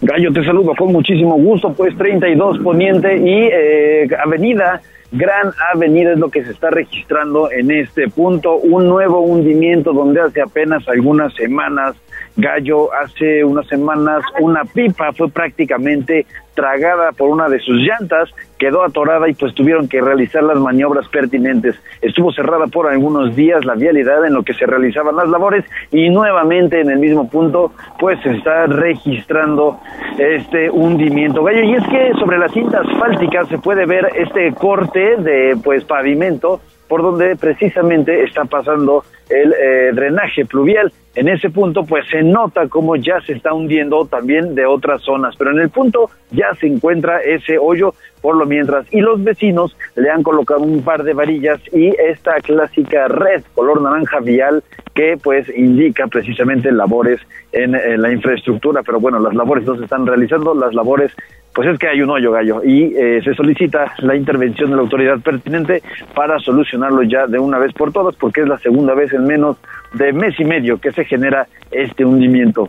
Gallo, 0.00 0.32
te 0.32 0.44
saludo 0.44 0.74
con 0.76 0.92
muchísimo 0.92 1.34
gusto, 1.36 1.72
pues 1.74 1.96
32 1.96 2.58
Poniente 2.58 3.16
y 3.16 3.48
eh, 3.52 4.08
Avenida 4.24 4.80
Gran 5.16 5.52
Avenida 5.72 6.12
es 6.12 6.18
lo 6.18 6.28
que 6.28 6.44
se 6.44 6.50
está 6.50 6.70
registrando 6.70 7.48
en 7.48 7.70
este 7.70 8.08
punto, 8.08 8.56
un 8.56 8.88
nuevo 8.88 9.20
hundimiento 9.20 9.92
donde 9.92 10.20
hace 10.20 10.42
apenas 10.42 10.88
algunas 10.88 11.32
semanas, 11.34 11.94
Gallo, 12.36 12.92
hace 12.92 13.44
unas 13.44 13.66
semanas 13.68 14.24
una 14.40 14.64
pipa 14.64 15.12
fue 15.12 15.30
prácticamente 15.30 16.26
tragada 16.54 17.12
por 17.12 17.28
una 17.28 17.48
de 17.48 17.58
sus 17.60 17.76
llantas, 17.76 18.28
quedó 18.58 18.84
atorada 18.84 19.28
y 19.28 19.34
pues 19.34 19.54
tuvieron 19.54 19.88
que 19.88 20.00
realizar 20.00 20.42
las 20.42 20.58
maniobras 20.58 21.08
pertinentes. 21.08 21.76
Estuvo 22.00 22.32
cerrada 22.32 22.66
por 22.66 22.88
algunos 22.88 23.36
días 23.36 23.64
la 23.64 23.74
vialidad 23.74 24.24
en 24.24 24.34
lo 24.34 24.42
que 24.42 24.54
se 24.54 24.66
realizaban 24.66 25.16
las 25.16 25.28
labores 25.28 25.64
y 25.92 26.10
nuevamente 26.10 26.80
en 26.80 26.90
el 26.90 26.98
mismo 26.98 27.28
punto 27.28 27.72
pues 27.98 28.20
se 28.22 28.32
está 28.32 28.66
registrando 28.66 29.78
este 30.18 30.70
hundimiento. 30.70 31.44
Gallo, 31.44 31.62
y 31.62 31.74
es 31.74 31.86
que 31.86 32.12
sobre 32.18 32.38
la 32.38 32.48
cinta 32.48 32.80
asfáltica 32.80 33.44
se 33.46 33.58
puede 33.58 33.86
ver 33.86 34.10
este 34.16 34.52
corte 34.54 35.16
de 35.18 35.56
pues 35.62 35.84
pavimento 35.84 36.60
por 36.88 37.02
donde 37.02 37.36
precisamente 37.36 38.24
está 38.24 38.44
pasando 38.44 39.04
el 39.28 39.52
eh, 39.52 39.92
drenaje 39.92 40.44
pluvial. 40.44 40.92
En 41.14 41.28
ese 41.28 41.48
punto, 41.50 41.84
pues 41.84 42.06
se 42.10 42.22
nota 42.22 42.66
cómo 42.68 42.96
ya 42.96 43.20
se 43.20 43.34
está 43.34 43.54
hundiendo 43.54 44.04
también 44.06 44.54
de 44.54 44.66
otras 44.66 45.02
zonas, 45.02 45.36
pero 45.36 45.52
en 45.52 45.60
el 45.60 45.70
punto 45.70 46.10
ya 46.32 46.52
se 46.60 46.66
encuentra 46.66 47.20
ese 47.20 47.56
hoyo 47.56 47.94
por 48.20 48.36
lo 48.36 48.46
mientras 48.46 48.86
y 48.90 49.00
los 49.00 49.22
vecinos 49.22 49.76
le 49.96 50.10
han 50.10 50.22
colocado 50.22 50.62
un 50.62 50.82
par 50.82 51.04
de 51.04 51.12
varillas 51.12 51.60
y 51.72 51.88
esta 51.88 52.36
clásica 52.40 53.06
red 53.06 53.44
color 53.54 53.82
naranja 53.82 54.18
vial 54.20 54.64
que 54.94 55.18
pues 55.22 55.46
indica 55.54 56.06
precisamente 56.06 56.72
labores 56.72 57.20
en, 57.52 57.74
en 57.74 58.00
la 58.00 58.10
infraestructura, 58.10 58.82
pero 58.82 58.98
bueno, 58.98 59.20
las 59.20 59.34
labores 59.34 59.64
no 59.66 59.76
se 59.76 59.84
están 59.84 60.06
realizando, 60.06 60.54
las 60.54 60.74
labores 60.74 61.12
pues 61.54 61.68
es 61.68 61.78
que 61.78 61.88
hay 61.88 62.02
un 62.02 62.10
hoyo 62.10 62.32
gallo 62.32 62.62
y 62.64 62.94
eh, 62.96 63.20
se 63.22 63.32
solicita 63.34 63.94
la 63.98 64.16
intervención 64.16 64.70
de 64.70 64.76
la 64.76 64.82
autoridad 64.82 65.20
pertinente 65.20 65.82
para 66.14 66.38
solucionarlo 66.40 67.04
ya 67.04 67.26
de 67.26 67.38
una 67.38 67.58
vez 67.58 67.72
por 67.72 67.92
todas 67.92 68.16
porque 68.16 68.40
es 68.40 68.48
la 68.48 68.58
segunda 68.58 68.94
vez 68.94 69.12
en 69.12 69.24
menos 69.24 69.56
de 69.92 70.12
mes 70.12 70.38
y 70.40 70.44
medio 70.44 70.78
que 70.78 70.90
se 70.90 71.03
genera 71.04 71.46
este 71.70 72.04
hundimiento. 72.04 72.68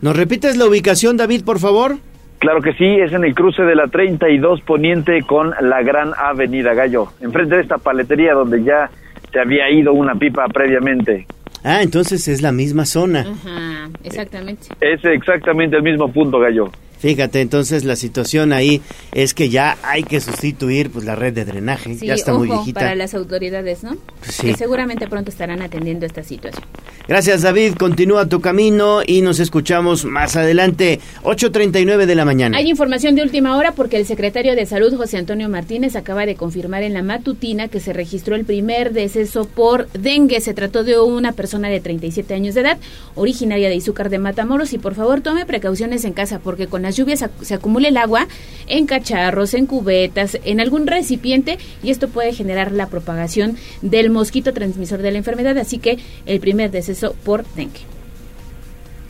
¿Nos 0.00 0.16
repites 0.16 0.56
la 0.56 0.66
ubicación, 0.66 1.16
David, 1.16 1.44
por 1.44 1.58
favor? 1.58 1.96
Claro 2.38 2.60
que 2.60 2.74
sí, 2.74 2.84
es 2.84 3.12
en 3.12 3.24
el 3.24 3.34
cruce 3.34 3.62
de 3.62 3.74
la 3.74 3.86
32 3.88 4.60
Poniente 4.60 5.22
con 5.22 5.52
la 5.60 5.82
Gran 5.82 6.12
Avenida 6.16 6.74
Gallo, 6.74 7.08
enfrente 7.20 7.56
de 7.56 7.62
esta 7.62 7.78
paletería 7.78 8.34
donde 8.34 8.62
ya 8.62 8.90
se 9.32 9.40
había 9.40 9.70
ido 9.70 9.92
una 9.94 10.14
pipa 10.14 10.46
previamente. 10.48 11.26
Ah, 11.64 11.82
entonces 11.82 12.28
es 12.28 12.42
la 12.42 12.52
misma 12.52 12.84
zona. 12.84 13.20
Ajá, 13.20 13.88
exactamente. 14.04 14.68
Es 14.80 15.04
exactamente 15.04 15.76
el 15.76 15.82
mismo 15.82 16.12
punto, 16.12 16.38
Gallo. 16.38 16.70
Fíjate, 16.98 17.40
entonces 17.40 17.84
la 17.84 17.94
situación 17.96 18.52
ahí 18.52 18.80
es 19.12 19.34
que 19.34 19.48
ya 19.48 19.76
hay 19.82 20.02
que 20.02 20.20
sustituir 20.20 20.90
pues 20.90 21.04
la 21.04 21.14
red 21.14 21.32
de 21.34 21.44
drenaje, 21.44 21.94
Sí, 21.96 22.06
ya 22.06 22.14
está 22.14 22.32
ojo 22.32 22.40
muy 22.40 22.48
viejita. 22.48 22.80
para 22.80 22.94
las 22.94 23.14
autoridades, 23.14 23.82
¿no? 23.82 23.96
Sí. 24.22 24.48
Que 24.48 24.56
seguramente 24.56 25.06
pronto 25.06 25.30
estarán 25.30 25.60
atendiendo 25.62 26.06
esta 26.06 26.22
situación. 26.22 26.64
Gracias 27.06 27.42
David, 27.42 27.74
continúa 27.74 28.28
tu 28.28 28.40
camino 28.40 29.00
y 29.06 29.20
nos 29.22 29.38
escuchamos 29.40 30.04
más 30.04 30.36
adelante, 30.36 30.98
8.39 31.22 32.06
de 32.06 32.14
la 32.14 32.24
mañana. 32.24 32.56
Hay 32.58 32.68
información 32.68 33.14
de 33.14 33.22
última 33.22 33.56
hora 33.56 33.72
porque 33.72 33.96
el 33.98 34.06
secretario 34.06 34.56
de 34.56 34.64
Salud, 34.66 34.96
José 34.96 35.18
Antonio 35.18 35.48
Martínez, 35.48 35.94
acaba 35.96 36.26
de 36.26 36.34
confirmar 36.34 36.82
en 36.82 36.94
la 36.94 37.02
matutina 37.02 37.68
que 37.68 37.78
se 37.78 37.92
registró 37.92 38.34
el 38.34 38.44
primer 38.44 38.92
deceso 38.92 39.44
por 39.46 39.88
dengue. 39.92 40.40
Se 40.40 40.54
trató 40.54 40.82
de 40.82 40.98
una 40.98 41.32
persona 41.32 41.68
de 41.68 41.80
37 41.80 42.32
años 42.34 42.54
de 42.54 42.62
edad, 42.62 42.78
originaria 43.14 43.68
de 43.68 43.76
Izúcar 43.76 44.08
de 44.10 44.18
Matamoros. 44.18 44.72
Y 44.72 44.78
por 44.78 44.94
favor, 44.94 45.20
tome 45.20 45.46
precauciones 45.46 46.04
en 46.04 46.12
casa 46.14 46.38
porque 46.40 46.66
con 46.66 46.85
las 46.86 46.96
lluvias 46.96 47.24
se 47.42 47.54
acumula 47.54 47.88
el 47.88 47.96
agua 47.96 48.28
en 48.68 48.86
cacharros, 48.86 49.54
en 49.54 49.66
cubetas, 49.66 50.38
en 50.44 50.60
algún 50.60 50.86
recipiente 50.86 51.58
y 51.82 51.90
esto 51.90 52.08
puede 52.08 52.32
generar 52.32 52.70
la 52.70 52.88
propagación 52.88 53.56
del 53.82 54.08
mosquito 54.08 54.52
transmisor 54.52 55.02
de 55.02 55.10
la 55.10 55.18
enfermedad. 55.18 55.58
Así 55.58 55.78
que 55.78 55.98
el 56.26 56.38
primer 56.38 56.70
deceso 56.70 57.16
por 57.24 57.44
dengue. 57.56 57.80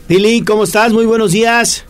Pili, 0.07 0.41
¿cómo 0.41 0.63
estás? 0.63 0.91
Muy 0.91 1.05
buenos 1.05 1.33
días. 1.33 1.85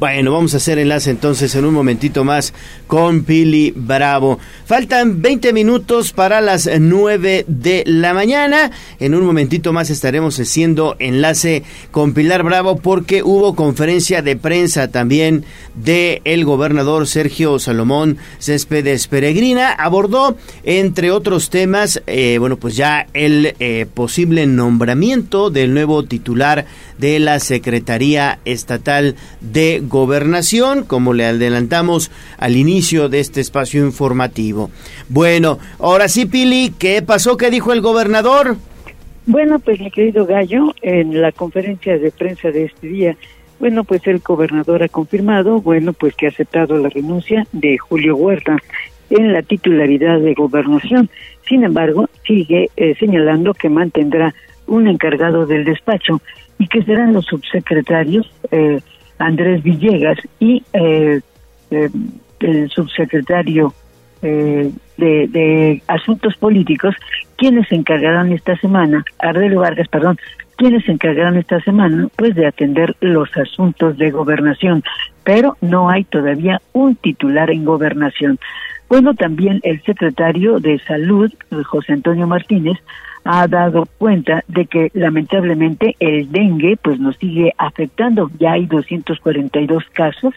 Bueno, 0.00 0.32
vamos 0.32 0.54
a 0.54 0.56
hacer 0.56 0.78
enlace 0.78 1.10
entonces 1.10 1.54
en 1.54 1.66
un 1.66 1.74
momentito 1.74 2.24
más 2.24 2.54
con 2.86 3.22
Pili 3.22 3.74
Bravo. 3.76 4.38
Faltan 4.64 5.20
20 5.20 5.52
minutos 5.52 6.14
para 6.14 6.40
las 6.40 6.70
9 6.74 7.44
de 7.46 7.82
la 7.84 8.14
mañana. 8.14 8.70
En 8.98 9.14
un 9.14 9.26
momentito 9.26 9.74
más 9.74 9.90
estaremos 9.90 10.40
haciendo 10.40 10.96
enlace 11.00 11.64
con 11.90 12.14
Pilar 12.14 12.44
Bravo 12.44 12.76
porque 12.78 13.22
hubo 13.22 13.54
conferencia 13.54 14.22
de 14.22 14.36
prensa 14.36 14.90
también 14.90 15.44
de 15.74 16.22
el 16.24 16.46
gobernador 16.46 17.06
Sergio 17.06 17.58
Salomón 17.58 18.16
Céspedes 18.38 19.06
Peregrina. 19.06 19.70
Abordó, 19.70 20.34
entre 20.62 21.10
otros 21.10 21.50
temas, 21.50 22.02
eh, 22.06 22.38
bueno, 22.38 22.56
pues 22.56 22.74
ya 22.74 23.06
el 23.12 23.54
eh, 23.58 23.84
posible 23.92 24.46
nombramiento 24.46 25.50
del 25.50 25.74
nuevo 25.74 26.04
titular 26.04 26.64
de 26.96 27.18
la 27.18 27.38
Secretaría 27.38 28.38
Estatal 28.46 29.16
de 29.42 29.82
Gobernación, 29.90 30.84
como 30.84 31.12
le 31.12 31.26
adelantamos 31.26 32.10
al 32.38 32.56
inicio 32.56 33.10
de 33.10 33.20
este 33.20 33.42
espacio 33.42 33.84
informativo. 33.84 34.70
Bueno, 35.10 35.58
ahora 35.78 36.08
sí, 36.08 36.24
Pili, 36.24 36.72
¿qué 36.78 37.02
pasó? 37.02 37.36
¿Qué 37.36 37.50
dijo 37.50 37.74
el 37.74 37.82
gobernador? 37.82 38.56
Bueno, 39.26 39.58
pues 39.58 39.78
mi 39.78 39.90
querido 39.90 40.24
Gallo, 40.24 40.74
en 40.80 41.20
la 41.20 41.32
conferencia 41.32 41.98
de 41.98 42.10
prensa 42.10 42.50
de 42.50 42.64
este 42.64 42.86
día, 42.86 43.16
bueno, 43.58 43.84
pues 43.84 44.06
el 44.06 44.20
gobernador 44.20 44.82
ha 44.82 44.88
confirmado, 44.88 45.60
bueno, 45.60 45.92
pues 45.92 46.14
que 46.14 46.26
ha 46.26 46.30
aceptado 46.30 46.78
la 46.78 46.88
renuncia 46.88 47.46
de 47.52 47.76
Julio 47.76 48.16
Huerta 48.16 48.56
en 49.10 49.32
la 49.32 49.42
titularidad 49.42 50.18
de 50.20 50.32
gobernación. 50.32 51.10
Sin 51.46 51.64
embargo, 51.64 52.08
sigue 52.26 52.70
eh, 52.76 52.94
señalando 52.98 53.52
que 53.52 53.68
mantendrá 53.68 54.34
un 54.66 54.88
encargado 54.88 55.46
del 55.46 55.64
despacho 55.64 56.22
y 56.58 56.68
que 56.68 56.82
serán 56.84 57.12
los 57.12 57.26
subsecretarios 57.26 58.30
eh, 58.50 58.80
Andrés 59.20 59.62
Villegas 59.62 60.18
y 60.40 60.64
eh, 60.72 61.20
eh, 61.70 61.90
el 62.40 62.70
subsecretario 62.70 63.72
eh, 64.22 64.70
de, 64.96 65.28
de 65.28 65.82
Asuntos 65.86 66.36
Políticos, 66.36 66.94
quienes 67.36 67.68
se 67.68 67.74
encargarán 67.76 68.32
esta 68.32 68.56
semana, 68.56 69.04
Ardelo 69.18 69.60
Vargas, 69.60 69.88
perdón, 69.88 70.18
quienes 70.56 70.84
se 70.84 70.92
encargarán 70.92 71.36
esta 71.36 71.60
semana, 71.60 72.08
pues 72.16 72.34
de 72.34 72.46
atender 72.46 72.96
los 73.00 73.34
asuntos 73.36 73.96
de 73.98 74.10
gobernación, 74.10 74.82
pero 75.22 75.56
no 75.60 75.90
hay 75.90 76.04
todavía 76.04 76.60
un 76.72 76.96
titular 76.96 77.50
en 77.50 77.64
gobernación. 77.64 78.38
Bueno, 78.88 79.14
también 79.14 79.60
el 79.62 79.82
secretario 79.82 80.58
de 80.58 80.78
Salud, 80.80 81.32
José 81.66 81.92
Antonio 81.92 82.26
Martínez, 82.26 82.78
ha 83.24 83.46
dado 83.46 83.86
cuenta 83.98 84.44
de 84.48 84.66
que 84.66 84.90
lamentablemente 84.94 85.96
el 86.00 86.30
dengue 86.30 86.76
pues 86.80 86.98
nos 86.98 87.16
sigue 87.16 87.52
afectando. 87.58 88.30
Ya 88.38 88.52
hay 88.52 88.66
242 88.66 89.84
casos 89.92 90.34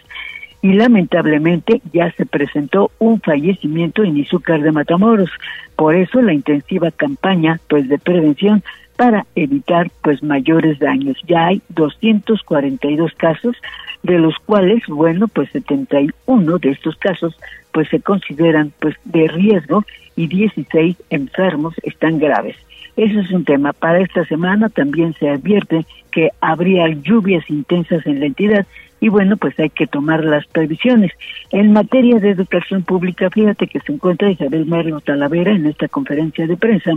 y 0.61 0.73
lamentablemente 0.73 1.81
ya 1.91 2.11
se 2.11 2.25
presentó 2.25 2.91
un 2.99 3.19
fallecimiento 3.21 4.03
en 4.03 4.17
Izúcar 4.17 4.61
de 4.61 4.71
Matamoros. 4.71 5.29
Por 5.75 5.95
eso 5.95 6.21
la 6.21 6.33
intensiva 6.33 6.91
campaña 6.91 7.59
pues 7.67 7.89
de 7.89 7.97
prevención 7.97 8.63
para 8.95 9.25
evitar 9.35 9.89
pues 10.01 10.23
mayores 10.23 10.79
daños. 10.79 11.17
Ya 11.27 11.47
hay 11.47 11.61
242 11.69 13.13
casos 13.15 13.57
de 14.03 14.19
los 14.19 14.35
cuales, 14.45 14.83
bueno, 14.87 15.27
pues 15.27 15.49
71 15.51 16.57
de 16.59 16.69
estos 16.69 16.95
casos 16.97 17.37
pues 17.71 17.89
se 17.89 18.01
consideran 18.01 18.71
pues 18.79 18.95
de 19.03 19.27
riesgo 19.27 19.83
y 20.15 20.27
16 20.27 20.95
enfermos 21.09 21.73
están 21.83 22.19
graves. 22.19 22.55
Eso 22.95 23.19
es 23.19 23.31
un 23.31 23.43
tema. 23.43 23.73
Para 23.73 23.99
esta 23.99 24.25
semana 24.25 24.69
también 24.69 25.13
se 25.19 25.30
advierte 25.30 25.85
que 26.11 26.30
habría 26.41 26.88
lluvias 26.89 27.49
intensas 27.49 28.05
en 28.05 28.19
la 28.19 28.27
entidad 28.27 28.67
y 29.03 29.09
bueno, 29.09 29.35
pues 29.35 29.59
hay 29.59 29.69
que 29.69 29.85
tomar 29.85 30.23
las 30.23 30.45
previsiones. 30.47 31.11
En 31.51 31.73
materia 31.73 32.19
de 32.19 32.30
educación 32.30 32.83
pública, 32.83 33.30
fíjate 33.30 33.67
que 33.67 33.81
se 33.81 33.91
encuentra 33.91 34.31
Isabel 34.31 34.65
Mario 34.65 35.01
Talavera 35.01 35.51
en 35.51 35.65
esta 35.65 35.89
conferencia 35.89 36.47
de 36.47 36.55
prensa, 36.55 36.91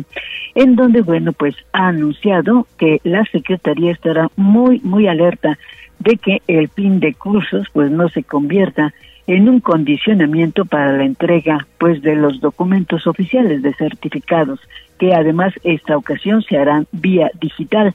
en 0.54 0.76
donde, 0.76 1.00
bueno, 1.00 1.32
pues 1.32 1.56
ha 1.72 1.88
anunciado 1.88 2.68
que 2.78 3.00
la 3.02 3.24
Secretaría 3.24 3.90
estará 3.90 4.28
muy, 4.36 4.80
muy 4.84 5.08
alerta 5.08 5.58
de 5.98 6.16
que 6.16 6.42
el 6.46 6.68
fin 6.68 7.00
de 7.00 7.12
cursos 7.14 7.66
pues 7.72 7.90
no 7.90 8.08
se 8.08 8.22
convierta 8.22 8.94
en 9.26 9.48
un 9.48 9.58
condicionamiento 9.58 10.64
para 10.64 10.96
la 10.96 11.04
entrega 11.04 11.66
pues 11.78 12.02
de 12.02 12.14
los 12.14 12.40
documentos 12.40 13.08
oficiales 13.08 13.62
de 13.62 13.74
certificados 13.74 14.60
que 14.98 15.14
además 15.14 15.52
esta 15.64 15.96
ocasión 15.96 16.42
se 16.42 16.56
harán 16.56 16.86
vía 16.92 17.30
digital. 17.40 17.94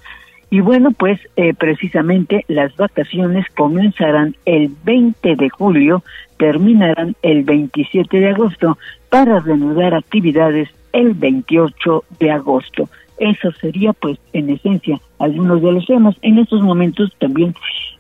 Y 0.50 0.60
bueno 0.60 0.92
pues 0.92 1.20
eh, 1.38 1.54
precisamente 1.54 2.44
las 2.48 2.76
vacaciones 2.76 3.46
comenzarán 3.56 4.36
el 4.46 4.70
20 4.84 5.36
de 5.36 5.50
julio 5.50 6.04
terminarán 6.42 7.16
el 7.22 7.44
27 7.44 8.20
de 8.20 8.30
agosto 8.30 8.76
para 9.10 9.40
reanudar 9.40 9.94
actividades 9.94 10.70
el 10.92 11.14
28 11.14 12.04
de 12.20 12.32
agosto. 12.32 12.90
Eso 13.20 13.52
sería 13.62 13.94
pues 13.94 14.18
en 14.34 14.50
esencia 14.50 15.00
algunos 15.20 15.62
de 15.62 15.72
los 15.72 15.86
temas. 15.86 16.16
En 16.24 16.40
estos 16.40 16.64
momentos 16.64 17.14
también 17.20 17.54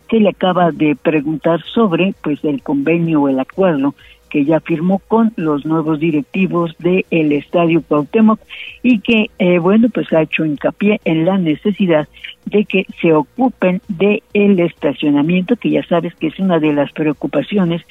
se 0.09 0.19
le 0.19 0.29
acaba 0.29 0.71
de 0.71 0.95
preguntar 0.95 1.61
sobre 1.71 2.15
pues 2.23 2.43
el 2.43 2.63
convenio 2.63 3.21
o 3.21 3.29
el 3.29 3.39
acuerdo 3.39 3.93
que 4.31 4.45
ya 4.45 4.61
firmó 4.61 4.99
con 4.99 5.33
los 5.35 5.65
nuevos 5.65 5.99
directivos 5.99 6.73
del 6.79 7.05
el 7.11 7.33
Estadio 7.33 7.81
Cuauhtémoc 7.81 8.39
y 8.81 8.99
que, 8.99 9.29
eh, 9.37 9.59
bueno, 9.59 9.89
pues 9.93 10.11
ha 10.13 10.21
hecho 10.21 10.45
hincapié 10.45 11.01
en 11.03 11.25
la 11.25 11.37
necesidad 11.37 12.07
de 12.45 12.65
que 12.65 12.85
se 13.01 13.13
ocupen 13.13 13.81
de 13.87 14.23
el 14.33 14.59
estacionamiento, 14.59 15.57
que 15.57 15.69
ya 15.69 15.83
sabes 15.83 16.15
que 16.15 16.27
es 16.27 16.39
una 16.39 16.59
de 16.59 16.73
las 16.73 16.91
preocupaciones, 16.93 17.81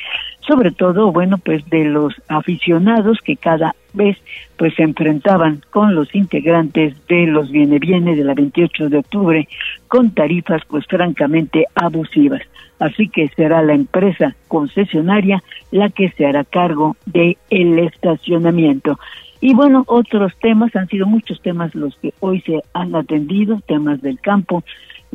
sobre 0.41 0.73
todo, 0.73 1.13
bueno, 1.13 1.39
pues 1.39 1.69
de 1.71 1.85
los 1.85 2.15
aficionados 2.29 3.19
que 3.25 3.37
cada 3.37 3.75
vez 3.93 4.17
pues 4.57 4.75
se 4.75 4.83
enfrentaban 4.83 5.63
con 5.71 5.95
los 5.95 6.15
integrantes 6.15 6.95
de 7.09 7.27
los 7.27 7.51
Viene 7.51 7.79
Viene 7.79 8.15
de 8.15 8.25
la 8.25 8.35
28 8.35 8.89
de 8.89 8.99
octubre 8.99 9.49
con 9.89 10.13
tarifas 10.13 10.63
pues 10.69 10.87
francamente 10.87 11.67
abusivas 11.75 12.43
así 12.81 13.09
que 13.09 13.29
será 13.37 13.63
la 13.63 13.75
empresa 13.75 14.35
concesionaria 14.49 15.43
la 15.71 15.91
que 15.91 16.11
se 16.11 16.27
hará 16.27 16.45
cargo 16.45 16.97
de 17.07 17.37
el 17.51 17.79
estacionamiento. 17.79 18.99
Y 19.41 19.55
bueno, 19.55 19.85
otros 19.87 20.33
temas, 20.41 20.75
han 20.75 20.89
sido 20.89 21.07
muchos 21.07 21.41
temas 21.41 21.75
los 21.75 21.97
que 21.97 22.13
hoy 22.21 22.41
se 22.41 22.63
han 22.75 22.95
atendido, 22.95 23.61
temas 23.67 24.03
del 24.03 24.19
campo, 24.21 24.65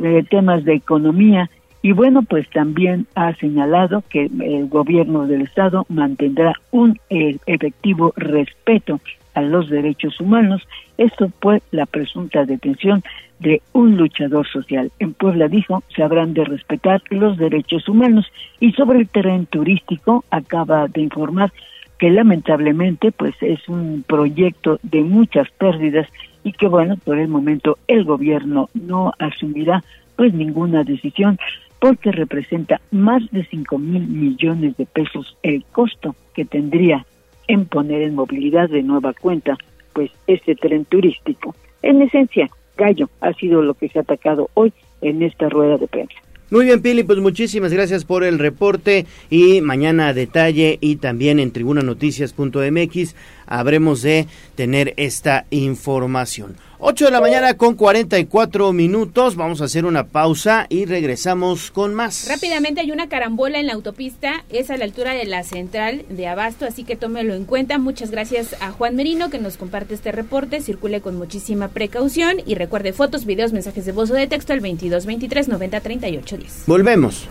eh, 0.01 0.23
temas 0.29 0.63
de 0.63 0.75
economía, 0.75 1.49
y 1.85 1.91
bueno, 1.91 2.23
pues 2.23 2.49
también 2.49 3.05
ha 3.13 3.35
señalado 3.35 4.03
que 4.09 4.23
el 4.23 4.67
gobierno 4.69 5.27
del 5.27 5.43
Estado 5.43 5.85
mantendrá 5.87 6.55
un 6.71 6.99
eh, 7.11 7.37
efectivo 7.45 8.11
respeto 8.15 8.99
a 9.35 9.43
los 9.43 9.69
derechos 9.69 10.19
humanos. 10.19 10.63
Esto 10.97 11.31
fue 11.39 11.61
la 11.69 11.85
presunta 11.85 12.43
detención 12.43 13.03
de 13.37 13.61
un 13.71 13.97
luchador 13.97 14.47
social. 14.47 14.91
En 14.97 15.13
Puebla 15.13 15.47
dijo, 15.47 15.83
se 15.95 16.01
habrán 16.01 16.33
de 16.33 16.45
respetar 16.45 17.03
los 17.11 17.37
derechos 17.37 17.87
humanos. 17.87 18.25
Y 18.59 18.71
sobre 18.71 19.01
el 19.01 19.07
terreno 19.07 19.45
turístico, 19.47 20.25
acaba 20.31 20.87
de 20.87 21.01
informar 21.01 21.53
que 21.99 22.09
lamentablemente 22.09 23.11
pues 23.11 23.35
es 23.41 23.69
un 23.69 24.03
proyecto 24.07 24.79
de 24.81 25.01
muchas 25.01 25.51
pérdidas 25.51 26.07
y 26.43 26.51
que 26.53 26.67
bueno, 26.67 26.97
por 26.97 27.19
el 27.19 27.27
momento 27.27 27.77
el 27.87 28.05
gobierno 28.05 28.71
no 28.73 29.13
asumirá 29.19 29.83
pues 30.15 30.33
ninguna 30.33 30.83
decisión 30.83 31.37
porque 31.85 32.11
representa 32.11 32.81
más 32.89 33.21
de 33.29 33.45
cinco 33.45 33.77
mil 33.77 34.07
millones 34.07 34.75
de 34.75 34.87
pesos 34.87 35.37
el 35.43 35.63
costo 35.65 36.15
que 36.33 36.43
tendría 36.43 37.05
en 37.47 37.67
poner 37.67 38.01
en 38.01 38.15
movilidad 38.15 38.69
de 38.69 38.81
nueva 38.81 39.13
cuenta 39.13 39.55
pues 39.93 40.09
este 40.25 40.55
tren 40.55 40.85
turístico. 40.85 41.53
En 41.83 42.01
esencia, 42.01 42.49
Gallo 42.75 43.11
ha 43.21 43.33
sido 43.33 43.61
lo 43.61 43.75
que 43.75 43.89
se 43.89 43.99
ha 43.99 44.01
atacado 44.01 44.49
hoy 44.55 44.73
en 45.01 45.21
esta 45.21 45.47
rueda 45.47 45.77
de 45.77 45.85
prensa. 45.85 46.15
Muy 46.49 46.65
bien, 46.65 46.81
Pili, 46.81 47.03
pues 47.03 47.19
muchísimas 47.19 47.71
gracias 47.71 48.03
por 48.03 48.23
el 48.23 48.39
reporte 48.39 49.05
y 49.29 49.61
mañana 49.61 50.07
a 50.07 50.13
detalle 50.13 50.79
y 50.81 50.95
también 50.95 51.39
en 51.39 51.51
tribunanoticias.mx 51.51 53.15
habremos 53.47 54.01
de 54.01 54.27
tener 54.55 54.93
esta 54.97 55.45
información. 55.49 56.57
8 56.79 57.05
de 57.05 57.11
la 57.11 57.21
mañana 57.21 57.55
con 57.55 57.75
44 57.75 58.73
minutos. 58.73 59.35
Vamos 59.35 59.61
a 59.61 59.65
hacer 59.65 59.85
una 59.85 60.07
pausa 60.07 60.67
y 60.69 60.85
regresamos 60.85 61.71
con 61.71 61.93
más. 61.93 62.27
Rápidamente 62.27 62.81
hay 62.81 62.91
una 62.91 63.07
carambola 63.09 63.59
en 63.59 63.67
la 63.67 63.73
autopista, 63.73 64.43
es 64.49 64.69
a 64.69 64.77
la 64.77 64.85
altura 64.85 65.13
de 65.13 65.25
la 65.25 65.43
central 65.43 66.05
de 66.09 66.27
Abasto, 66.27 66.65
así 66.65 66.83
que 66.83 66.95
tómelo 66.95 67.33
en 67.33 67.45
cuenta. 67.45 67.77
Muchas 67.77 68.11
gracias 68.11 68.55
a 68.59 68.71
Juan 68.71 68.95
Merino 68.95 69.29
que 69.29 69.39
nos 69.39 69.57
comparte 69.57 69.93
este 69.93 70.11
reporte. 70.11 70.61
Circule 70.61 71.01
con 71.01 71.17
muchísima 71.17 71.69
precaución 71.69 72.37
y 72.45 72.55
recuerde 72.55 72.93
fotos, 72.93 73.25
videos, 73.25 73.53
mensajes 73.53 73.85
de 73.85 73.91
voz 73.91 74.11
o 74.11 74.13
de 74.13 74.27
texto 74.27 74.53
al 74.53 74.59
22 74.59 75.05
23 75.05 75.47
90 75.47 75.79
38 75.79 76.37
10. 76.37 76.63
Volvemos. 76.67 77.27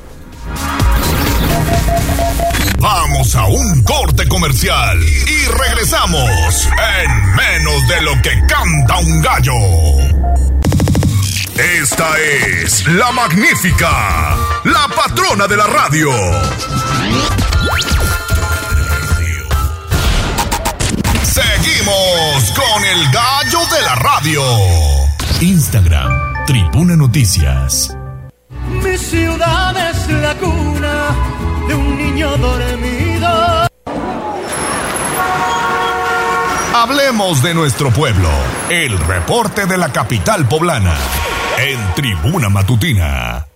Vamos 2.78 3.34
a 3.34 3.46
un 3.46 3.82
corte 3.82 4.28
comercial 4.28 4.98
y 5.02 5.46
regresamos 5.46 6.68
en 7.02 7.34
menos 7.34 7.88
de 7.88 8.02
lo 8.02 8.12
que 8.22 8.30
canta 8.46 8.98
un 8.98 9.22
gallo. 9.22 9.54
Esta 11.56 12.18
es 12.18 12.86
la 12.88 13.12
magnífica, 13.12 14.36
la 14.64 14.88
patrona 14.94 15.46
de 15.46 15.56
la 15.56 15.66
radio. 15.66 16.10
Seguimos 21.22 22.52
con 22.54 22.84
el 22.84 23.10
gallo 23.12 23.60
de 23.74 23.82
la 23.82 23.94
radio. 23.94 24.42
Instagram, 25.40 26.44
Tribuna 26.46 26.96
Noticias. 26.96 27.96
Mi 28.82 28.98
ciudad 28.98 29.90
es 29.90 30.08
la 30.10 30.34
cuna 30.34 30.53
de 31.68 31.74
un 31.74 31.96
niño 31.96 32.36
dormido. 32.36 33.64
Hablemos 36.74 37.42
de 37.42 37.54
nuestro 37.54 37.90
pueblo. 37.90 38.28
El 38.68 38.98
reporte 38.98 39.66
de 39.66 39.78
la 39.78 39.92
capital 39.92 40.46
poblana. 40.48 40.94
En 41.58 41.78
Tribuna 41.94 42.48
Matutina. 42.48 43.46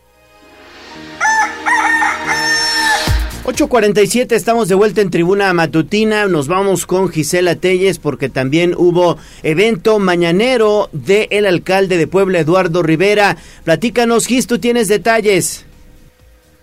8.47, 3.48 4.32
estamos 4.32 4.68
de 4.68 4.74
vuelta 4.74 5.00
en 5.00 5.10
Tribuna 5.10 5.52
Matutina. 5.54 6.26
Nos 6.26 6.48
vamos 6.48 6.84
con 6.84 7.08
Gisela 7.08 7.56
Telles 7.56 7.98
porque 7.98 8.28
también 8.28 8.74
hubo 8.76 9.16
evento 9.42 9.98
mañanero 9.98 10.90
del 10.92 11.28
el 11.30 11.46
alcalde 11.46 11.96
de 11.96 12.06
Puebla, 12.06 12.40
Eduardo 12.40 12.82
Rivera. 12.82 13.38
Platícanos, 13.64 14.26
Gis, 14.26 14.46
tú 14.46 14.58
tienes 14.58 14.88
detalles. 14.88 15.64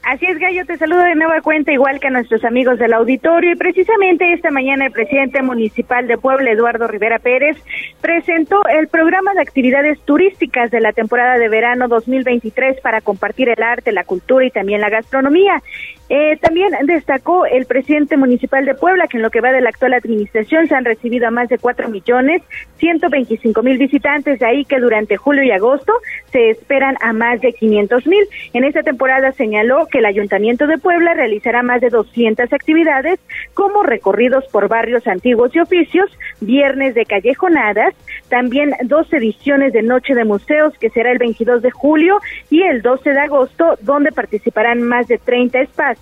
Así 0.05 0.27
es, 0.27 0.37
Gallo, 0.37 0.63
te 0.67 0.77
saludo 0.77 1.01
de 1.01 1.15
nueva 1.15 1.41
cuenta, 1.41 1.71
igual 1.71 1.99
que 1.99 2.09
a 2.09 2.11
nuestros 2.11 2.45
amigos 2.45 2.77
del 2.77 2.93
auditorio. 2.93 3.53
Y 3.53 3.55
precisamente 3.55 4.33
esta 4.33 4.51
mañana 4.51 4.85
el 4.85 4.91
presidente 4.91 5.41
municipal 5.41 6.05
de 6.05 6.19
Puebla, 6.19 6.51
Eduardo 6.51 6.87
Rivera 6.87 7.17
Pérez, 7.17 7.57
presentó 8.01 8.63
el 8.67 8.87
programa 8.87 9.33
de 9.33 9.41
actividades 9.41 9.99
turísticas 10.01 10.69
de 10.69 10.79
la 10.79 10.93
temporada 10.93 11.39
de 11.39 11.49
verano 11.49 11.87
2023 11.87 12.81
para 12.81 13.01
compartir 13.01 13.49
el 13.49 13.63
arte, 13.63 13.91
la 13.91 14.03
cultura 14.03 14.45
y 14.45 14.51
también 14.51 14.79
la 14.79 14.91
gastronomía. 14.91 15.63
Eh, 16.07 16.37
también 16.39 16.71
destacó 16.85 17.47
el 17.47 17.65
presidente 17.65 18.15
municipal 18.15 18.63
de 18.63 18.75
Puebla 18.75 19.07
que 19.07 19.17
en 19.17 19.23
lo 19.23 19.31
que 19.31 19.41
va 19.41 19.51
de 19.51 19.61
la 19.61 19.69
actual 19.69 19.93
administración 19.93 20.67
se 20.67 20.75
han 20.75 20.85
recibido 20.85 21.27
a 21.27 21.31
más 21.31 21.49
de 21.49 21.57
4 21.57 21.89
millones 21.89 22.43
125 22.77 23.63
mil 23.63 23.79
visitantes, 23.79 24.37
de 24.37 24.45
ahí 24.45 24.65
que 24.65 24.79
durante 24.79 25.17
julio 25.17 25.43
y 25.43 25.49
agosto 25.49 25.93
se 26.31 26.51
esperan 26.51 26.95
a 27.01 27.11
más 27.13 27.41
de 27.41 27.53
500 27.53 28.05
mil. 28.05 28.23
En 28.53 28.65
esta 28.65 28.83
temporada 28.83 29.31
señaló 29.31 29.87
que 29.87 29.97
el 29.97 30.05
Ayuntamiento 30.05 30.67
de 30.67 30.77
Puebla 30.77 31.15
realizará 31.15 31.63
más 31.63 31.81
de 31.81 31.89
200 31.89 32.53
actividades 32.53 33.19
como 33.55 33.81
recorridos 33.81 34.45
por 34.51 34.67
barrios 34.67 35.07
antiguos 35.07 35.55
y 35.55 35.59
oficios, 35.59 36.11
viernes 36.39 36.93
de 36.93 37.05
callejonadas, 37.05 37.95
también 38.29 38.73
dos 38.83 39.11
ediciones 39.11 39.73
de 39.73 39.81
Noche 39.81 40.13
de 40.13 40.25
Museos 40.25 40.77
que 40.77 40.91
será 40.91 41.11
el 41.11 41.17
22 41.17 41.63
de 41.63 41.71
julio 41.71 42.19
y 42.51 42.61
el 42.61 42.83
12 42.83 43.09
de 43.09 43.19
agosto 43.19 43.77
donde 43.81 44.11
participarán 44.11 44.83
más 44.83 45.07
de 45.07 45.17
30 45.17 45.61
espacios 45.61 45.94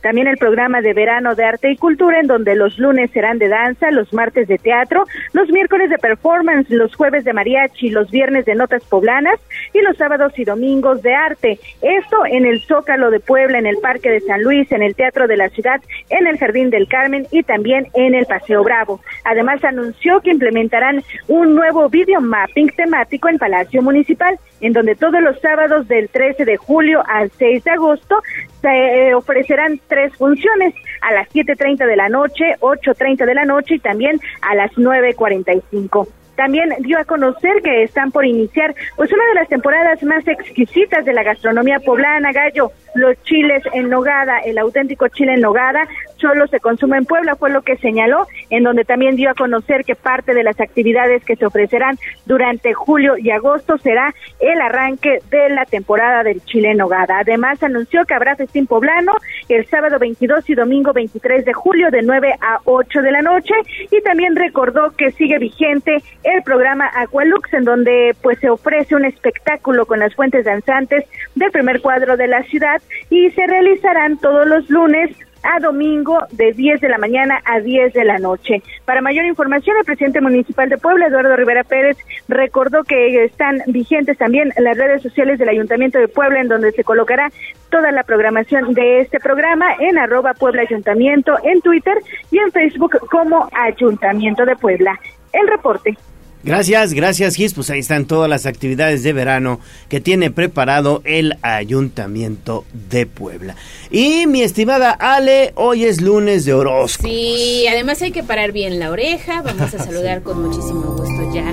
También 0.00 0.26
el 0.26 0.36
programa 0.36 0.80
de 0.80 0.94
verano 0.94 1.34
de 1.34 1.44
arte 1.44 1.70
y 1.70 1.76
cultura, 1.76 2.20
en 2.20 2.26
donde 2.26 2.54
los 2.54 2.78
lunes 2.78 3.10
serán 3.10 3.38
de 3.38 3.48
danza, 3.48 3.90
los 3.90 4.12
martes 4.12 4.48
de 4.48 4.58
teatro, 4.58 5.04
los 5.32 5.48
miércoles 5.50 5.90
de 5.90 5.98
performance, 5.98 6.70
los 6.70 6.94
jueves 6.94 7.24
de 7.24 7.32
mariachi, 7.32 7.90
los 7.90 8.10
viernes 8.10 8.44
de 8.44 8.54
notas 8.54 8.84
poblanas 8.84 9.40
y 9.72 9.80
los 9.80 9.96
sábados 9.96 10.32
y 10.38 10.44
domingos 10.44 11.02
de 11.02 11.14
arte. 11.14 11.58
Esto 11.82 12.26
en 12.26 12.46
el 12.46 12.60
Zócalo 12.62 13.10
de 13.10 13.20
Puebla, 13.20 13.58
en 13.58 13.66
el 13.66 13.78
Parque 13.78 14.10
de 14.10 14.20
San 14.20 14.42
Luis, 14.42 14.70
en 14.72 14.82
el 14.82 14.94
Teatro 14.94 15.26
de 15.26 15.36
la 15.36 15.48
Ciudad, 15.50 15.80
en 16.10 16.26
el 16.26 16.38
Jardín 16.38 16.70
del 16.70 16.88
Carmen 16.88 17.26
y 17.30 17.42
también 17.42 17.88
en 17.94 18.14
el 18.14 18.26
Paseo 18.26 18.62
Bravo. 18.64 19.00
Además, 19.24 19.62
anunció 19.64 20.20
que 20.20 20.30
implementarán 20.30 21.02
un 21.28 21.54
nuevo 21.54 21.88
video 21.88 22.20
mapping 22.20 22.68
temático 22.76 23.28
en 23.28 23.38
Palacio 23.38 23.82
Municipal, 23.82 24.38
en 24.60 24.72
donde 24.72 24.94
todos 24.94 25.20
los 25.20 25.40
sábados 25.40 25.88
del 25.88 26.08
13 26.08 26.44
de 26.44 26.56
julio 26.56 27.02
al 27.06 27.30
6 27.30 27.64
de 27.64 27.70
agosto 27.70 28.22
se 28.60 28.68
eh, 28.68 29.14
ofrecerán 29.32 29.80
tres 29.88 30.14
funciones 30.16 30.74
a 31.00 31.12
las 31.12 31.28
7.30 31.30 31.86
de 31.86 31.96
la 31.96 32.08
noche, 32.08 32.44
8.30 32.60 33.24
de 33.24 33.34
la 33.34 33.44
noche 33.44 33.76
y 33.76 33.78
también 33.78 34.20
a 34.42 34.54
las 34.54 34.70
9.45. 34.72 36.08
También 36.36 36.70
dio 36.80 36.98
a 36.98 37.04
conocer 37.04 37.62
que 37.62 37.82
están 37.82 38.10
por 38.10 38.24
iniciar 38.24 38.74
pues 38.96 39.12
una 39.12 39.24
de 39.26 39.34
las 39.34 39.48
temporadas 39.48 40.02
más 40.02 40.26
exquisitas 40.26 41.04
de 41.04 41.12
la 41.12 41.22
gastronomía 41.22 41.80
poblana, 41.80 42.32
Gallo, 42.32 42.72
los 42.94 43.20
chiles 43.22 43.62
en 43.72 43.88
nogada, 43.88 44.38
el 44.40 44.58
auténtico 44.58 45.08
chile 45.08 45.34
en 45.34 45.40
nogada, 45.40 45.86
solo 46.16 46.46
se 46.46 46.60
consume 46.60 46.98
en 46.98 47.04
Puebla, 47.04 47.36
fue 47.36 47.50
lo 47.50 47.62
que 47.62 47.76
señaló, 47.76 48.26
en 48.50 48.62
donde 48.62 48.84
también 48.84 49.16
dio 49.16 49.30
a 49.30 49.34
conocer 49.34 49.84
que 49.84 49.96
parte 49.96 50.34
de 50.34 50.44
las 50.44 50.60
actividades 50.60 51.24
que 51.24 51.36
se 51.36 51.46
ofrecerán 51.46 51.98
durante 52.26 52.72
julio 52.72 53.16
y 53.18 53.30
agosto 53.30 53.76
será 53.78 54.14
el 54.40 54.60
arranque 54.60 55.18
de 55.30 55.48
la 55.50 55.64
temporada 55.64 56.22
del 56.22 56.42
chile 56.44 56.70
en 56.70 56.78
nogada. 56.78 57.18
Además, 57.20 57.62
anunció 57.62 58.04
que 58.04 58.14
habrá 58.14 58.36
festín 58.36 58.66
poblano 58.66 59.12
el 59.48 59.66
sábado 59.66 59.98
22 59.98 60.48
y 60.48 60.54
domingo 60.54 60.92
23 60.92 61.44
de 61.44 61.52
julio 61.52 61.90
de 61.90 62.02
9 62.02 62.34
a 62.40 62.58
8 62.64 63.02
de 63.02 63.10
la 63.10 63.22
noche 63.22 63.54
y 63.90 64.00
también 64.02 64.36
recordó 64.36 64.92
que 64.96 65.10
sigue 65.12 65.38
vigente 65.38 65.98
el 66.24 66.42
programa 66.42 66.90
Aqualux 66.94 67.52
en 67.54 67.64
donde 67.64 68.14
pues 68.22 68.38
se 68.40 68.50
ofrece 68.50 68.94
un 68.94 69.04
espectáculo 69.04 69.86
con 69.86 69.98
las 69.98 70.14
fuentes 70.14 70.44
danzantes 70.44 71.04
del 71.34 71.50
primer 71.50 71.80
cuadro 71.80 72.16
de 72.16 72.28
la 72.28 72.42
ciudad 72.44 72.80
y 73.10 73.30
se 73.30 73.46
realizarán 73.46 74.18
todos 74.18 74.46
los 74.46 74.68
lunes 74.70 75.16
a 75.42 75.58
domingo 75.60 76.18
de 76.30 76.52
10 76.52 76.80
de 76.80 76.88
la 76.88 76.98
mañana 76.98 77.40
a 77.44 77.60
10 77.60 77.92
de 77.92 78.04
la 78.04 78.18
noche. 78.18 78.62
Para 78.84 79.00
mayor 79.00 79.24
información, 79.24 79.76
el 79.76 79.84
presidente 79.84 80.20
municipal 80.20 80.68
de 80.68 80.78
Puebla, 80.78 81.06
Eduardo 81.06 81.36
Rivera 81.36 81.64
Pérez, 81.64 81.96
recordó 82.28 82.84
que 82.84 83.24
están 83.24 83.60
vigentes 83.66 84.18
también 84.18 84.52
las 84.56 84.76
redes 84.76 85.02
sociales 85.02 85.38
del 85.38 85.48
Ayuntamiento 85.48 85.98
de 85.98 86.08
Puebla, 86.08 86.40
en 86.40 86.48
donde 86.48 86.72
se 86.72 86.84
colocará 86.84 87.30
toda 87.70 87.90
la 87.92 88.04
programación 88.04 88.74
de 88.74 89.00
este 89.00 89.18
programa 89.18 89.74
en 89.80 89.98
arroba 89.98 90.34
Puebla 90.34 90.62
Ayuntamiento, 90.62 91.36
en 91.42 91.60
Twitter 91.60 91.98
y 92.30 92.38
en 92.38 92.52
Facebook 92.52 92.98
como 93.10 93.48
Ayuntamiento 93.52 94.44
de 94.44 94.56
Puebla. 94.56 94.98
El 95.32 95.48
reporte. 95.48 95.96
Gracias, 96.44 96.92
gracias 96.92 97.34
Gis. 97.36 97.54
Pues 97.54 97.70
ahí 97.70 97.80
están 97.80 98.04
todas 98.06 98.28
las 98.28 98.46
actividades 98.46 99.02
de 99.02 99.12
verano 99.12 99.60
que 99.88 100.00
tiene 100.00 100.30
preparado 100.30 101.02
el 101.04 101.36
Ayuntamiento 101.42 102.64
de 102.90 103.06
Puebla. 103.06 103.56
Y 103.90 104.26
mi 104.26 104.42
estimada 104.42 104.90
Ale, 104.92 105.52
hoy 105.56 105.84
es 105.84 106.00
lunes 106.00 106.44
de 106.44 106.54
horóscopos. 106.54 107.10
Sí, 107.12 107.66
además 107.70 108.00
hay 108.02 108.12
que 108.12 108.22
parar 108.22 108.52
bien 108.52 108.78
la 108.78 108.90
oreja. 108.90 109.42
Vamos 109.42 109.74
a 109.74 109.78
saludar 109.84 110.22
con 110.22 110.42
muchísimo 110.42 110.82
gusto 110.96 111.32
ya 111.34 111.44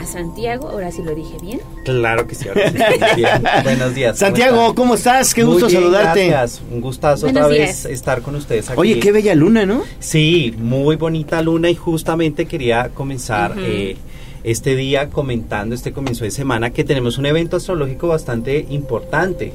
a 0.00 0.06
Santiago. 0.06 0.68
Ahora 0.68 0.90
sí 0.92 1.02
lo 1.02 1.14
dije 1.14 1.36
bien. 1.42 1.60
Claro 1.84 2.26
que 2.26 2.34
sí. 2.34 2.48
Ahora 2.48 2.70
sí. 2.70 2.76
Bien. 3.16 3.42
Buenos 3.64 3.94
días. 3.94 4.18
Santiago, 4.18 4.74
¿cómo 4.74 4.94
estás? 4.94 5.34
Qué 5.34 5.44
Muy 5.44 5.54
gusto 5.54 5.68
bien, 5.68 5.80
saludarte. 5.82 6.28
Gracias. 6.28 6.62
Un 6.70 6.80
gustazo 6.80 7.26
Buenos 7.26 7.44
otra 7.46 7.54
días. 7.56 7.84
vez 7.84 7.92
estar 7.92 8.22
con 8.22 8.34
ustedes 8.34 8.68
aquí. 8.70 8.78
Oye, 8.80 9.00
qué 9.00 9.12
bella 9.12 9.34
luna, 9.34 9.66
¿no? 9.66 9.82
Sí, 10.00 10.54
muy 10.58 10.96
bonita 10.96 11.42
luna 11.42 11.70
y 11.70 11.74
justamente 11.74 12.46
quería 12.46 12.90
comenzar 12.94 13.54
eh, 13.58 13.96
este 14.44 14.76
día 14.76 15.10
comentando 15.10 15.74
este 15.74 15.92
comienzo 15.92 16.24
de 16.24 16.30
semana 16.30 16.70
que 16.70 16.84
tenemos 16.84 17.18
un 17.18 17.26
evento 17.26 17.56
astrológico 17.56 18.08
bastante 18.08 18.66
importante 18.70 19.52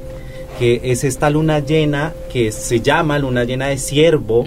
que 0.58 0.80
es 0.84 1.04
esta 1.04 1.30
luna 1.30 1.58
llena 1.58 2.12
que 2.32 2.52
se 2.52 2.80
llama 2.80 3.18
luna 3.18 3.44
llena 3.44 3.66
de 3.68 3.78
ciervo 3.78 4.44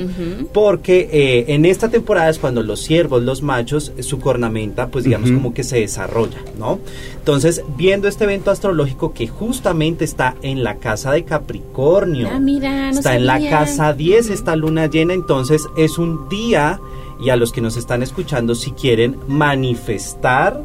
porque 0.54 1.10
eh, 1.12 1.54
en 1.54 1.66
esta 1.66 1.90
temporada 1.90 2.30
es 2.30 2.40
cuando 2.40 2.64
los 2.64 2.82
ciervos, 2.82 3.24
los 3.24 3.42
machos, 3.42 3.92
su 4.00 4.20
cornamenta 4.20 4.88
pues 4.88 5.04
digamos 5.04 5.32
como 5.32 5.54
que 5.54 5.64
se 5.64 5.80
desarrolla, 5.80 6.40
¿no? 6.58 6.80
Entonces 7.18 7.62
viendo 7.76 8.08
este 8.08 8.24
evento 8.24 8.52
astrológico 8.52 9.14
que 9.14 9.28
justamente 9.28 10.06
está 10.06 10.36
en 10.42 10.64
la 10.64 10.76
casa 10.76 11.12
de 11.12 11.24
Capricornio, 11.24 12.30
Ah, 12.32 12.40
mira, 12.40 12.92
no 12.92 12.98
está 12.98 13.16
en 13.16 13.26
la 13.26 13.42
casa 13.50 13.94
10 13.94 14.30
esta 14.30 14.56
luna 14.56 14.88
llena, 14.88 15.14
entonces 15.14 15.68
es 15.78 15.98
un 15.98 16.30
día 16.30 16.80
y 17.24 17.30
a 17.30 17.36
los 17.36 17.52
que 17.52 17.62
nos 17.62 17.78
están 17.78 18.04
escuchando 18.04 18.56
si 18.56 18.72
quieren 18.72 19.18
manifestar 19.28 20.62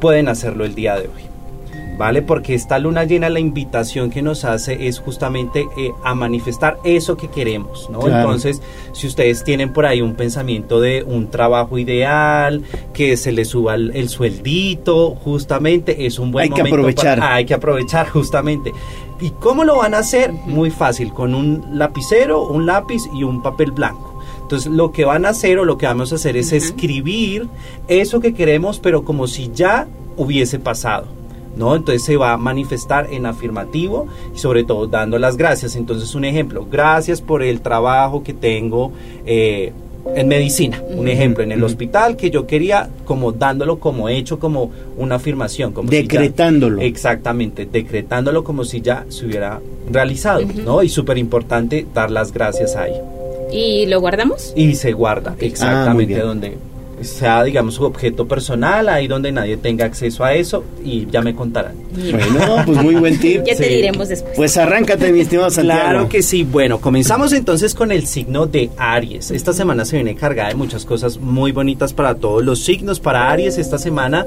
pueden 0.00 0.28
hacerlo 0.28 0.64
el 0.64 0.74
día 0.74 0.94
de 0.96 1.02
hoy. 1.08 1.22
¿Vale? 1.98 2.22
Porque 2.22 2.54
esta 2.54 2.78
luna 2.78 3.02
llena 3.02 3.28
la 3.28 3.40
invitación 3.40 4.08
que 4.08 4.22
nos 4.22 4.44
hace 4.44 4.86
es 4.86 5.00
justamente 5.00 5.66
eh, 5.76 5.90
a 6.04 6.14
manifestar 6.14 6.78
eso 6.84 7.16
que 7.16 7.26
queremos, 7.26 7.90
¿no? 7.90 7.98
Claro. 7.98 8.20
Entonces, 8.20 8.62
si 8.92 9.08
ustedes 9.08 9.42
tienen 9.42 9.72
por 9.72 9.84
ahí 9.84 10.00
un 10.00 10.14
pensamiento 10.14 10.80
de 10.80 11.02
un 11.02 11.28
trabajo 11.28 11.76
ideal, 11.76 12.62
que 12.92 13.16
se 13.16 13.32
les 13.32 13.48
suba 13.48 13.74
el, 13.74 13.90
el 13.96 14.08
sueldito, 14.08 15.16
justamente 15.16 16.06
es 16.06 16.20
un 16.20 16.30
buen 16.30 16.44
Hay 16.44 16.50
que 16.50 16.58
momento 16.58 16.76
aprovechar. 16.76 17.18
para- 17.18 17.34
hay 17.34 17.44
que 17.44 17.54
aprovechar 17.54 18.08
justamente. 18.10 18.72
¿Y 19.20 19.30
cómo 19.30 19.64
lo 19.64 19.78
van 19.78 19.94
a 19.94 19.98
hacer? 19.98 20.32
Muy 20.32 20.70
fácil, 20.70 21.12
con 21.12 21.34
un 21.34 21.64
lapicero, 21.76 22.46
un 22.46 22.64
lápiz 22.64 23.02
y 23.12 23.24
un 23.24 23.42
papel 23.42 23.72
blanco. 23.72 24.17
Entonces 24.48 24.72
lo 24.72 24.92
que 24.92 25.04
van 25.04 25.26
a 25.26 25.28
hacer 25.28 25.58
o 25.58 25.66
lo 25.66 25.76
que 25.76 25.84
vamos 25.84 26.10
a 26.12 26.14
hacer 26.14 26.38
es 26.38 26.52
escribir 26.54 27.48
eso 27.86 28.18
que 28.20 28.32
queremos, 28.32 28.78
pero 28.78 29.04
como 29.04 29.26
si 29.26 29.50
ya 29.54 29.86
hubiese 30.16 30.58
pasado. 30.58 31.04
¿No? 31.54 31.74
Entonces 31.76 32.02
se 32.04 32.16
va 32.16 32.32
a 32.32 32.36
manifestar 32.38 33.08
en 33.12 33.26
afirmativo 33.26 34.06
y 34.34 34.38
sobre 34.38 34.62
todo 34.64 34.86
dando 34.86 35.18
las 35.18 35.36
gracias. 35.36 35.76
Entonces 35.76 36.14
un 36.14 36.24
ejemplo, 36.24 36.66
gracias 36.70 37.20
por 37.20 37.42
el 37.42 37.60
trabajo 37.60 38.22
que 38.22 38.32
tengo 38.32 38.92
eh, 39.26 39.72
en 40.14 40.28
medicina. 40.28 40.80
Un 40.96 41.08
ejemplo, 41.08 41.42
en 41.44 41.50
el 41.52 41.62
hospital 41.64 42.16
que 42.16 42.30
yo 42.30 42.46
quería 42.46 42.88
como 43.04 43.32
dándolo 43.32 43.78
como 43.80 44.08
hecho, 44.08 44.38
como 44.38 44.70
una 44.96 45.16
afirmación. 45.16 45.72
Como 45.72 45.90
si 45.90 45.96
ya- 45.96 46.02
Decretándolo. 46.02 46.80
exactamente, 46.80 47.66
decretándolo 47.66 48.44
como 48.44 48.64
si 48.64 48.80
ya 48.80 49.04
se 49.08 49.26
hubiera 49.26 49.60
realizado, 49.90 50.42
¿no? 50.64 50.82
Y 50.84 50.88
súper 50.88 51.18
importante 51.18 51.86
dar 51.92 52.10
las 52.10 52.32
gracias 52.32 52.76
ahí. 52.76 52.94
¿Y 53.52 53.86
lo 53.86 54.00
guardamos? 54.00 54.52
Y 54.56 54.74
se 54.74 54.92
guarda 54.92 55.32
Ah, 55.32 55.36
exactamente 55.40 56.18
donde 56.18 56.58
sea, 57.00 57.44
digamos, 57.44 57.74
su 57.74 57.84
objeto 57.84 58.26
personal, 58.26 58.88
ahí 58.88 59.06
donde 59.06 59.30
nadie 59.30 59.56
tenga 59.56 59.84
acceso 59.84 60.24
a 60.24 60.34
eso 60.34 60.64
y 60.84 61.06
ya 61.08 61.22
me 61.22 61.32
contarán. 61.32 61.74
Bueno, 61.94 62.62
pues 62.66 62.82
muy 62.82 62.96
buen 62.96 63.20
tip. 63.20 63.42
Ya 63.46 63.54
te 63.56 63.68
Sí. 63.68 63.74
diremos 63.76 64.08
después. 64.08 64.34
Pues 64.36 64.56
arráncate, 64.56 65.12
mi 65.12 65.20
estimado 65.20 65.48
Santiago. 65.48 65.80
Claro 65.80 66.08
que 66.08 66.22
sí. 66.22 66.42
Bueno, 66.42 66.80
comenzamos 66.80 67.32
entonces 67.32 67.72
con 67.76 67.92
el 67.92 68.04
signo 68.04 68.46
de 68.46 68.70
Aries. 68.78 69.30
Esta 69.30 69.52
semana 69.52 69.84
se 69.84 69.94
viene 69.94 70.16
cargada 70.16 70.48
de 70.48 70.56
muchas 70.56 70.84
cosas 70.84 71.18
muy 71.18 71.52
bonitas 71.52 71.92
para 71.92 72.16
todos 72.16 72.44
los 72.44 72.64
signos. 72.64 72.98
Para 72.98 73.30
Aries 73.30 73.58
esta 73.58 73.78
semana 73.78 74.26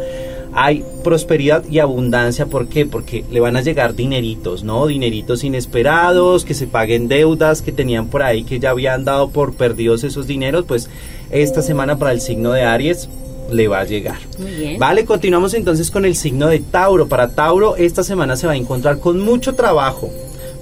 hay 0.53 0.83
prosperidad 1.03 1.63
y 1.69 1.80
abundancia. 1.80 2.45
¿Por 2.45 2.67
qué? 2.67 2.85
Porque 2.85 3.23
le 3.31 3.39
van 3.39 3.55
a 3.55 3.61
llegar 3.61 3.95
dineritos, 3.95 4.63
¿no? 4.63 4.88
Dineritos 4.88 5.43
inesperados, 5.43 6.45
que 6.45 6.53
se 6.53 6.67
paguen 6.67 7.07
deudas 7.07 7.61
que 7.61 7.71
tenían 7.71 8.07
por 8.07 8.23
ahí, 8.23 8.43
que 8.43 8.59
ya 8.59 8.71
habían 8.71 9.05
dado 9.05 9.30
por 9.30 9.53
perdidos 9.53 10.03
esos 10.03 10.27
dineros. 10.27 10.65
Pues 10.65 10.89
esta 11.31 11.61
semana 11.61 11.97
para 11.97 12.11
el 12.11 12.21
signo 12.21 12.51
de 12.51 12.63
Aries 12.63 13.09
le 13.51 13.67
va 13.67 13.80
a 13.80 13.85
llegar. 13.85 14.17
Muy 14.39 14.51
bien. 14.51 14.80
Vale, 14.80 15.05
continuamos 15.05 15.53
entonces 15.53 15.91
con 15.91 16.05
el 16.05 16.15
signo 16.15 16.47
de 16.47 16.59
Tauro. 16.59 17.07
Para 17.07 17.30
Tauro, 17.33 17.75
esta 17.75 18.03
semana 18.03 18.35
se 18.35 18.47
va 18.47 18.53
a 18.53 18.57
encontrar 18.57 18.99
con 18.99 19.19
mucho 19.19 19.55
trabajo. 19.55 20.09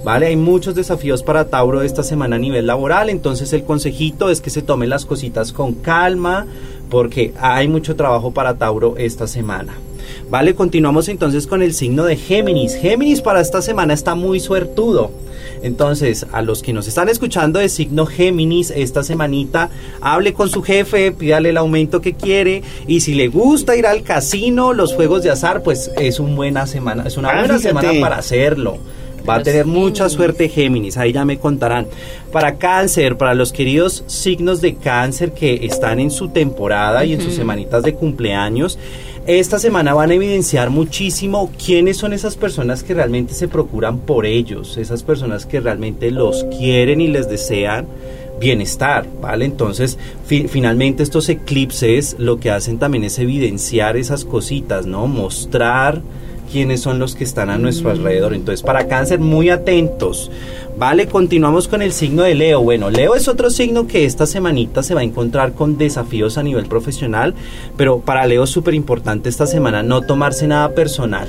Vale, 0.02 0.26
hay 0.26 0.36
muchos 0.36 0.74
desafíos 0.74 1.22
para 1.22 1.48
Tauro 1.48 1.82
esta 1.82 2.02
semana 2.02 2.36
a 2.36 2.38
nivel 2.38 2.66
laboral, 2.66 3.10
entonces 3.10 3.52
el 3.52 3.64
consejito 3.64 4.30
es 4.30 4.40
que 4.40 4.48
se 4.48 4.62
tomen 4.62 4.88
las 4.88 5.04
cositas 5.04 5.52
con 5.52 5.74
calma 5.74 6.46
porque 6.90 7.32
hay 7.40 7.68
mucho 7.68 7.96
trabajo 7.96 8.32
para 8.32 8.58
Tauro 8.58 8.94
esta 8.98 9.26
semana. 9.26 9.74
Vale, 10.28 10.54
continuamos 10.54 11.08
entonces 11.08 11.46
con 11.46 11.62
el 11.62 11.72
signo 11.72 12.04
de 12.04 12.16
Géminis. 12.16 12.74
Géminis 12.74 13.20
para 13.20 13.40
esta 13.40 13.62
semana 13.62 13.94
está 13.94 14.14
muy 14.14 14.40
suertudo. 14.40 15.10
Entonces, 15.62 16.26
a 16.32 16.42
los 16.42 16.62
que 16.62 16.72
nos 16.72 16.86
están 16.88 17.08
escuchando 17.08 17.58
de 17.58 17.68
signo 17.68 18.06
Géminis 18.06 18.70
esta 18.70 19.02
semanita, 19.02 19.68
hable 20.00 20.32
con 20.32 20.48
su 20.48 20.62
jefe, 20.62 21.12
pídale 21.12 21.50
el 21.50 21.56
aumento 21.58 22.00
que 22.00 22.14
quiere 22.14 22.62
y 22.86 23.00
si 23.00 23.14
le 23.14 23.28
gusta 23.28 23.76
ir 23.76 23.86
al 23.86 24.02
casino, 24.02 24.72
los 24.72 24.94
juegos 24.94 25.22
de 25.22 25.30
azar, 25.30 25.62
pues 25.62 25.90
es 25.98 26.18
una 26.18 26.34
buena 26.34 26.66
semana, 26.66 27.04
es 27.06 27.16
una 27.16 27.28
Ah, 27.30 27.38
buena 27.40 27.58
fíjate. 27.58 27.68
semana 27.80 28.00
para 28.00 28.16
hacerlo. 28.16 28.78
Va 29.30 29.36
a 29.36 29.42
tener 29.42 29.66
mucha 29.66 30.08
suerte 30.08 30.48
Géminis, 30.48 30.96
ahí 30.96 31.12
ya 31.12 31.24
me 31.24 31.38
contarán. 31.38 31.86
Para 32.32 32.56
cáncer, 32.56 33.16
para 33.16 33.34
los 33.34 33.52
queridos 33.52 34.04
signos 34.06 34.60
de 34.60 34.74
cáncer 34.74 35.32
que 35.32 35.66
están 35.66 36.00
en 36.00 36.10
su 36.10 36.28
temporada 36.28 37.04
y 37.04 37.14
en 37.14 37.20
sus 37.20 37.34
semanitas 37.34 37.82
de 37.82 37.94
cumpleaños, 37.94 38.78
esta 39.26 39.58
semana 39.58 39.94
van 39.94 40.10
a 40.10 40.14
evidenciar 40.14 40.70
muchísimo 40.70 41.50
quiénes 41.64 41.96
son 41.98 42.12
esas 42.12 42.36
personas 42.36 42.82
que 42.82 42.94
realmente 42.94 43.34
se 43.34 43.48
procuran 43.48 43.98
por 43.98 44.26
ellos, 44.26 44.76
esas 44.78 45.02
personas 45.02 45.46
que 45.46 45.60
realmente 45.60 46.10
los 46.10 46.44
quieren 46.44 47.00
y 47.00 47.08
les 47.08 47.28
desean 47.28 47.86
bienestar, 48.40 49.04
¿vale? 49.20 49.44
Entonces, 49.44 49.98
fi- 50.26 50.48
finalmente 50.48 51.02
estos 51.02 51.28
eclipses 51.28 52.16
lo 52.18 52.40
que 52.40 52.50
hacen 52.50 52.78
también 52.78 53.04
es 53.04 53.18
evidenciar 53.18 53.98
esas 53.98 54.24
cositas, 54.24 54.86
¿no? 54.86 55.06
Mostrar 55.06 56.00
quiénes 56.50 56.80
son 56.80 56.98
los 56.98 57.14
que 57.14 57.24
están 57.24 57.50
a 57.50 57.58
nuestro 57.58 57.90
alrededor. 57.90 58.34
Entonces, 58.34 58.62
para 58.62 58.86
cáncer, 58.88 59.20
muy 59.20 59.50
atentos. 59.50 60.30
Vale, 60.76 61.06
continuamos 61.06 61.68
con 61.68 61.82
el 61.82 61.92
signo 61.92 62.22
de 62.22 62.34
Leo. 62.34 62.62
Bueno, 62.62 62.90
Leo 62.90 63.14
es 63.14 63.28
otro 63.28 63.50
signo 63.50 63.86
que 63.86 64.04
esta 64.04 64.26
semanita 64.26 64.82
se 64.82 64.94
va 64.94 65.00
a 65.00 65.04
encontrar 65.04 65.52
con 65.52 65.78
desafíos 65.78 66.38
a 66.38 66.42
nivel 66.42 66.66
profesional, 66.66 67.34
pero 67.76 68.00
para 68.00 68.26
Leo 68.26 68.44
es 68.44 68.50
súper 68.50 68.74
importante 68.74 69.28
esta 69.28 69.46
semana 69.46 69.82
no 69.82 70.02
tomarse 70.02 70.46
nada 70.46 70.74
personal. 70.74 71.28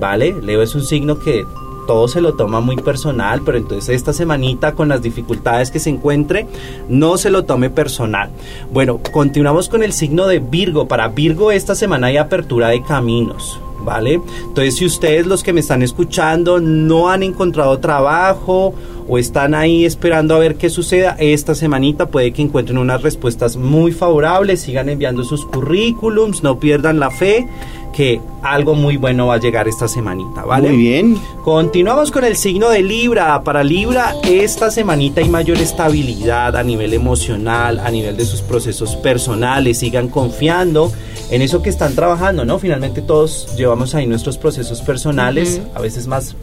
¿Vale? 0.00 0.34
Leo 0.42 0.62
es 0.62 0.74
un 0.74 0.84
signo 0.84 1.18
que 1.18 1.44
todo 1.86 2.08
se 2.08 2.20
lo 2.20 2.34
toma 2.34 2.60
muy 2.60 2.76
personal, 2.76 3.42
pero 3.44 3.58
entonces 3.58 3.94
esta 3.94 4.12
semanita 4.12 4.72
con 4.72 4.88
las 4.88 5.02
dificultades 5.02 5.70
que 5.70 5.78
se 5.78 5.90
encuentre, 5.90 6.46
no 6.88 7.16
se 7.16 7.30
lo 7.30 7.44
tome 7.44 7.70
personal. 7.70 8.30
Bueno, 8.72 9.00
continuamos 9.12 9.68
con 9.68 9.82
el 9.82 9.92
signo 9.92 10.26
de 10.26 10.38
Virgo. 10.38 10.88
Para 10.88 11.08
Virgo 11.08 11.52
esta 11.52 11.74
semana 11.74 12.08
hay 12.08 12.16
apertura 12.16 12.68
de 12.68 12.82
caminos. 12.82 13.60
¿Vale? 13.84 14.20
Entonces, 14.48 14.76
si 14.76 14.86
ustedes 14.86 15.26
los 15.26 15.42
que 15.42 15.52
me 15.52 15.60
están 15.60 15.82
escuchando 15.82 16.60
no 16.60 17.10
han 17.10 17.22
encontrado 17.22 17.78
trabajo 17.78 18.74
o 19.06 19.18
están 19.18 19.54
ahí 19.54 19.84
esperando 19.84 20.34
a 20.34 20.38
ver 20.38 20.56
qué 20.56 20.70
suceda, 20.70 21.16
esta 21.18 21.54
semanita 21.54 22.06
puede 22.06 22.32
que 22.32 22.42
encuentren 22.42 22.78
unas 22.78 23.02
respuestas 23.02 23.56
muy 23.56 23.92
favorables, 23.92 24.62
sigan 24.62 24.88
enviando 24.88 25.24
sus 25.24 25.44
currículums, 25.44 26.42
no 26.42 26.58
pierdan 26.58 26.98
la 26.98 27.10
fe 27.10 27.46
que 27.94 28.20
algo 28.42 28.74
muy 28.74 28.96
bueno 28.96 29.28
va 29.28 29.34
a 29.34 29.38
llegar 29.38 29.68
esta 29.68 29.86
semanita, 29.86 30.44
¿vale? 30.44 30.68
Muy 30.68 30.76
bien. 30.76 31.16
Continuamos 31.44 32.10
con 32.10 32.24
el 32.24 32.36
signo 32.36 32.68
de 32.68 32.82
Libra. 32.82 33.42
Para 33.44 33.62
Libra, 33.62 34.14
esta 34.24 34.70
semanita 34.70 35.20
hay 35.20 35.28
mayor 35.28 35.58
estabilidad 35.58 36.56
a 36.56 36.62
nivel 36.62 36.92
emocional, 36.92 37.78
a 37.78 37.90
nivel 37.90 38.16
de 38.16 38.24
sus 38.24 38.42
procesos 38.42 38.96
personales. 38.96 39.78
Sigan 39.78 40.08
confiando 40.08 40.92
en 41.30 41.42
eso 41.42 41.62
que 41.62 41.70
están 41.70 41.94
trabajando, 41.94 42.44
¿no? 42.44 42.58
Finalmente 42.58 43.02
todos 43.02 43.54
llevamos 43.56 43.94
ahí 43.94 44.06
nuestros 44.06 44.38
procesos 44.38 44.82
personales, 44.82 45.60
a 45.74 45.80
veces 45.80 46.06
más, 46.06 46.36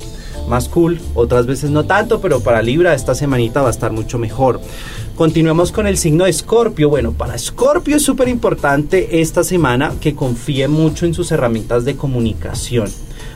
más 0.47 0.67
cool, 0.67 0.99
otras 1.13 1.45
veces 1.45 1.69
no 1.69 1.85
tanto, 1.85 2.19
pero 2.21 2.41
para 2.41 2.61
Libra 2.61 2.93
esta 2.93 3.15
semanita 3.15 3.61
va 3.61 3.67
a 3.67 3.71
estar 3.71 3.91
mucho 3.91 4.17
mejor. 4.17 4.59
Continuamos 5.15 5.71
con 5.71 5.85
el 5.85 5.97
signo 5.97 6.23
de 6.23 6.31
Escorpio. 6.31 6.89
Bueno, 6.89 7.11
para 7.11 7.35
Escorpio 7.35 7.97
es 7.97 8.03
súper 8.03 8.27
importante 8.27 9.21
esta 9.21 9.43
semana 9.43 9.93
que 10.01 10.15
confíe 10.15 10.67
mucho 10.67 11.05
en 11.05 11.13
sus 11.13 11.31
herramientas 11.31 11.85
de 11.85 11.95
comunicación, 11.95 12.89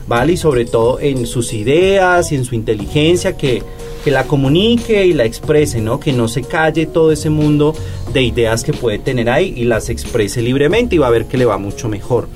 ¿vale? 0.08 0.34
Y 0.34 0.38
sobre 0.38 0.66
todo 0.66 1.00
en 1.00 1.28
sus 1.28 1.54
ideas 1.54 2.32
y 2.32 2.36
en 2.36 2.46
su 2.46 2.56
inteligencia, 2.56 3.38
que, 3.38 3.62
que 4.06 4.12
la 4.12 4.26
comunique 4.26 5.08
y 5.08 5.14
la 5.14 5.26
exprese, 5.26 5.82
¿no? 5.82 6.00
Que 6.00 6.14
no 6.14 6.28
se 6.28 6.44
calle 6.44 6.86
todo 6.86 7.12
ese 7.12 7.32
mundo 7.32 7.74
de 8.14 8.22
ideas 8.22 8.64
que 8.64 8.72
puede 8.72 9.00
tener 9.00 9.32
ahí 9.32 9.52
y 9.58 9.64
las 9.64 9.90
exprese 9.90 10.44
libremente 10.44 10.94
y 10.94 11.00
va 11.00 11.08
a 11.08 11.10
ver 11.10 11.26
que 11.26 11.40
le 11.40 11.46
va 11.46 11.58
mucho 11.58 11.90
mejor. 11.90 12.28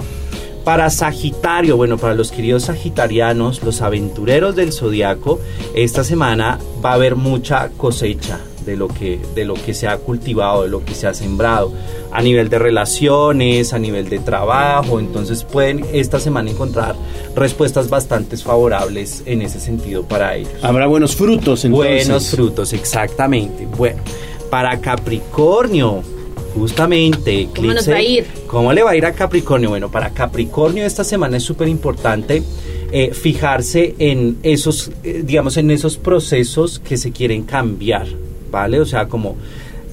Para 0.63 0.89
Sagitario, 0.89 1.77
bueno, 1.77 1.99
para 1.99 2.15
los 2.15 2.31
queridos 2.31 2.63
sagitarianos, 2.63 3.61
los 3.61 3.81
aventureros 3.81 4.55
del 4.55 4.73
zodiaco, 4.73 5.39
esta 5.75 6.03
semana 6.03 6.57
va 6.83 6.91
a 6.91 6.95
haber 6.95 7.15
mucha 7.15 7.69
cosecha 7.77 8.39
de 8.65 8.75
lo 8.77 8.87
que 8.87 9.19
de 9.35 9.45
lo 9.45 9.53
que 9.53 9.73
se 9.73 9.87
ha 9.87 9.97
cultivado, 9.97 10.63
de 10.63 10.69
lo 10.69 10.83
que 10.83 10.93
se 10.93 11.07
ha 11.07 11.13
sembrado 11.13 11.71
a 12.11 12.21
nivel 12.21 12.49
de 12.49 12.59
relaciones, 12.59 13.73
a 13.73 13.79
nivel 13.79 14.09
de 14.09 14.19
trabajo, 14.19 14.99
entonces 14.99 15.43
pueden 15.43 15.85
esta 15.93 16.19
semana 16.19 16.49
encontrar 16.51 16.95
respuestas 17.35 17.89
bastante 17.89 18.35
favorables 18.37 19.23
en 19.25 19.41
ese 19.41 19.59
sentido 19.59 20.03
para 20.03 20.35
ellos. 20.35 20.51
Habrá 20.61 20.87
buenos 20.87 21.15
frutos 21.15 21.65
entonces. 21.65 22.07
Buenos 22.07 22.29
frutos, 22.29 22.73
exactamente. 22.73 23.67
Bueno, 23.77 24.01
para 24.49 24.79
Capricornio, 24.81 26.01
justamente. 26.55 27.47
¿Cómo 27.55 27.73
nos 27.73 27.87
eclipse- 27.87 27.91
va 27.91 27.97
a 27.97 28.01
ir? 28.01 28.25
¿Cómo 28.47 28.73
le 28.73 28.83
va 28.83 28.91
a 28.91 28.95
ir 28.95 29.05
a 29.05 29.13
Capricornio? 29.13 29.69
Bueno, 29.69 29.89
para 29.91 30.09
Capricornio 30.11 30.85
esta 30.85 31.03
semana 31.03 31.37
es 31.37 31.43
súper 31.43 31.67
importante 31.67 32.43
eh, 32.91 33.11
fijarse 33.13 33.95
en 33.99 34.37
esos, 34.43 34.91
eh, 35.03 35.21
digamos, 35.23 35.57
en 35.57 35.69
esos 35.71 35.97
procesos 35.97 36.79
que 36.79 36.97
se 36.97 37.11
quieren 37.11 37.43
cambiar, 37.43 38.07
¿vale? 38.49 38.79
O 38.79 38.85
sea, 38.85 39.07
como 39.07 39.35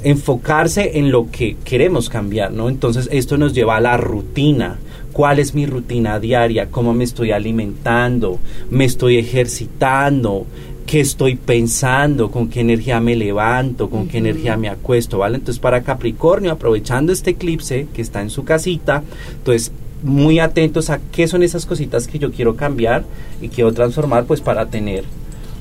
enfocarse 0.03 0.99
en 0.99 1.11
lo 1.11 1.31
que 1.31 1.57
queremos 1.65 2.09
cambiar, 2.09 2.53
¿no? 2.53 2.69
Entonces 2.69 3.09
esto 3.11 3.37
nos 3.39 3.55
lleva 3.55 3.77
a 3.77 3.81
la 3.81 3.97
rutina. 3.97 4.79
¿Cuál 5.13 5.39
es 5.39 5.55
mi 5.55 5.67
rutina 5.67 6.21
diaria? 6.21 6.71
¿Cómo 6.71 6.93
me 6.93 7.05
estoy 7.05 7.33
alimentando? 7.33 8.39
¿Me 8.71 8.85
estoy 8.85 9.17
ejercitando? 9.17 10.47
¿Qué 10.87 11.01
estoy 11.01 11.35
pensando? 11.35 12.31
¿Con 12.31 12.49
qué 12.49 12.61
energía 12.61 13.01
me 13.01 13.17
levanto? 13.17 13.91
¿Con 13.91 14.07
qué 14.07 14.19
energía 14.19 14.57
me 14.57 14.69
acuesto? 14.69 15.19
¿Vale? 15.19 15.39
Entonces 15.39 15.59
para 15.59 15.83
Capricornio, 15.83 16.53
aprovechando 16.53 17.13
este 17.13 17.31
eclipse 17.31 17.89
que 17.93 18.03
está 18.03 18.21
en 18.21 18.31
su 18.31 18.45
casita, 18.45 19.03
entonces 19.39 19.73
muy 20.03 20.39
atentos 20.39 20.91
a 20.91 21.01
qué 21.11 21.27
son 21.27 21.43
esas 21.43 21.67
cositas 21.67 22.07
que 22.07 22.19
yo 22.19 22.31
quiero 22.31 22.55
cambiar 22.55 23.05
y 23.41 23.49
quiero 23.49 23.73
transformar 23.73 24.27
pues 24.27 24.41
para 24.41 24.67
tener 24.67 25.05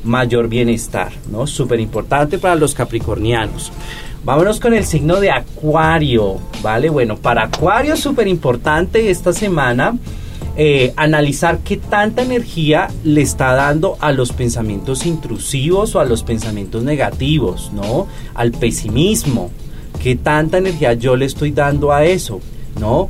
mayor 0.05 0.47
bienestar, 0.47 1.11
¿no? 1.29 1.47
Súper 1.47 1.79
importante 1.79 2.37
para 2.37 2.55
los 2.55 2.73
capricornianos. 2.73 3.71
Vámonos 4.23 4.59
con 4.59 4.73
el 4.73 4.85
signo 4.85 5.19
de 5.19 5.31
Acuario, 5.31 6.37
¿vale? 6.63 6.89
Bueno, 6.89 7.17
para 7.17 7.43
Acuario 7.43 7.95
súper 7.95 8.27
importante 8.27 9.09
esta 9.09 9.33
semana 9.33 9.95
eh, 10.57 10.93
analizar 10.95 11.59
qué 11.59 11.75
tanta 11.75 12.21
energía 12.21 12.87
le 13.03 13.21
está 13.21 13.53
dando 13.53 13.97
a 13.99 14.13
los 14.13 14.31
pensamientos 14.31 15.05
intrusivos 15.05 15.95
o 15.95 15.99
a 15.99 16.05
los 16.05 16.23
pensamientos 16.23 16.81
negativos, 16.81 17.71
¿no? 17.73 18.07
Al 18.33 18.51
pesimismo. 18.51 19.51
¿Qué 20.01 20.15
tanta 20.15 20.57
energía 20.57 20.93
yo 20.93 21.17
le 21.17 21.25
estoy 21.25 21.51
dando 21.51 21.91
a 21.91 22.05
eso, 22.05 22.39
¿no? 22.79 23.09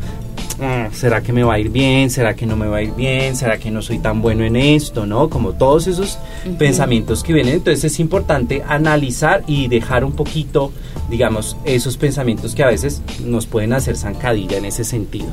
"Ah, 0.61 0.89
¿Será 0.93 1.21
que 1.21 1.33
me 1.33 1.43
va 1.43 1.55
a 1.55 1.59
ir 1.59 1.69
bien? 1.69 2.09
¿Será 2.09 2.35
que 2.35 2.45
no 2.45 2.55
me 2.55 2.67
va 2.67 2.77
a 2.77 2.81
ir 2.81 2.93
bien? 2.93 3.35
¿Será 3.35 3.57
que 3.57 3.71
no 3.71 3.81
soy 3.81 3.99
tan 3.99 4.21
bueno 4.21 4.43
en 4.43 4.55
esto? 4.55 5.05
¿No? 5.05 5.29
Como 5.29 5.53
todos 5.53 5.87
esos 5.87 6.17
pensamientos 6.57 7.23
que 7.23 7.33
vienen. 7.33 7.55
Entonces 7.55 7.83
es 7.83 7.99
importante 7.99 8.63
analizar 8.67 9.43
y 9.47 9.67
dejar 9.67 10.05
un 10.05 10.13
poquito, 10.13 10.71
digamos, 11.09 11.57
esos 11.65 11.97
pensamientos 11.97 12.55
que 12.55 12.63
a 12.63 12.67
veces 12.67 13.01
nos 13.23 13.45
pueden 13.45 13.73
hacer 13.73 13.97
zancadilla 13.97 14.57
en 14.57 14.65
ese 14.65 14.83
sentido. 14.83 15.27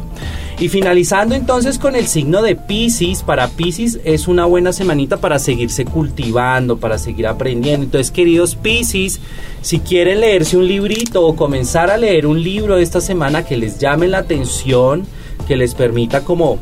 Y 0.59 0.69
finalizando 0.69 1.35
entonces 1.35 1.79
con 1.79 1.97
el 1.97 2.07
signo 2.07 2.43
de 2.43 2.57
Pisces, 2.57 3.23
para 3.23 3.49
Pisces 3.49 4.01
es 4.05 4.29
una 4.29 4.45
buena 4.45 4.73
semanita 4.73 5.19
para 5.19 5.39
seguirse 5.39 5.85
cultivando, 5.85 6.79
para 6.79 6.99
seguir 6.99 7.27
aprendiendo. 7.27 7.85
Entonces, 7.85 8.11
queridos 8.11 8.55
Pisces, 8.57 9.21
si 9.61 9.79
quieren 9.81 10.21
leerse 10.21 10.57
un 10.57 10.67
librito 10.67 11.25
o 11.25 11.37
comenzar 11.37 11.91
a 11.91 11.97
leer 11.97 12.27
un 12.27 12.43
libro 12.43 12.77
esta 12.79 13.01
semana 13.01 13.45
que 13.45 13.57
les 13.57 13.79
llame 13.79 14.09
la 14.09 14.19
atención, 14.19 15.07
que 15.47 15.57
les 15.57 15.75
permita 15.75 16.23
como 16.23 16.59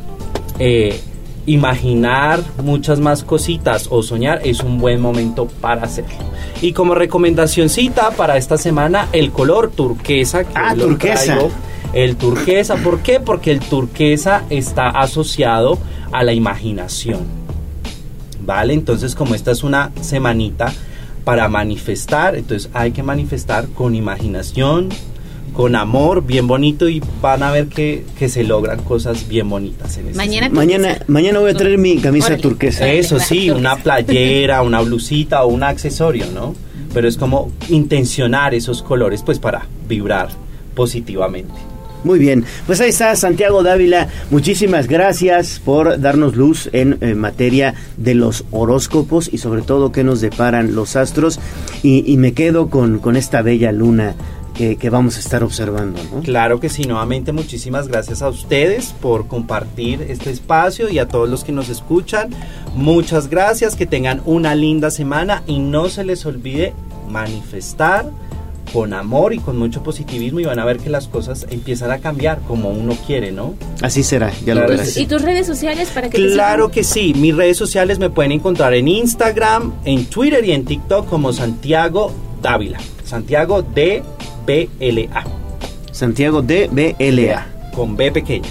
eh, 0.59 0.99
imaginar 1.45 2.39
muchas 2.63 2.99
más 2.99 3.23
cositas 3.23 3.87
o 3.89 4.03
soñar, 4.03 4.41
es 4.43 4.61
un 4.61 4.77
buen 4.77 5.01
momento 5.01 5.47
para 5.47 5.83
hacerlo. 5.83 6.13
Y 6.61 6.73
como 6.73 6.93
recomendacioncita 6.95 8.11
para 8.11 8.37
esta 8.37 8.57
semana, 8.57 9.07
el 9.11 9.31
color 9.31 9.71
turquesa. 9.71 10.43
Que 10.43 10.51
Ah, 10.55 10.75
turquesa. 10.77 11.23
traigo. 11.35 11.49
El 11.93 12.15
turquesa, 12.15 12.75
¿por 12.77 12.99
qué? 12.99 13.19
Porque 13.19 13.51
el 13.51 13.59
turquesa 13.59 14.43
está 14.49 14.87
asociado 14.89 15.77
a 16.11 16.23
la 16.23 16.33
imaginación. 16.33 17.19
¿Vale? 18.45 18.73
Entonces, 18.73 19.13
como 19.15 19.35
esta 19.35 19.51
es 19.51 19.63
una 19.63 19.91
semanita 20.01 20.71
para 21.23 21.47
manifestar, 21.47 22.35
entonces 22.35 22.69
hay 22.73 22.91
que 22.91 23.03
manifestar 23.03 23.67
con 23.67 23.93
imaginación, 23.93 24.89
con 25.53 25.75
amor, 25.75 26.25
bien 26.25 26.47
bonito 26.47 26.87
y 26.87 27.01
van 27.21 27.43
a 27.43 27.51
ver 27.51 27.67
que, 27.67 28.05
que 28.17 28.29
se 28.29 28.43
logran 28.43 28.81
cosas 28.83 29.27
bien 29.27 29.49
bonitas 29.49 29.97
en 29.97 30.07
ese 30.07 30.17
Mañana. 30.17 30.49
Mañana, 30.49 30.99
mañana 31.07 31.39
voy 31.39 31.51
a 31.51 31.53
traer 31.53 31.77
mi 31.77 31.97
camisa 31.97 32.37
turquesa. 32.37 32.87
Eso 32.87 33.19
sí, 33.19 33.49
una 33.51 33.75
playera, 33.75 34.61
una 34.61 34.81
blusita 34.81 35.43
o 35.43 35.47
un 35.47 35.63
accesorio, 35.63 36.25
¿no? 36.33 36.55
Pero 36.93 37.07
es 37.07 37.17
como 37.17 37.51
intencionar 37.69 38.53
esos 38.53 38.81
colores 38.81 39.23
pues 39.23 39.39
para 39.39 39.67
vibrar 39.87 40.29
positivamente. 40.73 41.53
Muy 42.03 42.17
bien, 42.17 42.45
pues 42.65 42.81
ahí 42.81 42.89
está 42.89 43.15
Santiago 43.15 43.61
Dávila. 43.61 44.07
Muchísimas 44.31 44.87
gracias 44.87 45.61
por 45.63 45.99
darnos 45.99 46.35
luz 46.35 46.67
en, 46.73 46.97
eh, 47.01 47.13
materia 47.13 47.75
de 47.97 48.15
los 48.15 48.45
horóscopos 48.49 49.29
y 49.31 49.37
sobre 49.37 49.61
todo 49.61 49.91
qué 49.91 50.03
nos 50.03 50.19
deparan 50.19 50.73
los 50.73 50.95
astros. 50.95 51.39
Y, 51.83 52.11
y 52.11 52.17
me 52.17 52.33
quedo 52.33 52.69
con, 52.69 52.97
con 52.97 53.15
esta 53.15 53.43
bella 53.43 53.71
luna 53.71 54.15
que, 54.53 54.75
que 54.75 54.89
vamos 54.89 55.17
a 55.17 55.19
estar 55.19 55.43
observando, 55.43 55.99
¿no? 56.13 56.21
Claro 56.21 56.59
que 56.59 56.69
sí, 56.69 56.83
nuevamente 56.83 57.31
muchísimas 57.31 57.87
gracias 57.87 58.21
a 58.21 58.29
ustedes 58.29 58.93
por 59.01 59.27
compartir 59.27 60.01
este 60.03 60.29
espacio 60.29 60.89
y 60.89 60.99
a 60.99 61.07
todos 61.07 61.29
los 61.29 61.43
que 61.43 61.51
nos 61.51 61.69
escuchan. 61.69 62.29
Muchas 62.75 63.29
gracias, 63.29 63.75
que 63.75 63.85
tengan 63.85 64.21
una 64.25 64.55
linda 64.55 64.91
semana 64.91 65.43
y 65.47 65.59
no 65.59 65.89
se 65.89 66.03
les 66.03 66.25
olvide 66.25 66.73
manifestar 67.09 68.09
con 68.73 68.93
amor 68.93 69.33
y 69.33 69.39
con 69.39 69.57
mucho 69.57 69.83
positivismo 69.83 70.39
y 70.39 70.45
van 70.45 70.59
a 70.59 70.65
ver 70.65 70.77
que 70.77 70.89
las 70.89 71.07
cosas 71.07 71.45
empiezan 71.49 71.91
a 71.91 71.99
cambiar 71.99 72.39
como 72.47 72.69
uno 72.69 72.95
quiere, 73.05 73.31
¿no? 73.31 73.55
Así 73.81 74.03
será, 74.03 74.31
ya 74.45 74.55
lo 74.55 74.61
verás. 74.61 74.95
¿Y 74.97 75.05
tus 75.07 75.21
redes 75.21 75.45
sociales 75.45 75.89
para 75.93 76.09
que 76.09 76.17
Claro 76.17 76.71
que 76.71 76.83
sí, 76.83 77.13
mis 77.15 77.35
redes 77.35 77.57
sociales 77.57 77.99
me 77.99 78.09
pueden 78.09 78.31
encontrar 78.31 78.73
en 78.73 78.87
Instagram, 78.87 79.73
en 79.83 80.05
Twitter 80.05 80.45
y 80.45 80.51
en 80.51 80.65
TikTok 80.65 81.09
como 81.09 81.33
Santiago 81.33 82.13
Dávila. 82.41 82.79
Santiago 83.03 83.61
D 83.61 84.03
B 84.45 84.69
L 84.79 85.09
A. 85.13 85.23
Santiago 85.91 86.41
de 86.41 86.67
BLA. 86.71 87.47
Con 87.75 87.95
B 87.95 88.11
pequeña. 88.11 88.49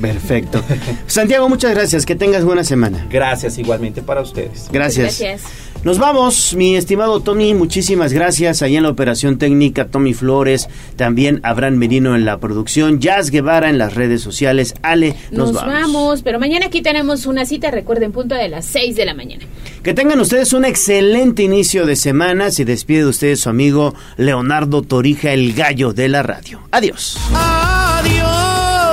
Perfecto. 0.00 0.62
Santiago, 1.06 1.48
muchas 1.48 1.72
gracias. 1.72 2.06
Que 2.06 2.14
tengas 2.14 2.44
buena 2.44 2.64
semana. 2.64 3.06
Gracias 3.10 3.58
igualmente 3.58 4.02
para 4.02 4.20
ustedes. 4.22 4.68
Gracias. 4.70 5.18
Gracias. 5.20 5.42
Nos 5.84 5.98
vamos, 5.98 6.54
mi 6.56 6.74
estimado 6.74 7.20
Tony, 7.20 7.54
muchísimas 7.54 8.12
gracias. 8.12 8.62
Allá 8.62 8.78
en 8.78 8.82
la 8.82 8.90
operación 8.90 9.38
técnica, 9.38 9.86
Tommy 9.86 10.12
Flores, 10.12 10.68
también 10.96 11.38
Abraham 11.44 11.76
Merino 11.76 12.16
en 12.16 12.24
la 12.24 12.38
producción, 12.38 12.98
Jazz 12.98 13.30
Guevara 13.30 13.70
en 13.70 13.78
las 13.78 13.94
redes 13.94 14.20
sociales. 14.20 14.74
Ale, 14.82 15.14
nos, 15.30 15.52
Nos, 15.52 15.64
vamos. 15.64 15.72
vamos. 15.92 16.22
pero 16.22 16.40
mañana 16.40 16.66
aquí 16.66 16.82
tenemos 16.82 17.26
una 17.26 17.46
cita, 17.46 17.70
recuerden, 17.70 18.10
punto 18.10 18.34
de 18.34 18.48
las 18.48 18.64
6 18.66 18.96
de 18.96 19.04
la 19.04 19.14
mañana. 19.14 19.44
Que 19.84 19.94
tengan 19.94 20.18
ustedes 20.18 20.52
un 20.52 20.64
excelente 20.64 21.44
inicio 21.44 21.86
de 21.86 21.94
semana. 21.94 22.50
Se 22.50 22.64
despide 22.64 23.00
de 23.00 23.06
ustedes 23.06 23.38
su 23.40 23.48
amigo 23.48 23.94
Leonardo 24.16 24.82
Torija, 24.82 25.32
el 25.32 25.52
gallo 25.54 25.92
de 25.92 26.08
la 26.08 26.24
radio. 26.24 26.60
Adiós. 26.72 27.16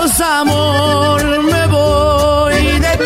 Adiós, 0.06 0.22
amor, 0.22 1.24
me 1.42 1.66
voy 1.66 2.80
de 2.80 2.98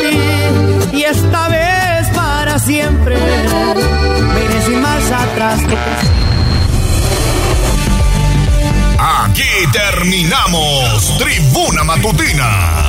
ti 0.92 0.98
y 0.98 1.04
esta 1.04 1.48
vez 1.48 2.10
para 2.14 2.60
siempre. 2.60 3.16
Me 3.16 4.76
marcha 4.82 5.24
atrás. 5.24 5.62
Aquí 9.24 9.44
terminamos 9.72 11.18
Tribuna 11.18 11.86
Matutina 11.86 12.89